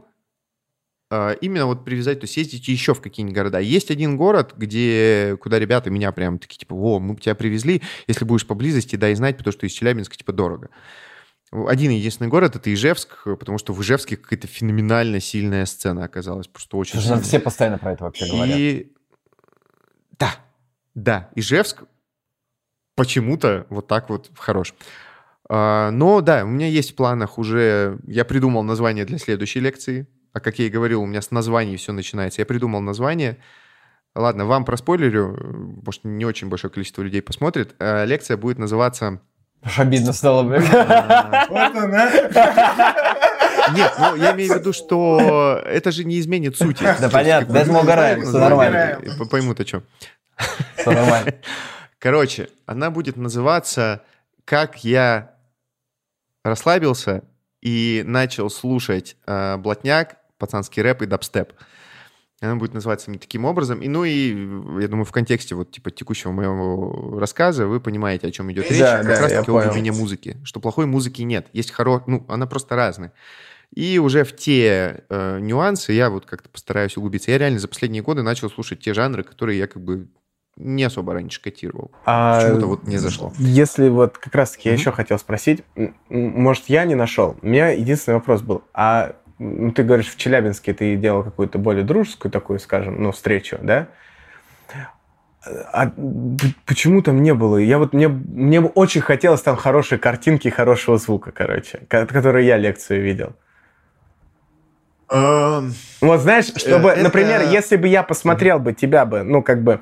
именно 1.11 1.67
вот 1.67 1.85
привязать, 1.85 2.21
то 2.21 2.25
есть 2.25 2.37
ездите 2.37 2.73
еще 2.73 2.93
в 2.95 3.01
какие-нибудь 3.01 3.37
города. 3.37 3.61
Есть 3.61 3.91
один 3.91 4.17
город, 4.17 4.55
где, 4.57 5.37
куда 5.41 5.59
ребята 5.59 5.91
меня 5.91 6.11
прям 6.13 6.39
такие, 6.39 6.59
типа, 6.59 6.75
о, 6.75 6.99
мы 6.99 7.17
тебя 7.17 7.35
привезли, 7.35 7.83
если 8.09 8.25
будешь 8.25 8.47
поблизости, 8.47 8.97
дай 8.97 9.15
знать, 9.15 9.37
потому 9.37 9.53
что 9.53 9.67
из 9.67 9.73
Челябинска, 9.73 10.17
типа, 10.17 10.33
дорого. 10.33 10.71
один 11.53 11.93
единственный 11.93 12.29
город 12.29 12.57
это 12.57 12.73
Ижевск, 12.75 13.25
потому 13.25 13.59
что 13.59 13.73
в 13.73 13.81
Ижевске 13.83 14.17
какая-то 14.17 14.49
феноменально 14.49 15.21
сильная 15.21 15.65
сцена 15.67 16.05
оказалась, 16.05 16.49
просто 16.49 16.77
очень. 16.77 17.01
Слушай, 17.01 17.23
все 17.23 17.39
постоянно 17.39 17.79
про 17.79 17.93
это 17.93 18.05
вообще 18.05 18.27
говорят. 18.27 18.59
И 18.59 18.93
да, 20.19 20.35
да, 20.95 21.31
Ижевск 21.37 21.85
почему-то 22.97 23.67
вот 23.69 23.87
так 23.87 24.09
вот 24.09 24.31
хорош. 24.37 24.75
А, 25.49 25.91
Но 25.91 26.21
да, 26.21 26.45
у 26.45 26.49
меня 26.49 26.67
есть 26.67 26.93
в 26.93 26.95
планах 26.97 27.39
уже, 27.39 27.99
я 28.07 28.25
придумал 28.25 28.63
название 28.63 29.05
для 29.05 29.19
следующей 29.19 29.61
лекции, 29.61 30.09
а 30.37 30.41
как 30.41 30.59
я 30.59 30.67
и 30.67 30.69
говорил, 30.69 31.01
у 31.01 31.07
меня 31.07 31.23
с 31.23 31.31
названий 31.31 31.79
все 31.79 31.95
начинается. 31.95 32.43
Я 32.43 32.47
придумал 32.47 32.83
название. 32.83 33.39
Ладно, 34.15 34.45
вам 34.45 34.67
проспойлерю, 34.67 35.81
может, 35.83 36.05
не 36.05 36.27
очень 36.27 36.51
большое 36.51 36.71
количество 36.71 37.01
людей 37.01 37.23
посмотрит. 37.23 37.75
А, 37.79 38.05
Лекция 38.05 38.37
будет 38.37 38.59
называться... 38.59 39.23
Аж 39.63 39.79
обидно 39.79 40.13
стало, 40.13 40.43
блин. 40.43 40.61
Вот 41.49 41.75
она. 41.75 42.11
Нет, 43.75 43.95
ну 43.99 44.15
я 44.17 44.35
имею 44.35 44.53
в 44.53 44.59
виду, 44.59 44.75
что 44.75 45.63
это 45.65 45.91
же 45.91 46.05
не 46.05 46.21
изменит 46.21 46.59
сути. 46.59 46.85
Да 47.01 47.09
понятно, 47.09 47.55
даже 47.55 47.73
мы 47.73 47.81
угораем, 47.81 48.21
все 48.21 48.39
нормально. 48.39 49.01
Поймут 49.31 49.59
о 49.61 49.65
чем. 49.65 49.85
Все 50.77 50.91
нормально. 50.91 51.33
Короче, 51.99 52.51
она 52.67 52.91
будет 52.91 53.17
называться 53.17 54.03
«Как 54.45 54.85
я 54.85 55.31
расслабился 56.45 57.23
и 57.63 58.03
начал 58.07 58.51
слушать 58.51 59.17
э, 59.27 59.57
блатняк, 59.57 60.19
пацанский 60.39 60.83
рэп 60.83 61.03
и 61.03 61.07
дабстеп». 61.07 61.53
Она 62.43 62.57
будет 62.57 62.75
называться 62.75 63.11
таким 63.13 63.47
образом. 63.47 63.81
И, 63.81 63.89
ну 63.89 64.05
и, 64.05 64.29
я 64.81 64.89
думаю, 64.89 65.07
в 65.07 65.13
контексте 65.13 65.55
вот 65.55 65.71
типа 65.71 65.91
текущего 65.91 66.33
моего 66.33 67.19
рассказа 67.19 67.67
вы 67.67 67.81
понимаете, 67.81 68.27
о 68.27 68.31
чем 68.31 68.53
идет 68.53 68.71
речь. 68.71 68.79
Да, 68.79 68.99
как 68.99 69.07
да, 69.07 69.21
раз 69.23 69.33
я 69.33 69.39
таки 69.41 69.51
о 69.51 69.63
глубине 69.63 69.91
музыки. 69.93 70.37
Что 70.45 70.61
плохой 70.61 70.85
музыки 70.85 71.23
нет. 71.23 71.47
Есть 71.55 71.71
хоро... 71.71 72.03
Ну, 72.07 72.27
она 72.29 72.47
просто 72.47 72.77
разная. 72.77 73.15
И 73.75 73.99
уже 73.99 74.25
в 74.25 74.37
те 74.37 75.05
э, 75.09 75.39
нюансы 75.41 75.93
я 75.93 76.11
вот 76.11 76.27
как-то 76.27 76.51
постараюсь 76.51 76.97
углубиться. 76.99 77.31
Я 77.31 77.39
реально 77.39 77.59
за 77.59 77.69
последние 77.69 78.03
годы 78.03 78.23
начал 78.23 78.51
слушать 78.51 78.81
те 78.81 78.93
жанры, 78.93 79.23
которые 79.23 79.59
я 79.59 79.67
как 79.67 79.83
бы 79.83 80.09
не 80.57 80.85
особо 80.85 81.15
раньше 81.15 81.41
котировал. 81.43 81.91
А 82.05 82.41
Почему-то 82.41 82.67
вот 82.67 82.87
не 82.87 82.99
зашло. 82.99 83.33
Если 83.39 83.89
вот 83.89 84.19
как 84.19 84.35
раз-таки 84.35 84.69
я 84.69 84.75
Мгм. 84.75 84.81
еще 84.81 84.93
хотел 84.93 85.19
спросить, 85.19 85.65
может, 86.09 86.65
я 86.69 86.85
не 86.85 86.95
нашел. 86.95 87.37
У 87.43 87.47
меня 87.47 87.71
единственный 87.71 88.15
вопрос 88.15 88.43
был, 88.43 88.63
а 88.73 89.17
ну, 89.39 89.71
ты 89.73 89.83
говоришь, 89.83 90.09
в 90.11 90.17
Челябинске 90.17 90.73
ты 90.73 90.97
делал 90.97 91.23
какую-то 91.23 91.59
более 91.59 91.85
дружескую 91.85 92.33
такую, 92.33 92.59
скажем, 92.59 93.03
ну, 93.03 93.13
встречу, 93.13 93.59
да? 93.61 93.89
А 95.73 95.93
почему 96.65 97.03
там 97.03 97.23
не 97.23 97.33
было? 97.33 97.59
Я 97.59 97.79
вот 97.79 97.93
мне, 97.93 98.09
мне 98.09 98.61
бы 98.61 98.67
очень 98.69 99.01
хотелось 99.01 99.43
там 99.43 99.55
хорошей 99.57 99.97
картинки, 99.99 100.49
хорошего 100.49 100.99
звука, 100.99 101.31
короче, 101.31 101.83
ко- 101.89 102.07
которые 102.07 102.47
я 102.47 102.57
лекцию 102.57 103.03
видел. 103.03 103.33
Вот 106.01 106.21
знаешь, 106.21 106.47
чтобы, 106.47 106.89
это- 106.91 107.03
например, 107.05 107.43
если 107.53 107.77
бы 107.77 107.87
я 107.87 108.03
посмотрел 108.03 108.59
бы 108.59 108.73
тебя 108.73 109.05
бы, 109.05 109.23
ну, 109.23 109.41
как 109.43 109.63
бы, 109.63 109.81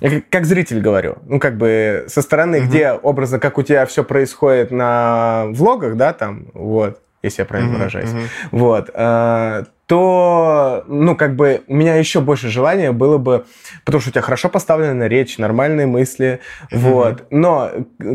я 0.00 0.20
как- 0.28 0.44
зритель 0.44 0.80
говорю, 0.80 1.18
ну, 1.26 1.38
как 1.38 1.56
бы, 1.56 2.06
со 2.08 2.20
стороны, 2.20 2.60
где 2.66 2.90
образно, 2.90 3.38
как 3.38 3.58
у 3.58 3.62
тебя 3.62 3.86
все 3.86 4.02
происходит 4.02 4.72
на 4.72 5.44
влогах, 5.52 5.96
да, 5.96 6.12
там, 6.12 6.46
вот, 6.52 7.00
если 7.26 7.42
я 7.42 7.46
правильно 7.46 7.72
выражаюсь, 7.76 8.10
вот, 8.50 8.90
э, 8.92 9.64
то, 9.86 10.82
ну, 10.88 11.14
как 11.14 11.36
бы, 11.36 11.62
у 11.68 11.76
меня 11.76 11.94
еще 11.94 12.20
больше 12.20 12.48
желания 12.48 12.90
было 12.90 13.18
бы, 13.18 13.44
потому 13.84 14.00
что 14.00 14.10
у 14.10 14.12
тебя 14.12 14.22
хорошо 14.22 14.48
поставлена 14.48 15.06
речь, 15.06 15.38
нормальные 15.38 15.86
мысли, 15.86 16.40
вот, 16.72 17.26
но 17.30 17.70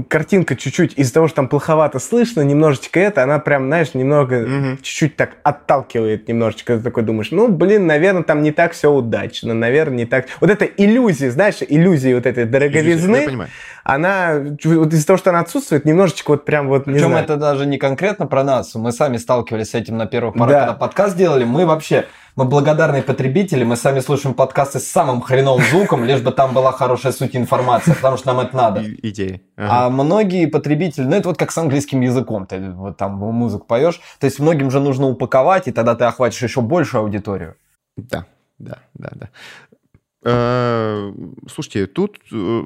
картинка 0.10 0.58
чуть-чуть, 0.58 0.96
из-за 0.98 1.14
того, 1.14 1.28
что 1.28 1.38
там 1.38 1.48
плоховато 1.48 2.00
слышно, 2.00 2.42
немножечко 2.42 3.00
это, 3.00 3.24
она 3.24 3.40
прям, 3.40 3.68
знаешь, 3.68 3.94
немного, 3.94 4.40
Мгм. 4.40 4.78
чуть-чуть 4.82 5.16
так 5.16 5.38
отталкивает 5.44 6.28
немножечко, 6.28 6.76
ты 6.76 6.84
такой 6.84 7.04
думаешь, 7.04 7.32
ну, 7.32 7.48
блин, 7.48 7.88
наверное, 7.88 8.24
там 8.24 8.44
не 8.44 8.52
так 8.52 8.74
все 8.74 8.92
удачно, 8.92 9.54
наверное, 9.54 10.00
не 10.00 10.06
так... 10.06 10.26
Вот 10.42 10.50
эта 10.50 10.66
иллюзия, 10.66 11.32
знаешь, 11.32 11.60
иллюзия 11.66 12.16
вот 12.16 12.26
этой 12.26 12.44
дороговизны. 12.44 13.48
Она, 13.84 14.36
вот 14.64 14.94
из-за 14.94 15.08
того, 15.08 15.18
что 15.18 15.30
она 15.32 15.40
отсутствует, 15.40 15.86
немножечко 15.86 16.32
вот 16.32 16.46
прям 16.46 16.68
вот, 16.68 16.88
не 16.88 16.94
Причем 16.94 17.10
знаю. 17.10 17.24
это 17.24 17.38
даже 17.38 17.66
не 17.66 17.78
конкретно 17.78 18.28
про 18.28 18.44
нас. 18.44 18.76
Мы 18.76 18.92
сами 18.92 19.18
сталкивались 19.18 19.72
с 19.72 19.74
этим 19.76 19.98
на 19.98 20.06
первых 20.06 20.36
порах, 20.36 20.50
Да. 20.50 20.60
когда 20.62 20.74
подкаст 20.74 21.18
делали. 21.18 21.44
Мы 21.44 21.66
вообще, 21.66 22.06
мы 22.36 22.46
благодарные 22.46 23.02
потребители, 23.04 23.64
мы 23.64 23.76
сами 23.76 24.00
слушаем 24.00 24.36
подкасты 24.36 24.80
с 24.80 24.88
самым 24.88 25.22
хреновым 25.22 25.64
звуком, 25.64 26.06
лишь 26.06 26.22
бы 26.22 26.32
там 26.32 26.54
была 26.54 26.72
хорошая 26.72 27.12
суть 27.12 27.36
информации, 27.36 27.94
потому 27.94 28.18
что 28.18 28.28
нам 28.34 28.40
это 28.40 28.56
надо. 28.56 28.84
Идеи. 28.84 29.42
Ага. 29.58 29.86
А 29.86 29.90
многие 29.90 30.46
потребители, 30.46 31.04
ну 31.06 31.16
это 31.16 31.30
вот 31.30 31.38
как 31.38 31.52
с 31.52 31.58
английским 31.58 32.02
языком, 32.02 32.46
ты 32.46 32.60
вот 32.72 32.98
там 32.98 33.14
музыку 33.14 33.66
поешь, 33.66 34.00
то 34.20 34.26
есть 34.26 34.40
многим 34.40 34.70
же 34.72 34.80
нужно 34.80 35.08
упаковать, 35.08 35.68
и 35.68 35.72
тогда 35.72 35.96
ты 35.96 36.06
охватишь 36.06 36.42
еще 36.44 36.62
большую 36.62 37.02
аудиторию. 37.02 37.56
Да, 37.98 38.26
да, 38.60 38.78
да, 38.94 39.10
да. 39.16 39.30
Э, 40.24 41.12
Слушайте, 41.50 41.88
тут 41.88 42.18
э, 42.32 42.64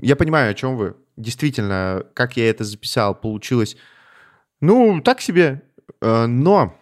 я 0.00 0.16
понимаю, 0.16 0.50
о 0.50 0.54
чем 0.54 0.76
вы. 0.76 0.94
Действительно, 1.16 2.04
как 2.14 2.36
я 2.36 2.48
это 2.48 2.64
записал, 2.64 3.14
получилось, 3.14 3.76
ну, 4.60 5.00
так 5.00 5.20
себе. 5.20 5.62
Э, 6.00 6.26
Но 6.26 6.74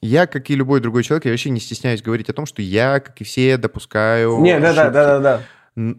я, 0.00 0.26
как 0.26 0.50
и 0.50 0.56
любой 0.56 0.80
другой 0.80 1.04
человек, 1.04 1.24
я 1.24 1.30
вообще 1.30 1.50
не 1.50 1.60
стесняюсь 1.60 2.02
говорить 2.02 2.28
о 2.28 2.34
том, 2.34 2.46
что 2.46 2.62
я, 2.62 3.00
как 3.00 3.20
и 3.20 3.24
все, 3.24 3.56
допускаю 3.56 4.38
Не, 4.40 4.58
да, 4.58 4.72
да, 4.74 4.90
да, 4.90 5.20
да, 5.20 5.42
да. 5.76 5.94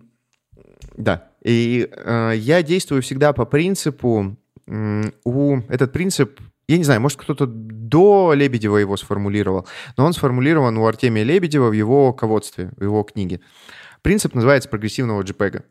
Да. 0.98 1.30
И 1.44 1.90
я 2.36 2.64
действую 2.64 3.02
всегда 3.02 3.32
по 3.32 3.46
принципу, 3.46 4.36
у 4.68 5.58
этот 5.70 5.94
принцип, 5.94 6.40
я 6.72 6.78
не 6.78 6.84
знаю, 6.84 7.02
может 7.02 7.20
кто-то 7.20 7.46
до 7.48 8.34
Лебедева 8.34 8.78
его 8.78 8.96
сформулировал, 8.96 9.68
но 9.98 10.06
он 10.06 10.14
сформулирован 10.14 10.78
у 10.78 10.86
Артемия 10.86 11.24
Лебедева 11.24 11.70
в 11.70 11.74
его 11.74 12.14
ководстве, 12.14 12.72
в 12.78 12.84
его 12.84 13.04
книге. 13.04 13.42
Принцип 14.02 14.36
называется 14.36 14.70
прогрессивного 14.70 15.22
JPEG, 15.24 15.64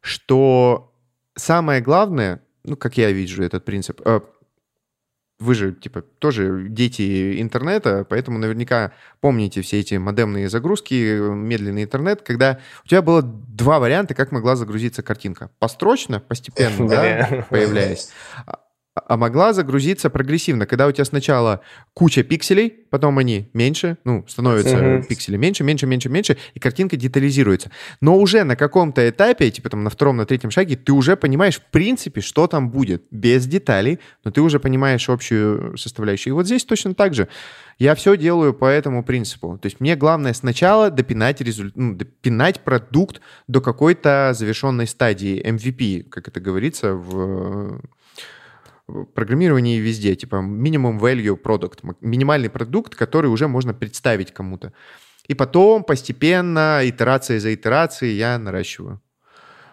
что 0.00 0.92
самое 1.34 1.80
главное, 1.80 2.42
ну, 2.62 2.76
как 2.76 2.96
я 2.98 3.10
вижу 3.10 3.42
этот 3.42 3.64
принцип, 3.64 4.00
э, 4.04 4.20
вы 5.40 5.54
же, 5.54 5.72
типа, 5.72 6.02
тоже 6.02 6.66
дети 6.68 7.40
интернета, 7.40 8.06
поэтому 8.08 8.38
наверняка 8.38 8.92
помните 9.20 9.62
все 9.62 9.80
эти 9.80 9.94
модемные 9.94 10.48
загрузки, 10.48 10.94
медленный 11.34 11.82
интернет, 11.84 12.22
когда 12.22 12.60
у 12.84 12.88
тебя 12.88 13.02
было 13.02 13.22
два 13.22 13.80
варианта, 13.80 14.14
как 14.14 14.30
могла 14.30 14.56
загрузиться 14.56 15.02
картинка. 15.02 15.50
Построчно, 15.58 16.20
постепенно, 16.20 16.88
Да. 16.88 17.46
появляясь. 17.50 18.10
А- 18.94 19.16
могла 19.16 19.52
загрузиться 19.52 20.08
прогрессивно, 20.08 20.66
когда 20.66 20.86
у 20.86 20.92
тебя 20.92 21.04
сначала 21.04 21.62
куча 21.94 22.22
пикселей, 22.22 22.70
потом 22.90 23.18
они 23.18 23.50
меньше, 23.52 23.98
ну, 24.04 24.24
становятся 24.28 24.76
Мгм. 24.76 25.04
пиксели 25.04 25.36
меньше, 25.36 25.64
меньше, 25.64 25.86
меньше, 25.86 26.08
меньше, 26.08 26.36
и 26.54 26.60
картинка 26.60 26.96
детализируется. 26.96 27.72
Но 28.00 28.16
уже 28.16 28.44
на 28.44 28.54
каком-то 28.54 29.08
этапе, 29.08 29.50
типа 29.50 29.68
там 29.68 29.82
на 29.82 29.90
втором, 29.90 30.16
на 30.16 30.26
третьем 30.26 30.52
шаге, 30.52 30.76
ты 30.76 30.92
уже 30.92 31.16
понимаешь, 31.16 31.56
в 31.56 31.70
принципе, 31.72 32.20
что 32.20 32.46
там 32.46 32.70
будет. 32.70 33.02
Без 33.10 33.46
деталей, 33.46 33.98
но 34.22 34.30
ты 34.30 34.40
уже 34.40 34.60
понимаешь 34.60 35.08
общую 35.08 35.76
составляющую. 35.76 36.32
И 36.32 36.34
вот 36.34 36.46
здесь 36.46 36.64
точно 36.64 36.94
так 36.94 37.14
же. 37.14 37.26
Я 37.80 37.96
все 37.96 38.16
делаю 38.16 38.54
по 38.54 38.66
этому 38.66 39.02
принципу. 39.02 39.58
То 39.60 39.66
есть 39.66 39.80
мне 39.80 39.96
главное 39.96 40.32
сначала 40.34 40.92
допинать, 40.92 41.40
результ... 41.40 41.74
ну, 41.74 41.96
допинать 41.96 42.60
продукт 42.60 43.20
до 43.48 43.60
какой-то 43.60 44.30
завершенной 44.34 44.86
стадии 44.86 45.44
MVP, 45.44 46.04
как 46.04 46.28
это 46.28 46.38
говорится 46.38 46.94
в 46.94 47.80
программировании 49.14 49.78
везде, 49.78 50.14
типа 50.14 50.36
minimum 50.36 50.98
value 50.98 51.40
product, 51.40 51.96
минимальный 52.00 52.50
продукт, 52.50 52.94
который 52.94 53.26
уже 53.26 53.48
можно 53.48 53.74
представить 53.74 54.32
кому-то. 54.32 54.72
И 55.26 55.34
потом 55.34 55.84
постепенно, 55.84 56.80
итерация 56.82 57.40
за 57.40 57.54
итерацией 57.54 58.16
я 58.16 58.38
наращиваю. 58.38 59.00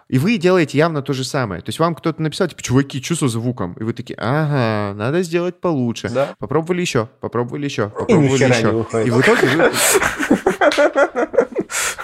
И 0.07 0.17
вы 0.17 0.37
делаете 0.37 0.77
явно 0.77 1.01
то 1.01 1.13
же 1.13 1.23
самое. 1.23 1.61
То 1.61 1.69
есть 1.69 1.79
вам 1.79 1.95
кто-то 1.95 2.21
написал, 2.21 2.47
типа, 2.47 2.61
чуваки, 2.61 3.01
что 3.01 3.15
со 3.15 3.27
звуком? 3.29 3.73
И 3.79 3.83
вы 3.83 3.93
такие, 3.93 4.17
ага, 4.19 4.93
надо 4.93 5.23
сделать 5.23 5.61
получше. 5.61 6.09
Да. 6.09 6.35
Попробовали 6.37 6.81
еще, 6.81 7.07
попробовали 7.21 7.63
еще, 7.63 7.89
попробовали 7.89 8.43
не 8.43 8.49
еще. 8.49 8.85
И 9.05 9.09
в 9.09 9.21
итоге 9.21 9.47
вы... 9.47 9.71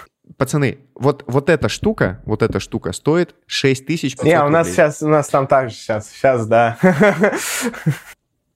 Пацаны, 0.38 0.80
вот, 0.94 1.24
вот 1.28 1.50
эта 1.50 1.68
штука, 1.68 2.22
вот 2.26 2.44
эта 2.44 2.60
штука 2.60 2.94
стоит 2.94 3.34
6500 3.48 4.24
Не, 4.24 4.44
у 4.44 4.50
нас 4.50 4.68
рублей. 4.68 4.74
сейчас, 4.76 5.02
у 5.02 5.08
нас 5.08 5.28
там 5.30 5.48
так 5.48 5.70
же 5.70 5.76
сейчас, 5.76 6.12
сейчас, 6.12 6.46
да. 6.48 6.78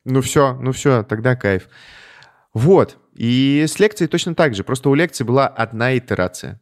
Ну 0.03 0.21
все, 0.21 0.55
ну 0.59 0.71
все, 0.71 1.03
тогда 1.03 1.35
кайф. 1.35 1.69
Вот. 2.53 2.97
И 3.13 3.65
с 3.67 3.79
лекцией 3.79 4.07
точно 4.09 4.35
так 4.35 4.55
же. 4.55 4.63
Просто 4.63 4.89
у 4.89 4.95
лекции 4.95 5.23
была 5.23 5.47
одна 5.47 5.95
итерация. 5.97 6.59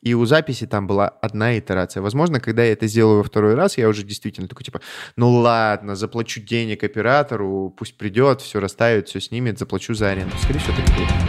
И 0.00 0.14
у 0.14 0.24
записи 0.26 0.66
там 0.66 0.86
была 0.86 1.08
одна 1.08 1.58
итерация. 1.58 2.02
Возможно, 2.02 2.40
когда 2.40 2.62
я 2.62 2.72
это 2.72 2.86
сделаю 2.86 3.18
во 3.18 3.24
второй 3.24 3.54
раз, 3.54 3.78
я 3.78 3.88
уже 3.88 4.04
действительно 4.04 4.48
такой, 4.48 4.64
типа, 4.64 4.80
ну 5.16 5.30
ладно, 5.30 5.96
заплачу 5.96 6.40
денег 6.40 6.84
оператору, 6.84 7.74
пусть 7.76 7.98
придет, 7.98 8.40
все 8.40 8.60
расставит, 8.60 9.08
все 9.08 9.20
снимет, 9.20 9.58
заплачу 9.58 9.94
за 9.94 10.10
аренду. 10.10 10.36
Скорее 10.38 10.60
всего, 10.60 10.76
так 10.76 10.88
и 10.88 10.92
будет. 10.92 11.27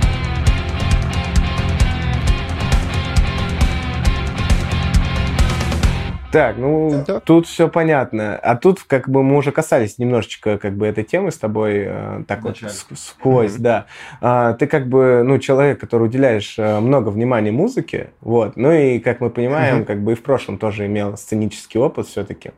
Так, 6.32 6.58
ну 6.58 7.04
Да. 7.08 7.20
тут 7.22 7.48
все 7.48 7.68
понятно. 7.68 8.36
А 8.38 8.56
тут 8.56 8.84
как 8.84 9.10
бы 9.10 9.24
мы 9.24 9.36
уже 9.38 9.52
касались 9.52 9.98
немножечко 9.98 10.60
как 10.60 10.76
бы 10.78 10.86
этой 10.86 11.04
темы 11.04 11.32
с 11.32 11.38
тобой 11.40 11.86
э, 11.88 12.24
так 12.28 12.44
вот 12.44 12.60
Вначале. 12.60 12.72
с- 12.72 12.86
сквозь, 12.96 13.54
да. 13.56 13.88
А, 14.22 14.54
ты 14.54 14.68
как 14.68 14.88
бы 14.88 15.24
ну 15.26 15.40
человек, 15.40 15.80
который 15.80 16.04
уделяешь 16.04 16.54
э, 16.60 16.80
много 16.80 17.10
внимания 17.10 17.52
музыке, 17.52 18.12
вот. 18.22 18.58
Ну 18.58 18.72
и 18.72 19.00
как 19.00 19.22
мы 19.22 19.32
понимаем, 19.32 19.86
как 19.86 20.04
бы 20.04 20.12
и 20.12 20.16
в 20.16 20.22
прошлом 20.22 20.60
тоже 20.60 20.86
имел 20.86 21.18
сценический 21.18 21.80
опыт 21.80 22.06
все-таки. 22.08 22.52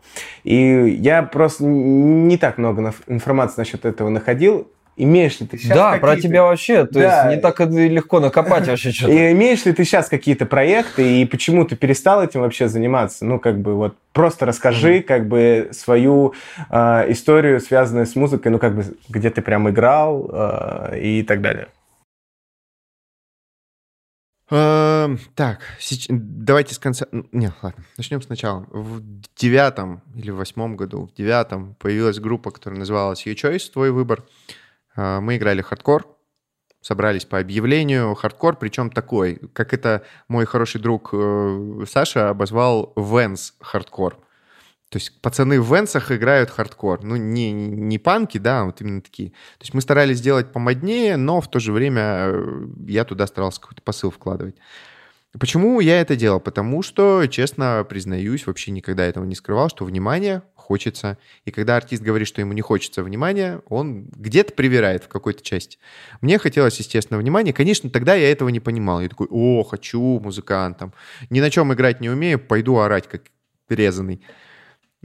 И 0.44 0.98
я 1.00 1.24
просто 1.24 1.64
не 1.64 2.38
так 2.38 2.58
много 2.58 2.94
информации 3.08 3.56
насчет 3.62 3.86
этого 3.86 4.10
находил. 4.10 4.68
Имеешь 4.98 5.40
ли 5.40 5.48
ты 5.48 5.58
сейчас 5.58 5.78
да, 5.78 5.98
про 5.98 6.18
тебя 6.18 6.44
вообще, 6.44 6.86
то 6.86 7.00
Да. 7.00 7.24
есть 7.24 7.36
не 7.36 7.42
так 7.42 7.60
легко 7.60 8.20
накопать 8.20 8.68
вообще 8.68 8.92
что-то. 8.92 9.12
И 9.12 9.32
имеешь 9.32 9.66
ли 9.66 9.72
ты 9.72 9.86
сейчас 9.86 10.10
какие-то 10.10 10.46
проекты, 10.46 11.22
и 11.22 11.26
почему 11.26 11.66
ты 11.66 11.76
перестал 11.76 12.24
этим 12.24 12.42
вообще 12.42 12.68
заниматься? 12.68 13.26
Ну, 13.26 13.40
как 13.40 13.60
бы 13.62 13.76
вот 13.76 13.96
просто 14.12 14.46
расскажи, 14.46 15.02
как 15.02 15.28
бы, 15.28 15.70
свою 15.72 16.34
э, 16.70 17.12
историю, 17.12 17.62
связанную 17.62 18.06
с 18.06 18.16
музыкой, 18.16 18.52
ну, 18.52 18.60
как 18.60 18.76
бы, 18.76 18.84
где 19.08 19.30
ты 19.30 19.42
прям 19.42 19.70
играл 19.70 20.30
э, 20.32 21.00
и 21.00 21.24
так 21.24 21.42
далее. 21.42 21.70
Эм, 24.50 25.18
Так, 25.36 25.60
давайте 26.10 26.76
с 26.76 26.78
конца... 26.80 27.06
Не, 27.32 27.52
ладно, 27.62 27.86
начнем 27.98 28.22
сначала. 28.22 28.66
В 28.70 29.02
девятом 29.38 30.02
или 30.14 30.30
в 30.30 30.36
восьмом 30.36 30.76
году, 30.76 31.08
в 31.08 31.14
девятом 31.18 31.76
появилась 31.80 32.20
группа, 32.20 32.52
которая 32.52 32.78
называлась 32.78 33.26
Your 33.26 33.36
Choice, 33.36 33.72
твой 33.72 33.92
выбор. 33.92 34.20
Э, 34.20 34.61
Мы 34.96 35.38
играли 35.38 35.62
хардкор, 35.62 36.06
собрались 36.82 37.26
по 37.26 37.40
объявлению. 37.40 38.16
Хардкор, 38.16 38.58
причем 38.58 38.90
такой, 38.90 39.40
как 39.54 39.74
это 39.74 40.04
мой 40.28 40.46
хороший 40.46 40.82
друг 40.82 41.12
э, 41.14 41.86
Саша 41.90 42.30
обозвал 42.30 42.94
Vans 42.96 43.54
хардкор. 43.62 44.18
То 44.90 44.98
есть 44.98 45.22
пацаны 45.22 45.62
в 45.62 45.74
Венсах 45.74 46.12
играют 46.12 46.50
хардкор. 46.50 47.02
Ну, 47.04 47.16
не, 47.16 47.54
не 47.54 47.98
панки, 47.98 48.38
да, 48.38 48.62
а 48.62 48.66
вот 48.66 48.82
именно 48.82 49.02
такие. 49.02 49.30
То 49.30 49.62
есть 49.62 49.74
мы 49.74 49.80
старались 49.80 50.18
сделать 50.18 50.52
помоднее, 50.52 51.16
но 51.16 51.40
в 51.40 51.50
то 51.50 51.60
же 51.60 51.72
время 51.72 52.02
э, 52.02 52.66
я 52.88 53.06
туда 53.06 53.28
старался 53.28 53.62
какой-то 53.62 53.82
посыл 53.84 54.12
вкладывать. 54.12 54.58
Почему 55.40 55.80
я 55.80 56.02
это 56.02 56.18
делал? 56.18 56.42
Потому 56.42 56.84
что, 56.84 57.26
честно 57.28 57.86
признаюсь, 57.88 58.46
вообще 58.46 58.72
никогда 58.72 59.06
этого 59.06 59.24
не 59.24 59.36
скрывал, 59.36 59.70
что 59.70 59.86
внимание 59.86 60.42
хочется. 60.62 61.18
И 61.46 61.52
когда 61.52 61.76
артист 61.76 62.02
говорит, 62.04 62.28
что 62.28 62.42
ему 62.42 62.54
не 62.54 62.62
хочется 62.62 63.04
внимания, 63.04 63.62
он 63.68 64.06
где-то 64.16 64.54
привирает 64.54 65.04
в 65.04 65.08
какой-то 65.08 65.44
части. 65.44 65.78
Мне 66.22 66.38
хотелось, 66.38 66.78
естественно, 66.80 67.20
внимания. 67.20 67.52
Конечно, 67.54 67.90
тогда 67.90 68.16
я 68.16 68.32
этого 68.32 68.50
не 68.50 68.60
понимал. 68.60 69.02
Я 69.02 69.10
такой, 69.10 69.28
о, 69.30 69.64
хочу 69.64 70.20
музыкантом. 70.20 70.94
Ни 71.30 71.40
на 71.42 71.50
чем 71.50 71.74
играть 71.74 72.02
не 72.02 72.10
умею, 72.10 72.40
пойду 72.40 72.78
орать, 72.78 73.08
как 73.08 73.24
резанный. 73.70 74.22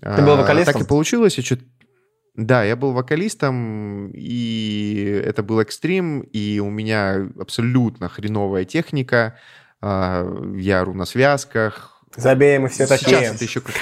Ты 0.00 0.22
был 0.22 0.32
А, 0.32 0.36
вокалистом? 0.36 0.74
Так 0.74 0.82
и 0.82 0.86
получилось. 0.86 1.36
Я 1.38 1.42
чё- 1.42 1.58
Да, 2.34 2.64
я 2.64 2.76
был 2.76 2.92
вокалистом, 2.92 4.10
и 4.12 5.22
это 5.24 5.42
был 5.42 5.58
экстрим, 5.60 6.20
и 6.20 6.58
у 6.60 6.68
меня 6.68 7.28
абсолютно 7.40 8.08
хреновая 8.10 8.64
техника. 8.66 9.38
А, 9.80 10.26
Я 10.56 10.80
ору 10.82 10.92
на 10.94 11.06
связках, 11.06 11.95
Забей, 12.16 12.58
мы 12.58 12.68
все 12.68 12.86
такие. 12.86 13.18
Сейчас 13.18 13.34
это 13.34 13.44
еще 13.44 13.60
как... 13.60 13.74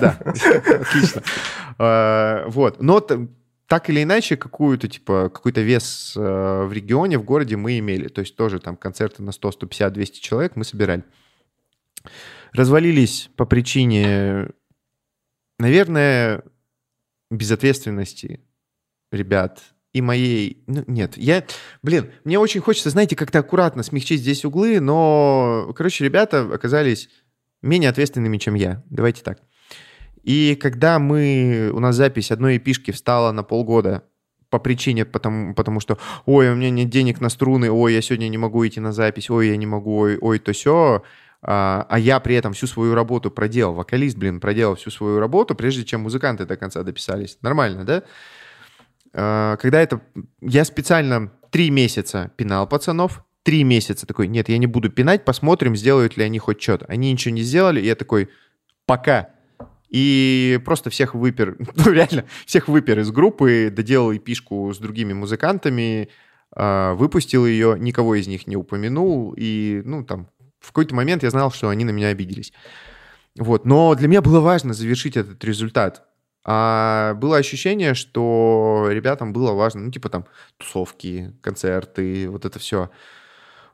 Да, 0.00 0.18
отлично. 0.80 1.22
А, 1.78 2.46
Вот, 2.48 2.82
но 2.82 3.00
так 3.00 3.90
или 3.90 4.02
иначе 4.02 4.36
какую-то, 4.36 4.88
типа, 4.88 5.28
какой-то 5.28 5.60
вес 5.60 6.14
э, 6.16 6.20
в 6.20 6.72
регионе, 6.72 7.18
в 7.18 7.24
городе 7.24 7.56
мы 7.56 7.78
имели. 7.78 8.08
То 8.08 8.22
есть 8.22 8.34
тоже 8.34 8.60
там 8.60 8.76
концерты 8.76 9.22
на 9.22 9.30
100, 9.30 9.52
150, 9.52 9.92
200 9.92 10.20
человек 10.20 10.56
мы 10.56 10.64
собирали. 10.64 11.04
Развалились 12.52 13.30
по 13.36 13.44
причине, 13.44 14.48
наверное, 15.58 16.42
безответственности 17.30 18.40
ребят 19.12 19.62
и 19.98 20.00
моей... 20.00 20.62
Ну, 20.66 20.84
нет, 20.86 21.16
я... 21.16 21.44
Блин, 21.82 22.10
мне 22.24 22.38
очень 22.38 22.60
хочется, 22.60 22.90
знаете, 22.90 23.16
как-то 23.16 23.40
аккуратно 23.40 23.82
смягчить 23.82 24.20
здесь 24.20 24.44
углы, 24.44 24.80
но, 24.80 25.72
короче, 25.76 26.04
ребята 26.04 26.48
оказались 26.52 27.08
менее 27.62 27.90
ответственными, 27.90 28.38
чем 28.38 28.54
я. 28.54 28.82
Давайте 28.90 29.22
так. 29.22 29.40
И 30.22 30.56
когда 30.60 30.98
мы... 30.98 31.70
У 31.74 31.80
нас 31.80 31.96
запись 31.96 32.30
одной 32.30 32.58
эпишки 32.58 32.92
встала 32.92 33.32
на 33.32 33.42
полгода 33.42 34.04
по 34.50 34.58
причине, 34.58 35.04
потому, 35.04 35.54
потому 35.54 35.80
что, 35.80 35.98
ой, 36.24 36.50
у 36.50 36.54
меня 36.54 36.70
нет 36.70 36.88
денег 36.88 37.20
на 37.20 37.28
струны, 37.28 37.70
ой, 37.70 37.94
я 37.94 38.00
сегодня 38.00 38.28
не 38.28 38.38
могу 38.38 38.66
идти 38.66 38.80
на 38.80 38.92
запись, 38.92 39.28
ой, 39.28 39.48
я 39.48 39.56
не 39.56 39.66
могу, 39.66 39.98
ой, 39.98 40.16
ой 40.18 40.38
то 40.38 40.52
все. 40.52 41.02
А, 41.42 41.86
а 41.88 41.98
я 41.98 42.18
при 42.20 42.34
этом 42.34 42.52
всю 42.52 42.66
свою 42.66 42.94
работу 42.94 43.30
проделал, 43.30 43.74
вокалист, 43.74 44.16
блин, 44.16 44.40
проделал 44.40 44.76
всю 44.76 44.90
свою 44.90 45.20
работу, 45.20 45.54
прежде 45.54 45.84
чем 45.84 46.02
музыканты 46.02 46.46
до 46.46 46.56
конца 46.56 46.82
дописались. 46.82 47.38
Нормально, 47.42 47.84
да? 47.84 48.02
А, 49.12 49.56
когда 49.56 49.80
это... 49.80 50.00
Я 50.40 50.64
специально 50.64 51.32
три 51.50 51.70
месяца 51.70 52.30
пинал 52.36 52.68
пацанов, 52.68 53.24
три 53.42 53.64
месяца 53.64 54.06
такой, 54.06 54.28
нет, 54.28 54.48
я 54.48 54.58
не 54.58 54.66
буду 54.66 54.90
пинать, 54.90 55.24
посмотрим, 55.24 55.76
сделают 55.76 56.16
ли 56.16 56.24
они 56.24 56.38
хоть 56.38 56.60
что-то. 56.60 56.86
Они 56.86 57.10
ничего 57.10 57.34
не 57.34 57.42
сделали, 57.42 57.80
и 57.80 57.86
я 57.86 57.94
такой, 57.94 58.28
пока. 58.86 59.30
И 59.88 60.60
просто 60.64 60.90
всех 60.90 61.14
выпер, 61.14 61.56
ну 61.76 61.90
реально, 61.90 62.24
всех 62.44 62.68
выпер 62.68 62.98
из 62.98 63.10
группы, 63.10 63.72
доделал 63.74 64.14
эпишку 64.14 64.72
с 64.74 64.78
другими 64.78 65.12
музыкантами, 65.12 66.10
а, 66.52 66.94
выпустил 66.94 67.46
ее, 67.46 67.76
никого 67.78 68.14
из 68.16 68.26
них 68.26 68.46
не 68.46 68.56
упомянул, 68.56 69.34
и, 69.36 69.82
ну, 69.84 70.04
там, 70.04 70.28
в 70.60 70.68
какой-то 70.68 70.94
момент 70.94 71.22
я 71.22 71.30
знал, 71.30 71.50
что 71.50 71.68
они 71.68 71.84
на 71.84 71.90
меня 71.90 72.08
обиделись. 72.08 72.52
Вот, 73.36 73.64
но 73.64 73.94
для 73.94 74.08
меня 74.08 74.20
было 74.20 74.40
важно 74.40 74.74
завершить 74.74 75.16
этот 75.16 75.42
результат. 75.44 76.07
А 76.50 77.12
было 77.12 77.36
ощущение, 77.36 77.92
что 77.92 78.86
ребятам 78.88 79.34
было 79.34 79.52
важно, 79.52 79.82
ну, 79.82 79.90
типа 79.90 80.08
там 80.08 80.24
тусовки, 80.56 81.34
концерты, 81.42 82.26
вот 82.30 82.46
это 82.46 82.58
все. 82.58 82.90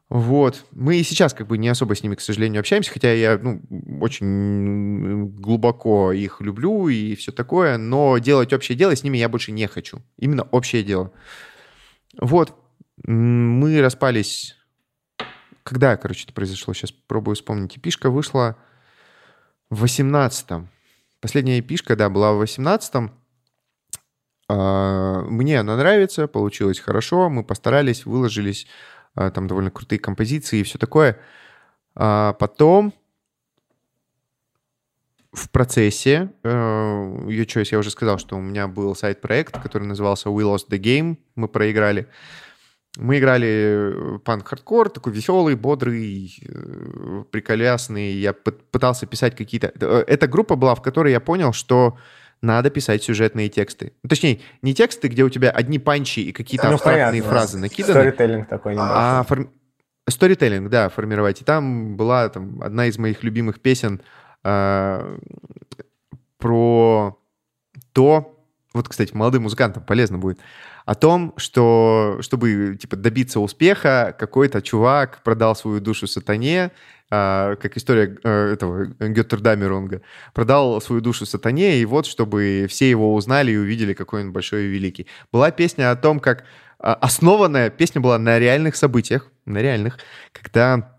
Вот. 0.08 0.64
Мы 0.72 0.96
и 0.96 1.04
сейчас 1.04 1.34
как 1.34 1.46
бы 1.46 1.56
не 1.56 1.68
особо 1.68 1.94
с 1.94 2.02
ними, 2.02 2.16
к 2.16 2.20
сожалению, 2.20 2.58
общаемся, 2.58 2.90
хотя 2.90 3.12
я 3.12 3.38
ну, 3.40 3.62
очень 4.00 5.28
глубоко 5.36 6.10
их 6.10 6.40
люблю 6.40 6.88
и 6.88 7.14
все 7.14 7.30
такое, 7.30 7.78
но 7.78 8.18
делать 8.18 8.52
общее 8.52 8.76
дело 8.76 8.96
с 8.96 9.04
ними 9.04 9.18
я 9.18 9.28
больше 9.28 9.52
не 9.52 9.68
хочу. 9.68 10.02
Именно 10.18 10.42
общее 10.50 10.82
дело. 10.82 11.12
Вот. 12.18 12.56
Мы 13.04 13.80
распались... 13.82 14.56
Когда, 15.62 15.96
короче, 15.96 16.24
это 16.24 16.32
произошло? 16.32 16.74
Сейчас 16.74 16.90
пробую 16.90 17.36
вспомнить. 17.36 17.78
Эпишка 17.78 18.10
вышла 18.10 18.56
в 19.70 19.84
18-м. 19.84 20.70
Последняя 21.24 21.58
эпишка, 21.58 21.96
да, 21.96 22.10
была 22.10 22.34
в 22.34 22.42
18-м. 22.42 23.10
А, 24.50 25.22
Мне 25.22 25.58
она 25.58 25.74
нравится, 25.74 26.28
получилось 26.28 26.78
хорошо, 26.78 27.30
мы 27.30 27.42
постарались, 27.42 28.04
выложились, 28.04 28.66
а, 29.14 29.30
там 29.30 29.46
довольно 29.46 29.70
крутые 29.70 29.98
композиции 29.98 30.58
и 30.58 30.62
все 30.64 30.76
такое. 30.76 31.18
А 31.94 32.34
Потом 32.34 32.92
в 35.32 35.48
процессе, 35.48 36.30
э, 36.42 37.26
ее 37.30 37.44
choice, 37.44 37.68
я 37.70 37.78
уже 37.78 37.88
сказал, 37.88 38.18
что 38.18 38.36
у 38.36 38.42
меня 38.42 38.68
был 38.68 38.94
сайт-проект, 38.94 39.58
который 39.62 39.84
назывался 39.84 40.28
We 40.28 40.42
Lost 40.42 40.68
the 40.68 40.78
Game, 40.78 41.16
мы 41.36 41.48
проиграли. 41.48 42.06
Мы 42.96 43.18
играли 43.18 44.18
панк-хардкор, 44.24 44.88
такой 44.88 45.12
веселый, 45.12 45.56
бодрый, 45.56 46.32
э, 46.46 47.24
приколясный. 47.30 48.12
Я 48.12 48.30
пы- 48.30 48.52
пытался 48.70 49.06
писать 49.06 49.34
какие-то... 49.34 49.72
э, 49.80 50.04
Эта 50.06 50.28
группа 50.28 50.54
была, 50.54 50.74
в 50.76 50.82
которой 50.82 51.10
я 51.12 51.18
понял, 51.20 51.52
что 51.52 51.98
надо 52.40 52.70
писать 52.70 53.02
сюжетные 53.02 53.48
тексты. 53.48 53.94
Ну, 54.04 54.08
Точнее, 54.08 54.40
не 54.62 54.74
тексты, 54.74 55.08
где 55.08 55.24
у 55.24 55.28
тебя 55.28 55.50
одни 55.50 55.78
панчи 55.80 56.20
и 56.20 56.30
какие-то 56.32 56.68
Ну, 56.68 56.74
абстрактные 56.74 57.22
понятно. 57.22 57.30
фразы 57.30 57.58
накиданы, 57.58 57.92
Сторителлинг 58.00 58.48
такой 58.48 58.74
небольшой. 58.74 58.96
а 58.96 59.24
форм- 59.28 59.50
сторителлинг, 60.08 60.70
да, 60.70 60.88
формировать. 60.88 61.40
И 61.40 61.44
там 61.44 61.96
была 61.96 62.28
там, 62.28 62.62
одна 62.62 62.86
из 62.86 62.96
моих 62.98 63.24
любимых 63.24 63.60
песен 63.60 64.02
а, 64.44 65.16
про 66.38 67.18
то, 67.92 68.33
вот, 68.74 68.88
кстати, 68.88 69.14
молодым 69.14 69.44
музыкантам 69.44 69.84
полезно 69.84 70.18
будет, 70.18 70.40
о 70.84 70.94
том, 70.94 71.32
что 71.36 72.18
чтобы 72.20 72.76
типа 72.78 72.96
добиться 72.96 73.40
успеха, 73.40 74.14
какой-то 74.18 74.60
чувак 74.60 75.22
продал 75.22 75.56
свою 75.56 75.80
душу 75.80 76.06
сатане, 76.06 76.72
а, 77.10 77.54
как 77.56 77.76
история 77.76 78.18
э, 78.22 78.52
этого 78.52 78.86
Геттердамеронга, 78.86 80.02
продал 80.32 80.80
свою 80.80 81.00
душу 81.00 81.24
сатане, 81.24 81.78
и 81.78 81.84
вот, 81.84 82.06
чтобы 82.06 82.66
все 82.68 82.90
его 82.90 83.14
узнали 83.14 83.52
и 83.52 83.56
увидели, 83.56 83.94
какой 83.94 84.22
он 84.22 84.32
большой 84.32 84.64
и 84.64 84.68
великий. 84.68 85.06
Была 85.32 85.50
песня 85.50 85.90
о 85.90 85.96
том, 85.96 86.18
как 86.18 86.44
а, 86.78 86.94
основанная, 86.94 87.70
песня 87.70 88.00
была 88.00 88.18
на 88.18 88.38
реальных 88.38 88.74
событиях, 88.74 89.30
на 89.46 89.58
реальных, 89.62 89.98
когда 90.32 90.98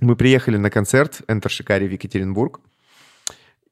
мы 0.00 0.16
приехали 0.16 0.56
на 0.56 0.70
концерт 0.70 1.20
Enter 1.28 1.48
Shikari 1.48 1.86
в 1.86 1.92
Екатеринбург, 1.92 2.60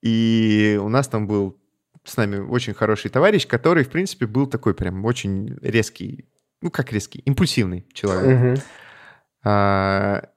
и 0.01 0.79
у 0.81 0.89
нас 0.89 1.09
там 1.09 1.27
был 1.27 1.60
с 2.05 2.17
нами 2.17 2.39
очень 2.39 2.75
хороший 2.75 3.11
товарищ, 3.11 3.47
который, 3.47 3.85
в 3.85 3.91
принципе, 3.91 4.27
был 4.27 4.47
такой 4.47 4.75
прям 4.75 5.05
очень 5.05 5.57
резкий, 5.63 6.29
ну 6.63 6.71
как 6.71 6.93
резкий, 6.93 7.21
импульсивный 7.21 7.87
человек. 7.93 8.39
Мгм. 8.39 8.55
А, 9.45 10.29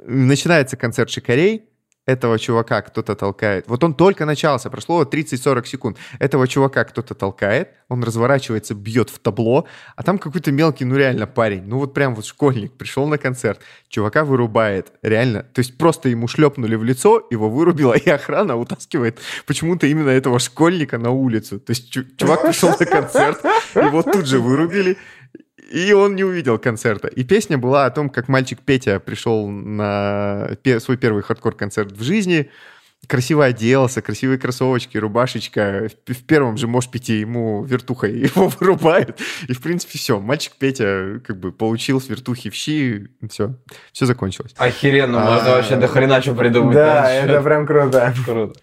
начинается 0.00 0.76
концерт 0.76 1.10
Шикарей, 1.10 1.69
этого 2.06 2.38
чувака 2.38 2.82
кто-то 2.82 3.14
толкает. 3.14 3.66
Вот 3.68 3.84
он 3.84 3.94
только 3.94 4.24
начался, 4.24 4.70
прошло 4.70 5.04
30-40 5.04 5.66
секунд. 5.66 5.98
Этого 6.18 6.48
чувака 6.48 6.84
кто-то 6.84 7.14
толкает, 7.14 7.70
он 7.88 8.02
разворачивается, 8.02 8.74
бьет 8.74 9.10
в 9.10 9.18
табло, 9.18 9.66
а 9.96 10.02
там 10.02 10.18
какой-то 10.18 10.50
мелкий, 10.52 10.84
ну 10.84 10.96
реально 10.96 11.26
парень, 11.26 11.62
ну 11.66 11.78
вот 11.78 11.94
прям 11.94 12.14
вот 12.14 12.24
школьник 12.24 12.72
пришел 12.72 13.06
на 13.06 13.18
концерт, 13.18 13.60
чувака 13.88 14.24
вырубает, 14.24 14.92
реально. 15.02 15.42
То 15.42 15.60
есть 15.60 15.76
просто 15.78 16.08
ему 16.08 16.26
шлепнули 16.26 16.74
в 16.74 16.84
лицо, 16.84 17.26
его 17.30 17.50
вырубило, 17.50 17.94
и 17.94 18.08
охрана 18.10 18.56
утаскивает 18.56 19.18
почему-то 19.46 19.86
именно 19.86 20.10
этого 20.10 20.38
школьника 20.38 20.98
на 20.98 21.10
улицу. 21.10 21.60
То 21.60 21.70
есть 21.70 21.90
чувак 21.90 22.42
пришел 22.42 22.70
на 22.70 22.86
концерт, 22.86 23.44
его 23.74 24.02
тут 24.02 24.26
же 24.26 24.40
вырубили, 24.40 24.96
и 25.70 25.92
он 25.92 26.16
не 26.16 26.24
увидел 26.24 26.58
концерта. 26.58 27.08
И 27.08 27.24
песня 27.24 27.56
была 27.56 27.86
о 27.86 27.90
том, 27.90 28.10
как 28.10 28.28
мальчик 28.28 28.58
Петя 28.60 28.98
пришел 28.98 29.48
на 29.48 30.50
свой 30.80 30.96
первый 30.96 31.22
хардкор-концерт 31.22 31.92
в 31.92 32.02
жизни, 32.02 32.50
красиво 33.06 33.44
оделся, 33.44 34.02
красивые 34.02 34.38
кроссовочки, 34.38 34.98
рубашечка. 34.98 35.88
В 36.06 36.24
первом 36.24 36.56
же 36.56 36.68
пяти 36.92 37.20
ему 37.20 37.64
вертухой 37.64 38.12
его 38.18 38.48
вырубают. 38.48 39.20
И, 39.48 39.52
в 39.52 39.62
принципе, 39.62 39.96
все. 39.98 40.18
Мальчик 40.18 40.54
Петя 40.58 41.20
как 41.26 41.38
бы 41.38 41.52
получил 41.52 42.00
с 42.00 42.08
вертухи 42.08 42.50
в 42.50 42.54
щи, 42.54 43.08
все, 43.30 43.56
все 43.92 44.06
закончилось. 44.06 44.54
Охеренно, 44.56 45.20
можно 45.20 45.50
вообще 45.50 45.76
до 45.76 45.86
хрена 45.86 46.20
что 46.20 46.34
придумать. 46.34 46.74
Да, 46.74 47.10
это 47.10 47.40
прям 47.42 47.66
круто. 47.66 48.12
Круто 48.24 48.60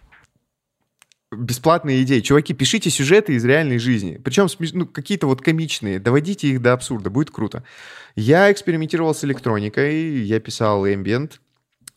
бесплатные 1.32 2.04
идеи. 2.04 2.22
Чуваки, 2.22 2.54
пишите 2.54 2.90
сюжеты 2.90 3.34
из 3.34 3.46
реальной 3.46 3.80
жизни. 3.80 4.20
Причем 4.24 4.48
ну, 4.74 4.86
какие-то 4.86 5.28
вот 5.28 5.42
комичные. 5.42 6.00
Доводите 6.00 6.48
их 6.48 6.62
до 6.62 6.74
абсурда. 6.74 7.10
Будет 7.10 7.32
круто. 7.32 7.64
Я 8.16 8.52
экспериментировал 8.52 9.14
с 9.14 9.24
электроникой. 9.24 10.20
Я 10.24 10.40
писал 10.40 10.86
ambient. 10.86 11.34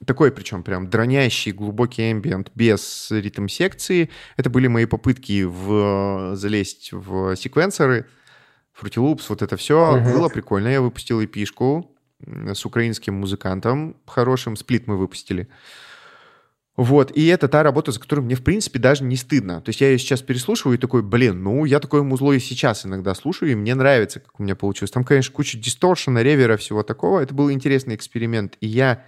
Такой, 0.06 0.32
причем 0.32 0.62
прям 0.62 0.88
дронящий, 0.88 1.52
глубокий 1.52 2.10
ambient 2.10 2.50
без 2.54 3.10
ритм-секции. 3.10 4.08
Это 4.36 4.48
были 4.48 4.66
мои 4.66 4.86
попытки 4.86 5.42
в, 5.44 6.34
залезть 6.36 6.92
в 6.92 7.36
секвенсоры. 7.36 8.06
Fruity 8.80 8.96
Loops, 8.96 9.24
вот 9.28 9.42
это 9.42 9.56
все. 9.56 9.96
Угу. 9.96 10.12
Было 10.12 10.28
прикольно. 10.28 10.68
Я 10.68 10.80
выпустил 10.80 11.22
эпишку 11.22 11.94
с 12.26 12.64
украинским 12.64 13.14
музыкантом 13.14 13.96
хорошим. 14.06 14.56
Сплит 14.56 14.86
мы 14.86 14.96
выпустили. 14.96 15.48
Вот, 16.76 17.10
и 17.14 17.26
это 17.26 17.48
та 17.48 17.62
работа, 17.62 17.92
за 17.92 18.00
которую 18.00 18.24
мне, 18.24 18.36
в 18.36 18.44
принципе, 18.44 18.78
даже 18.78 19.04
не 19.04 19.16
стыдно. 19.16 19.60
То 19.60 19.70
есть 19.70 19.80
я 19.80 19.88
ее 19.90 19.98
сейчас 19.98 20.22
переслушиваю 20.22 20.78
и 20.78 20.80
такой, 20.80 21.02
блин, 21.02 21.42
ну, 21.42 21.64
я 21.64 21.80
такое 21.80 22.02
музло 22.02 22.32
и 22.32 22.38
сейчас 22.38 22.86
иногда 22.86 23.14
слушаю, 23.14 23.52
и 23.52 23.54
мне 23.54 23.74
нравится, 23.74 24.20
как 24.20 24.38
у 24.38 24.42
меня 24.42 24.56
получилось. 24.56 24.90
Там, 24.90 25.04
конечно, 25.04 25.34
куча 25.34 25.58
дисторшена, 25.58 26.22
ревера, 26.22 26.56
всего 26.56 26.82
такого. 26.82 27.20
Это 27.20 27.34
был 27.34 27.50
интересный 27.50 27.96
эксперимент, 27.96 28.56
и 28.60 28.68
я 28.68 29.04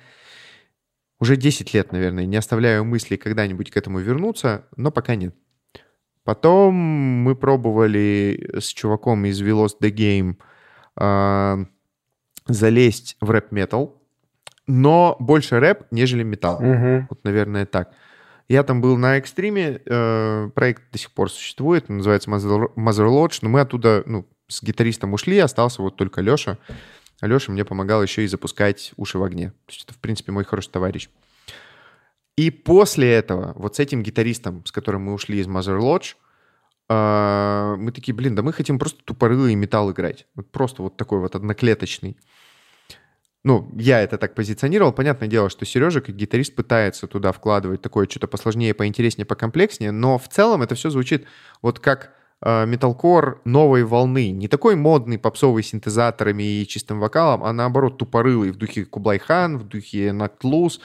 уже 1.20 1.36
10 1.36 1.72
лет, 1.72 1.92
наверное, 1.92 2.26
не 2.26 2.36
оставляю 2.36 2.84
мысли 2.84 3.16
когда-нибудь 3.16 3.70
к 3.70 3.76
этому 3.76 4.00
вернуться, 4.00 4.66
но 4.76 4.90
пока 4.90 5.14
нет. 5.14 5.36
Потом 6.24 6.74
мы 6.74 7.36
пробовали 7.36 8.50
с 8.58 8.66
чуваком 8.66 9.24
из 9.24 9.40
Veloz 9.40 9.70
The 9.80 9.90
Game 9.90 10.36
э, 11.00 11.64
залезть 12.46 13.16
в 13.20 13.30
рэп-метал, 13.30 14.01
но 14.72 15.16
больше 15.20 15.60
рэп, 15.60 15.84
нежели 15.90 16.22
металл. 16.22 16.56
Угу. 16.56 17.06
Вот, 17.10 17.24
наверное, 17.24 17.66
так. 17.66 17.92
Я 18.48 18.62
там 18.62 18.80
был 18.80 18.96
на 18.96 19.18
экстриме, 19.18 19.82
э, 19.84 20.50
проект 20.54 20.90
до 20.90 20.98
сих 20.98 21.10
пор 21.10 21.30
существует, 21.30 21.90
называется 21.90 22.30
Mother, 22.30 22.72
Mother 22.74 23.06
Lodge, 23.06 23.40
но 23.42 23.50
мы 23.50 23.60
оттуда, 23.60 24.02
ну, 24.06 24.26
с 24.48 24.62
гитаристом 24.62 25.12
ушли, 25.12 25.38
остался 25.38 25.82
вот 25.82 25.96
только 25.96 26.22
Леша. 26.22 26.56
А 27.20 27.26
Леша 27.26 27.52
мне 27.52 27.66
помогал 27.66 28.02
еще 28.02 28.24
и 28.24 28.26
запускать 28.26 28.92
уши 28.96 29.18
в 29.18 29.22
огне. 29.22 29.50
То 29.66 29.72
есть 29.72 29.84
это, 29.84 29.92
в 29.92 29.98
принципе, 29.98 30.32
мой 30.32 30.44
хороший 30.44 30.70
товарищ. 30.70 31.10
И 32.36 32.50
после 32.50 33.12
этого, 33.12 33.52
вот 33.56 33.76
с 33.76 33.78
этим 33.78 34.02
гитаристом, 34.02 34.64
с 34.64 34.72
которым 34.72 35.02
мы 35.02 35.12
ушли 35.12 35.38
из 35.38 35.46
Mother 35.46 35.78
Lodge, 35.78 36.14
э, 36.88 37.76
мы 37.78 37.92
такие, 37.92 38.14
блин, 38.14 38.34
да 38.34 38.42
мы 38.42 38.54
хотим 38.54 38.78
просто 38.78 39.04
тупорылый 39.04 39.54
металл 39.54 39.92
играть. 39.92 40.26
Вот 40.34 40.50
просто 40.50 40.82
вот 40.82 40.96
такой 40.96 41.18
вот 41.20 41.34
одноклеточный 41.34 42.16
ну, 43.44 43.68
я 43.76 44.00
это 44.00 44.18
так 44.18 44.34
позиционировал. 44.34 44.92
Понятное 44.92 45.28
дело, 45.28 45.50
что 45.50 45.64
Сережа, 45.64 46.00
как 46.00 46.14
гитарист, 46.14 46.54
пытается 46.54 47.08
туда 47.08 47.32
вкладывать 47.32 47.82
такое 47.82 48.06
что-то 48.08 48.28
посложнее, 48.28 48.72
поинтереснее, 48.72 49.26
покомплекснее, 49.26 49.90
но 49.90 50.16
в 50.16 50.28
целом 50.28 50.62
это 50.62 50.76
все 50.76 50.90
звучит 50.90 51.26
вот 51.60 51.80
как 51.80 52.12
э, 52.40 52.66
металкор 52.66 53.40
новой 53.44 53.82
волны. 53.82 54.30
Не 54.30 54.46
такой 54.46 54.76
модный, 54.76 55.18
попсовый 55.18 55.64
синтезаторами 55.64 56.42
и 56.44 56.66
чистым 56.68 57.00
вокалом, 57.00 57.42
а 57.42 57.52
наоборот 57.52 57.98
тупорылый 57.98 58.52
в 58.52 58.56
духе 58.56 58.84
Кублай 58.84 59.18
Хан, 59.18 59.58
в 59.58 59.64
духе 59.64 60.12
Нактлус, 60.12 60.80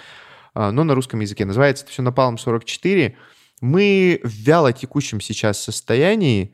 э, 0.56 0.72
но 0.72 0.84
на 0.84 0.96
русском 0.96 1.20
языке. 1.20 1.46
Называется 1.46 1.84
это 1.84 1.94
все 1.94 2.02
Напалм 2.02 2.40
44. 2.40 3.16
Мы 3.62 4.20
в 4.24 4.30
вяло 4.30 4.74
текущем 4.74 5.22
сейчас 5.22 5.62
состоянии, 5.62 6.54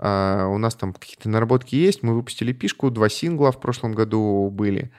Uh, 0.00 0.54
у 0.54 0.58
нас 0.58 0.76
там 0.76 0.92
какие-то 0.92 1.28
наработки 1.28 1.74
есть. 1.74 2.04
Мы 2.04 2.14
выпустили 2.14 2.52
пишку, 2.52 2.88
два 2.88 3.08
сингла 3.08 3.50
в 3.50 3.58
прошлом 3.58 3.94
году 3.94 4.48
были. 4.48 4.92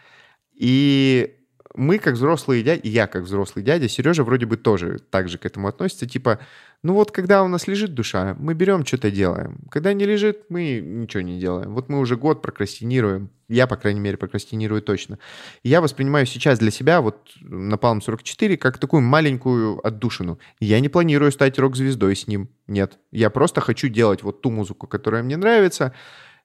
И 0.59 1.37
мы, 1.73 1.97
как 1.97 2.15
взрослые 2.15 2.61
дяди, 2.61 2.87
я, 2.87 3.07
как 3.07 3.23
взрослый 3.23 3.63
дядя, 3.63 3.87
Сережа 3.87 4.25
вроде 4.25 4.45
бы 4.45 4.57
тоже 4.57 4.99
так 5.09 5.29
же 5.29 5.37
к 5.37 5.45
этому 5.45 5.69
относится. 5.69 6.05
Типа, 6.05 6.39
ну 6.83 6.93
вот 6.93 7.11
когда 7.11 7.41
у 7.43 7.47
нас 7.47 7.67
лежит 7.67 7.93
душа, 7.93 8.35
мы 8.37 8.53
берем, 8.53 8.85
что-то 8.85 9.09
делаем. 9.09 9.59
Когда 9.71 9.93
не 9.93 10.05
лежит, 10.05 10.43
мы 10.49 10.81
ничего 10.81 11.21
не 11.21 11.39
делаем. 11.39 11.73
Вот 11.73 11.87
мы 11.87 11.99
уже 11.99 12.17
год 12.17 12.41
прокрастинируем. 12.41 13.29
Я, 13.47 13.65
по 13.65 13.77
крайней 13.77 14.01
мере, 14.01 14.17
прокрастинирую 14.17 14.81
точно. 14.81 15.19
Я 15.63 15.79
воспринимаю 15.79 16.25
сейчас 16.25 16.59
для 16.59 16.71
себя 16.71 16.99
вот 16.99 17.29
на 17.39 17.75
Palm 17.75 18.01
44 18.01 18.57
как 18.57 18.77
такую 18.77 19.01
маленькую 19.01 19.85
отдушину. 19.85 20.37
Я 20.59 20.81
не 20.81 20.89
планирую 20.89 21.31
стать 21.31 21.57
рок-звездой 21.57 22.17
с 22.17 22.27
ним. 22.27 22.49
Нет. 22.67 22.99
Я 23.11 23.29
просто 23.29 23.61
хочу 23.61 23.87
делать 23.87 24.21
вот 24.23 24.41
ту 24.41 24.51
музыку, 24.51 24.85
которая 24.85 25.23
мне 25.23 25.37
нравится, 25.37 25.93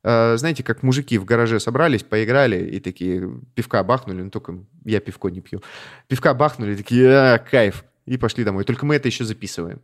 знаете, 0.04 0.62
как 0.62 0.82
мужики 0.82 1.16
в 1.16 1.24
гараже 1.24 1.58
собрались, 1.60 2.02
поиграли 2.02 2.62
и 2.62 2.78
такие 2.78 3.40
пивка 3.54 3.82
бахнули, 3.82 4.22
ну 4.22 4.30
только 4.30 4.58
я 4.84 5.00
пивко 5.00 5.30
не 5.30 5.40
пью. 5.40 5.62
Пивка 6.08 6.34
бахнули, 6.34 6.76
такие, 6.76 7.08
а, 7.08 7.38
кайф, 7.38 7.84
и 8.04 8.18
пошли 8.18 8.44
домой. 8.44 8.64
Только 8.64 8.84
мы 8.84 8.96
это 8.96 9.08
еще 9.08 9.24
записываем. 9.24 9.80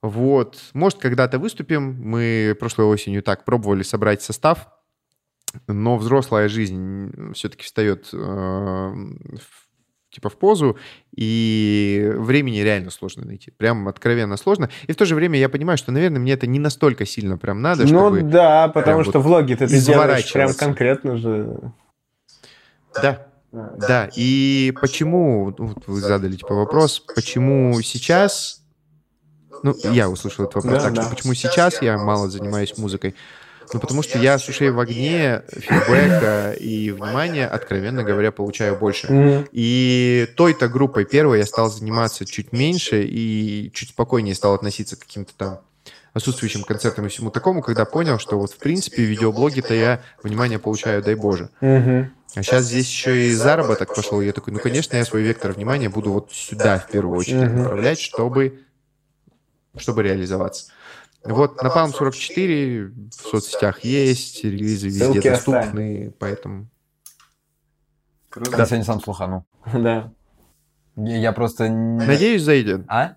Вот. 0.00 0.58
Может, 0.72 0.98
когда-то 0.98 1.38
выступим. 1.38 1.94
Мы 2.02 2.56
прошлой 2.58 2.86
осенью 2.86 3.22
так 3.22 3.44
пробовали 3.44 3.82
собрать 3.82 4.22
состав, 4.22 4.68
но 5.68 5.96
взрослая 5.96 6.48
жизнь 6.48 7.32
все-таки 7.34 7.64
встает 7.64 8.08
э, 8.12 8.94
типа 10.12 10.28
в 10.28 10.36
позу, 10.36 10.76
и 11.16 12.12
времени 12.16 12.58
реально 12.58 12.90
сложно 12.90 13.24
найти. 13.24 13.50
Прям 13.50 13.88
откровенно 13.88 14.36
сложно. 14.36 14.68
И 14.86 14.92
в 14.92 14.96
то 14.96 15.06
же 15.06 15.14
время 15.14 15.38
я 15.38 15.48
понимаю, 15.48 15.78
что, 15.78 15.90
наверное, 15.90 16.20
мне 16.20 16.32
это 16.32 16.46
не 16.46 16.58
настолько 16.58 17.06
сильно 17.06 17.38
прям 17.38 17.62
надо, 17.62 17.82
ну, 17.82 17.88
чтобы... 17.88 18.22
Ну 18.22 18.30
да, 18.30 18.68
потому 18.68 19.04
что 19.04 19.18
вот 19.18 19.26
влоги 19.26 19.54
ты 19.54 19.66
делаешь 19.66 20.32
прям 20.32 20.54
конкретно 20.54 21.16
же. 21.16 21.72
Да, 22.94 23.26
да. 23.52 24.10
И 24.14 24.72
почему, 24.80 25.46
вот 25.58 25.86
вы 25.86 26.00
задали 26.00 26.36
типа 26.36 26.54
вопрос, 26.54 27.00
почему 27.14 27.80
сейчас... 27.82 28.60
Ну, 29.64 29.74
я 29.84 30.08
услышал 30.10 30.44
этот 30.44 30.56
вопрос, 30.56 30.74
да, 30.74 30.88
так 30.88 30.94
да. 30.94 31.02
что 31.02 31.14
почему 31.14 31.34
сейчас 31.34 31.80
я 31.82 31.96
мало 31.96 32.28
занимаюсь 32.28 32.76
музыкой? 32.76 33.14
Ну, 33.72 33.80
потому 33.80 34.02
что 34.02 34.18
я 34.18 34.38
с 34.38 34.48
ушей 34.48 34.70
в 34.70 34.78
огне 34.78 35.42
фидбэка 35.48 36.52
и 36.52 36.90
внимания, 36.90 37.46
откровенно 37.46 38.04
говоря, 38.04 38.30
получаю 38.30 38.76
больше. 38.76 39.06
Mm-hmm. 39.06 39.48
И 39.52 40.28
той-то 40.36 40.68
группой 40.68 41.04
первой 41.04 41.38
я 41.38 41.46
стал 41.46 41.70
заниматься 41.70 42.26
чуть 42.26 42.52
меньше 42.52 43.02
и 43.04 43.70
чуть 43.72 43.90
спокойнее 43.90 44.34
стал 44.34 44.54
относиться 44.54 44.96
к 44.96 45.00
каким-то 45.00 45.32
там 45.36 45.60
отсутствующим 46.12 46.62
концертам 46.62 47.06
и 47.06 47.08
всему 47.08 47.30
такому, 47.30 47.62
когда 47.62 47.84
понял, 47.84 48.18
что 48.18 48.38
вот 48.38 48.52
в 48.52 48.58
принципе 48.58 49.02
видеоблоги-то 49.02 49.72
я 49.72 50.02
внимание 50.22 50.58
получаю, 50.58 51.02
дай 51.02 51.14
боже. 51.14 51.48
Mm-hmm. 51.60 52.06
А 52.34 52.42
сейчас 52.42 52.64
здесь 52.64 52.86
еще 52.86 53.28
и 53.28 53.32
заработок 53.32 53.94
пошел. 53.94 54.20
Я 54.20 54.32
такой, 54.32 54.52
ну, 54.52 54.58
конечно, 54.58 54.96
я 54.96 55.04
свой 55.04 55.22
вектор 55.22 55.52
внимания 55.52 55.88
буду 55.88 56.12
вот 56.12 56.32
сюда 56.32 56.78
в 56.78 56.88
первую 56.88 57.18
очередь 57.18 57.42
mm-hmm. 57.42 57.58
направлять, 57.58 58.00
чтобы, 58.00 58.60
чтобы 59.76 60.02
реализоваться. 60.02 60.66
Вот 61.24 61.62
на 61.62 61.68
Palm 61.68 61.92
44 61.92 62.86
в 62.86 63.12
соцсетях 63.12 63.84
есть, 63.84 64.42
релизы 64.44 64.86
везде 64.88 65.04
Ссылки 65.04 65.28
доступны, 65.30 65.60
оставим. 65.60 66.14
поэтому... 66.18 66.68
Круто. 68.28 68.50
Да. 68.52 68.58
Я 68.58 68.66
сегодня 68.66 68.84
сам 68.84 69.00
слуханул. 69.00 69.44
Да. 69.72 70.12
Я 70.96 71.32
просто... 71.32 71.70
Надеюсь, 71.70 72.42
зайдет. 72.42 72.84
А? 72.88 73.16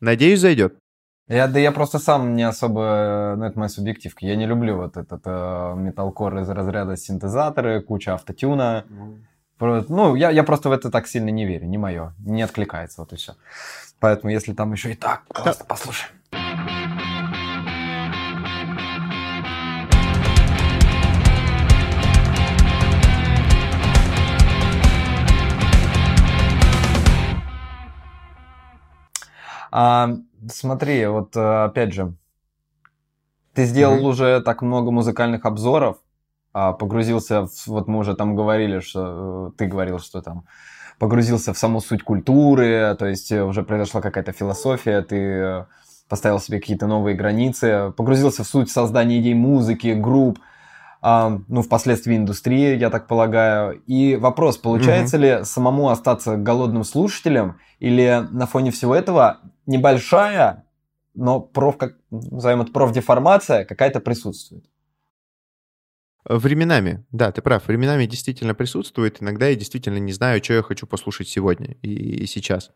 Надеюсь, 0.00 0.40
зайдет. 0.40 0.78
Я, 1.28 1.48
да 1.48 1.58
я 1.58 1.72
просто 1.72 1.98
сам 1.98 2.36
не 2.36 2.44
особо, 2.44 3.34
ну 3.36 3.44
это 3.46 3.58
моя 3.58 3.68
субъективка, 3.68 4.24
я 4.24 4.36
не 4.36 4.46
люблю 4.46 4.76
вот 4.76 4.96
этот 4.96 5.22
э, 5.24 5.74
металкор 5.76 6.38
из 6.38 6.48
разряда 6.48 6.96
синтезаторы, 6.96 7.82
куча 7.82 8.14
автотюна. 8.14 8.84
Mm. 9.58 9.86
Ну, 9.88 10.14
я, 10.14 10.30
я 10.30 10.44
просто 10.44 10.68
в 10.68 10.72
это 10.72 10.88
так 10.90 11.08
сильно 11.08 11.30
не 11.30 11.44
верю, 11.44 11.66
не 11.66 11.78
мое, 11.78 12.14
не 12.18 12.42
откликается, 12.42 13.00
вот 13.00 13.12
и 13.12 13.16
все. 13.16 13.34
Поэтому 13.98 14.30
если 14.30 14.52
там 14.52 14.72
еще 14.72 14.92
и 14.92 14.94
так, 14.94 15.26
просто 15.28 15.64
да. 15.64 15.68
послушаем. 15.68 16.15
А, 29.78 30.08
смотри, 30.48 31.04
вот 31.04 31.36
э, 31.36 31.64
опять 31.64 31.92
же, 31.92 32.14
ты 33.52 33.66
сделал 33.66 33.98
mm-hmm. 33.98 34.08
уже 34.08 34.40
так 34.40 34.62
много 34.62 34.90
музыкальных 34.90 35.44
обзоров, 35.44 35.98
а, 36.54 36.72
погрузился, 36.72 37.46
в, 37.46 37.66
вот 37.66 37.86
мы 37.86 37.98
уже 37.98 38.16
там 38.16 38.34
говорили, 38.34 38.80
что 38.80 39.50
э, 39.50 39.58
ты 39.58 39.66
говорил, 39.66 39.98
что 39.98 40.22
там 40.22 40.46
погрузился 40.98 41.52
в 41.52 41.58
саму 41.58 41.82
суть 41.82 42.02
культуры, 42.02 42.96
то 42.98 43.04
есть 43.04 43.30
э, 43.30 43.44
уже 43.44 43.64
произошла 43.64 44.00
какая-то 44.00 44.32
философия, 44.32 45.02
ты 45.02 45.66
поставил 46.08 46.40
себе 46.40 46.58
какие-то 46.58 46.86
новые 46.86 47.14
границы, 47.14 47.92
погрузился 47.98 48.44
в 48.44 48.46
суть 48.46 48.70
создания 48.70 49.20
идей 49.20 49.34
музыки, 49.34 49.88
групп, 49.88 50.38
а, 51.02 51.38
ну, 51.48 51.60
впоследствии 51.60 52.16
индустрии, 52.16 52.78
я 52.78 52.88
так 52.88 53.06
полагаю. 53.06 53.78
И 53.86 54.16
вопрос, 54.16 54.56
получается 54.56 55.18
mm-hmm. 55.18 55.38
ли 55.40 55.44
самому 55.44 55.90
остаться 55.90 56.36
голодным 56.36 56.82
слушателем, 56.82 57.58
или 57.78 58.26
на 58.30 58.46
фоне 58.46 58.70
всего 58.70 58.94
этого 58.94 59.40
небольшая, 59.66 60.64
но 61.14 61.40
проф, 61.40 61.76
как, 61.76 61.96
назовем 62.10 62.62
это 62.62 62.72
профдеформация 62.72 63.64
какая-то 63.64 64.00
присутствует? 64.00 64.64
Временами, 66.28 67.04
да, 67.12 67.30
ты 67.30 67.40
прав, 67.40 67.68
временами 67.68 68.06
действительно 68.06 68.54
присутствует. 68.54 69.22
Иногда 69.22 69.46
я 69.46 69.54
действительно 69.54 69.98
не 69.98 70.12
знаю, 70.12 70.42
что 70.42 70.54
я 70.54 70.62
хочу 70.62 70.86
послушать 70.86 71.28
сегодня 71.28 71.76
и, 71.82 72.26
сейчас. 72.26 72.72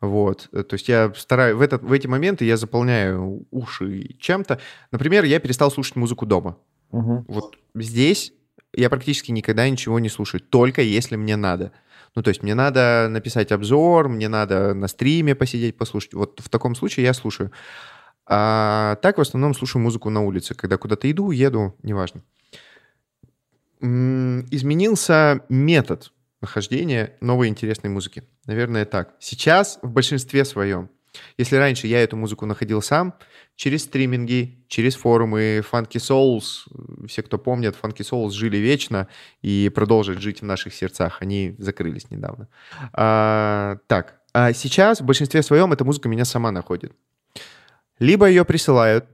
Вот, 0.00 0.48
то 0.50 0.74
есть 0.74 0.88
я 0.88 1.12
стараюсь, 1.14 1.56
в, 1.56 1.60
этот, 1.60 1.82
в 1.82 1.92
эти 1.92 2.06
моменты 2.06 2.44
я 2.44 2.56
заполняю 2.56 3.46
уши 3.50 4.14
чем-то. 4.18 4.60
Например, 4.92 5.24
я 5.24 5.40
перестал 5.40 5.70
слушать 5.70 5.96
музыку 5.96 6.26
дома. 6.26 6.58
Угу. 6.90 7.24
Вот 7.28 7.56
здесь 7.74 8.32
я 8.72 8.90
практически 8.90 9.30
никогда 9.30 9.68
ничего 9.68 9.98
не 9.98 10.08
слушаю, 10.08 10.40
только 10.40 10.82
если 10.82 11.16
мне 11.16 11.36
надо. 11.36 11.72
Ну, 12.14 12.22
то 12.22 12.28
есть 12.28 12.42
мне 12.42 12.54
надо 12.54 13.08
написать 13.10 13.50
обзор, 13.50 14.08
мне 14.08 14.28
надо 14.28 14.74
на 14.74 14.88
стриме 14.88 15.34
посидеть, 15.34 15.76
послушать. 15.76 16.14
Вот 16.14 16.40
в 16.40 16.48
таком 16.48 16.74
случае 16.74 17.06
я 17.06 17.12
слушаю. 17.12 17.50
А 18.26 18.96
так 19.02 19.18
в 19.18 19.20
основном 19.20 19.54
слушаю 19.54 19.82
музыку 19.82 20.10
на 20.10 20.22
улице, 20.22 20.54
когда 20.54 20.78
куда-то 20.78 21.10
иду, 21.10 21.30
еду, 21.30 21.76
неважно. 21.82 22.22
Изменился 23.80 25.44
метод 25.48 26.12
нахождения 26.40 27.16
новой 27.20 27.48
интересной 27.48 27.90
музыки. 27.90 28.22
Наверное, 28.46 28.84
так. 28.84 29.14
Сейчас 29.18 29.78
в 29.82 29.90
большинстве 29.90 30.44
своем 30.44 30.90
если 31.38 31.56
раньше 31.56 31.86
я 31.86 32.02
эту 32.02 32.16
музыку 32.16 32.46
находил 32.46 32.82
сам, 32.82 33.14
через 33.56 33.84
стриминги, 33.84 34.64
через 34.68 34.94
форумы, 34.94 35.62
Funky 35.70 35.98
Souls, 35.98 36.66
все, 37.06 37.22
кто 37.22 37.38
помнят, 37.38 37.76
Funky 37.80 38.00
Souls 38.02 38.30
жили 38.30 38.56
вечно 38.56 39.08
и 39.42 39.70
продолжат 39.74 40.20
жить 40.20 40.40
в 40.40 40.44
наших 40.44 40.74
сердцах. 40.74 41.18
Они 41.20 41.54
закрылись 41.58 42.10
недавно. 42.10 42.48
А, 42.92 43.78
так, 43.86 44.20
а 44.32 44.52
сейчас 44.52 45.00
в 45.00 45.04
большинстве 45.04 45.42
своем 45.42 45.72
эта 45.72 45.84
музыка 45.84 46.08
меня 46.08 46.24
сама 46.24 46.50
находит. 46.50 46.92
Либо 48.00 48.28
ее 48.28 48.44
присылают, 48.44 49.06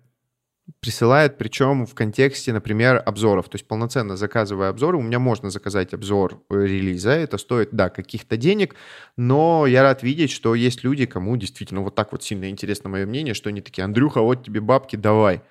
присылают, 0.81 1.39
причем 1.39 1.87
в 1.87 1.95
контексте, 1.95 2.53
например, 2.53 3.03
обзоров. 3.05 3.49
То 3.49 3.57
есть 3.57 3.67
полноценно 3.67 4.17
заказывая 4.17 4.69
обзоры, 4.69 4.97
у 4.99 5.03
меня 5.03 5.19
можно 5.19 5.51
заказать 5.51 5.93
обзор 5.93 6.43
э, 6.51 6.65
релиза, 6.65 7.11
это 7.11 7.39
стоит, 7.39 7.71
да, 7.73 7.89
каких-то 7.89 8.37
денег, 8.37 8.77
но 9.17 9.67
я 9.67 9.83
рад 9.83 10.03
видеть, 10.03 10.31
что 10.31 10.55
есть 10.55 10.85
люди, 10.85 11.07
кому 11.07 11.37
действительно 11.37 11.81
вот 11.81 11.95
так 11.95 12.13
вот 12.13 12.23
сильно 12.23 12.49
интересно 12.49 12.89
мое 12.89 13.07
мнение, 13.07 13.35
что 13.35 13.49
они 13.49 13.61
такие, 13.61 13.85
Андрюха, 13.85 14.21
вот 14.21 14.45
тебе 14.45 14.61
бабки, 14.61 14.97
давай. 14.97 15.43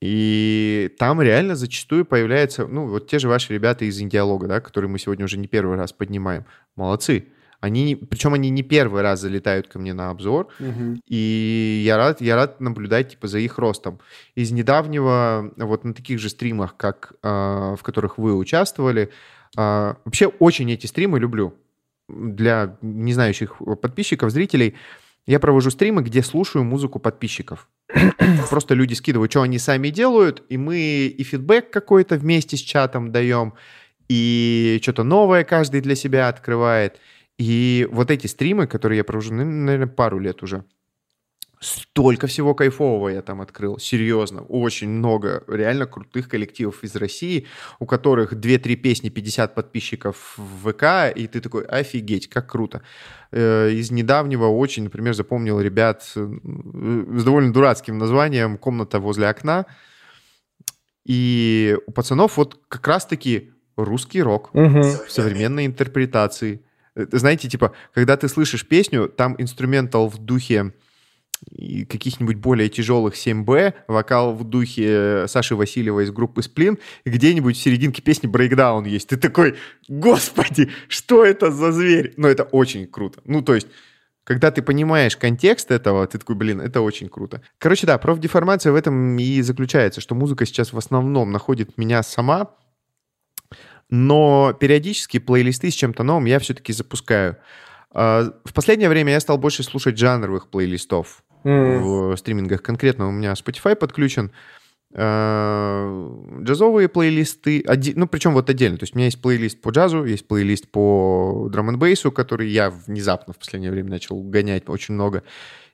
И 0.00 0.94
там 0.98 1.22
реально 1.22 1.54
зачастую 1.54 2.04
появляются, 2.04 2.66
ну, 2.66 2.86
вот 2.86 3.08
те 3.08 3.18
же 3.18 3.28
ваши 3.28 3.54
ребята 3.54 3.84
из 3.86 3.98
Индиалога, 4.00 4.46
да, 4.46 4.60
которые 4.60 4.90
мы 4.90 4.98
сегодня 4.98 5.24
уже 5.24 5.38
не 5.38 5.46
первый 5.46 5.76
раз 5.76 5.92
поднимаем. 5.92 6.44
Молодцы. 6.76 7.28
Они, 7.64 7.96
причем 7.96 8.34
они 8.34 8.50
не 8.50 8.62
первый 8.62 9.00
раз 9.00 9.20
залетают 9.20 9.68
ко 9.68 9.78
мне 9.78 9.94
на 9.94 10.10
обзор, 10.10 10.48
угу. 10.60 11.00
и 11.08 11.82
я 11.82 11.96
рад, 11.96 12.20
я 12.20 12.36
рад 12.36 12.60
наблюдать 12.60 13.12
типа 13.12 13.26
за 13.26 13.38
их 13.38 13.56
ростом. 13.56 14.00
Из 14.34 14.52
недавнего, 14.52 15.50
вот 15.56 15.84
на 15.84 15.94
таких 15.94 16.18
же 16.18 16.28
стримах, 16.28 16.76
как 16.76 17.14
э, 17.22 17.26
в 17.26 17.80
которых 17.82 18.18
вы 18.18 18.36
участвовали, 18.36 19.08
э, 19.56 19.94
вообще 20.04 20.26
очень 20.26 20.70
эти 20.72 20.84
стримы 20.84 21.18
люблю. 21.18 21.54
Для 22.06 22.76
незнающих 22.82 23.62
подписчиков, 23.80 24.30
зрителей, 24.30 24.74
я 25.24 25.40
провожу 25.40 25.70
стримы, 25.70 26.02
где 26.02 26.22
слушаю 26.22 26.64
музыку 26.64 26.98
подписчиков. 26.98 27.70
Просто 28.50 28.74
люди 28.74 28.92
скидывают, 28.92 29.32
что 29.32 29.40
они 29.40 29.58
сами 29.58 29.88
делают, 29.88 30.42
и 30.50 30.58
мы 30.58 31.06
и 31.06 31.22
фидбэк 31.22 31.70
какой-то 31.70 32.16
вместе 32.16 32.58
с 32.58 32.60
чатом 32.60 33.10
даем, 33.10 33.54
и 34.10 34.78
что-то 34.82 35.02
новое 35.02 35.44
каждый 35.44 35.80
для 35.80 35.94
себя 35.94 36.28
открывает. 36.28 37.00
И 37.38 37.88
вот 37.90 38.10
эти 38.10 38.26
стримы, 38.26 38.66
которые 38.66 38.98
я 38.98 39.04
провожу, 39.04 39.34
наверное, 39.34 39.86
пару 39.86 40.18
лет 40.18 40.42
уже, 40.42 40.64
столько 41.64 42.26
всего 42.26 42.54
кайфового 42.54 43.08
я 43.08 43.22
там 43.22 43.40
открыл. 43.40 43.78
Серьезно, 43.78 44.42
очень 44.42 44.88
много 44.88 45.42
реально 45.48 45.86
крутых 45.86 46.28
коллективов 46.28 46.84
из 46.84 46.94
России, 46.94 47.46
у 47.78 47.86
которых 47.86 48.34
2-3 48.34 48.76
песни, 48.76 49.08
50 49.08 49.54
подписчиков 49.54 50.34
в 50.36 50.70
ВК, 50.70 51.16
и 51.16 51.26
ты 51.26 51.40
такой, 51.40 51.64
офигеть, 51.64 52.28
как 52.28 52.50
круто. 52.50 52.82
Э, 53.32 53.70
из 53.70 53.90
недавнего 53.90 54.46
очень, 54.46 54.84
например, 54.84 55.14
запомнил 55.14 55.60
ребят 55.60 56.02
с 56.02 56.14
довольно 57.24 57.52
дурацким 57.52 57.98
названием 57.98 58.58
«Комната 58.58 59.00
возле 59.00 59.28
окна». 59.28 59.66
И 61.04 61.76
у 61.86 61.92
пацанов 61.92 62.36
вот 62.36 62.60
как 62.68 62.86
раз-таки 62.86 63.52
русский 63.76 64.22
рок 64.22 64.54
угу. 64.54 64.80
в 64.82 65.10
современной 65.10 65.66
интерпретации– 65.66 66.62
Э, 66.73 66.73
знаете, 66.94 67.48
типа, 67.48 67.72
когда 67.92 68.16
ты 68.16 68.28
слышишь 68.28 68.66
песню, 68.66 69.08
там 69.08 69.34
инструментал 69.38 70.08
в 70.08 70.18
духе 70.18 70.72
каких-нибудь 71.88 72.36
более 72.36 72.68
тяжелых 72.68 73.14
7Б, 73.14 73.74
вокал 73.88 74.34
в 74.34 74.44
духе 74.44 75.26
Саши 75.28 75.56
Васильева 75.56 76.00
из 76.00 76.10
группы 76.10 76.42
Сплин, 76.42 76.78
где-нибудь 77.04 77.56
в 77.56 77.60
серединке 77.60 78.02
песни 78.02 78.26
брейкдаун 78.26 78.84
есть. 78.84 79.08
Ты 79.08 79.16
такой, 79.16 79.56
господи, 79.88 80.70
что 80.88 81.24
это 81.24 81.50
за 81.50 81.72
зверь? 81.72 82.14
Ну, 82.16 82.28
это 82.28 82.44
очень 82.44 82.86
круто. 82.86 83.20
Ну, 83.24 83.42
то 83.42 83.54
есть, 83.54 83.66
когда 84.24 84.50
ты 84.50 84.62
понимаешь 84.62 85.16
контекст 85.16 85.70
этого, 85.70 86.06
ты 86.06 86.18
такой, 86.18 86.34
блин, 86.34 86.60
это 86.60 86.80
очень 86.80 87.08
круто. 87.08 87.42
Короче, 87.58 87.86
да, 87.86 87.98
профдеформация 87.98 88.72
в 88.72 88.76
этом 88.76 89.18
и 89.18 89.42
заключается, 89.42 90.00
что 90.00 90.14
музыка 90.14 90.46
сейчас 90.46 90.72
в 90.72 90.78
основном 90.78 91.30
находит 91.30 91.76
меня 91.76 92.02
сама, 92.02 92.50
но 93.90 94.56
периодически 94.58 95.18
плейлисты 95.18 95.70
с 95.70 95.74
чем-то 95.74 96.02
новым 96.02 96.24
я 96.24 96.38
все-таки 96.38 96.72
запускаю. 96.72 97.36
А, 97.90 98.32
в 98.44 98.52
последнее 98.52 98.88
время 98.88 99.12
я 99.12 99.20
стал 99.20 99.38
больше 99.38 99.62
слушать 99.62 99.98
жанровых 99.98 100.48
плейлистов 100.48 101.22
mm. 101.44 101.78
в 101.80 102.16
стримингах. 102.16 102.62
Конкретно 102.62 103.08
у 103.08 103.12
меня 103.12 103.32
Spotify 103.32 103.76
подключен. 103.76 104.32
А, 104.96 106.40
джазовые 106.42 106.88
плейлисты, 106.88 107.64
ну, 107.94 108.06
причем 108.06 108.34
вот 108.34 108.50
отдельно. 108.50 108.78
То 108.78 108.84
есть 108.84 108.94
у 108.94 108.98
меня 108.98 109.06
есть 109.06 109.20
плейлист 109.20 109.60
по 109.60 109.70
джазу, 109.70 110.04
есть 110.04 110.26
плейлист 110.26 110.68
по 110.68 111.48
драм 111.50 111.68
н 111.68 111.78
бейсу 111.78 112.12
который 112.12 112.48
я 112.48 112.70
внезапно 112.70 113.32
в 113.32 113.38
последнее 113.38 113.70
время 113.70 113.90
начал 113.90 114.20
гонять 114.22 114.68
очень 114.68 114.94
много. 114.94 115.22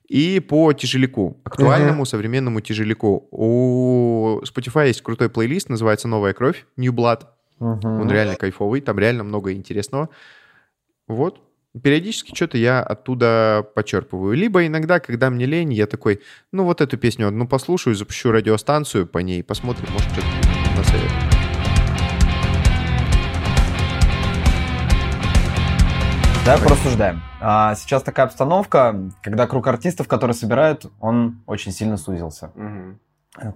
И 0.09 0.41
по 0.41 0.73
тяжеляку, 0.73 1.41
актуальному 1.45 2.03
uh-huh. 2.03 2.07
современному 2.07 2.61
тяжеляку. 2.61 3.29
У 3.31 4.41
Spotify 4.43 4.89
есть 4.89 5.03
крутой 5.03 5.31
плейлист, 5.31 5.69
называется 5.69 6.09
«Новая 6.09 6.33
кровь», 6.33 6.67
New 6.77 6.93
Blood. 6.93 7.27
Угу. 7.61 7.87
Он 7.87 8.11
реально 8.11 8.37
кайфовый, 8.37 8.81
там 8.81 8.99
реально 8.99 9.23
много 9.23 9.53
интересного. 9.53 10.09
Вот. 11.07 11.41
Периодически 11.81 12.35
что-то 12.35 12.59
я 12.59 12.83
оттуда 12.83 13.65
почерпываю. 13.77 14.35
Либо 14.35 14.67
иногда, 14.67 14.99
когда 14.99 15.31
мне 15.31 15.47
лень, 15.47 15.73
я 15.73 15.87
такой, 15.87 16.21
ну 16.51 16.65
вот 16.65 16.81
эту 16.81 16.99
песню 16.99 17.29
одну 17.29 17.47
послушаю, 17.47 17.95
запущу 17.95 18.33
радиостанцию 18.33 19.07
по 19.07 19.19
ней, 19.19 19.45
посмотрим, 19.45 19.87
может 19.93 20.11
что-то 20.11 20.27
насоветует. 20.77 21.41
Давай 26.45 26.63
порассуждаем. 26.63 27.23
А, 27.41 27.75
сейчас 27.77 28.03
такая 28.03 28.27
обстановка, 28.27 29.13
когда 29.23 29.47
круг 29.47 29.67
артистов, 29.69 30.09
которые 30.09 30.35
собирают, 30.35 30.87
он 30.99 31.43
очень 31.47 31.71
сильно 31.71 31.99
сузился. 31.99 32.51
Угу. 32.57 32.99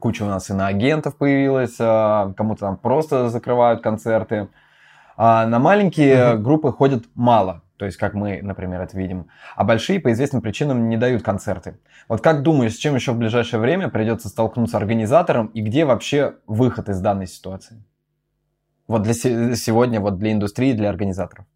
Куча 0.00 0.22
у 0.22 0.26
нас 0.26 0.50
иноагентов 0.50 1.16
появилась, 1.16 1.76
а, 1.80 2.32
кому-то 2.36 2.60
там 2.60 2.76
просто 2.76 3.28
закрывают 3.28 3.82
концерты. 3.82 4.48
А 5.16 5.46
на 5.46 5.58
маленькие 5.58 6.14
uh-huh. 6.16 6.38
группы 6.38 6.72
ходят 6.72 7.04
мало, 7.14 7.62
то 7.76 7.84
есть 7.84 7.96
как 7.96 8.14
мы, 8.14 8.40
например, 8.42 8.80
это 8.80 8.96
видим. 8.96 9.28
А 9.56 9.64
большие 9.64 10.00
по 10.00 10.12
известным 10.12 10.42
причинам 10.42 10.88
не 10.88 10.96
дают 10.96 11.22
концерты. 11.22 11.78
Вот 12.08 12.20
как 12.20 12.42
думаешь, 12.42 12.74
с 12.74 12.78
чем 12.78 12.94
еще 12.94 13.12
в 13.12 13.18
ближайшее 13.18 13.60
время 13.60 13.88
придется 13.88 14.28
столкнуться 14.28 14.76
организаторам 14.76 15.46
и 15.48 15.60
где 15.60 15.84
вообще 15.84 16.36
выход 16.46 16.88
из 16.88 17.00
данной 17.00 17.26
ситуации? 17.26 17.82
Вот 18.86 19.02
для 19.02 19.14
сегодня, 19.14 20.00
вот 20.00 20.18
для 20.18 20.32
индустрии, 20.32 20.72
для 20.72 20.88
организаторов. 20.88 21.46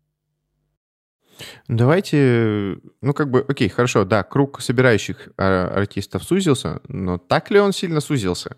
Давайте, 1.68 2.78
ну 3.00 3.12
как 3.14 3.30
бы, 3.30 3.44
окей, 3.48 3.68
хорошо, 3.68 4.04
да, 4.04 4.22
круг 4.22 4.60
собирающих 4.60 5.28
а, 5.36 5.72
артистов 5.76 6.24
сузился, 6.24 6.80
но 6.88 7.18
так 7.18 7.50
ли 7.50 7.60
он 7.60 7.72
сильно 7.72 8.00
сузился? 8.00 8.56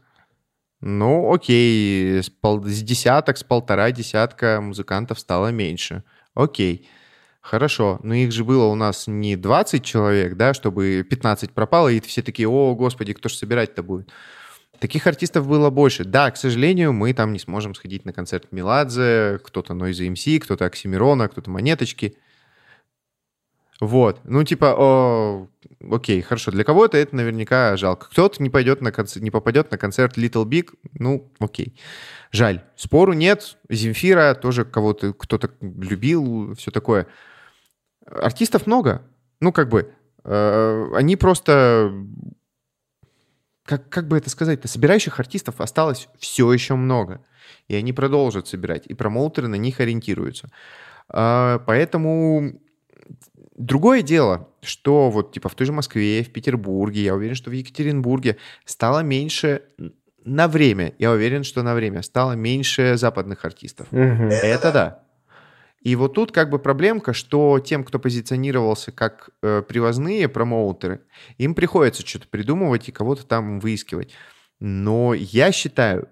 Ну, 0.81 1.33
окей, 1.33 2.23
с, 2.23 2.31
пол, 2.31 2.65
с 2.65 2.83
десяток, 2.83 3.37
с 3.37 3.45
полтора 3.45 3.91
десятка 3.91 4.61
музыкантов 4.63 5.21
стало 5.21 5.49
меньше. 5.49 6.05
Окей. 6.35 6.89
Хорошо, 7.43 8.01
но 8.03 8.15
их 8.15 8.33
же 8.33 8.45
было 8.45 8.67
у 8.67 8.75
нас 8.75 9.07
не 9.07 9.37
20 9.37 9.83
человек, 9.85 10.37
да, 10.37 10.55
чтобы 10.55 11.07
15 11.09 11.53
пропало, 11.53 11.89
и 11.89 12.01
все 12.01 12.23
такие, 12.23 12.49
о, 12.49 12.75
господи, 12.75 13.15
кто 13.15 13.29
же 13.29 13.37
собирать-то 13.37 13.83
будет? 13.83 14.11
Таких 14.79 15.07
артистов 15.07 15.47
было 15.47 15.69
больше. 15.69 16.05
Да, 16.05 16.31
к 16.31 16.39
сожалению, 16.39 16.95
мы 16.95 17.13
там 17.13 17.33
не 17.35 17.39
сможем 17.39 17.75
сходить 17.75 18.07
на 18.07 18.15
концерт 18.15 18.51
Меладзе, 18.51 19.39
кто-то 19.45 19.75
Noise 19.75 20.13
MC, 20.13 20.39
кто-то 20.41 20.65
Оксимирона, 20.65 21.29
кто-то 21.29 21.51
Монеточки. 21.51 22.17
Вот. 23.81 24.21
Ну, 24.25 24.45
типа, 24.45 24.75
о, 24.77 25.49
окей, 25.91 26.21
хорошо. 26.21 26.51
Для 26.51 26.65
кого-то 26.65 26.99
это 26.99 27.17
наверняка 27.17 27.77
жалко. 27.79 28.09
Кто-то 28.11 28.43
не, 28.43 28.51
пойдет 28.51 28.83
на 28.83 28.93
концерт, 28.93 29.25
не 29.25 29.31
попадет 29.31 29.71
на 29.71 29.79
концерт 29.79 30.19
Little 30.19 30.45
Big, 30.45 30.75
ну, 30.93 31.33
окей. 31.39 31.81
Жаль. 32.31 32.63
Спору 32.77 33.15
нет. 33.15 33.57
Земфира 33.71 34.35
тоже 34.35 34.67
кого-то 34.67 35.15
кто-то 35.15 35.51
любил, 35.61 36.55
все 36.57 36.71
такое. 36.71 37.07
Артистов 38.07 38.67
много. 38.67 39.03
Ну, 39.41 39.51
как 39.51 39.71
бы, 39.71 39.95
э, 40.25 40.91
они 40.95 41.17
просто... 41.17 41.93
Как, 43.65 43.89
как 43.89 44.09
бы 44.09 44.19
это 44.19 44.29
сказать-то? 44.29 44.69
Собирающих 44.69 45.19
артистов 45.21 45.61
осталось 45.61 46.09
все 46.19 46.53
еще 46.53 46.75
много. 46.75 47.25
И 47.69 47.75
они 47.75 47.95
продолжат 47.95 48.47
собирать. 48.47 48.87
И 48.87 48.95
промоутеры 48.95 49.49
на 49.49 49.55
них 49.55 49.81
ориентируются. 49.81 50.51
Э, 51.11 51.61
поэтому 51.65 52.61
Другое 53.61 54.01
дело, 54.01 54.49
что 54.63 55.11
вот 55.11 55.33
типа 55.33 55.51
в 55.51 55.55
той 55.55 55.67
же 55.67 55.73
Москве, 55.73 56.23
в 56.23 56.33
Петербурге, 56.33 57.03
я 57.03 57.15
уверен, 57.15 57.35
что 57.35 57.51
в 57.51 57.53
Екатеринбурге 57.53 58.39
стало 58.65 59.01
меньше 59.01 59.65
на 60.25 60.49
время, 60.49 60.95
я 60.99 61.11
уверен, 61.11 61.45
что 61.45 61.63
на 61.63 61.75
время 61.75 62.01
стало 62.01 62.33
меньше 62.33 62.97
западных 62.97 63.45
артистов. 63.45 63.87
Угу. 63.93 63.99
Это 63.99 64.73
да. 64.73 65.03
И 65.83 65.95
вот 65.95 66.15
тут 66.15 66.33
как 66.33 66.49
бы 66.49 66.59
проблемка, 66.59 67.13
что 67.13 67.59
тем, 67.59 67.85
кто 67.85 67.99
позиционировался 67.99 68.93
как 68.93 69.29
э, 69.43 69.61
привозные 69.69 70.27
промоутеры, 70.27 71.03
им 71.37 71.55
приходится 71.55 72.07
что-то 72.07 72.29
придумывать 72.29 72.89
и 72.89 72.93
кого-то 72.93 73.27
там 73.27 73.61
выискивать. 73.61 74.15
Но 74.59 75.13
я 75.13 75.53
считаю, 75.53 76.09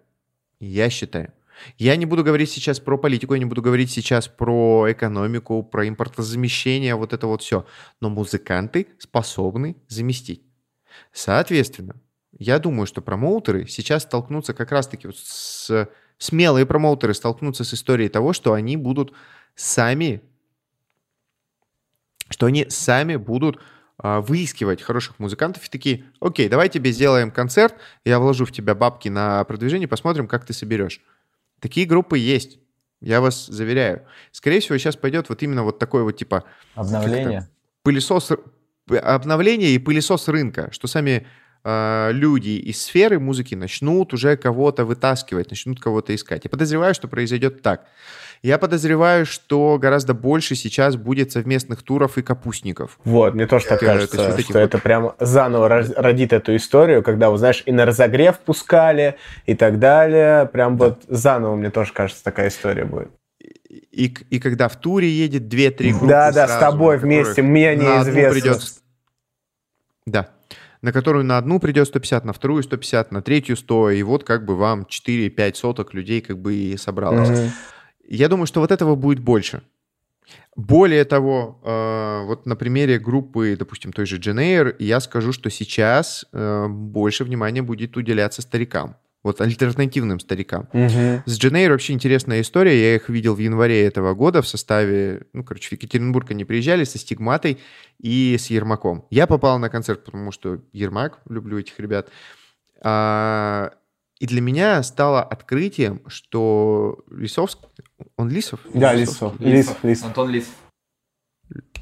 я 0.60 0.90
считаю, 0.90 1.32
я 1.76 1.96
не 1.96 2.06
буду 2.06 2.24
говорить 2.24 2.50
сейчас 2.50 2.80
про 2.80 2.98
политику, 2.98 3.34
я 3.34 3.40
не 3.40 3.44
буду 3.44 3.62
говорить 3.62 3.90
сейчас 3.90 4.28
про 4.28 4.86
экономику, 4.90 5.62
про 5.62 5.88
импортозамещение, 5.88 6.94
вот 6.94 7.12
это 7.12 7.26
вот 7.26 7.42
все. 7.42 7.66
Но 8.00 8.10
музыканты 8.10 8.88
способны 8.98 9.76
заместить. 9.88 10.42
Соответственно, 11.12 11.96
я 12.32 12.58
думаю, 12.58 12.86
что 12.86 13.02
промоутеры 13.02 13.66
сейчас 13.66 14.02
столкнутся 14.02 14.54
как 14.54 14.72
раз-таки 14.72 15.06
вот 15.06 15.16
с... 15.16 15.88
Смелые 16.20 16.66
промоутеры 16.66 17.14
столкнутся 17.14 17.62
с 17.62 17.74
историей 17.74 18.08
того, 18.08 18.32
что 18.32 18.52
они 18.52 18.76
будут 18.76 19.12
сами... 19.54 20.20
Что 22.28 22.46
они 22.46 22.66
сами 22.68 23.14
будут 23.14 23.60
а, 24.00 24.20
выискивать 24.20 24.80
хороших 24.80 25.18
музыкантов 25.18 25.66
и 25.66 25.70
такие, 25.70 26.04
окей, 26.20 26.48
давай 26.48 26.68
тебе 26.68 26.92
сделаем 26.92 27.32
концерт, 27.32 27.74
я 28.04 28.20
вложу 28.20 28.44
в 28.44 28.52
тебя 28.52 28.74
бабки 28.74 29.08
на 29.08 29.42
продвижение, 29.44 29.88
посмотрим, 29.88 30.28
как 30.28 30.44
ты 30.44 30.52
соберешь. 30.52 31.00
Такие 31.60 31.86
группы 31.86 32.18
есть. 32.18 32.58
Я 33.00 33.20
вас 33.20 33.46
заверяю. 33.46 34.02
Скорее 34.32 34.60
всего, 34.60 34.76
сейчас 34.78 34.96
пойдет 34.96 35.28
вот 35.28 35.42
именно 35.42 35.62
вот 35.62 35.78
такой 35.78 36.02
вот 36.02 36.12
типа... 36.12 36.44
Обновление. 36.74 37.48
Пылесос... 37.82 38.32
Обновление 38.88 39.70
и 39.70 39.78
пылесос 39.78 40.28
рынка, 40.28 40.70
что 40.72 40.88
сами 40.88 41.26
э, 41.62 42.10
люди 42.12 42.50
из 42.50 42.82
сферы 42.82 43.20
музыки 43.20 43.54
начнут 43.54 44.14
уже 44.14 44.36
кого-то 44.36 44.84
вытаскивать, 44.84 45.50
начнут 45.50 45.80
кого-то 45.80 46.14
искать. 46.14 46.44
Я 46.44 46.50
подозреваю, 46.50 46.94
что 46.94 47.06
произойдет 47.06 47.62
так. 47.62 47.86
Я 48.42 48.58
подозреваю, 48.58 49.26
что 49.26 49.78
гораздо 49.78 50.14
больше 50.14 50.54
сейчас 50.54 50.96
будет 50.96 51.32
совместных 51.32 51.82
туров 51.82 52.18
и 52.18 52.22
капустников. 52.22 52.98
Вот, 53.04 53.34
мне 53.34 53.46
тоже 53.46 53.66
так 53.66 53.80
кажется, 53.80 54.16
есть, 54.16 54.36
вот 54.36 54.40
что 54.40 54.52
вот... 54.52 54.58
это 54.60 54.78
прям 54.78 55.12
заново 55.18 55.68
родит 55.68 56.32
эту 56.32 56.54
историю, 56.56 57.02
когда, 57.02 57.30
вот, 57.30 57.38
знаешь, 57.38 57.62
и 57.66 57.72
на 57.72 57.84
разогрев 57.84 58.38
пускали 58.38 59.16
и 59.46 59.54
так 59.54 59.78
далее. 59.78 60.46
Прям 60.46 60.76
да. 60.76 60.86
вот 60.86 61.04
заново, 61.08 61.56
мне 61.56 61.70
тоже 61.70 61.92
кажется, 61.92 62.22
такая 62.22 62.48
история 62.48 62.84
будет. 62.84 63.10
И, 63.68 64.14
и 64.30 64.38
когда 64.38 64.68
в 64.68 64.76
туре 64.76 65.08
едет 65.08 65.52
2-3 65.52 65.90
группы 65.90 66.06
Да, 66.06 66.32
да, 66.32 66.46
сразу, 66.46 66.52
с 66.52 66.58
тобой 66.58 66.98
вместе, 66.98 67.42
мне 67.42 67.74
неизвестно. 67.74 68.40
Придет... 68.40 68.60
Да, 70.06 70.30
на 70.80 70.92
которую 70.92 71.24
на 71.24 71.38
одну 71.38 71.58
придет 71.58 71.88
150, 71.88 72.24
на 72.24 72.32
вторую 72.32 72.62
150, 72.62 73.12
на 73.12 73.22
третью 73.22 73.56
100, 73.56 73.90
и 73.90 74.02
вот 74.02 74.24
как 74.24 74.44
бы 74.44 74.56
вам 74.56 74.86
4-5 74.88 75.54
соток 75.54 75.94
людей 75.94 76.20
как 76.20 76.38
бы 76.38 76.54
и 76.54 76.76
собралось. 76.76 77.28
Mm-hmm. 77.28 77.50
Я 78.08 78.28
думаю, 78.28 78.46
что 78.46 78.60
вот 78.60 78.72
этого 78.72 78.94
будет 78.94 79.20
больше. 79.20 79.62
Более 80.56 81.04
того, 81.04 81.60
э, 81.62 82.24
вот 82.26 82.46
на 82.46 82.56
примере 82.56 82.98
группы, 82.98 83.56
допустим, 83.58 83.92
той 83.92 84.06
же 84.06 84.16
Дженейр, 84.16 84.74
я 84.78 85.00
скажу, 85.00 85.32
что 85.32 85.50
сейчас 85.50 86.26
э, 86.32 86.66
больше 86.68 87.24
внимания 87.24 87.62
будет 87.62 87.96
уделяться 87.96 88.42
старикам. 88.42 88.96
Вот 89.22 89.40
альтернативным 89.40 90.20
старикам. 90.20 90.68
Угу. 90.72 91.22
С 91.26 91.38
Дженейр 91.38 91.72
вообще 91.72 91.92
интересная 91.92 92.40
история. 92.40 92.80
Я 92.80 92.96
их 92.96 93.08
видел 93.08 93.34
в 93.34 93.38
январе 93.38 93.84
этого 93.84 94.14
года 94.14 94.42
в 94.42 94.48
составе... 94.48 95.22
Ну, 95.32 95.44
короче, 95.44 95.68
в 95.68 95.72
Екатеринбург 95.72 96.30
они 96.30 96.44
приезжали 96.44 96.84
со 96.84 96.98
Стигматой 96.98 97.58
и 97.98 98.36
с 98.38 98.46
Ермаком. 98.50 99.06
Я 99.10 99.26
попал 99.26 99.58
на 99.58 99.68
концерт, 99.68 100.04
потому 100.04 100.32
что 100.32 100.60
Ермак, 100.72 101.20
люблю 101.28 101.58
этих 101.58 101.78
ребят. 101.80 102.10
А, 102.80 103.72
и 104.18 104.26
для 104.26 104.40
меня 104.40 104.82
стало 104.82 105.22
открытием, 105.22 106.02
что 106.06 107.04
Лисовск... 107.10 107.58
Он 108.16 108.28
Лисов? 108.28 108.60
Да, 108.72 108.92
Лисов. 108.94 109.38
Лисов. 109.40 109.82
Лисов. 109.82 110.06
Антон 110.06 110.30
Лисов. 110.30 110.54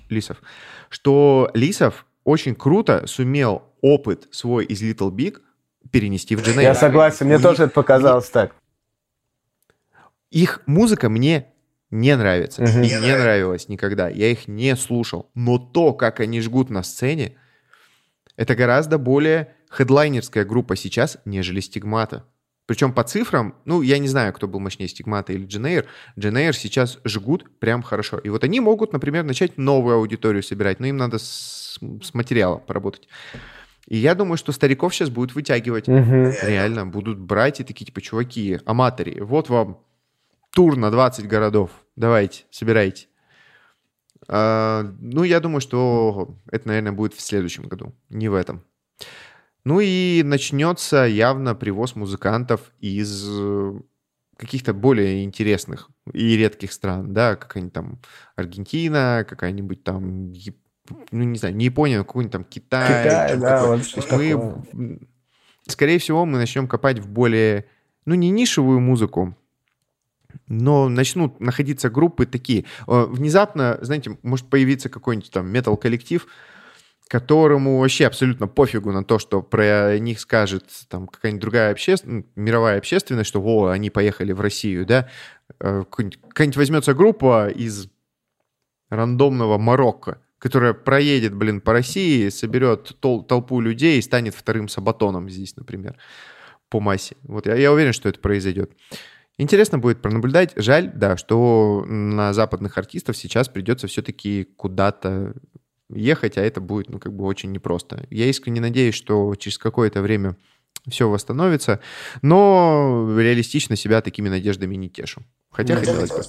Лисов. 0.08 0.42
Что 0.88 1.50
Лисов 1.54 2.06
очень 2.24 2.54
круто 2.54 3.06
сумел 3.06 3.62
опыт 3.80 4.28
свой 4.30 4.64
из 4.64 4.82
Little 4.82 5.10
Big 5.10 5.40
перенести 5.90 6.36
в 6.36 6.42
Дженейро. 6.42 6.62
Я 6.62 6.74
согласен, 6.74 7.26
мне 7.26 7.38
тоже 7.38 7.64
это 7.64 7.72
показалось 7.72 8.28
так. 8.30 8.54
Их 10.30 10.62
музыка 10.66 11.08
мне 11.08 11.52
не 11.90 12.16
нравится. 12.16 12.62
Угу. 12.62 12.70
И 12.80 12.88
не 12.88 13.16
нравилась 13.16 13.68
никогда. 13.68 14.08
Я 14.08 14.30
их 14.30 14.48
не 14.48 14.74
слушал. 14.76 15.30
Но 15.34 15.58
то, 15.58 15.92
как 15.92 16.20
они 16.20 16.40
жгут 16.40 16.70
на 16.70 16.82
сцене, 16.82 17.36
это 18.36 18.54
гораздо 18.54 18.98
более 18.98 19.54
хедлайнерская 19.70 20.44
группа 20.44 20.76
сейчас, 20.76 21.18
нежели 21.24 21.60
Стигмата. 21.60 22.24
Причем 22.66 22.92
по 22.92 23.04
цифрам, 23.04 23.54
ну, 23.64 23.80
я 23.80 23.98
не 23.98 24.08
знаю, 24.08 24.32
кто 24.32 24.48
был 24.48 24.58
мощнее, 24.58 24.88
Стигмата 24.88 25.32
или 25.32 25.46
Дженейр. 25.46 25.86
Дженейр 26.18 26.54
сейчас 26.54 26.98
жгут 27.04 27.46
прям 27.60 27.82
хорошо. 27.82 28.18
И 28.18 28.28
вот 28.28 28.42
они 28.42 28.58
могут, 28.60 28.92
например, 28.92 29.24
начать 29.24 29.56
новую 29.56 29.96
аудиторию 29.96 30.42
собирать, 30.42 30.80
но 30.80 30.86
им 30.86 30.96
надо 30.96 31.18
с, 31.18 31.78
с 32.02 32.14
материалом 32.14 32.60
поработать. 32.60 33.08
И 33.86 33.96
я 33.96 34.16
думаю, 34.16 34.36
что 34.36 34.50
стариков 34.50 34.92
сейчас 34.94 35.10
будут 35.10 35.34
вытягивать. 35.34 35.88
Угу. 35.88 36.32
Реально, 36.42 36.86
будут 36.86 37.18
брать 37.18 37.60
и 37.60 37.64
такие, 37.64 37.86
типа, 37.86 38.00
чуваки, 38.00 38.58
аматори, 38.66 39.20
вот 39.20 39.48
вам 39.48 39.80
тур 40.52 40.76
на 40.76 40.90
20 40.90 41.28
городов. 41.28 41.70
Давайте, 41.94 42.44
собирайте. 42.50 43.06
А, 44.28 44.82
ну, 44.98 45.22
я 45.22 45.38
думаю, 45.38 45.60
что 45.60 46.36
это, 46.50 46.66
наверное, 46.66 46.92
будет 46.92 47.14
в 47.14 47.20
следующем 47.20 47.64
году, 47.64 47.94
не 48.08 48.28
в 48.28 48.34
этом. 48.34 48.64
Ну 49.66 49.80
и 49.80 50.22
начнется 50.22 51.06
явно 51.06 51.56
привоз 51.56 51.96
музыкантов 51.96 52.72
из 52.78 53.26
э, 53.28 53.72
каких-то 54.36 54.72
более 54.72 55.24
интересных 55.24 55.90
и 56.12 56.36
редких 56.36 56.72
стран, 56.72 57.12
да, 57.12 57.34
какая-нибудь 57.34 57.72
там 57.72 57.98
Аргентина, 58.36 59.26
какая-нибудь 59.28 59.82
там, 59.82 60.32
ну 61.10 61.24
не 61.24 61.36
знаю, 61.36 61.56
не 61.56 61.64
Япония, 61.64 61.98
какой-нибудь 61.98 62.32
там 62.32 62.44
Китай. 62.44 63.02
Китай, 63.02 63.36
да, 63.38 63.66
вот 63.66 63.80
мы, 64.72 65.00
скорее 65.66 65.98
всего, 65.98 66.24
мы 66.24 66.38
начнем 66.38 66.68
копать 66.68 67.00
в 67.00 67.08
более, 67.08 67.66
ну 68.04 68.14
не 68.14 68.30
нишевую 68.30 68.78
музыку, 68.78 69.36
но 70.46 70.88
начнут 70.88 71.40
находиться 71.40 71.90
группы 71.90 72.24
такие. 72.24 72.66
Э, 72.86 73.04
внезапно, 73.08 73.80
знаете, 73.82 74.16
может 74.22 74.46
появиться 74.46 74.88
какой-нибудь 74.88 75.32
там 75.32 75.48
метал-коллектив, 75.48 76.24
которому 77.08 77.78
вообще 77.78 78.06
абсолютно 78.06 78.48
пофигу 78.48 78.92
на 78.92 79.04
то, 79.04 79.18
что 79.18 79.42
про 79.42 79.98
них 79.98 80.18
скажет 80.20 80.64
там 80.88 81.06
какая-нибудь 81.06 81.40
другая 81.40 81.70
общественность, 81.70 82.26
мировая 82.34 82.78
общественность, 82.78 83.28
что 83.28 83.40
о, 83.42 83.68
они 83.68 83.90
поехали 83.90 84.32
в 84.32 84.40
Россию, 84.40 84.86
да, 84.86 85.08
э, 85.60 85.84
какая-нибудь 85.88 86.56
возьмется 86.56 86.94
группа 86.94 87.48
из 87.48 87.88
рандомного 88.90 89.58
Марокко, 89.58 90.20
которая 90.38 90.74
проедет, 90.74 91.34
блин, 91.34 91.60
по 91.60 91.72
России, 91.72 92.28
соберет 92.28 92.96
тол- 93.00 93.24
толпу 93.24 93.60
людей 93.60 93.98
и 93.98 94.02
станет 94.02 94.34
вторым 94.34 94.68
сабатоном 94.68 95.30
здесь, 95.30 95.56
например, 95.56 95.96
по 96.68 96.80
массе. 96.80 97.16
Вот 97.22 97.46
я, 97.46 97.54
я 97.54 97.72
уверен, 97.72 97.92
что 97.92 98.08
это 98.08 98.18
произойдет. 98.20 98.72
Интересно 99.38 99.78
будет 99.78 100.00
пронаблюдать. 100.00 100.52
Жаль, 100.56 100.90
да, 100.94 101.16
что 101.16 101.84
на 101.86 102.32
западных 102.32 102.78
артистов 102.78 103.16
сейчас 103.16 103.48
придется 103.48 103.86
все-таки 103.86 104.44
куда-то 104.56 105.34
ехать, 105.90 106.38
а 106.38 106.42
это 106.42 106.60
будет, 106.60 106.88
ну, 106.90 106.98
как 106.98 107.12
бы 107.14 107.24
очень 107.24 107.52
непросто. 107.52 108.06
Я 108.10 108.26
искренне 108.26 108.60
надеюсь, 108.60 108.94
что 108.94 109.34
через 109.36 109.58
какое-то 109.58 110.02
время 110.02 110.36
все 110.88 111.08
восстановится, 111.08 111.80
но 112.22 113.08
реалистично 113.18 113.76
себя 113.76 114.00
такими 114.00 114.28
надеждами 114.28 114.76
не 114.76 114.88
тешу. 114.88 115.22
Хотя 115.50 115.76
хотелось 115.76 116.10
бы. 116.10 116.22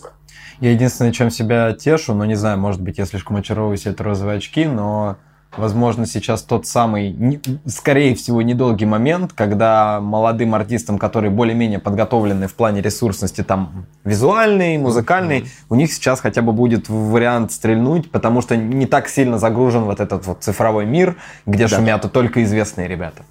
Я 0.59 0.71
единственное, 0.71 1.11
чем 1.11 1.29
себя 1.29 1.73
тешу, 1.73 2.13
но 2.13 2.25
не 2.25 2.35
знаю, 2.35 2.57
может 2.57 2.81
быть, 2.81 2.97
я 2.97 3.05
слишком 3.05 3.35
очаровываюсь 3.35 3.85
это 3.85 4.03
розовые 4.03 4.37
очки, 4.37 4.65
но 4.65 5.17
возможно, 5.55 6.05
сейчас 6.05 6.43
тот 6.43 6.65
самый, 6.65 7.39
скорее 7.65 8.15
всего, 8.15 8.41
недолгий 8.41 8.85
момент, 8.85 9.33
когда 9.33 9.99
молодым 10.01 10.55
артистам, 10.55 10.97
которые 10.97 11.31
более-менее 11.31 11.79
подготовлены 11.79 12.47
в 12.47 12.53
плане 12.53 12.81
ресурсности, 12.81 13.43
там, 13.43 13.85
визуальный, 14.03 14.77
музыкальный, 14.77 15.41
mm-hmm. 15.41 15.65
у 15.69 15.75
них 15.75 15.93
сейчас 15.93 16.19
хотя 16.19 16.41
бы 16.41 16.53
будет 16.53 16.89
вариант 16.89 17.51
стрельнуть, 17.51 18.11
потому 18.11 18.41
что 18.41 18.57
не 18.57 18.85
так 18.85 19.07
сильно 19.07 19.37
загружен 19.39 19.83
вот 19.83 19.99
этот 19.99 20.25
вот 20.25 20.43
цифровой 20.43 20.85
мир, 20.85 21.17
где 21.45 21.67
да. 21.67 21.75
шумят 21.75 22.11
только 22.11 22.43
известные 22.43 22.87
ребята. 22.87 23.23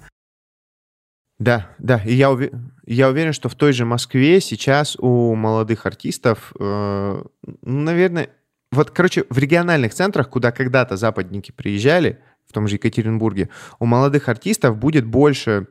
Да, 1.39 1.67
да, 1.77 2.01
и 2.03 2.15
я, 2.15 2.31
ув... 2.31 2.41
я 2.85 3.09
уверен, 3.09 3.31
что 3.31 3.47
в 3.47 3.55
той 3.55 3.71
же 3.71 3.85
Москве 3.85 4.41
сейчас 4.41 4.95
у 4.97 5.35
молодых 5.35 5.85
артистов, 5.85 6.51
э, 6.59 7.23
наверное, 7.61 8.29
вот, 8.71 8.91
короче, 8.91 9.25
в 9.29 9.37
региональных 9.37 9.93
центрах, 9.93 10.29
куда 10.29 10.51
когда-то 10.51 10.97
западники 10.97 11.51
приезжали, 11.51 12.19
в 12.47 12.53
том 12.53 12.67
же 12.67 12.75
Екатеринбурге, 12.75 13.49
у 13.79 13.85
молодых 13.85 14.29
артистов 14.29 14.77
будет 14.77 15.05
больше 15.05 15.67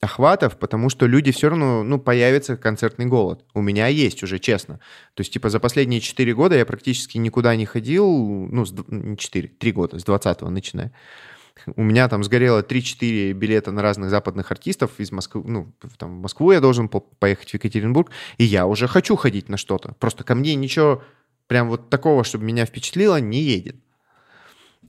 охватов, 0.00 0.58
потому 0.58 0.90
что 0.90 1.06
люди 1.06 1.32
все 1.32 1.48
равно, 1.48 1.82
ну, 1.82 1.98
появится 1.98 2.56
концертный 2.56 3.06
голод. 3.06 3.44
У 3.54 3.62
меня 3.62 3.88
есть 3.88 4.22
уже, 4.22 4.38
честно. 4.38 4.80
То 5.14 5.22
есть, 5.22 5.32
типа, 5.32 5.48
за 5.48 5.60
последние 5.60 6.00
4 6.00 6.34
года 6.34 6.56
я 6.56 6.66
практически 6.66 7.18
никуда 7.18 7.56
не 7.56 7.66
ходил, 7.66 8.06
ну, 8.06 8.64
с, 8.64 8.74
не 8.88 9.16
4, 9.16 9.48
3 9.48 9.72
года, 9.72 9.98
с 9.98 10.04
20-го 10.04 10.50
начиная. 10.50 10.92
У 11.76 11.82
меня 11.82 12.08
там 12.08 12.22
сгорело 12.24 12.62
3-4 12.62 13.32
билета 13.32 13.70
на 13.70 13.80
разных 13.80 14.10
западных 14.10 14.50
артистов 14.50 14.90
из 14.98 15.10
Москвы. 15.10 15.42
Ну, 15.46 15.72
там, 15.96 16.18
в 16.18 16.22
Москву 16.22 16.52
я 16.52 16.60
должен 16.60 16.88
поехать 16.88 17.50
в 17.50 17.54
Екатеринбург, 17.54 18.10
и 18.38 18.44
я 18.44 18.66
уже 18.66 18.88
хочу 18.88 19.16
ходить 19.16 19.48
на 19.48 19.56
что-то. 19.56 19.94
Просто 19.98 20.24
ко 20.24 20.34
мне 20.34 20.54
ничего 20.54 21.02
прям 21.46 21.68
вот 21.68 21.90
такого, 21.90 22.24
чтобы 22.24 22.44
меня 22.44 22.66
впечатлило, 22.66 23.20
не 23.20 23.40
едет. 23.40 23.76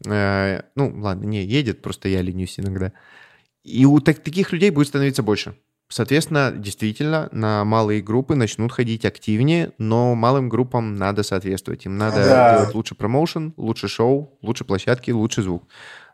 Э, 0.05 0.61
ну, 0.75 0.93
ладно, 0.97 1.25
не 1.25 1.43
едет, 1.43 1.81
просто 1.81 2.09
я 2.09 2.21
ленюсь 2.21 2.59
иногда. 2.59 2.91
И 3.63 3.85
у 3.85 3.99
так, 3.99 4.19
таких 4.19 4.51
людей 4.51 4.69
будет 4.69 4.87
становиться 4.87 5.23
больше. 5.23 5.57
Соответственно, 5.87 6.51
действительно, 6.51 7.29
на 7.31 7.63
малые 7.63 8.01
группы 8.01 8.35
начнут 8.35 8.71
ходить 8.71 9.05
активнее, 9.05 9.71
но 9.77 10.15
малым 10.15 10.49
группам 10.49 10.95
надо 10.95 11.21
соответствовать. 11.21 11.85
Им 11.85 11.97
надо 11.97 12.25
да. 12.25 12.57
делать 12.57 12.75
лучше 12.75 12.95
промоушен, 12.95 13.53
лучше 13.55 13.87
шоу, 13.87 14.37
лучше 14.41 14.65
площадки, 14.65 15.11
лучше 15.11 15.43
звук. 15.43 15.63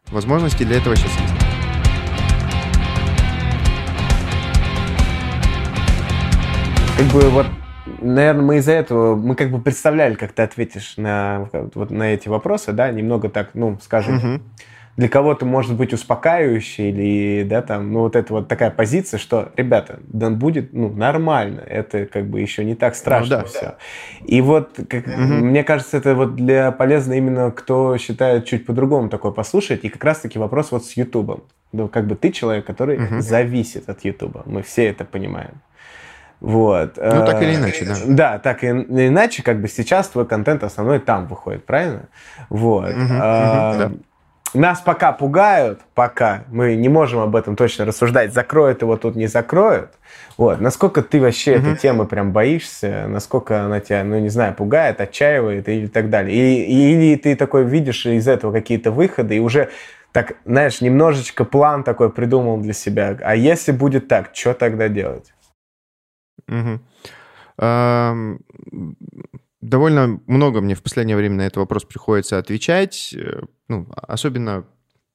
Возможности 0.08 0.64
для 0.64 0.78
этого 0.78 0.96
сейчас 0.96 1.12
есть. 1.12 1.34
Как 6.98 7.08
бы 7.14 7.30
вот 7.30 7.48
наверное, 8.02 8.44
мы 8.44 8.58
из-за 8.58 8.74
этого, 8.74 9.16
мы 9.16 9.36
как 9.36 9.52
бы 9.52 9.62
представляли, 9.62 10.16
как 10.16 10.34
ты 10.34 10.42
ответишь 10.42 10.96
на, 10.98 11.50
вот, 11.52 11.92
на 11.92 12.14
эти 12.14 12.28
вопросы, 12.28 12.74
да, 12.74 12.92
немного 12.92 13.30
так, 13.30 13.52
ну, 13.54 13.78
скажем, 13.82 14.18
угу. 14.18 14.44
для 14.98 15.08
кого-то 15.08 15.46
может 15.46 15.76
быть 15.76 15.94
успокаивающий 15.94 16.90
или, 16.90 17.44
да, 17.44 17.62
там, 17.62 17.94
ну, 17.94 18.00
вот 18.02 18.16
это 18.16 18.34
вот 18.34 18.48
такая 18.48 18.72
позиция, 18.72 19.18
что, 19.18 19.52
ребята, 19.56 20.00
да 20.08 20.30
будет, 20.30 20.74
ну, 20.74 20.90
нормально, 20.90 21.62
это 21.62 22.06
как 22.06 22.28
бы 22.28 22.42
еще 22.42 22.66
не 22.66 22.76
так 22.76 22.96
страшно 22.96 23.38
ну, 23.38 23.44
да. 23.44 23.48
все. 23.48 23.76
И 24.26 24.42
вот, 24.42 24.80
как, 24.90 25.08
угу. 25.08 25.16
мне 25.16 25.64
кажется, 25.64 25.98
это 25.98 26.16
вот 26.16 26.36
для 26.36 26.72
полезно 26.72 27.14
именно, 27.14 27.52
кто 27.52 27.98
считает 27.98 28.46
чуть 28.46 28.66
по-другому 28.66 29.10
такое 29.10 29.32
послушать, 29.32 29.84
и 29.84 29.90
как 29.90 30.04
раз-таки 30.04 30.40
вопрос 30.40 30.72
вот 30.72 30.86
с 30.86 30.94
Ютубом. 30.94 31.44
Ну, 31.72 31.88
как 31.88 32.06
бы 32.06 32.16
ты 32.16 32.32
человек, 32.32 32.66
который 32.66 32.98
угу. 32.98 33.22
зависит 33.22 33.88
от 33.88 34.04
Ютуба, 34.04 34.44
мы 34.46 34.62
все 34.62 34.88
это 34.88 35.06
понимаем. 35.06 35.62
Вот. 36.42 36.98
Ну, 36.98 37.26
так 37.26 37.42
или 37.44 37.56
иначе, 37.56 37.86
да. 37.86 37.96
Да, 38.08 38.40
так 38.40 38.64
и 38.64 38.68
иначе, 38.68 39.44
как 39.44 39.62
бы 39.62 39.68
сейчас 39.68 40.10
твой 40.10 40.26
контент 40.26 40.64
основной 40.64 41.00
там 41.00 41.28
выходит, 41.28 41.66
правильно? 41.66 42.10
Вот. 42.50 42.90
Угу, 42.90 43.14
а, 43.22 43.72
угу, 43.72 43.80
да. 43.80 43.92
Нас 44.60 44.82
пока 44.82 45.14
пугают, 45.14 45.80
пока 45.94 46.44
мы 46.50 46.76
не 46.76 46.90
можем 46.90 47.20
об 47.20 47.36
этом 47.36 47.56
точно 47.56 47.86
рассуждать, 47.86 48.34
закроют 48.34 48.82
его 48.82 48.98
тут, 48.98 49.16
не 49.16 49.28
закроют. 49.28 49.92
Вот. 50.36 50.60
Насколько 50.60 51.04
ты 51.04 51.22
вообще 51.22 51.58
угу. 51.58 51.68
этой 51.68 51.78
темы 51.78 52.08
прям 52.08 52.32
боишься, 52.32 53.06
насколько 53.08 53.62
она 53.62 53.80
тебя, 53.80 54.04
ну, 54.04 54.18
не 54.18 54.30
знаю, 54.30 54.56
пугает, 54.56 55.00
отчаивает 55.00 55.70
или 55.70 55.86
так 55.86 56.10
далее. 56.10 56.36
И, 56.36 56.94
или 56.94 57.16
ты 57.18 57.36
такой 57.36 57.66
видишь 57.66 58.08
из 58.08 58.28
этого 58.28 58.52
какие-то 58.52 58.90
выходы 58.90 59.38
и 59.38 59.40
уже 59.40 59.70
так, 60.12 60.34
знаешь, 60.44 60.82
немножечко 60.82 61.46
план 61.46 61.84
такой 61.84 62.12
придумал 62.12 62.58
для 62.58 62.74
себя. 62.74 63.16
А 63.22 63.36
если 63.36 63.72
будет 63.72 64.08
так, 64.08 64.32
что 64.34 64.54
тогда 64.56 64.90
делать? 64.90 65.32
Угу. 66.52 66.80
Довольно 69.62 70.20
много 70.26 70.62
мне 70.62 70.74
в 70.74 70.82
последнее 70.82 71.16
время 71.16 71.36
на 71.36 71.42
этот 71.44 71.58
вопрос 71.58 71.86
приходится 71.86 72.40
отвечать. 72.40 73.14
Э, 73.16 73.44
ну, 73.68 73.88
особенно 73.96 74.66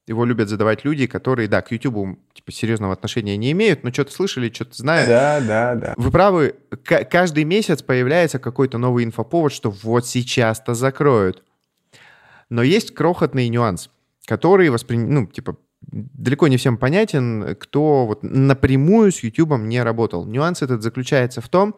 его 0.07 0.23
любят 0.23 0.47
задавать 0.47 0.85
люди, 0.85 1.05
которые, 1.05 1.49
да, 1.49 1.61
к 1.61 1.71
YouTube 1.73 2.17
типа 2.31 2.51
серьезного 2.53 2.93
отношения 2.93 3.35
не 3.35 3.51
имеют, 3.51 3.83
но 3.83 3.91
что-то 3.91 4.13
слышали, 4.13 4.49
что-то 4.49 4.75
знают. 4.75 5.09
Да, 5.09 5.41
да, 5.41 5.75
да. 5.75 5.93
Вы 5.97 6.11
правы, 6.11 6.55
К- 6.85 7.03
каждый 7.03 7.43
месяц 7.43 7.83
появляется 7.83 8.39
какой-то 8.39 8.77
новый 8.77 9.03
инфоповод, 9.03 9.51
что 9.51 9.69
вот 9.69 10.07
сейчас-то 10.07 10.73
закроют. 10.73 11.43
Но 12.49 12.63
есть 12.63 12.93
крохотный 12.93 13.49
нюанс, 13.49 13.89
который 14.25 14.69
воспри... 14.69 14.97
ну, 14.97 15.27
типа, 15.27 15.57
далеко 15.91 16.47
не 16.47 16.57
всем 16.57 16.77
понятен, 16.77 17.55
кто 17.59 18.05
вот 18.05 18.23
напрямую 18.23 19.11
с 19.11 19.23
YouTube 19.23 19.57
не 19.57 19.81
работал. 19.81 20.25
Нюанс 20.25 20.61
этот 20.61 20.81
заключается 20.83 21.41
в 21.41 21.49
том, 21.49 21.75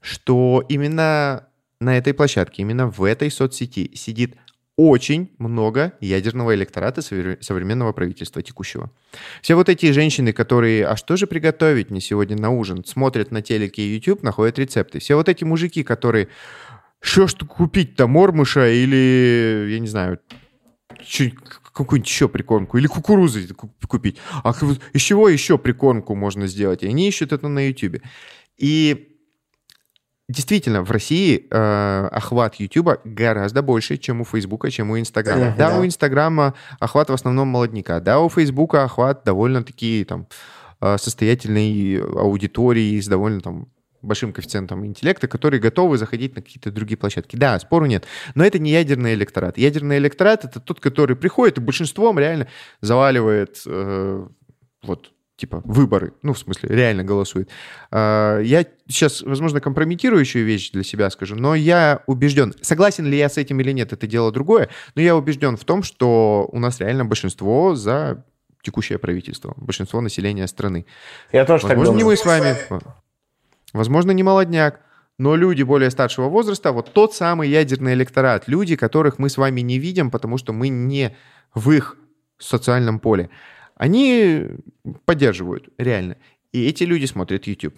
что 0.00 0.64
именно 0.68 1.46
на 1.80 1.98
этой 1.98 2.14
площадке, 2.14 2.62
именно 2.62 2.88
в 2.90 3.02
этой 3.04 3.30
соцсети 3.30 3.90
сидит 3.94 4.36
очень 4.76 5.30
много 5.38 5.94
ядерного 6.00 6.54
электората 6.54 7.00
современного 7.00 7.92
правительства 7.92 8.42
текущего. 8.42 8.90
Все 9.40 9.54
вот 9.54 9.70
эти 9.70 9.90
женщины, 9.90 10.32
которые, 10.32 10.86
а 10.86 10.96
что 10.96 11.16
же 11.16 11.26
приготовить 11.26 11.90
мне 11.90 12.00
сегодня 12.00 12.36
на 12.36 12.50
ужин, 12.50 12.84
смотрят 12.84 13.30
на 13.30 13.40
телеке 13.40 13.94
YouTube, 13.94 14.22
находят 14.22 14.58
рецепты. 14.58 14.98
Все 14.98 15.16
вот 15.16 15.30
эти 15.30 15.44
мужики, 15.44 15.82
которые, 15.82 16.28
что 17.00 17.26
ж 17.26 17.34
купить-то, 17.34 18.06
мормыша 18.06 18.68
или, 18.68 19.70
я 19.70 19.78
не 19.78 19.88
знаю, 19.88 20.20
какую-нибудь 21.76 22.08
еще 22.08 22.28
прикормку, 22.28 22.78
или 22.78 22.86
кукурузы 22.86 23.48
купить. 23.88 24.18
А 24.42 24.54
из 24.92 25.00
чего 25.02 25.28
еще 25.28 25.58
прикормку 25.58 26.14
можно 26.14 26.46
сделать? 26.46 26.82
И 26.82 26.88
они 26.88 27.06
ищут 27.06 27.32
это 27.32 27.48
на 27.48 27.68
YouTube. 27.68 28.02
И 28.56 29.12
Действительно, 30.28 30.82
в 30.82 30.90
России 30.90 31.46
э, 31.48 32.08
охват 32.10 32.56
YouTube 32.56 32.98
гораздо 33.04 33.62
больше, 33.62 33.96
чем 33.96 34.22
у 34.22 34.24
Фейсбука, 34.24 34.72
чем 34.72 34.90
у 34.90 34.98
Инстаграма. 34.98 35.44
Uh-huh. 35.44 35.56
Да, 35.56 35.78
у 35.78 35.86
Инстаграма 35.86 36.54
охват 36.80 37.10
в 37.10 37.12
основном 37.12 37.46
молодняка. 37.46 38.00
Да, 38.00 38.18
у 38.18 38.28
Фейсбука 38.28 38.82
охват 38.82 39.22
довольно-таки 39.24 40.04
там 40.04 40.26
э, 40.80 40.98
состоятельной 40.98 42.00
аудитории 42.00 43.00
с 43.00 43.06
довольно 43.06 43.40
там 43.40 43.68
большим 44.02 44.32
коэффициентом 44.32 44.84
интеллекта, 44.84 45.28
которые 45.28 45.60
готовы 45.60 45.98
заходить 45.98 46.36
на 46.36 46.42
какие-то 46.42 46.70
другие 46.70 46.96
площадки. 46.96 47.36
Да, 47.36 47.58
спору 47.58 47.86
нет. 47.86 48.04
Но 48.34 48.44
это 48.44 48.58
не 48.58 48.70
ядерный 48.70 49.14
электорат. 49.14 49.58
Ядерный 49.58 49.98
электорат— 49.98 50.44
это 50.46 50.60
тот, 50.60 50.80
который 50.80 51.16
приходит 51.16 51.58
и 51.58 51.60
большинством 51.60 52.18
реально 52.18 52.48
заваливает 52.80 53.62
э, 53.66 54.26
вот 54.82 55.12
типа 55.36 55.60
выборы, 55.64 56.14
ну, 56.22 56.32
в 56.32 56.38
смысле, 56.38 56.70
реально 56.70 57.04
голосует. 57.04 57.50
Э, 57.90 58.40
я 58.42 58.64
сейчас, 58.88 59.22
возможно, 59.22 59.60
компрометирующую 59.60 60.44
вещь 60.44 60.70
для 60.70 60.82
себя 60.82 61.10
скажу, 61.10 61.36
но 61.36 61.54
я 61.54 62.02
убежден, 62.06 62.54
согласен 62.62 63.06
ли 63.06 63.18
я 63.18 63.28
с 63.28 63.36
этим 63.36 63.60
или 63.60 63.72
нет, 63.72 63.92
это 63.92 64.06
дело 64.06 64.32
другое, 64.32 64.70
но 64.94 65.02
я 65.02 65.14
убежден 65.14 65.56
в 65.56 65.64
том, 65.64 65.82
что 65.82 66.48
у 66.50 66.58
нас 66.58 66.80
реально 66.80 67.04
большинство 67.04 67.74
за 67.74 68.24
текущее 68.62 68.98
правительство, 68.98 69.54
большинство 69.56 70.00
населения 70.00 70.46
страны. 70.46 70.86
Я 71.32 71.44
тоже 71.44 71.66
Возможно, 71.66 71.68
так 71.68 71.84
думаю. 71.84 71.98
не 71.98 72.04
мы 72.04 72.16
с 72.16 72.24
вами, 72.24 72.56
возможно, 73.76 74.10
не 74.10 74.22
молодняк, 74.22 74.80
но 75.18 75.36
люди 75.36 75.62
более 75.62 75.90
старшего 75.90 76.28
возраста, 76.28 76.72
вот 76.72 76.92
тот 76.92 77.14
самый 77.14 77.48
ядерный 77.48 77.94
электорат, 77.94 78.48
люди, 78.48 78.76
которых 78.76 79.18
мы 79.18 79.30
с 79.30 79.38
вами 79.38 79.60
не 79.60 79.78
видим, 79.78 80.10
потому 80.10 80.36
что 80.38 80.52
мы 80.52 80.68
не 80.68 81.16
в 81.54 81.70
их 81.70 81.96
социальном 82.38 82.98
поле, 82.98 83.30
они 83.76 84.46
поддерживают, 85.04 85.68
реально. 85.78 86.16
И 86.52 86.66
эти 86.66 86.84
люди 86.84 87.06
смотрят 87.06 87.46
YouTube. 87.46 87.74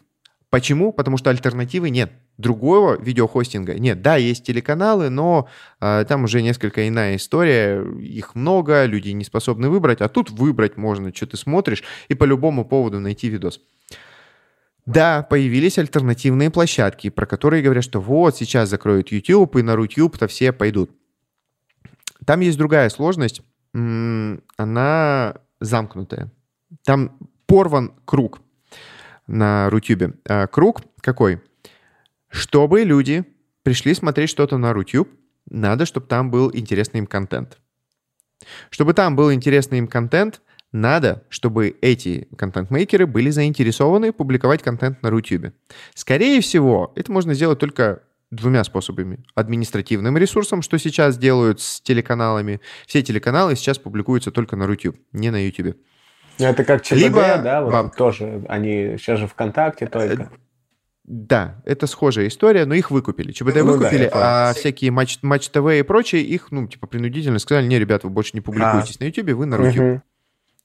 Почему? 0.50 0.92
Потому 0.92 1.18
что 1.18 1.30
альтернативы 1.30 1.90
нет. 1.90 2.10
Другого 2.38 2.98
видеохостинга 2.98 3.74
нет. 3.74 4.00
Да, 4.00 4.16
есть 4.16 4.44
телеканалы, 4.44 5.10
но 5.10 5.48
э, 5.80 6.04
там 6.08 6.24
уже 6.24 6.40
несколько 6.40 6.88
иная 6.88 7.16
история. 7.16 7.84
Их 8.00 8.34
много, 8.34 8.86
люди 8.86 9.10
не 9.10 9.24
способны 9.24 9.68
выбрать. 9.68 10.00
А 10.00 10.08
тут 10.08 10.30
выбрать 10.30 10.76
можно, 10.76 11.14
что 11.14 11.26
ты 11.26 11.36
смотришь, 11.36 11.84
и 12.08 12.14
по 12.14 12.24
любому 12.24 12.64
поводу 12.64 12.98
найти 12.98 13.28
видос. 13.28 13.60
Да, 14.88 15.22
появились 15.22 15.76
альтернативные 15.76 16.50
площадки, 16.50 17.10
про 17.10 17.26
которые 17.26 17.62
говорят, 17.62 17.84
что 17.84 18.00
вот 18.00 18.36
сейчас 18.36 18.70
закроют 18.70 19.12
YouTube, 19.12 19.56
и 19.56 19.62
на 19.62 19.72
YouTube-то 19.72 20.26
все 20.28 20.50
пойдут. 20.50 20.90
Там 22.24 22.40
есть 22.40 22.56
другая 22.56 22.88
сложность. 22.88 23.42
Она 23.74 25.34
замкнутая. 25.60 26.32
Там 26.84 27.18
порван 27.44 27.92
круг 28.06 28.40
на 29.26 29.68
Рутюбе. 29.68 30.14
А 30.26 30.46
круг 30.46 30.80
какой? 31.02 31.42
Чтобы 32.28 32.82
люди 32.82 33.26
пришли 33.64 33.92
смотреть 33.92 34.30
что-то 34.30 34.56
на 34.56 34.72
Рутюб, 34.72 35.10
надо, 35.50 35.84
чтобы 35.84 36.06
там 36.06 36.30
был 36.30 36.50
интересный 36.54 37.00
им 37.00 37.06
контент. 37.06 37.58
Чтобы 38.70 38.94
там 38.94 39.16
был 39.16 39.30
интересный 39.34 39.78
им 39.78 39.86
контент, 39.86 40.40
надо, 40.72 41.24
чтобы 41.28 41.76
эти 41.80 42.28
контент-мейкеры 42.36 43.06
были 43.06 43.30
заинтересованы 43.30 44.12
публиковать 44.12 44.62
контент 44.62 45.02
на 45.02 45.10
Рутюбе. 45.10 45.52
Скорее 45.94 46.40
всего, 46.40 46.92
это 46.94 47.10
можно 47.10 47.34
сделать 47.34 47.58
только 47.58 48.02
двумя 48.30 48.62
способами. 48.64 49.24
Административным 49.34 50.18
ресурсом, 50.18 50.60
что 50.62 50.78
сейчас 50.78 51.16
делают 51.16 51.60
с 51.60 51.80
телеканалами. 51.80 52.60
Все 52.86 53.02
телеканалы 53.02 53.56
сейчас 53.56 53.78
публикуются 53.78 54.30
только 54.30 54.56
на 54.56 54.64
YouTube, 54.64 54.96
не 55.12 55.30
на 55.30 55.46
YouTube. 55.46 55.76
Ну, 56.38 56.46
это 56.46 56.64
как 56.64 56.82
ЧБД, 56.82 56.96
Либо 57.00 57.20
да? 57.42 57.62
Вот 57.62 57.72
бабка. 57.72 57.96
тоже. 57.96 58.44
Они 58.48 58.96
сейчас 58.98 59.18
же 59.18 59.26
ВКонтакте 59.26 59.86
только. 59.86 60.30
Да, 61.04 61.62
это 61.64 61.86
схожая 61.86 62.28
история, 62.28 62.66
но 62.66 62.74
их 62.74 62.90
выкупили. 62.90 63.32
ЧБД 63.32 63.56
Ну 63.56 63.64
да, 63.64 63.64
выкупили, 63.64 64.08
понял. 64.08 64.22
а 64.22 64.52
всякие 64.54 64.90
матч, 64.90 65.18
матч 65.22 65.48
ТВ 65.48 65.66
и 65.72 65.82
прочие, 65.82 66.22
их, 66.22 66.48
ну, 66.50 66.68
типа, 66.68 66.86
принудительно 66.86 67.38
сказали, 67.38 67.66
не, 67.66 67.78
ребят, 67.78 68.04
вы 68.04 68.10
больше 68.10 68.32
не 68.34 68.42
публикуетесь 68.42 69.00
на 69.00 69.04
YouTube, 69.04 69.30
вы 69.30 69.46
на 69.46 69.56
Рутюб. 69.56 69.80
Мгм. 69.82 70.02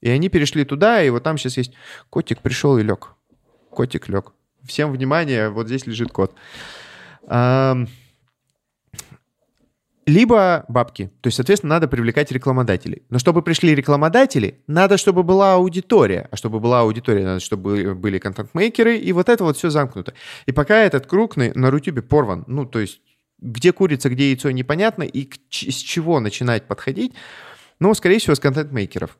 И 0.04 0.10
они 0.10 0.28
перешли 0.28 0.64
туда, 0.64 1.02
и 1.02 1.08
вот 1.08 1.22
там 1.22 1.38
сейчас 1.38 1.56
есть 1.56 1.72
котик 2.10 2.42
пришел 2.42 2.76
и 2.76 2.82
лег. 2.82 3.14
Котик 3.70 4.06
лег. 4.10 4.34
Всем 4.62 4.92
внимание, 4.92 5.48
вот 5.48 5.66
здесь 5.66 5.86
лежит 5.86 6.12
кот. 6.12 6.34
Либо 10.06 10.66
бабки. 10.68 11.10
То 11.22 11.28
есть, 11.28 11.36
соответственно, 11.36 11.76
надо 11.76 11.88
привлекать 11.88 12.30
рекламодателей. 12.30 13.04
Но 13.08 13.18
чтобы 13.18 13.40
пришли 13.40 13.74
рекламодатели, 13.74 14.62
надо, 14.66 14.98
чтобы 14.98 15.22
была 15.22 15.54
аудитория. 15.54 16.28
А 16.30 16.36
чтобы 16.36 16.60
была 16.60 16.80
аудитория, 16.80 17.24
надо, 17.24 17.40
чтобы 17.40 17.94
были 17.94 18.18
контент-мейкеры. 18.18 18.98
И 18.98 19.12
вот 19.12 19.30
это 19.30 19.42
вот 19.42 19.56
все 19.56 19.70
замкнуто. 19.70 20.12
И 20.44 20.52
пока 20.52 20.76
этот 20.80 21.06
круг 21.06 21.38
на, 21.38 21.50
на 21.54 21.70
Рутюбе 21.70 22.02
порван, 22.02 22.44
ну, 22.46 22.66
то 22.66 22.80
есть, 22.80 23.00
где 23.38 23.72
курица, 23.72 24.10
где 24.10 24.28
яйцо, 24.28 24.50
непонятно, 24.50 25.04
и 25.04 25.24
к 25.24 25.36
с 25.50 25.76
чего 25.76 26.20
начинать 26.20 26.68
подходить, 26.68 27.14
ну, 27.80 27.94
скорее 27.94 28.18
всего, 28.18 28.34
с 28.34 28.40
контент-мейкеров. 28.40 29.18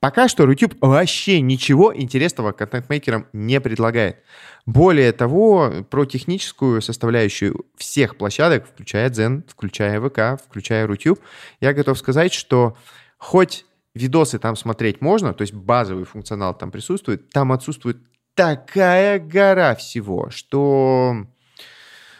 Пока 0.00 0.28
что 0.28 0.48
YouTube 0.48 0.76
вообще 0.80 1.40
ничего 1.40 1.94
интересного 1.94 2.52
контент-мейкерам 2.52 3.26
не 3.32 3.60
предлагает. 3.60 4.22
Более 4.64 5.12
того, 5.12 5.72
про 5.90 6.06
техническую 6.06 6.82
составляющую 6.82 7.66
всех 7.76 8.16
площадок, 8.16 8.66
включая 8.66 9.10
Zen, 9.10 9.44
включая 9.48 10.00
ВК, 10.00 10.42
включая 10.44 10.86
Рутюб, 10.86 11.20
я 11.60 11.72
готов 11.72 11.98
сказать, 11.98 12.32
что 12.32 12.76
хоть 13.18 13.64
видосы 13.94 14.38
там 14.38 14.56
смотреть 14.56 15.00
можно, 15.00 15.32
то 15.32 15.42
есть 15.42 15.54
базовый 15.54 16.04
функционал 16.04 16.56
там 16.56 16.70
присутствует, 16.70 17.30
там 17.30 17.52
отсутствует 17.52 17.98
такая 18.34 19.18
гора 19.18 19.74
всего, 19.74 20.30
что... 20.30 21.26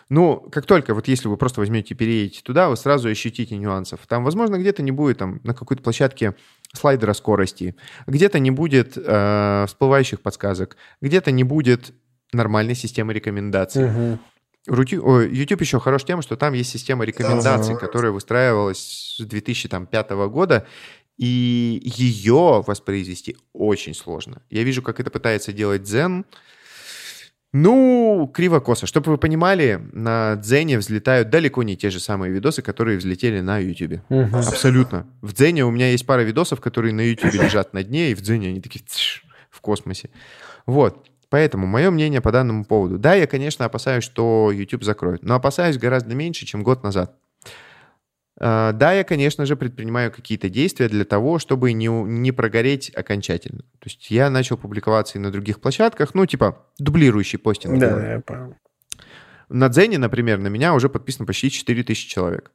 Ну, 0.09 0.37
как 0.53 0.67
только, 0.67 0.95
вот 0.95 1.09
если 1.09 1.27
вы 1.27 1.37
просто 1.37 1.59
возьмете 1.59 1.95
и 1.95 1.97
переедете 1.97 2.41
туда, 2.43 2.69
вы 2.69 2.77
сразу 2.77 3.09
ощутите 3.09 3.57
нюансов. 3.57 4.07
Там, 4.07 4.23
возможно, 4.23 4.57
где-то 4.57 4.83
не 4.85 4.93
будет 4.93 5.19
там 5.19 5.41
на 5.43 5.53
какой-то 5.53 5.83
площадке 5.83 6.37
слайдера 6.73 7.13
скорости, 7.15 7.75
где-то 8.07 8.39
не 8.39 8.51
будет 8.51 8.95
э, 8.97 9.65
всплывающих 9.69 10.21
подсказок, 10.21 10.77
где-то 11.01 11.31
не 11.31 11.45
будет 11.45 11.93
нормальной 12.33 12.75
системы 12.75 13.13
рекомендаций. 13.13 14.19
YouTube 14.69 15.61
еще 15.61 15.79
хорош 15.79 16.05
тем, 16.05 16.23
что 16.23 16.37
там 16.37 16.53
есть 16.55 16.71
система 16.71 17.05
рекомендаций, 17.05 17.75
Ага. 17.75 17.87
которая 17.87 18.11
выстраивалась 18.13 19.17
с 19.19 19.25
2005 19.25 20.11
года, 20.29 20.67
и 21.17 21.81
ее 21.85 22.65
воспроизвести 22.67 23.37
очень 23.53 23.95
сложно. 23.95 24.43
Я 24.51 24.65
вижу, 24.65 24.83
как 24.83 25.01
это 25.01 25.11
пытается 25.11 25.53
делать 25.53 25.83
Zen. 25.83 26.25
Ну, 27.53 28.31
криво-косо. 28.35 28.87
Чтобы 28.87 29.13
вы 29.13 29.19
понимали, 29.19 29.81
на 29.93 30.37
Дзене 30.37 30.79
взлетают 30.79 31.31
далеко 31.31 31.63
не 31.63 31.77
те 31.77 31.91
же 31.91 32.01
самые 32.01 32.33
видосы, 32.33 32.61
которые 32.61 32.99
взлетели 32.99 33.41
на 33.41 33.59
YouTube. 33.59 34.01
Мгм. 34.09 34.37
Абсолютно. 34.37 35.07
В 35.23 35.33
Дзене 35.33 35.65
у 35.65 35.71
меня 35.71 35.91
есть 35.91 36.05
пара 36.07 36.23
видосов, 36.23 36.61
которые 36.61 36.93
на 36.93 37.01
YouTube 37.01 37.33
лежат 37.43 37.73
на 37.73 37.83
дне, 37.83 38.11
и 38.11 38.15
в 38.15 38.21
Дзене 38.21 38.49
они 38.49 38.61
такие 38.61 38.85
тш, 38.85 39.25
в 39.51 39.61
космосе. 39.61 40.11
Вот. 40.67 41.07
Поэтому 41.29 41.67
мое 41.67 41.91
мнение 41.91 42.21
по 42.21 42.31
данному 42.31 42.65
поводу. 42.65 42.99
Да, 42.99 43.15
я, 43.15 43.27
конечно, 43.27 43.65
опасаюсь, 43.65 44.05
что 44.05 44.53
YouTube 44.53 44.85
закроют, 44.85 45.25
но 45.25 45.35
опасаюсь 45.35 45.79
гораздо 45.79 46.15
меньше, 46.15 46.47
чем 46.47 46.63
год 46.63 46.83
назад. 46.85 47.17
А, 48.39 48.73
Да, 48.73 48.93
я, 48.93 49.05
конечно 49.05 49.47
же, 49.47 49.57
предпринимаю 49.57 50.13
какие-то 50.13 50.49
действия 50.49 50.89
для 50.89 51.05
того, 51.05 51.39
чтобы 51.39 51.73
не, 51.73 51.89
не 51.89 52.33
прогореть 52.33 52.91
окончательно. 52.95 53.63
То 53.79 53.87
есть 53.87 54.11
я 54.11 54.31
начал 54.31 54.57
публиковаться 54.57 55.19
и 55.19 55.21
на 55.21 55.31
других 55.31 55.61
площадках, 55.61 56.15
ну, 56.15 56.27
типа, 56.27 56.67
дублирующий 56.79 57.39
постинг. 57.39 57.79
Да, 57.79 57.89
делаю. 57.89 58.11
я 58.11 58.21
понял. 58.21 58.55
На 59.49 59.69
Дзене, 59.69 59.99
например, 59.99 60.39
на 60.39 60.49
меня 60.49 60.75
уже 60.75 60.89
подписано 60.89 61.27
почти 61.27 61.51
4000 61.51 62.09
человек. 62.09 62.51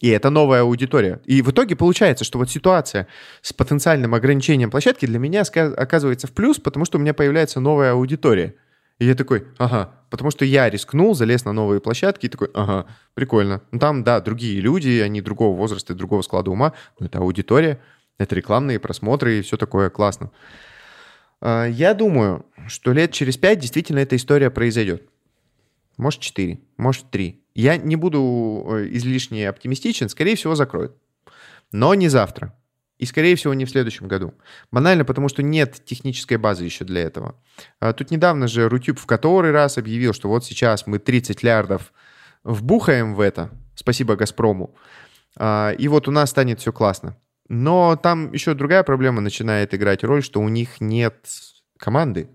И 0.00 0.08
это 0.08 0.30
новая 0.30 0.62
аудитория. 0.62 1.20
И 1.26 1.42
в 1.42 1.50
итоге 1.50 1.76
получается, 1.76 2.24
что 2.24 2.38
вот 2.38 2.50
ситуация 2.50 3.06
с 3.42 3.52
потенциальным 3.52 4.14
ограничением 4.14 4.70
площадки 4.70 5.06
для 5.06 5.18
меня 5.18 5.42
оказывается 5.42 6.26
в 6.26 6.32
плюс, 6.32 6.58
потому 6.58 6.86
что 6.86 6.98
у 6.98 7.00
меня 7.00 7.12
появляется 7.12 7.60
новая 7.60 7.92
аудитория. 7.92 8.54
И 9.00 9.06
я 9.06 9.14
такой, 9.14 9.46
ага, 9.56 9.94
потому 10.10 10.30
что 10.30 10.44
я 10.44 10.68
рискнул, 10.68 11.14
залез 11.14 11.46
на 11.46 11.52
новые 11.52 11.80
площадки 11.80 12.26
и 12.26 12.28
такой, 12.28 12.50
ага, 12.52 12.86
прикольно. 13.14 13.62
Ну 13.72 13.78
там, 13.78 14.04
да, 14.04 14.20
другие 14.20 14.60
люди, 14.60 15.00
они 15.00 15.22
другого 15.22 15.56
возраста 15.56 15.94
и 15.94 15.96
другого 15.96 16.20
склада 16.20 16.50
ума, 16.50 16.74
но 16.98 17.06
это 17.06 17.18
аудитория, 17.18 17.80
это 18.18 18.34
рекламные 18.34 18.78
просмотры 18.78 19.38
и 19.38 19.42
все 19.42 19.56
такое 19.56 19.88
классно. 19.88 20.30
А, 21.40 21.64
Я 21.64 21.94
думаю, 21.94 22.44
что 22.68 22.92
лет 22.92 23.12
через 23.12 23.38
пять 23.38 23.58
действительно 23.58 24.00
эта 24.00 24.16
история 24.16 24.50
произойдет. 24.50 25.08
Может, 25.96 26.20
4, 26.20 26.60
может, 26.76 27.10
3. 27.10 27.42
Я 27.54 27.78
не 27.78 27.96
буду 27.96 28.66
э, 28.70 28.88
излишне 28.92 29.48
оптимистичен, 29.48 30.10
скорее 30.10 30.36
всего, 30.36 30.54
закроют. 30.54 30.94
Но 31.72 31.94
не 31.94 32.08
завтра. 32.08 32.54
И, 33.00 33.06
скорее 33.06 33.34
всего, 33.34 33.54
не 33.54 33.64
в 33.64 33.70
следующем 33.70 34.08
году. 34.08 34.34
Банально, 34.70 35.06
потому 35.06 35.30
что 35.30 35.42
нет 35.42 35.82
технической 35.86 36.36
базы 36.36 36.64
еще 36.64 36.84
для 36.84 37.00
этого. 37.00 37.34
А 37.80 37.94
Тут 37.94 38.10
недавно 38.10 38.46
же 38.46 38.68
Рутюб 38.68 38.98
в 38.98 39.06
который 39.06 39.52
раз 39.52 39.78
объявил, 39.78 40.12
что 40.12 40.28
вот 40.28 40.44
сейчас 40.44 40.86
мы 40.86 40.98
30 40.98 41.42
лярдов 41.42 41.94
вбухаем 42.44 43.14
в 43.14 43.20
это, 43.20 43.50
спасибо 43.74 44.16
«Газпрому», 44.16 44.74
а, 45.36 45.70
и 45.70 45.88
вот 45.88 46.08
у 46.08 46.10
нас 46.10 46.28
станет 46.28 46.60
все 46.60 46.74
классно. 46.74 47.16
Но 47.48 47.96
там 47.96 48.32
еще 48.32 48.52
другая 48.52 48.82
проблема 48.82 49.22
начинает 49.22 49.72
играть 49.72 50.04
роль, 50.04 50.22
что 50.22 50.40
у 50.40 50.48
них 50.50 50.80
нет 50.82 51.26
команды, 51.78 52.28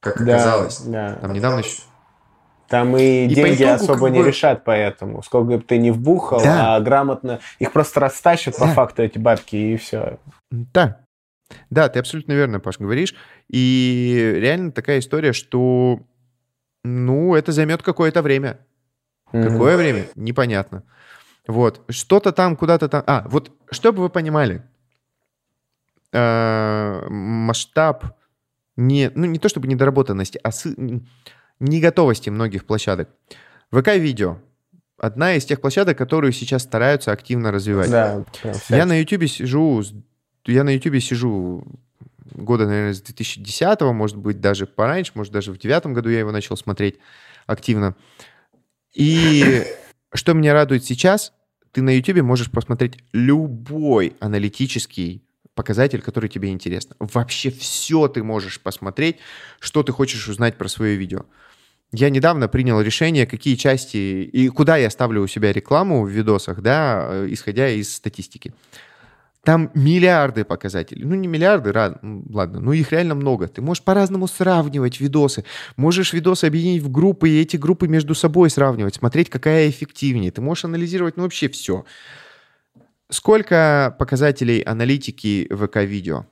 как 0.00 0.24
Да, 0.24 0.36
оказалось. 0.36 0.80
да. 0.80 1.16
Там 1.16 1.34
недавно 1.34 1.58
еще... 1.60 1.82
Там 2.72 2.96
и, 2.96 3.26
И 3.26 3.28
по 3.28 3.34
деньги 3.34 3.64
итогу 3.64 3.74
особо 3.74 4.08
не 4.08 4.20
бы- 4.22 4.28
решат 4.28 4.64
поэтому. 4.64 5.22
Сколько 5.22 5.58
бы 5.58 5.62
ты 5.62 5.76
не 5.76 5.90
вбухал, 5.90 6.40
Да. 6.42 6.74
а 6.76 6.80
грамотно... 6.80 7.38
Их 7.58 7.70
просто 7.70 8.00
растащат 8.00 8.56
по 8.56 8.64
Да. 8.64 8.72
факту 8.72 9.02
эти 9.02 9.18
бабки, 9.18 9.54
и 9.56 9.76
все. 9.76 10.18
Да. 10.50 11.04
Да, 11.68 11.90
ты 11.90 11.98
абсолютно 11.98 12.32
верно, 12.32 12.60
Паш, 12.60 12.78
говоришь. 12.78 13.14
И 13.50 14.36
реально 14.38 14.72
такая 14.72 15.00
история, 15.00 15.34
что, 15.34 16.00
ну, 16.82 17.34
это 17.34 17.52
займет 17.52 17.82
какое-то 17.82 18.22
время. 18.22 18.58
Какое 19.30 19.76
время? 19.76 20.06
Непонятно. 20.14 20.82
Вот. 21.46 21.82
Что-то 21.90 22.32
там, 22.32 22.56
куда-то 22.56 22.88
там... 22.88 23.04
А, 23.06 23.26
вот, 23.28 23.52
чтобы 23.70 24.00
вы 24.00 24.08
понимали, 24.08 24.62
э, 26.10 27.06
масштаб 27.10 28.16
не, 28.76 29.10
ну, 29.14 29.26
не 29.26 29.38
то 29.38 29.50
чтобы 29.50 29.68
недоработанности, 29.68 30.40
а 30.42 30.50
сы- 31.62 31.68
не 31.68 31.80
готовости 31.80 32.30
многих 32.30 32.64
площадок. 32.64 33.08
ВК-видео. 33.70 34.38
Одна 34.98 35.34
из 35.34 35.44
тех 35.44 35.60
площадок, 35.60 35.98
которые 35.98 36.32
сейчас 36.32 36.62
стараются 36.62 37.12
активно 37.12 37.50
развивать. 37.50 37.90
Да, 37.90 38.24
Я 38.68 38.86
на 38.86 39.00
Ютубе 39.00 39.26
сижу, 39.26 39.82
я 40.46 40.64
на 40.64 40.70
Ютубе 40.74 41.00
сижу 41.00 41.64
года, 42.34 42.66
наверное, 42.66 42.94
с 42.94 43.02
2010, 43.02 43.80
может 43.92 44.16
быть, 44.16 44.40
даже 44.40 44.66
пораньше, 44.66 45.12
может, 45.14 45.32
даже 45.32 45.52
в 45.52 45.58
девятом 45.58 45.92
году 45.92 46.08
я 46.08 46.20
его 46.20 46.32
начал 46.32 46.56
смотреть 46.56 46.98
активно. 47.46 47.96
И 48.94 49.64
что 50.14 50.32
меня 50.34 50.52
радует 50.54 50.84
сейчас, 50.84 51.32
ты 51.72 51.82
на 51.82 51.90
Ютубе 51.96 52.22
можешь 52.22 52.50
посмотреть 52.50 52.98
любой 53.12 54.14
аналитический 54.20 55.22
показатель, 55.54 56.00
который 56.00 56.28
тебе 56.28 56.50
интересно. 56.50 56.96
Вообще 56.98 57.50
все 57.50 58.08
ты 58.08 58.22
можешь 58.22 58.60
посмотреть, 58.60 59.18
что 59.58 59.82
ты 59.82 59.92
хочешь 59.92 60.28
узнать 60.28 60.56
про 60.56 60.68
свое 60.68 60.96
видео. 60.96 61.24
Я 61.92 62.08
недавно 62.08 62.48
принял 62.48 62.80
решение, 62.80 63.26
какие 63.26 63.54
части 63.54 63.96
и 63.96 64.48
куда 64.48 64.76
я 64.78 64.88
ставлю 64.88 65.22
у 65.22 65.26
себя 65.26 65.52
рекламу 65.52 66.02
в 66.04 66.08
видосах, 66.08 66.62
да, 66.62 67.06
э, 67.10 67.26
исходя 67.30 67.68
из 67.68 67.94
статистики. 67.94 68.54
Там 69.44 69.70
миллиарды 69.74 70.44
показателей. 70.44 71.04
Ну, 71.04 71.16
не 71.16 71.26
миллиарды, 71.26 71.72
ладно, 71.72 72.60
но 72.60 72.72
их 72.72 72.92
реально 72.92 73.16
много. 73.16 73.48
Ты 73.48 73.60
можешь 73.60 73.82
по-разному 73.82 74.28
сравнивать 74.28 75.00
видосы. 75.00 75.44
Можешь 75.76 76.12
видосы 76.12 76.44
объединить 76.44 76.82
в 76.82 76.90
группы, 76.90 77.28
и 77.28 77.40
эти 77.40 77.56
группы 77.56 77.88
между 77.88 78.14
собой 78.14 78.50
сравнивать, 78.50 78.94
смотреть, 78.94 79.28
какая 79.30 79.68
эффективнее. 79.68 80.30
Ты 80.30 80.40
можешь 80.40 80.64
анализировать, 80.64 81.16
ну, 81.16 81.24
вообще 81.24 81.48
все. 81.48 81.84
Сколько 83.10 83.94
показателей 83.98 84.62
аналитики 84.62 85.48
ВК-видео? 85.52 86.24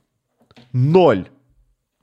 Ноль. 0.71 1.27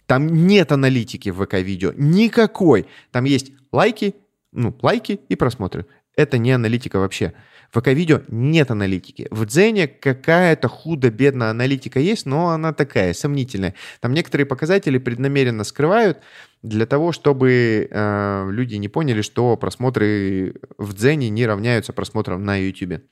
Там 0.08 0.26
нет 0.46 0.72
аналитики 0.72 1.28
в 1.28 1.44
ВК-видео. 1.44 1.92
Никакой. 1.94 2.86
Там 3.12 3.24
есть 3.24 3.52
лайки, 3.70 4.14
Ну, 4.52 4.74
лайки 4.80 5.20
и 5.28 5.36
просмотры. 5.36 5.84
Это 6.16 6.38
не 6.38 6.50
аналитика 6.50 6.98
вообще. 6.98 7.34
В 7.70 7.80
ВК-видео 7.80 8.22
нет 8.28 8.70
аналитики. 8.70 9.28
В 9.30 9.44
Дзене 9.44 9.86
какая-то 9.86 10.66
худо-бедно 10.66 11.50
аналитика 11.50 12.00
есть, 12.00 12.24
но 12.24 12.48
она 12.48 12.72
такая, 12.72 13.12
сомнительная. 13.12 13.74
Там 14.00 14.14
некоторые 14.14 14.46
показатели 14.46 14.96
преднамеренно 14.96 15.62
скрывают 15.62 16.20
для 16.62 16.86
того, 16.86 17.12
чтобы 17.12 17.86
э, 17.90 18.48
люди 18.50 18.76
не 18.76 18.88
поняли, 18.88 19.20
что 19.20 19.58
просмотры 19.58 20.54
в 20.78 20.94
Дзене 20.94 21.28
не 21.28 21.46
равняются 21.46 21.92
просмотрам 21.92 22.42
на 22.42 22.56
YouTube. 22.56 23.02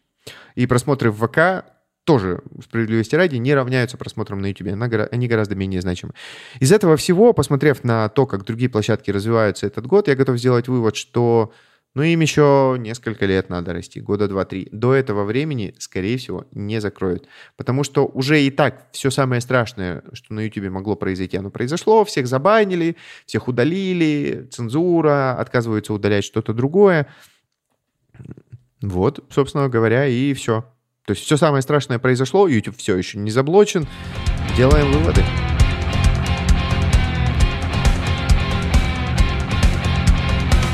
И 0.55 0.67
просмотры 0.67 1.11
в 1.11 1.27
ВК 1.27 1.67
тоже, 2.07 2.41
справедливости 2.63 3.17
ради, 3.17 3.37
не 3.37 3.53
равняются 3.53 3.99
просмотрам 3.99 4.39
на 4.39 4.47
YouTube. 4.47 4.69
Они 5.11 5.29
гораздо 5.29 5.57
менее 5.57 5.83
значимы. 5.83 6.13
Из 6.61 6.71
этого 6.73 6.97
всего, 6.97 7.33
посмотрев 7.33 7.83
на 7.83 8.09
то, 8.09 8.27
как 8.27 8.45
другие 8.45 8.71
площадки 8.71 9.11
развиваются 9.11 9.67
этот 9.67 9.87
год, 9.87 10.07
я 10.07 10.15
готов 10.15 10.39
сделать 10.39 10.69
вывод, 10.69 10.95
что 10.95 11.53
ну, 11.97 12.03
им 12.03 12.21
еще 12.21 12.77
несколько 12.79 13.27
лет 13.27 13.49
надо 13.49 13.73
расти, 13.73 14.01
года 14.01 14.29
два-три. 14.29 14.69
До 14.71 14.95
этого 14.95 15.25
времени, 15.25 15.75
скорее 15.79 16.17
всего, 16.19 16.47
не 16.53 16.81
закроют. 16.81 17.27
Потому 17.57 17.85
что 17.85 18.07
уже 18.07 18.41
и 18.41 18.51
так 18.51 18.89
все 18.93 19.11
самое 19.11 19.41
страшное, 19.41 20.05
что 20.13 20.33
на 20.35 20.41
YouTube 20.41 20.71
могло 20.71 20.95
произойти, 20.95 21.39
оно 21.39 21.51
произошло. 21.51 22.05
Всех 22.05 22.29
забанили, 22.29 22.97
всех 23.25 23.49
удалили, 23.49 24.47
цензура, 24.53 25.37
отказываются 25.41 25.93
удалять 25.93 26.25
что-то 26.25 26.53
другое. 26.53 27.09
Вот, 28.83 29.25
собственно 29.31 29.69
говоря, 29.69 30.07
и 30.07 30.35
все. 30.35 30.65
То 31.07 31.13
есть 31.13 31.25
все 31.25 31.37
самое 31.37 31.63
страшное 31.63 32.01
произошло, 32.01 32.49
YouTube 32.49 32.77
все 32.79 32.97
еще 32.97 33.19
не 33.19 33.31
заблочен. 33.31 33.87
Делаем 34.57 34.91
выводы. 34.91 35.23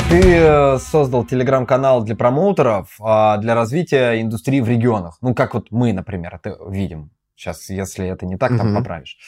Ты 0.09 0.23
э, 0.23 0.79
создал 0.79 1.27
телеграм-канал 1.27 2.03
для 2.03 2.17
промоутеров, 2.17 2.97
а, 3.01 3.37
для 3.37 3.55
развития 3.55 4.23
индустрии 4.23 4.63
в 4.63 4.69
регионах. 4.69 5.19
Ну, 5.21 5.35
как 5.35 5.53
вот 5.53 5.71
мы, 5.71 5.93
например, 5.93 6.35
это 6.43 6.57
видим. 6.67 7.11
Сейчас, 7.37 7.69
если 7.69 8.07
это 8.07 8.25
не 8.25 8.39
так, 8.39 8.57
там 8.57 8.69
uh-huh. 8.69 8.79
поправишь. 8.79 9.19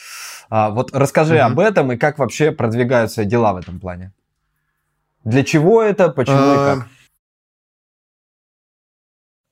А, 0.49 0.71
вот 0.71 0.91
расскажи 0.91 1.35
uh-huh. 1.35 1.51
об 1.51 1.59
этом 1.59 1.91
и 1.91 1.97
как 1.97 2.17
вообще 2.17 2.51
продвигаются 2.51 3.25
дела 3.25 3.53
в 3.53 3.57
этом 3.57 3.79
плане. 3.79 4.11
Для 5.23 5.43
чего 5.43 5.83
это, 5.83 6.09
почему 6.09 6.37
и 6.37 6.55
а, 6.55 6.75
как? 6.75 6.87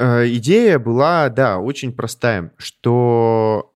Э, 0.04 0.28
идея 0.28 0.80
была, 0.80 1.30
да, 1.30 1.60
очень 1.60 1.94
простая, 1.94 2.52
что 2.58 3.74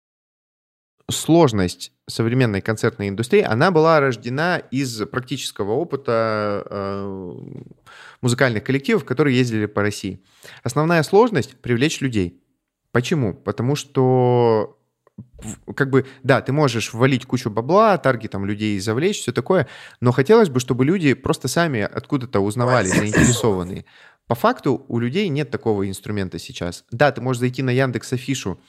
сложность 1.09 1.93
современной 2.05 2.59
концертной 2.59 3.07
индустрии, 3.07 3.41
она 3.41 3.71
была 3.71 4.01
рождена 4.01 4.57
из 4.57 5.05
практического 5.07 5.71
опыта 5.71 6.63
э, 6.69 7.33
музыкальных 8.19 8.65
коллективов, 8.65 9.05
которые 9.05 9.37
ездили 9.37 9.67
по 9.67 9.81
России. 9.81 10.21
Основная 10.63 11.01
сложность— 11.03 11.55
привлечь 11.61 12.01
людей. 12.01 12.43
Почему? 12.91 13.33
Потому 13.33 13.75
что 13.75 14.77
как 15.75 15.89
бы, 15.89 16.05
да, 16.23 16.41
ты 16.41 16.51
можешь 16.51 16.93
ввалить 16.93 17.25
кучу 17.25 17.49
бабла, 17.49 17.97
таргетом 17.97 18.45
людей 18.45 18.79
завлечь, 18.79 19.19
все 19.19 19.31
такое, 19.31 19.67
но 20.01 20.11
хотелось 20.11 20.49
бы, 20.49 20.59
чтобы 20.59 20.85
люди 20.85 21.13
просто 21.13 21.47
сами 21.47 21.81
откуда-то 21.81 22.39
узнавали, 22.39 22.87
заинтересованные. 22.87 23.85
По 24.27 24.35
факту 24.35 24.85
у 24.87 24.99
людей 24.99 25.29
нет 25.29 25.49
такого 25.49 25.87
инструмента 25.87 26.37
сейчас. 26.37 26.83
Да, 26.91 27.11
ты 27.11 27.21
можешь 27.21 27.39
зайти 27.39 27.63
на 27.63 27.69
Яндекс 27.69 28.13
Афишу, 28.13 28.59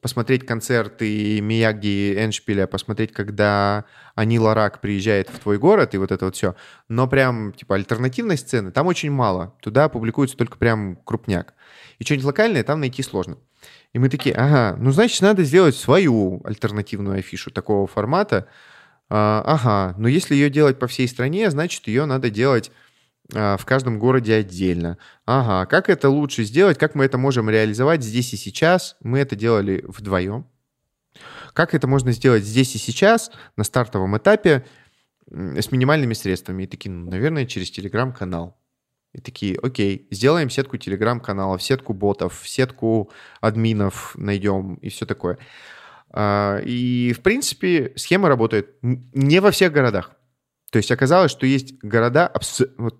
посмотреть 0.00 0.46
концерты 0.46 1.40
Мияги 1.40 2.14
Эншпиля, 2.16 2.66
посмотреть, 2.66 3.12
когда 3.12 3.84
Ани 4.14 4.38
Ларак 4.38 4.80
приезжает 4.80 5.28
в 5.28 5.38
твой 5.38 5.58
город 5.58 5.94
и 5.94 5.98
вот 5.98 6.12
это 6.12 6.24
вот 6.26 6.36
все. 6.36 6.54
Но 6.88 7.06
прям, 7.08 7.52
типа, 7.52 7.74
альтернативной 7.74 8.38
сцены 8.38 8.70
там 8.70 8.86
очень 8.86 9.10
мало. 9.10 9.54
Туда 9.60 9.88
публикуется 9.88 10.36
только 10.36 10.56
прям 10.56 10.96
крупняк. 11.04 11.54
И 11.98 12.04
что-нибудь 12.04 12.26
локальное 12.26 12.64
там 12.64 12.80
найти 12.80 13.02
сложно. 13.02 13.38
И 13.92 13.98
мы 13.98 14.08
такие, 14.08 14.34
ага, 14.34 14.76
ну, 14.80 14.90
значит, 14.92 15.20
надо 15.20 15.44
сделать 15.44 15.76
свою 15.76 16.40
альтернативную 16.44 17.18
афишу 17.18 17.50
такого 17.50 17.86
формата. 17.86 18.48
А, 19.08 19.42
ага, 19.44 19.94
но 19.98 20.08
если 20.08 20.34
ее 20.34 20.48
делать 20.48 20.78
по 20.78 20.86
всей 20.86 21.06
стране, 21.06 21.50
значит, 21.50 21.86
ее 21.86 22.06
надо 22.06 22.30
делать 22.30 22.72
в 23.30 23.60
каждом 23.64 23.98
городе 23.98 24.34
отдельно. 24.34 24.98
Ага, 25.26 25.66
как 25.66 25.88
это 25.88 26.08
лучше 26.10 26.44
сделать, 26.44 26.78
как 26.78 26.94
мы 26.94 27.04
это 27.04 27.18
можем 27.18 27.48
реализовать 27.48 28.02
здесь 28.02 28.32
и 28.34 28.36
сейчас? 28.36 28.96
Мы 29.00 29.20
это 29.20 29.36
делали 29.36 29.84
вдвоем. 29.86 30.46
Как 31.54 31.74
это 31.74 31.86
можно 31.86 32.12
сделать 32.12 32.44
здесь 32.44 32.74
и 32.74 32.78
сейчас, 32.78 33.30
на 33.56 33.64
стартовом 33.64 34.16
этапе, 34.16 34.64
с 35.30 35.70
минимальными 35.70 36.14
средствами? 36.14 36.64
И 36.64 36.66
такие, 36.66 36.90
ну, 36.90 37.10
наверное, 37.10 37.46
через 37.46 37.70
телеграм-канал. 37.70 38.58
И 39.12 39.20
такие, 39.20 39.58
окей, 39.62 40.08
сделаем 40.10 40.48
сетку 40.48 40.78
телеграм-каналов, 40.78 41.62
сетку 41.62 41.92
ботов, 41.92 42.42
сетку 42.44 43.10
админов 43.40 44.14
найдем 44.16 44.76
и 44.76 44.88
все 44.88 45.04
такое. 45.04 45.38
А, 46.10 46.58
и, 46.64 47.12
в 47.12 47.20
принципе, 47.20 47.92
схема 47.96 48.28
работает 48.28 48.76
не 48.82 49.40
во 49.40 49.50
всех 49.50 49.72
городах. 49.72 50.12
То 50.70 50.78
есть 50.78 50.90
оказалось, 50.90 51.30
что 51.30 51.44
есть 51.44 51.78
города, 51.82 52.32
вот 52.78 52.98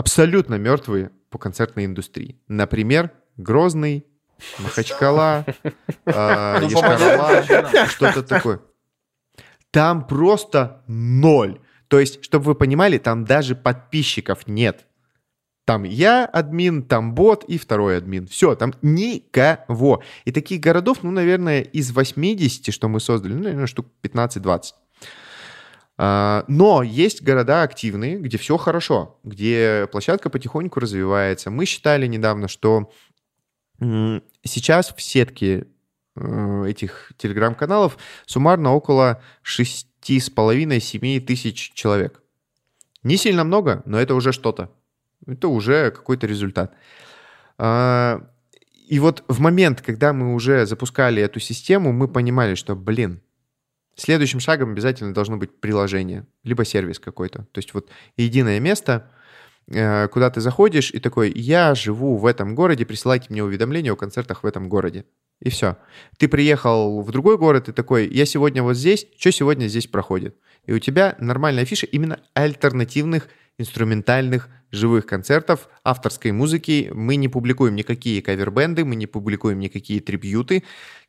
абсолютно 0.00 0.54
мертвые 0.54 1.10
по 1.28 1.36
концертной 1.36 1.84
индустрии. 1.84 2.40
Например, 2.48 3.10
Грозный, 3.36 4.06
Махачкала, 4.58 5.44
а, 6.06 6.58
ну, 6.62 6.70
что-то 7.86 8.22
такое. 8.22 8.62
Там 9.70 10.06
просто 10.06 10.82
ноль. 10.86 11.60
То 11.88 12.00
есть, 12.00 12.24
чтобы 12.24 12.46
вы 12.46 12.54
понимали, 12.54 12.96
там 12.96 13.26
даже 13.26 13.54
подписчиков 13.54 14.46
нет. 14.46 14.86
Там 15.66 15.82
я 15.82 16.24
админ, 16.24 16.82
там 16.82 17.14
бот 17.14 17.44
и 17.44 17.58
второй 17.58 17.98
админ. 17.98 18.26
Все, 18.26 18.54
там 18.54 18.72
никого. 18.80 20.02
И 20.24 20.32
таких 20.32 20.60
городов, 20.60 21.02
ну, 21.02 21.10
наверное, 21.10 21.60
из 21.60 21.92
80, 21.92 22.72
что 22.72 22.88
мы 22.88 23.00
создали, 23.00 23.34
ну, 23.34 23.42
наверное, 23.42 23.66
штук 23.66 23.88
15-20. 24.02 24.62
А, 26.02 26.46
но 26.48 26.82
есть 26.82 27.22
города 27.22 27.60
активные, 27.60 28.16
где 28.16 28.38
все 28.38 28.56
хорошо, 28.56 29.18
где 29.22 29.86
площадка 29.92 30.30
потихоньку 30.30 30.80
развивается. 30.80 31.50
Мы 31.50 31.66
считали 31.66 32.06
недавно, 32.06 32.48
что 32.48 32.90
сейчас 33.78 34.94
в 34.96 35.02
сетке 35.02 35.66
э, 36.16 36.64
этих 36.66 37.12
телеграм-каналов 37.18 37.98
суммарно 38.24 38.72
около 38.72 39.20
6,5-7 39.44 41.20
тысяч 41.20 41.72
человек. 41.74 42.22
Не 43.02 43.18
сильно 43.18 43.44
много, 43.44 43.82
но 43.84 44.00
это 44.00 44.14
уже 44.14 44.32
что-то. 44.32 44.70
Это 45.26 45.48
уже 45.48 45.90
какой-то 45.90 46.26
результат. 46.26 46.72
А, 47.58 48.26
и 48.88 48.98
вот 49.00 49.22
в 49.28 49.38
момент, 49.40 49.82
когда 49.82 50.14
мы 50.14 50.32
уже 50.32 50.64
запускали 50.64 51.22
эту 51.22 51.40
систему, 51.40 51.92
мы 51.92 52.08
понимали, 52.08 52.54
что, 52.54 52.74
блин, 52.74 53.20
Следующим 54.00 54.40
шагом 54.40 54.70
обязательно 54.70 55.12
должно 55.12 55.36
быть 55.36 55.60
приложение, 55.60 56.26
либо 56.42 56.64
сервис 56.64 56.98
какой-то. 56.98 57.40
То 57.52 57.58
есть 57.58 57.74
вот 57.74 57.90
единое 58.16 58.58
место, 58.58 59.10
э, 59.68 60.08
куда 60.08 60.30
ты 60.30 60.40
заходишь 60.40 60.90
и 60.90 61.00
такой, 61.00 61.30
я 61.30 61.74
живу 61.74 62.16
в 62.16 62.24
этом 62.24 62.54
городе, 62.54 62.86
присылайте 62.86 63.26
мне 63.28 63.44
уведомления 63.44 63.92
о 63.92 63.96
концертах 63.96 64.42
в 64.42 64.46
этом 64.46 64.70
городе. 64.70 65.04
И 65.40 65.50
все. 65.50 65.76
Ты 66.16 66.28
приехал 66.28 67.02
в 67.02 67.10
другой 67.12 67.36
город 67.36 67.68
и 67.68 67.72
такой, 67.72 68.08
я 68.08 68.24
сегодня 68.24 68.62
вот 68.62 68.78
здесь, 68.78 69.06
что 69.18 69.30
сегодня 69.32 69.66
здесь 69.66 69.86
проходит? 69.86 70.34
И 70.64 70.72
у 70.72 70.78
тебя 70.78 71.14
нормальная 71.18 71.64
афиша 71.64 71.84
именно 71.84 72.20
альтернативных 72.32 73.28
инструментальных 73.60 74.48
живых 74.72 75.06
концертов, 75.06 75.68
авторской 75.84 76.32
музыки. 76.32 76.90
Мы 76.94 77.16
не 77.16 77.28
публикуем 77.28 77.74
никакие 77.74 78.22
кавербенды, 78.22 78.84
мы 78.84 78.96
не 78.96 79.06
публикуем 79.06 79.58
никакие 79.58 80.00
трибьюты, 80.00 80.62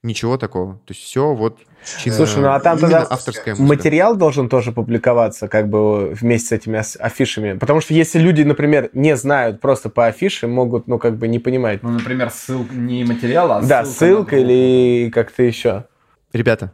ничего 0.04 0.38
такого. 0.38 0.76
То 0.86 0.94
есть 0.94 1.02
все 1.02 1.34
вот 1.34 1.60
чисто 1.98 2.26
Слушай, 2.26 2.42
ну 2.42 2.50
а 2.50 2.60
там 2.60 2.80
тогда 2.80 3.06
авторская 3.08 3.56
музыка. 3.56 3.76
материал 3.76 4.16
должен 4.16 4.50
тоже 4.50 4.72
публиковаться 4.72 5.48
как 5.48 5.70
бы 5.70 6.10
вместе 6.10 6.50
с 6.50 6.52
этими 6.54 6.82
афишами. 7.02 7.58
Потому 7.58 7.82
что 7.82 7.94
если 7.94 8.20
люди, 8.20 8.42
например, 8.42 8.90
не 8.94 9.16
знают 9.16 9.62
просто 9.62 9.90
по 9.90 10.08
афише, 10.08 10.48
могут, 10.48 10.88
ну, 10.88 10.98
как 10.98 11.18
бы 11.18 11.28
не 11.28 11.40
понимать. 11.40 11.84
Ну, 11.84 11.90
например, 11.90 12.32
ссылка, 12.32 12.74
не 12.74 13.04
материал, 13.04 13.52
а 13.52 13.62
ссылка. 13.62 13.70
Да, 13.70 13.86
ссылка 13.86 14.38
или 14.38 15.10
как-то 15.12 15.44
еще. 15.44 15.86
Ребята, 16.34 16.72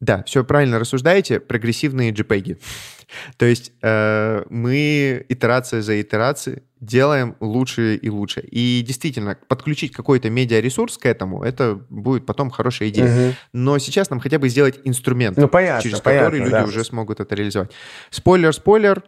да, 0.00 0.22
все 0.24 0.44
правильно 0.44 0.78
рассуждаете, 0.78 1.40
прогрессивные 1.40 2.12
JPEG. 2.12 2.58
То 3.36 3.46
есть 3.46 3.72
э, 3.82 4.44
мы 4.50 5.24
итерация 5.28 5.82
за 5.82 6.00
итерацией 6.00 6.62
делаем 6.80 7.36
лучше 7.40 7.96
и 7.96 8.08
лучше. 8.10 8.40
И 8.40 8.84
действительно, 8.86 9.36
подключить 9.48 9.92
какой-то 9.92 10.30
медиаресурс 10.30 10.98
к 10.98 11.06
этому, 11.06 11.42
это 11.42 11.80
будет 11.88 12.26
потом 12.26 12.50
хорошая 12.50 12.90
идея. 12.90 13.28
Угу. 13.28 13.34
Но 13.54 13.78
сейчас 13.78 14.10
нам 14.10 14.20
хотя 14.20 14.38
бы 14.38 14.48
сделать 14.48 14.78
инструмент, 14.84 15.36
ну, 15.36 15.48
понятно, 15.48 15.82
через 15.82 16.00
понятно, 16.00 16.26
который 16.26 16.40
люди 16.40 16.50
да. 16.52 16.64
уже 16.64 16.84
смогут 16.84 17.20
это 17.20 17.34
реализовать. 17.34 17.72
Спойлер, 18.10 18.52
спойлер, 18.52 19.02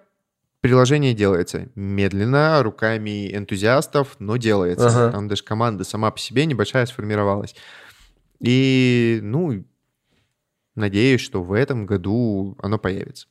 приложение 0.60 1.14
делается 1.14 1.68
медленно, 1.74 2.62
руками 2.62 3.34
энтузиастов, 3.34 4.16
но 4.18 4.36
делается. 4.36 4.88
Ага. 4.88 5.12
Там 5.12 5.28
даже 5.28 5.44
команда 5.44 5.84
сама 5.84 6.10
по 6.10 6.18
себе 6.18 6.46
небольшая 6.46 6.86
сформировалась. 6.86 7.54
И, 8.40 9.20
ну, 9.22 9.64
надеюсь, 10.80 11.20
что 11.20 11.42
в 11.42 11.52
этом 11.52 11.86
году 11.86 12.56
оно 12.60 12.78
появится. 12.78 13.28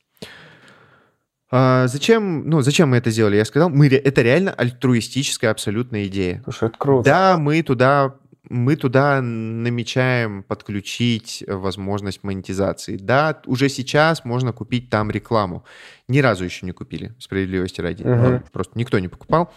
А, 1.52 1.88
зачем, 1.88 2.48
ну, 2.48 2.60
зачем 2.62 2.90
мы 2.90 2.98
это 2.98 3.10
сделали? 3.10 3.36
Я 3.36 3.44
сказал, 3.44 3.70
мы, 3.70 3.88
это 3.88 4.22
реально 4.22 4.52
альтруистическая 4.52 5.50
абсолютная 5.50 6.06
идея. 6.06 6.40
Слушай, 6.44 6.68
это 6.68 6.78
круто. 6.78 7.04
Да, 7.04 7.38
мы 7.38 7.60
туда, 7.62 8.14
мы 8.48 8.76
туда 8.76 9.20
намечаем 9.20 10.44
подключить 10.44 11.42
возможность 11.48 12.22
монетизации. 12.22 12.96
Да, 12.96 13.42
уже 13.46 13.68
сейчас 13.68 14.24
можно 14.24 14.52
купить 14.52 14.90
там 14.90 15.10
рекламу. 15.10 15.64
Ни 16.06 16.20
разу 16.20 16.44
еще 16.44 16.66
не 16.66 16.72
купили, 16.72 17.14
справедливости 17.18 17.80
ради. 17.80 18.04
Ну, 18.04 18.42
Просто 18.52 18.78
никто 18.78 18.98
не 19.00 19.08
покупал. 19.08 19.52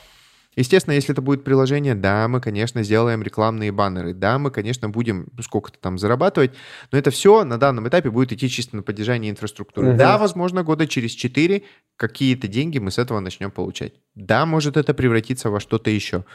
Естественно, 0.56 0.94
если 0.94 1.14
это 1.14 1.22
будет 1.22 1.44
приложение, 1.44 1.96
да, 1.96 2.28
мы, 2.28 2.40
конечно, 2.42 2.84
сделаем 2.84 3.24
рекламные 3.24 3.72
баннеры, 3.72 4.14
да, 4.14 4.38
мы, 4.38 4.52
конечно, 4.52 4.90
будем 4.90 5.28
сколько-то 5.42 5.80
там 5.80 5.98
зарабатывать, 5.98 6.52
но 6.92 6.98
это 6.98 7.12
все 7.12 7.44
на 7.44 7.58
данном 7.58 7.88
этапе 7.88 8.10
будет 8.10 8.32
идти 8.32 8.50
чисто 8.50 8.76
на 8.76 8.84
поддержание 8.84 9.32
инфраструктуры. 9.32 9.90
Мгм. 9.90 9.98
Да, 9.98 10.18
возможно, 10.18 10.64
года 10.64 10.88
через 10.88 11.12
4 11.12 11.64
какие-то 11.96 12.48
деньги 12.48 12.80
мы 12.80 12.92
с 12.92 12.98
этого 12.98 13.20
начнем 13.20 13.52
получать. 13.52 13.94
Да, 14.16 14.46
может 14.46 14.78
это 14.78 14.94
превратиться 14.94 15.50
во 15.50 15.60
что-то 15.60 15.90
еще. 15.90 16.26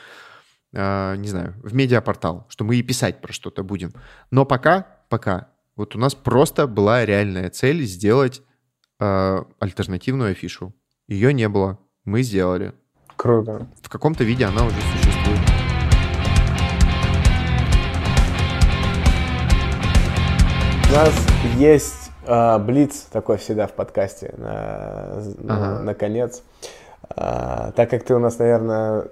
А, 0.74 1.15
не 1.16 1.28
знаю, 1.28 1.55
в 1.62 1.74
медиапортал, 1.74 2.47
что 2.49 2.65
мы 2.65 2.77
и 2.77 2.82
писать 2.82 3.20
про 3.20 3.32
что-то 3.32 3.62
будем. 3.62 3.93
Но 4.31 4.45
пока, 4.45 4.99
пока, 5.09 5.49
вот 5.77 5.95
у 5.97 5.99
нас 5.99 6.15
просто 6.15 6.66
была 6.66 7.07
реальная 7.07 7.51
цель 7.51 7.85
сделать 7.85 8.43
а, 8.99 9.47
альтернативную 9.61 10.32
афишу. 10.32 10.74
Ее 11.07 11.32
не 11.32 11.49
было, 11.49 11.78
мы 12.05 12.23
сделали. 12.23 12.74
Круто. 13.19 13.66
В 13.82 13.89
каком-то 13.89 14.23
виде 14.23 14.45
она 14.45 14.65
уже 14.65 14.77
существует. 14.77 15.40
У 20.89 20.93
нас 20.93 21.27
есть 21.57 22.12
э, 22.27 22.59
блиц 22.61 23.07
такой 23.12 23.39
всегда 23.39 23.66
в 23.66 23.73
подкасте 23.73 24.32
на, 24.39 25.20
Ага. 25.49 25.81
наконец. 25.82 26.43
А, 27.11 27.73
так 27.73 27.90
как 27.90 28.05
ты 28.05 28.15
у 28.15 28.20
нас, 28.20 28.39
наверное, 28.39 29.09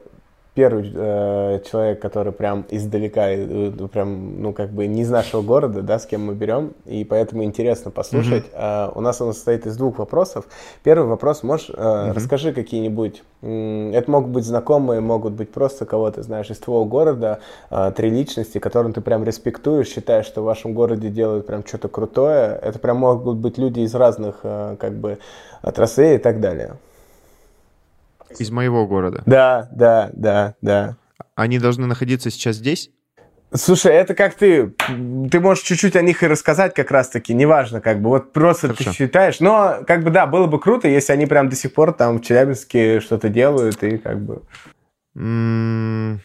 первый 0.57 0.91
э, 0.93 1.61
человек, 1.71 2.01
который 2.01 2.33
прям 2.33 2.65
издалека, 2.71 3.29
э, 3.29 3.71
прям, 3.93 4.41
ну, 4.41 4.55
как 4.55 4.71
бы 4.71 4.87
не 4.87 5.03
из 5.03 5.11
нашего 5.11 5.43
города, 5.43 5.83
да, 5.83 5.99
с 5.99 6.07
кем 6.07 6.25
мы 6.25 6.35
берем, 6.35 6.73
и 6.87 7.05
поэтому 7.05 7.45
интересно 7.45 7.91
послушать. 7.91 8.45
А, 8.55 8.91
у 8.95 9.03
нас 9.03 9.21
он 9.21 9.35
состоит 9.35 9.67
из 9.67 9.77
двух 9.77 9.99
вопросов. 9.99 10.47
Первый 10.83 11.07
вопрос, 11.09 11.43
можешь, 11.43 11.69
э, 11.69 12.13
расскажи 12.15 12.55
какие-нибудь, 12.55 13.23
м, 13.43 13.93
это 13.93 14.11
могут 14.11 14.31
быть 14.31 14.45
знакомые, 14.45 15.01
могут 15.01 15.35
быть 15.35 15.53
просто 15.53 15.85
кого-то, 15.85 16.23
знаешь, 16.23 16.51
из 16.51 16.57
твоего 16.57 16.87
города, 16.87 17.41
э, 17.71 17.93
три 17.95 18.09
личности, 18.09 18.59
которым 18.59 18.95
ты 18.95 19.03
прям 19.03 19.25
респектуешь, 19.25 19.89
считаешь, 19.89 20.25
что 20.25 20.41
в 20.41 20.45
вашем 20.45 20.73
городе 20.73 21.11
делают 21.11 21.47
прям 21.47 21.67
что-то 21.67 21.89
крутое. 21.89 22.59
Это 22.63 22.79
прям 22.79 22.97
могут 22.97 23.37
быть 23.37 23.59
люди 23.59 23.81
из 23.81 23.95
разных, 23.95 24.37
э, 24.43 24.77
как 24.81 24.95
бы, 24.95 25.19
отраслей 25.61 26.15
и 26.15 26.19
так 26.19 26.41
далее. 26.41 26.77
Из 28.39 28.51
моего 28.51 28.87
города. 28.87 29.23
Да, 29.27 29.69
да, 29.73 30.11
да, 30.15 30.55
да. 30.61 30.97
Они 31.35 31.59
должны 31.59 31.87
находиться 31.87 32.31
сейчас 32.31 32.57
здесь? 32.57 32.91
Слушай, 33.55 33.95
это 33.95 34.15
как 34.15 34.35
ты, 34.35 34.75
ты 35.31 35.41
можешь 35.41 35.63
чуть-чуть 35.65 35.95
о 35.97 36.03
них 36.03 36.23
и 36.23 36.27
рассказать 36.27 36.75
как 36.75 36.91
раз-таки, 36.91 37.33
неважно, 37.33 37.81
как 37.81 38.03
бы, 38.03 38.09
вот 38.11 38.33
просто 38.33 38.69
ты 38.71 38.75
Хорошо. 38.85 38.93
считаешь, 38.93 39.39
но, 39.41 39.79
как 39.87 40.03
бы, 40.03 40.11
да, 40.11 40.27
было 40.27 40.47
бы 40.47 40.59
круто, 40.59 40.89
если 40.89 41.13
они 41.13 41.27
прям 41.27 41.49
до 41.49 41.55
сих 41.57 41.73
пор 41.73 41.93
там 41.93 42.19
в 42.19 42.23
Челябинске 42.23 43.01
что-то 43.01 43.29
делают 43.29 43.83
и 43.83 43.99
как 43.99 44.21
бы... 44.21 44.43
М, 45.17 46.21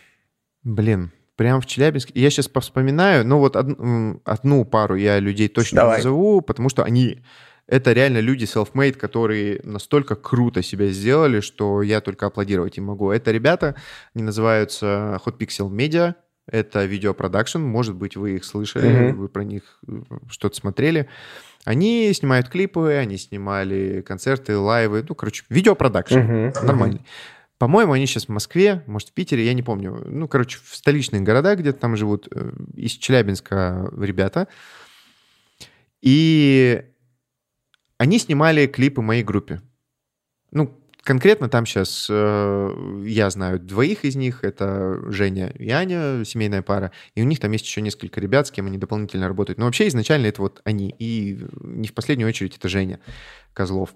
Блин, 0.64 1.12
прям 1.36 1.62
в 1.62 1.66
Челябинске. 1.66 2.14
Я 2.20 2.30
сейчас 2.30 2.48
повспоминаю, 2.48 3.26
ну 3.26 3.38
вот 3.40 3.56
од- 3.56 3.78
одну 4.26 4.66
пару 4.66 4.96
я 4.96 5.20
людей 5.20 5.48
точно 5.48 5.78
Давай. 5.82 5.98
назову, 5.98 6.42
потому 6.42 6.70
что 6.70 6.84
они... 6.84 7.24
Это 7.72 7.94
реально 7.94 8.20
люди 8.20 8.44
self-made, 8.44 8.98
которые 8.98 9.62
настолько 9.64 10.16
круто 10.16 10.62
себя 10.62 10.88
сделали, 10.88 11.40
что 11.40 11.82
я 11.82 12.02
только 12.02 12.26
аплодировать 12.26 12.78
им 12.78 12.84
могу. 12.84 13.12
Это 13.12 13.32
ребята, 13.32 13.76
они 14.14 14.26
называются 14.26 15.22
Hot 15.26 15.38
Pixel 15.38 15.70
Media, 15.72 16.16
это 16.46 16.84
видеопродакшн, 16.84 17.60
может 17.60 17.96
быть, 17.96 18.18
вы 18.18 18.36
их 18.36 18.44
слышали, 18.44 19.12
Мгм. 19.12 19.18
вы 19.22 19.30
про 19.30 19.46
них 19.46 19.80
э, 19.88 20.02
что-то 20.30 20.54
смотрели. 20.58 21.08
Они 21.64 22.12
снимают 22.14 22.50
клипы, 22.50 22.92
они 22.92 23.18
снимали 23.18 24.02
концерты, 24.02 24.58
лайвы, 24.58 25.06
ну, 25.08 25.16
короче, 25.16 25.46
видеопродакшн. 25.48 26.20
Мгм. 26.20 26.54
Нормальный. 26.64 27.02
По-моему, 27.58 27.94
они 27.94 28.06
сейчас 28.06 28.26
в 28.26 28.30
Москве, 28.30 28.84
может, 28.86 29.10
в 29.10 29.14
Питере, 29.14 29.46
я 29.46 29.54
не 29.54 29.64
помню. 29.64 30.04
Ну, 30.08 30.28
короче, 30.28 30.60
в 30.62 30.76
столичных 30.76 31.22
городах 31.22 31.60
где-то 31.60 31.80
там 31.80 31.96
живут 31.96 32.28
э, 32.36 32.52
из 32.76 32.92
Челябинска 32.92 33.90
ребята. 33.98 34.50
И 36.02 36.84
они 38.02 38.18
снимали 38.18 38.66
клипы 38.66 39.04
моей 39.04 39.22
группе. 39.22 39.62
Ну, 40.50 40.76
конкретно 41.04 41.50
там 41.50 41.68
сейчас 41.68 42.10
я 42.10 43.30
знаю 43.30 43.60
двоих 43.60 44.06
из 44.06 44.16
них. 44.16 44.44
Это 44.44 45.00
Женя 45.12 45.50
и 45.50 45.70
Аня, 45.70 46.26
семейная 46.26 46.64
пара. 46.64 46.92
И 47.14 47.22
у 47.22 47.26
них 47.26 47.40
там 47.40 47.52
есть 47.52 47.64
еще 47.64 47.80
несколько 47.80 48.20
ребят, 48.20 48.48
с 48.48 48.52
кем 48.52 48.66
они 48.66 48.80
дополнительно 48.80 49.28
работают. 49.28 49.60
Но 49.60 49.66
вообще 49.66 49.88
изначально 49.88 50.26
это 50.26 50.42
вот 50.42 50.62
они. 50.64 50.96
И 50.98 51.46
не 51.62 51.90
в 51.90 51.94
последнюю 51.94 52.28
очередь 52.28 52.58
это 52.58 52.70
Женя 52.70 53.00
Козлов. 53.54 53.94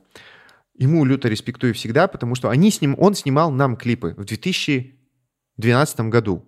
Ему 0.76 1.04
люто 1.04 1.28
респектую 1.28 1.74
всегда, 1.74 2.08
потому 2.08 2.36
что 2.36 2.52
они 2.52 2.70
с 2.70 2.82
ним, 2.82 2.96
он 3.00 3.16
снимал 3.16 3.50
нам 3.50 3.76
клипы 3.76 4.14
в 4.16 4.24
2012 4.26 6.00
году. 6.12 6.48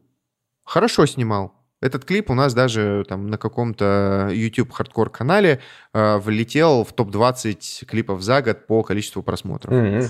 Хорошо 0.63 1.07
снимал. 1.07 1.56
Этот 1.79 2.05
клип 2.05 2.31
у 2.31 2.33
нас 2.33 2.53
даже 2.55 3.05
там 3.07 3.27
на 3.27 3.37
каком-то 3.37 4.29
YouTube 4.31 4.71
хардкор 4.71 5.11
канале 5.11 5.59
э, 5.93 6.17
влетел 6.17 6.83
в 6.83 6.93
топ-20 6.93 7.85
клипов 7.85 8.21
за 8.21 8.41
год 8.41 8.65
по 8.65 8.81
количеству 8.81 9.21
просмотров. 9.21 9.73
Мгм. 9.73 10.09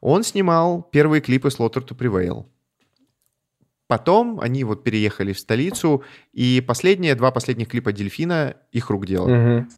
Он 0.00 0.22
снимал 0.22 0.82
первые 0.82 1.20
клипы 1.20 1.48
Slaughter 1.48 1.84
to 1.84 1.96
Prevail. 1.96 2.46
Потом 3.88 4.40
они 4.40 4.64
вот 4.64 4.84
переехали 4.84 5.32
в 5.32 5.38
столицу, 5.38 6.04
и 6.32 6.60
последние 6.66 7.14
два 7.14 7.30
последних 7.30 7.68
клипа 7.68 7.92
Дельфина 7.92 8.54
их 8.70 8.88
рук 8.88 9.04
дело. 9.06 9.28
Мгм. 9.28 9.68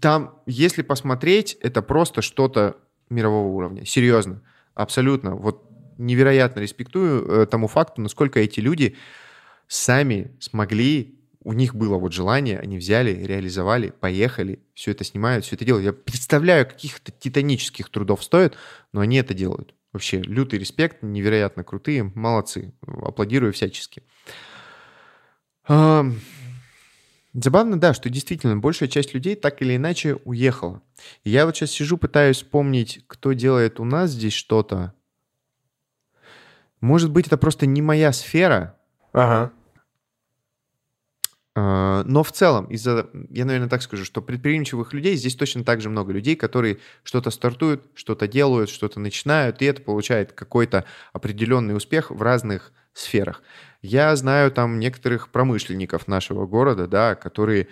Там, 0.00 0.38
если 0.46 0.82
посмотреть, 0.82 1.54
это 1.60 1.82
просто 1.82 2.22
что-то 2.22 2.76
мирового 3.10 3.48
уровня. 3.48 3.84
Серьезно. 3.84 4.40
Абсолютно. 4.74 5.34
Вот 5.34 5.64
невероятно 5.98 6.60
респектую 6.60 7.26
э, 7.26 7.46
тому 7.46 7.68
факту, 7.68 8.00
насколько 8.00 8.40
эти 8.40 8.60
люди 8.60 8.96
сами 9.68 10.36
смогли, 10.40 11.20
у 11.40 11.52
них 11.52 11.74
было 11.74 11.98
вот 11.98 12.12
желание, 12.12 12.58
они 12.58 12.78
взяли, 12.78 13.24
реализовали, 13.24 13.90
поехали, 13.90 14.60
все 14.74 14.92
это 14.92 15.04
снимают, 15.04 15.44
все 15.44 15.56
это 15.56 15.64
делают. 15.64 15.84
Я 15.84 15.92
представляю, 15.92 16.66
каких-то 16.66 17.12
титанических 17.12 17.90
трудов 17.90 18.24
стоит, 18.24 18.56
но 18.92 19.00
они 19.00 19.18
это 19.18 19.34
делают. 19.34 19.74
Вообще, 19.92 20.22
лютый 20.22 20.58
респект, 20.58 21.02
невероятно 21.02 21.62
крутые, 21.62 22.10
молодцы. 22.14 22.72
Аплодирую 22.86 23.52
всячески. 23.52 24.02
Забавно, 25.66 27.80
да, 27.80 27.94
что 27.94 28.10
действительно 28.10 28.56
большая 28.56 28.88
часть 28.88 29.12
людей 29.12 29.36
так 29.36 29.60
или 29.60 29.76
иначе 29.76 30.16
уехала. 30.24 30.82
И 31.24 31.30
я 31.30 31.46
вот 31.46 31.56
сейчас 31.56 31.72
сижу, 31.72 31.98
пытаюсь 31.98 32.38
вспомнить, 32.38 33.04
кто 33.06 33.32
делает 33.32 33.80
у 33.80 33.84
нас 33.84 34.10
здесь 34.10 34.32
что-то. 34.32 34.94
Может 36.80 37.10
быть, 37.10 37.26
это 37.26 37.36
просто 37.36 37.66
не 37.66 37.82
моя 37.82 38.12
сфера, 38.12 38.78
Ага. 39.14 39.50
а, 41.56 42.02
но 42.04 42.24
в 42.24 42.32
целом, 42.32 42.66
из-за, 42.66 43.08
я, 43.30 43.44
наверное, 43.44 43.68
так 43.68 43.82
скажу, 43.82 44.04
что 44.04 44.20
предприимчивых 44.20 44.92
людей 44.92 45.14
здесь 45.16 45.36
точно 45.36 45.62
так 45.64 45.80
же 45.80 45.88
много 45.88 46.12
людей, 46.12 46.34
которые 46.34 46.78
что-то 47.04 47.30
стартуют, 47.30 47.84
что-то 47.94 48.26
делают, 48.26 48.70
что-то 48.70 48.98
начинают, 48.98 49.62
и 49.62 49.66
это 49.66 49.80
получает 49.80 50.32
какой-то 50.32 50.84
определенный 51.12 51.76
успех 51.76 52.10
в 52.10 52.20
разных 52.22 52.72
сферах. 52.92 53.42
Я 53.82 54.16
знаю 54.16 54.50
там 54.50 54.80
некоторых 54.80 55.28
промышленников 55.30 56.08
нашего 56.08 56.46
города, 56.46 56.88
да, 56.88 57.14
которые 57.14 57.68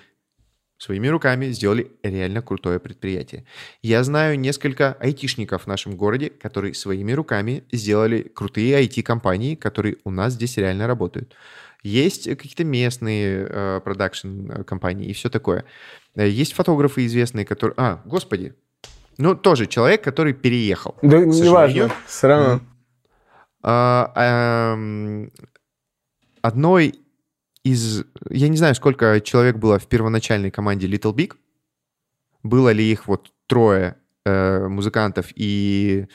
своими 0.83 1.07
руками 1.07 1.47
сделали 1.53 1.93
реально 2.03 2.43
крутое 2.43 2.81
предприятие. 2.81 3.45
Я 3.83 4.03
знаю 4.03 4.37
несколько 4.39 4.95
айтишников 4.99 5.63
в 5.63 5.67
нашем 5.69 5.97
городе, 5.97 6.31
которые 6.31 6.75
своими 6.75 7.13
руками 7.13 7.63
сделали 7.71 8.23
крутые 8.23 8.85
IT-компании, 8.85 9.55
которые 9.55 9.99
у 10.03 10.11
нас 10.11 10.33
здесь 10.33 10.57
реально 10.57 10.89
работают. 10.89 11.37
Есть 11.85 12.29
какие-то 12.29 12.65
местные 12.65 13.47
э, 13.49 13.81
продакшн-компании 13.85 15.07
и 15.07 15.13
все 15.13 15.31
такое. 15.31 15.65
Э, 16.17 16.29
Есть 16.29 16.53
фотографы 16.53 17.07
известные, 17.07 17.45
которые... 17.45 17.75
А, 17.77 18.03
господи. 18.05 18.55
Ну, 19.19 19.37
тоже 19.37 19.67
человек, 19.67 20.03
который 20.03 20.33
переехал. 20.33 20.97
Да, 21.03 21.19
сожалению. 21.19 21.45
неважно, 21.45 21.91
все 22.09 22.27
равно. 22.27 22.61
А, 23.63 24.75
эм, 24.75 25.31
одной 26.41 27.02
из... 27.65 28.05
Я 28.31 28.49
не 28.49 28.57
знаю, 28.57 28.75
сколько 28.75 29.21
человек 29.21 29.57
было 29.57 29.79
в 29.79 29.87
первоначальной 29.87 30.51
команде 30.51 30.87
Little 30.89 31.15
Big. 31.15 31.35
Было 32.43 32.71
ли 32.71 32.91
их 32.91 33.07
вот 33.07 33.33
трое 33.47 33.97
э, 34.25 34.67
музыкантов 34.69 35.27
и 35.37 36.07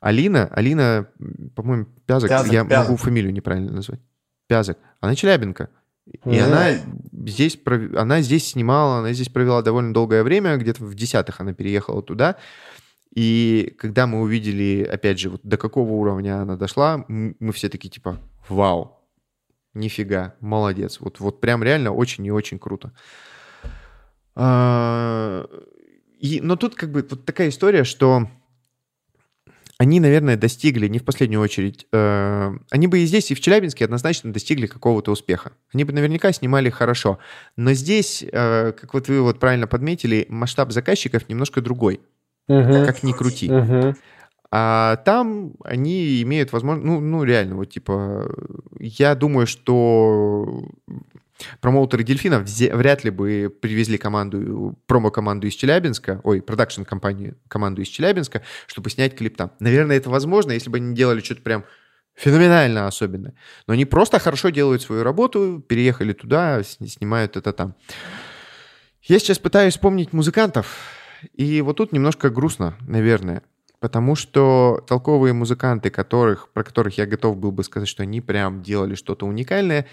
Алина. 0.00 0.46
Алина, 0.52 1.08
по-моему, 1.54 1.86
Пязок. 2.06 2.28
Пязок, 2.30 2.52
я 2.52 2.64
Пязок. 2.64 2.84
могу 2.86 2.96
фамилию 2.96 3.32
неправильно 3.32 3.72
назвать. 3.72 4.00
Пязок. 4.48 4.78
Она 5.00 5.14
челябинка. 5.14 5.68
И 6.06 6.18
Мгм. 6.24 6.44
она 6.44 6.70
здесь, 7.26 7.58
она 7.96 8.20
здесь 8.20 8.48
снимала, 8.50 8.98
она 8.98 9.12
здесь 9.12 9.28
провела 9.28 9.62
довольно 9.62 9.92
долгое 9.92 10.22
время, 10.22 10.56
где-то 10.56 10.84
в 10.84 10.94
десятых 10.94 11.40
она 11.40 11.52
переехала 11.52 12.00
туда. 12.02 12.36
И 13.12 13.74
когда 13.78 14.06
мы 14.06 14.20
увидели, 14.20 14.84
опять 14.84 15.18
же, 15.18 15.30
вот 15.30 15.40
до 15.42 15.56
какого 15.56 15.90
уровня 15.90 16.42
она 16.42 16.56
дошла, 16.56 17.04
мы 17.08 17.52
все 17.52 17.68
такие 17.68 17.88
типа, 17.88 18.18
вау, 18.48 18.95
нифига, 19.76 20.34
молодец. 20.40 20.98
Вот, 21.00 21.20
вот 21.20 21.40
прям 21.40 21.62
реально 21.62 21.92
очень 21.92 22.24
и 22.26 22.30
очень 22.30 22.58
круто. 22.58 22.92
А, 24.34 25.46
и, 26.18 26.40
но 26.40 26.56
тут 26.56 26.74
как 26.74 26.90
бы 26.90 27.06
вот 27.08 27.24
такая 27.24 27.48
история, 27.48 27.84
что 27.84 28.28
они, 29.78 30.00
наверное, 30.00 30.36
достигли, 30.36 30.88
не 30.88 30.98
в 30.98 31.04
последнюю 31.04 31.42
очередь, 31.42 31.86
э, 31.92 32.52
они 32.70 32.86
бы 32.86 33.00
и 33.00 33.06
здесь, 33.06 33.30
и 33.30 33.34
в 33.34 33.40
Челябинске 33.40 33.84
однозначно 33.84 34.32
достигли 34.32 34.66
какого-то 34.66 35.10
успеха. 35.10 35.52
Они 35.72 35.84
бы 35.84 35.92
наверняка 35.92 36.32
снимали 36.32 36.70
хорошо. 36.70 37.18
Но 37.56 37.74
здесь, 37.74 38.24
э, 38.24 38.72
как 38.72 38.94
вот 38.94 39.08
вы 39.08 39.20
вот 39.20 39.38
правильно 39.38 39.66
подметили, 39.66 40.24
масштаб 40.30 40.72
заказчиков 40.72 41.28
немножко 41.28 41.60
другой. 41.60 42.00
Угу. 42.48 42.86
Как 42.86 43.02
ни 43.02 43.12
крути. 43.12 43.52
Угу. 43.52 43.94
А 44.50 44.96
там 45.04 45.54
они 45.64 46.22
имеют 46.22 46.52
возможность, 46.52 46.86
ну, 46.86 47.00
ну 47.00 47.24
реально, 47.24 47.56
вот 47.56 47.70
типа, 47.70 48.30
я 48.78 49.14
думаю, 49.14 49.46
что 49.46 50.64
Промоутеры 51.60 52.02
дельфинов 52.02 52.48
вряд 52.48 53.04
ли 53.04 53.10
бы 53.10 53.54
привезли 53.60 53.98
команду, 53.98 54.78
промо-команду 54.86 55.46
из 55.46 55.54
Челябинска, 55.54 56.20
ой, 56.24 56.40
продакшн-компанию, 56.40 57.36
команду 57.48 57.82
из 57.82 57.88
Челябинска, 57.88 58.42
чтобы 58.66 58.88
снять 58.90 59.14
клип 59.14 59.36
там. 59.36 59.52
Наверное, 59.60 59.98
это 59.98 60.08
возможно, 60.08 60.52
если 60.52 60.70
бы 60.70 60.78
они 60.78 60.94
делали 60.94 61.20
что-то 61.20 61.42
прям 61.42 61.64
феноменально 62.14 62.86
особенное. 62.86 63.34
Но 63.66 63.74
они 63.74 63.84
просто 63.84 64.18
хорошо 64.18 64.48
делают 64.48 64.80
свою 64.80 65.02
работу, 65.02 65.62
переехали 65.66 66.14
туда, 66.14 66.62
снимают 66.62 67.36
это 67.36 67.52
там. 67.52 67.74
Я 69.02 69.18
сейчас 69.18 69.38
пытаюсь 69.38 69.74
вспомнить 69.74 70.14
музыкантов, 70.14 70.74
и 71.34 71.60
вот 71.60 71.76
тут 71.76 71.92
немножко 71.92 72.30
грустно, 72.30 72.76
наверное. 72.80 73.42
Потому 73.80 74.14
что 74.14 74.84
толковые 74.88 75.34
музыканты, 75.34 75.90
которых, 75.90 76.50
про 76.52 76.64
которых 76.64 76.96
я 76.96 77.06
готов 77.06 77.36
был 77.36 77.52
бы 77.52 77.62
сказать, 77.62 77.88
что 77.88 78.02
они 78.02 78.20
прям 78.20 78.62
делали 78.62 78.94
что-то 78.94 79.26
уникальное, 79.26 79.86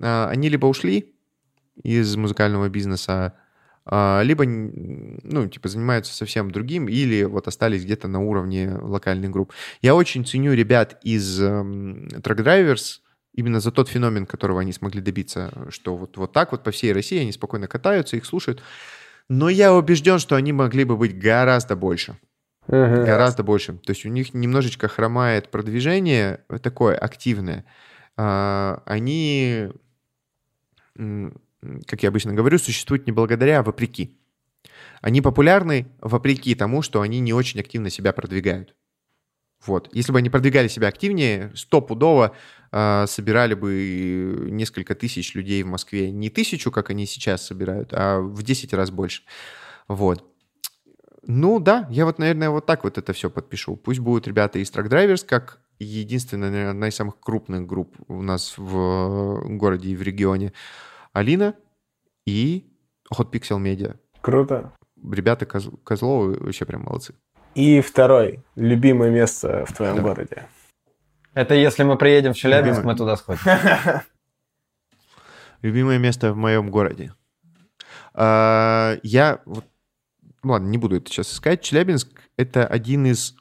а, 0.00 0.28
они 0.28 0.48
либо 0.48 0.66
ушли 0.66 1.14
из 1.82 2.16
музыкального 2.16 2.68
бизнеса, 2.68 3.34
а, 3.86 4.22
либо, 4.22 4.44
ну, 4.44 5.48
типа, 5.48 5.68
занимаются 5.68 6.14
совсем 6.14 6.50
другим, 6.50 6.88
или 6.88 7.22
вот 7.24 7.48
остались 7.48 7.84
где-то 7.84 8.08
на 8.08 8.20
уровне 8.20 8.76
локальных 8.80 9.30
групп. 9.30 9.52
Я 9.80 9.94
очень 9.94 10.26
ценю 10.26 10.52
ребят 10.52 10.98
из 11.02 11.40
эм, 11.40 12.08
Truck 12.08 12.44
Drivers, 12.44 13.00
именно 13.34 13.60
за 13.60 13.70
тот 13.70 13.88
феномен, 13.88 14.26
которого 14.26 14.60
они 14.60 14.72
смогли 14.72 15.00
добиться, 15.00 15.52
что 15.70 15.96
вот, 15.96 16.16
вот 16.16 16.32
так 16.32 16.52
вот 16.52 16.62
по 16.62 16.70
всей 16.70 16.92
России 16.92 17.20
они 17.20 17.32
спокойно 17.32 17.68
катаются, 17.68 18.16
их 18.16 18.26
слушают. 18.26 18.62
Но 19.28 19.48
я 19.48 19.72
убежден, 19.72 20.18
что 20.18 20.34
они 20.34 20.52
могли 20.52 20.84
бы 20.84 20.96
быть 20.96 21.16
гораздо 21.18 21.76
больше. 21.76 22.18
Uh-huh. 22.70 23.04
Гораздо 23.04 23.42
больше. 23.42 23.72
То 23.78 23.90
есть 23.90 24.06
у 24.06 24.08
них 24.08 24.32
немножечко 24.32 24.86
хромает 24.86 25.50
продвижение 25.50 26.44
такое 26.62 26.96
активное. 26.96 27.64
А, 28.16 28.82
они 28.86 29.70
как 30.94 32.02
я 32.02 32.08
обычно 32.08 32.32
говорю, 32.32 32.58
существуют 32.58 33.06
не 33.06 33.12
благодаря, 33.12 33.60
а 33.60 33.62
вопреки. 33.62 34.16
Они 35.00 35.20
популярны 35.20 35.86
вопреки 36.00 36.54
тому, 36.54 36.82
что 36.82 37.00
они 37.00 37.20
не 37.20 37.32
очень 37.32 37.60
активно 37.60 37.90
себя 37.90 38.12
продвигают. 38.12 38.74
Вот. 39.64 39.90
Если 39.92 40.12
бы 40.12 40.18
они 40.18 40.30
продвигали 40.30 40.68
себя 40.68 40.88
активнее, 40.88 41.52
стопудово 41.54 42.34
э, 42.72 43.04
собирали 43.06 43.54
бы 43.54 44.48
несколько 44.50 44.94
тысяч 44.94 45.34
людей 45.34 45.62
в 45.62 45.66
Москве. 45.66 46.10
Не 46.10 46.30
тысячу, 46.30 46.70
как 46.70 46.90
они 46.90 47.06
сейчас 47.06 47.46
собирают, 47.46 47.90
а 47.92 48.20
в 48.20 48.42
10 48.42 48.72
раз 48.72 48.90
больше. 48.90 49.22
Вот. 49.86 50.24
Ну 51.26 51.60
да, 51.60 51.86
я 51.90 52.04
вот, 52.06 52.18
наверное, 52.18 52.50
вот 52.50 52.66
так 52.66 52.84
вот 52.84 52.98
это 52.98 53.12
все 53.12 53.30
подпишу. 53.30 53.76
Пусть 53.76 54.00
будут 54.00 54.26
ребята 54.26 54.58
из 54.58 54.70
Truck 54.70 54.88
Drivers, 54.88 55.24
как 55.26 55.60
единственная, 55.78 56.50
наверное, 56.50 56.70
одна 56.70 56.88
из 56.88 56.94
самых 56.94 57.20
крупных 57.20 57.66
групп 57.66 57.96
у 58.08 58.22
нас 58.22 58.54
в 58.56 59.42
городе 59.56 59.90
и 59.90 59.96
в 59.96 60.02
регионе. 60.02 60.52
Алина 61.12 61.54
и 62.26 62.70
Hot 63.12 63.30
Pixel 63.30 63.60
Media. 63.60 63.96
Круто. 64.20 64.72
Ребята 65.02 65.46
Коз... 65.46 65.68
Козловы 65.84 66.38
вообще 66.38 66.64
прям 66.64 66.82
молодцы. 66.82 67.14
И 67.54 67.80
второй, 67.80 68.44
любимое 68.54 69.10
место 69.10 69.64
в 69.66 69.72
твоем 69.72 69.96
да. 69.96 70.02
городе. 70.02 70.46
Это 71.34 71.54
если 71.54 71.82
мы 71.82 71.96
приедем 71.96 72.32
в 72.32 72.36
Челябинск, 72.36 72.78
любимое... 72.78 72.92
мы 72.92 72.98
туда 72.98 73.16
сходим. 73.16 73.40
Любимое 75.62 75.98
место 75.98 76.32
в 76.32 76.36
моем 76.36 76.70
городе. 76.70 77.12
А, 78.14 78.96
я, 80.42 80.50
ладно, 80.50 80.68
не 80.68 80.78
буду 80.78 80.96
это 80.96 81.10
сейчас 81.10 81.32
искать. 81.32 81.62
Челябинск— 81.62 82.08
это 82.36 82.66
один 82.66 83.06
из 83.06 83.34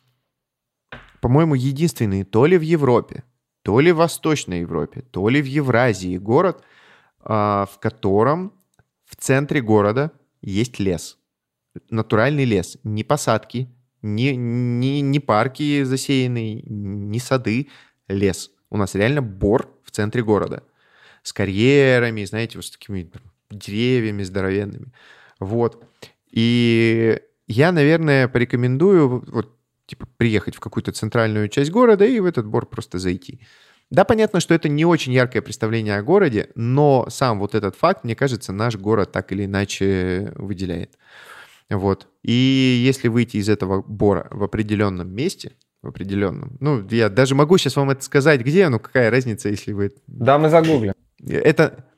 по-моему, 1.22 1.56
единственный 1.56 2.24
то 2.24 2.46
ли 2.46 2.58
в 2.58 2.62
Европе, 2.62 3.24
то 3.64 3.80
ли 3.80 3.92
в 3.92 3.98
Восточной 3.98 4.62
Европе, 4.62 5.02
то 5.12 5.28
ли 5.30 5.42
в 5.42 5.46
Евразии 5.46 6.18
город, 6.18 6.64
а, 7.20 7.68
в 7.72 7.80
котором 7.80 8.54
в 9.06 9.16
центре 9.16 9.62
города 9.62 10.12
есть 10.42 10.80
лес. 10.80 11.18
Натуральный 11.90 12.46
лес. 12.46 12.78
Не 12.84 13.04
посадки, 13.04 13.70
не, 14.02 14.36
не, 14.36 15.02
не 15.02 15.20
парки 15.20 15.84
засеянные, 15.84 16.62
не 16.64 17.20
сады. 17.20 17.68
Лес. 18.08 18.52
У 18.70 18.78
нас 18.78 18.96
реально 18.96 19.22
бор 19.22 19.70
в 19.84 19.92
центре 19.92 20.24
города. 20.24 20.64
С 21.22 21.34
карьерами, 21.34 22.24
знаете, 22.24 22.58
вот 22.58 22.66
с 22.66 22.72
такими 22.72 23.12
деревьями 23.52 24.24
здоровенными. 24.24 24.94
Вот. 25.40 25.84
И 26.32 27.20
я, 27.48 27.72
наверное, 27.72 28.28
порекомендую 28.28 29.24
вот 29.28 29.56
типа 29.86 30.08
приехать 30.18 30.56
в 30.56 30.60
какую-то 30.60 30.92
центральную 30.92 31.50
часть 31.50 31.72
города 31.72 32.06
и 32.06 32.20
в 32.20 32.26
этот 32.26 32.46
бор 32.46 32.68
просто 32.68 33.00
зайти. 33.00 33.42
Да, 33.90 34.04
понятно, 34.04 34.40
что 34.40 34.54
это 34.54 34.70
не 34.70 34.86
очень 34.86 35.14
яркое 35.14 35.42
представление 35.42 35.98
о 35.98 36.04
городе, 36.04 36.52
но 36.54 37.08
сам 37.10 37.40
вот 37.40 37.56
этот 37.56 37.76
факт, 37.76 38.04
мне 38.04 38.16
кажется, 38.16 38.54
наш 38.54 38.76
город 38.76 39.12
так 39.12 39.32
или 39.32 39.46
иначе 39.46 40.32
выделяет. 40.36 40.96
Вот. 41.72 42.08
И 42.24 42.32
если 42.86 43.08
выйти 43.08 43.38
из 43.38 43.50
этого 43.50 43.82
бора 43.82 44.28
в 44.30 44.44
определенном 44.44 45.12
месте, 45.14 45.54
в 45.82 45.88
определенном, 45.88 46.58
ну, 46.60 46.86
я 46.90 47.10
даже 47.10 47.34
могу 47.34 47.58
сейчас 47.58 47.78
вам 47.78 47.90
это 47.90 48.04
сказать, 48.04 48.42
где, 48.42 48.70
ну, 48.70 48.80
какая 48.80 49.10
разница, 49.10 49.50
если 49.50 49.72
вы... 49.72 49.92
Да, 50.06 50.38
мы 50.38 50.50
загуглим. 50.50 50.94
Это, 51.28 51.89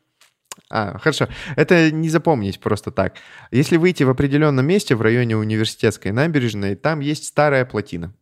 а, 0.71 0.97
хорошо. 0.97 1.27
Это 1.55 1.91
не 1.91 2.09
запомнить 2.09 2.59
просто 2.59 2.91
так. 2.91 3.15
Если 3.51 3.77
выйти 3.77 4.03
в 4.03 4.09
определенном 4.09 4.65
месте 4.65 4.95
в 4.95 5.01
районе 5.01 5.35
университетской 5.35 6.11
набережной, 6.11 6.75
там 6.75 7.01
есть 7.01 7.25
старая 7.25 7.65
плотина. 7.65 8.13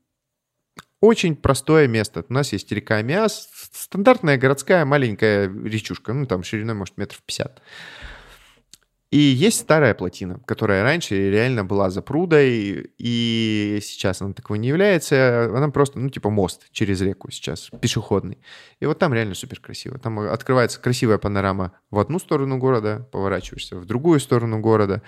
Очень 1.00 1.36
простое 1.36 1.88
место. 1.88 2.26
У 2.28 2.34
нас 2.34 2.52
есть 2.52 2.72
река 2.72 3.02
Миас, 3.02 3.50
стандартная 3.72 4.38
городская 4.38 4.84
маленькая 4.84 5.48
речушка, 5.48 6.12
ну 6.12 6.26
там 6.26 6.44
шириной, 6.44 6.74
может, 6.74 6.98
метров 6.98 7.22
50. 7.22 7.62
И 9.12 9.18
есть 9.18 9.62
старая 9.62 9.96
плотина, 9.96 10.40
которая 10.46 10.84
раньше 10.84 11.32
реально 11.32 11.66
была 11.66 11.90
за 11.90 12.04
прудой, 12.04 12.92
и 13.00 13.80
сейчас 13.82 14.22
она 14.22 14.34
такой 14.34 14.60
не 14.60 14.68
является. 14.68 15.46
Она 15.46 15.70
просто, 15.70 15.98
ну, 15.98 16.10
типа 16.10 16.30
мост 16.30 16.68
через 16.72 17.02
реку 17.02 17.32
сейчас, 17.32 17.72
пешеходный. 17.82 18.38
И 18.80 18.86
вот 18.86 19.00
там 19.00 19.12
реально 19.16 19.34
супер 19.34 19.60
красиво. 19.60 19.98
Там 19.98 20.20
открывается 20.20 20.80
красивая 20.80 21.18
панорама 21.18 21.74
в 21.90 21.98
одну 21.98 22.20
сторону 22.20 22.60
города, 22.60 23.10
поворачиваешься 23.12 23.78
в 23.78 23.86
другую 23.86 24.20
сторону 24.20 24.60
города. 24.60 25.02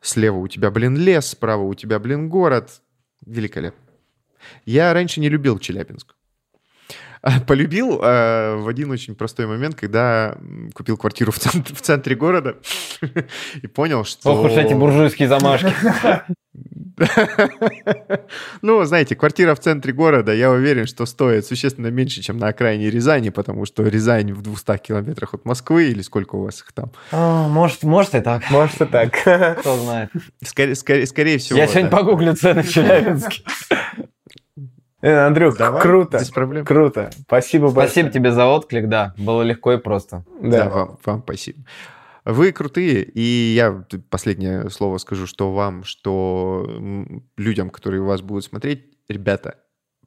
Слева 0.00 0.36
у 0.36 0.46
тебя, 0.46 0.70
блин, 0.70 0.96
лес, 0.96 1.26
справа 1.26 1.62
у 1.62 1.74
тебя, 1.74 1.98
блин, 1.98 2.28
город. 2.28 2.80
Великолепно. 3.26 3.82
Я 4.66 4.92
раньше 4.92 5.18
не 5.18 5.28
любил 5.28 5.58
Челябинск. 5.58 6.14
полюбил 7.46 8.00
э, 8.02 8.56
в 8.56 8.68
один 8.68 8.90
очень 8.90 9.14
простой 9.14 9.46
момент, 9.46 9.74
когда 9.74 10.36
купил 10.74 10.96
квартиру 10.96 11.32
в, 11.32 11.38
центре, 11.38 11.74
в 11.74 11.80
центре 11.80 12.14
города 12.16 12.56
и 13.62 13.66
понял, 13.66 14.04
что... 14.04 14.30
Ох 14.30 14.44
уж 14.44 14.52
эти 14.52 14.74
буржуйские 14.74 15.28
замашки. 15.28 15.72
Ну, 18.62 18.84
знаете, 18.84 19.14
квартира 19.14 19.54
в 19.54 19.60
центре 19.60 19.92
города, 19.92 20.32
я 20.32 20.50
уверен, 20.50 20.86
что 20.86 21.06
стоит 21.06 21.46
существенно 21.46 21.88
меньше, 21.88 22.22
чем 22.22 22.38
на 22.38 22.48
окраине 22.48 22.90
Рязани, 22.90 23.28
потому 23.30 23.66
что 23.66 23.84
Рязань 23.84 24.32
в 24.32 24.42
200 24.42 24.78
километрах 24.78 25.34
от 25.34 25.44
Москвы, 25.44 25.90
или 25.90 26.02
сколько 26.02 26.34
у 26.34 26.42
вас 26.42 26.60
их 26.60 26.72
там? 26.72 26.90
А, 27.12 27.46
может, 27.46 27.84
может 27.84 28.16
и 28.16 28.20
так. 28.20 28.50
Может 28.50 28.80
и 28.80 28.84
так. 28.86 29.12
Кто 29.60 29.76
знает. 29.76 30.10
Скорее, 30.44 30.74
скорее, 30.74 31.06
скорее 31.06 31.38
всего. 31.38 31.58
Я 31.58 31.68
сегодня 31.68 31.90
погуглю 31.90 32.34
цены 32.34 32.62
в 32.62 32.68
Челябинске. 32.68 33.42
Э, 35.00 35.26
Андрюх, 35.26 35.56
Давай, 35.56 35.80
круто. 35.80 36.18
Без 36.18 36.30
проблем. 36.30 36.64
Круто. 36.64 37.10
Спасибо 37.22 37.66
большое. 37.66 37.88
Спасибо 37.88 38.10
тебе 38.10 38.32
за 38.32 38.46
отклик, 38.46 38.88
да. 38.88 39.14
Было 39.16 39.42
легко 39.42 39.72
и 39.72 39.78
просто. 39.78 40.24
Да, 40.40 40.64
да 40.64 40.68
вам, 40.68 40.98
вам 41.04 41.22
спасибо. 41.22 41.60
Вы 42.24 42.52
крутые, 42.52 43.04
и 43.04 43.54
я 43.54 43.84
последнее 44.10 44.68
слово 44.70 44.98
скажу, 44.98 45.26
что 45.26 45.52
вам, 45.52 45.84
что 45.84 46.68
людям, 47.38 47.70
которые 47.70 48.02
вас 48.02 48.20
будут 48.20 48.44
смотреть, 48.44 48.84
ребята, 49.08 49.56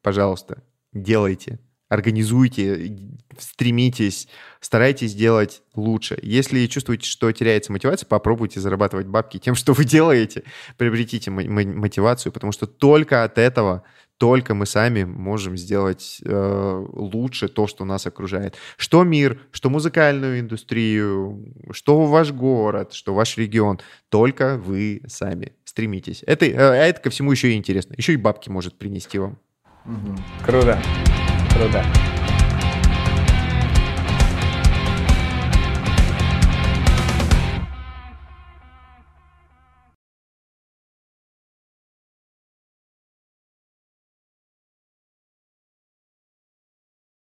пожалуйста, 0.04 0.62
делайте, 0.94 1.60
организуйте, 1.90 2.96
стремитесь, 3.38 4.28
старайтесь 4.60 5.16
делать 5.16 5.64
лучше. 5.76 6.20
Если 6.22 6.68
чувствуете, 6.68 7.06
что 7.06 7.32
теряется 7.32 7.72
мотивация, 7.72 8.08
попробуйте 8.08 8.60
зарабатывать 8.60 9.08
бабки 9.08 9.40
тем, 9.40 9.56
что 9.56 9.74
вы 9.74 9.84
делаете. 9.84 10.44
Приобретите 10.78 11.32
мотивацию, 11.32 12.32
потому 12.32 12.52
что 12.52 12.68
только 12.68 13.24
от 13.24 13.38
этого 13.38 13.84
только 14.22 14.54
мы 14.54 14.68
сами 14.68 15.04
можем 15.04 15.58
сделать 15.58 16.22
э, 16.24 16.86
лучше 16.94 17.48
то, 17.48 17.66
что 17.66 17.86
нас 17.86 18.06
окружает. 18.06 18.56
Что 18.78 19.04
мир, 19.04 19.40
что 19.50 19.72
музыкальную 19.72 20.42
индустрию, 20.42 21.44
что 21.72 22.06
ваш 22.06 22.32
город, 22.32 22.94
что 22.94 23.16
ваш 23.16 23.36
регион. 23.38 23.80
Только 24.10 24.58
вы 24.58 25.02
сами 25.08 25.54
стремитесь. 25.64 26.24
Это, 26.28 26.46
э, 26.46 26.52
это 26.52 27.02
ко 27.02 27.10
всему 27.10 27.32
еще 27.32 27.52
и 27.52 27.56
интересно. 27.56 27.96
Еще 27.98 28.14
и 28.14 28.18
бабки 28.18 28.52
может 28.52 28.78
принести 28.78 29.18
вам. 29.18 29.40
Круто. 30.46 30.80
Круто. 31.56 31.84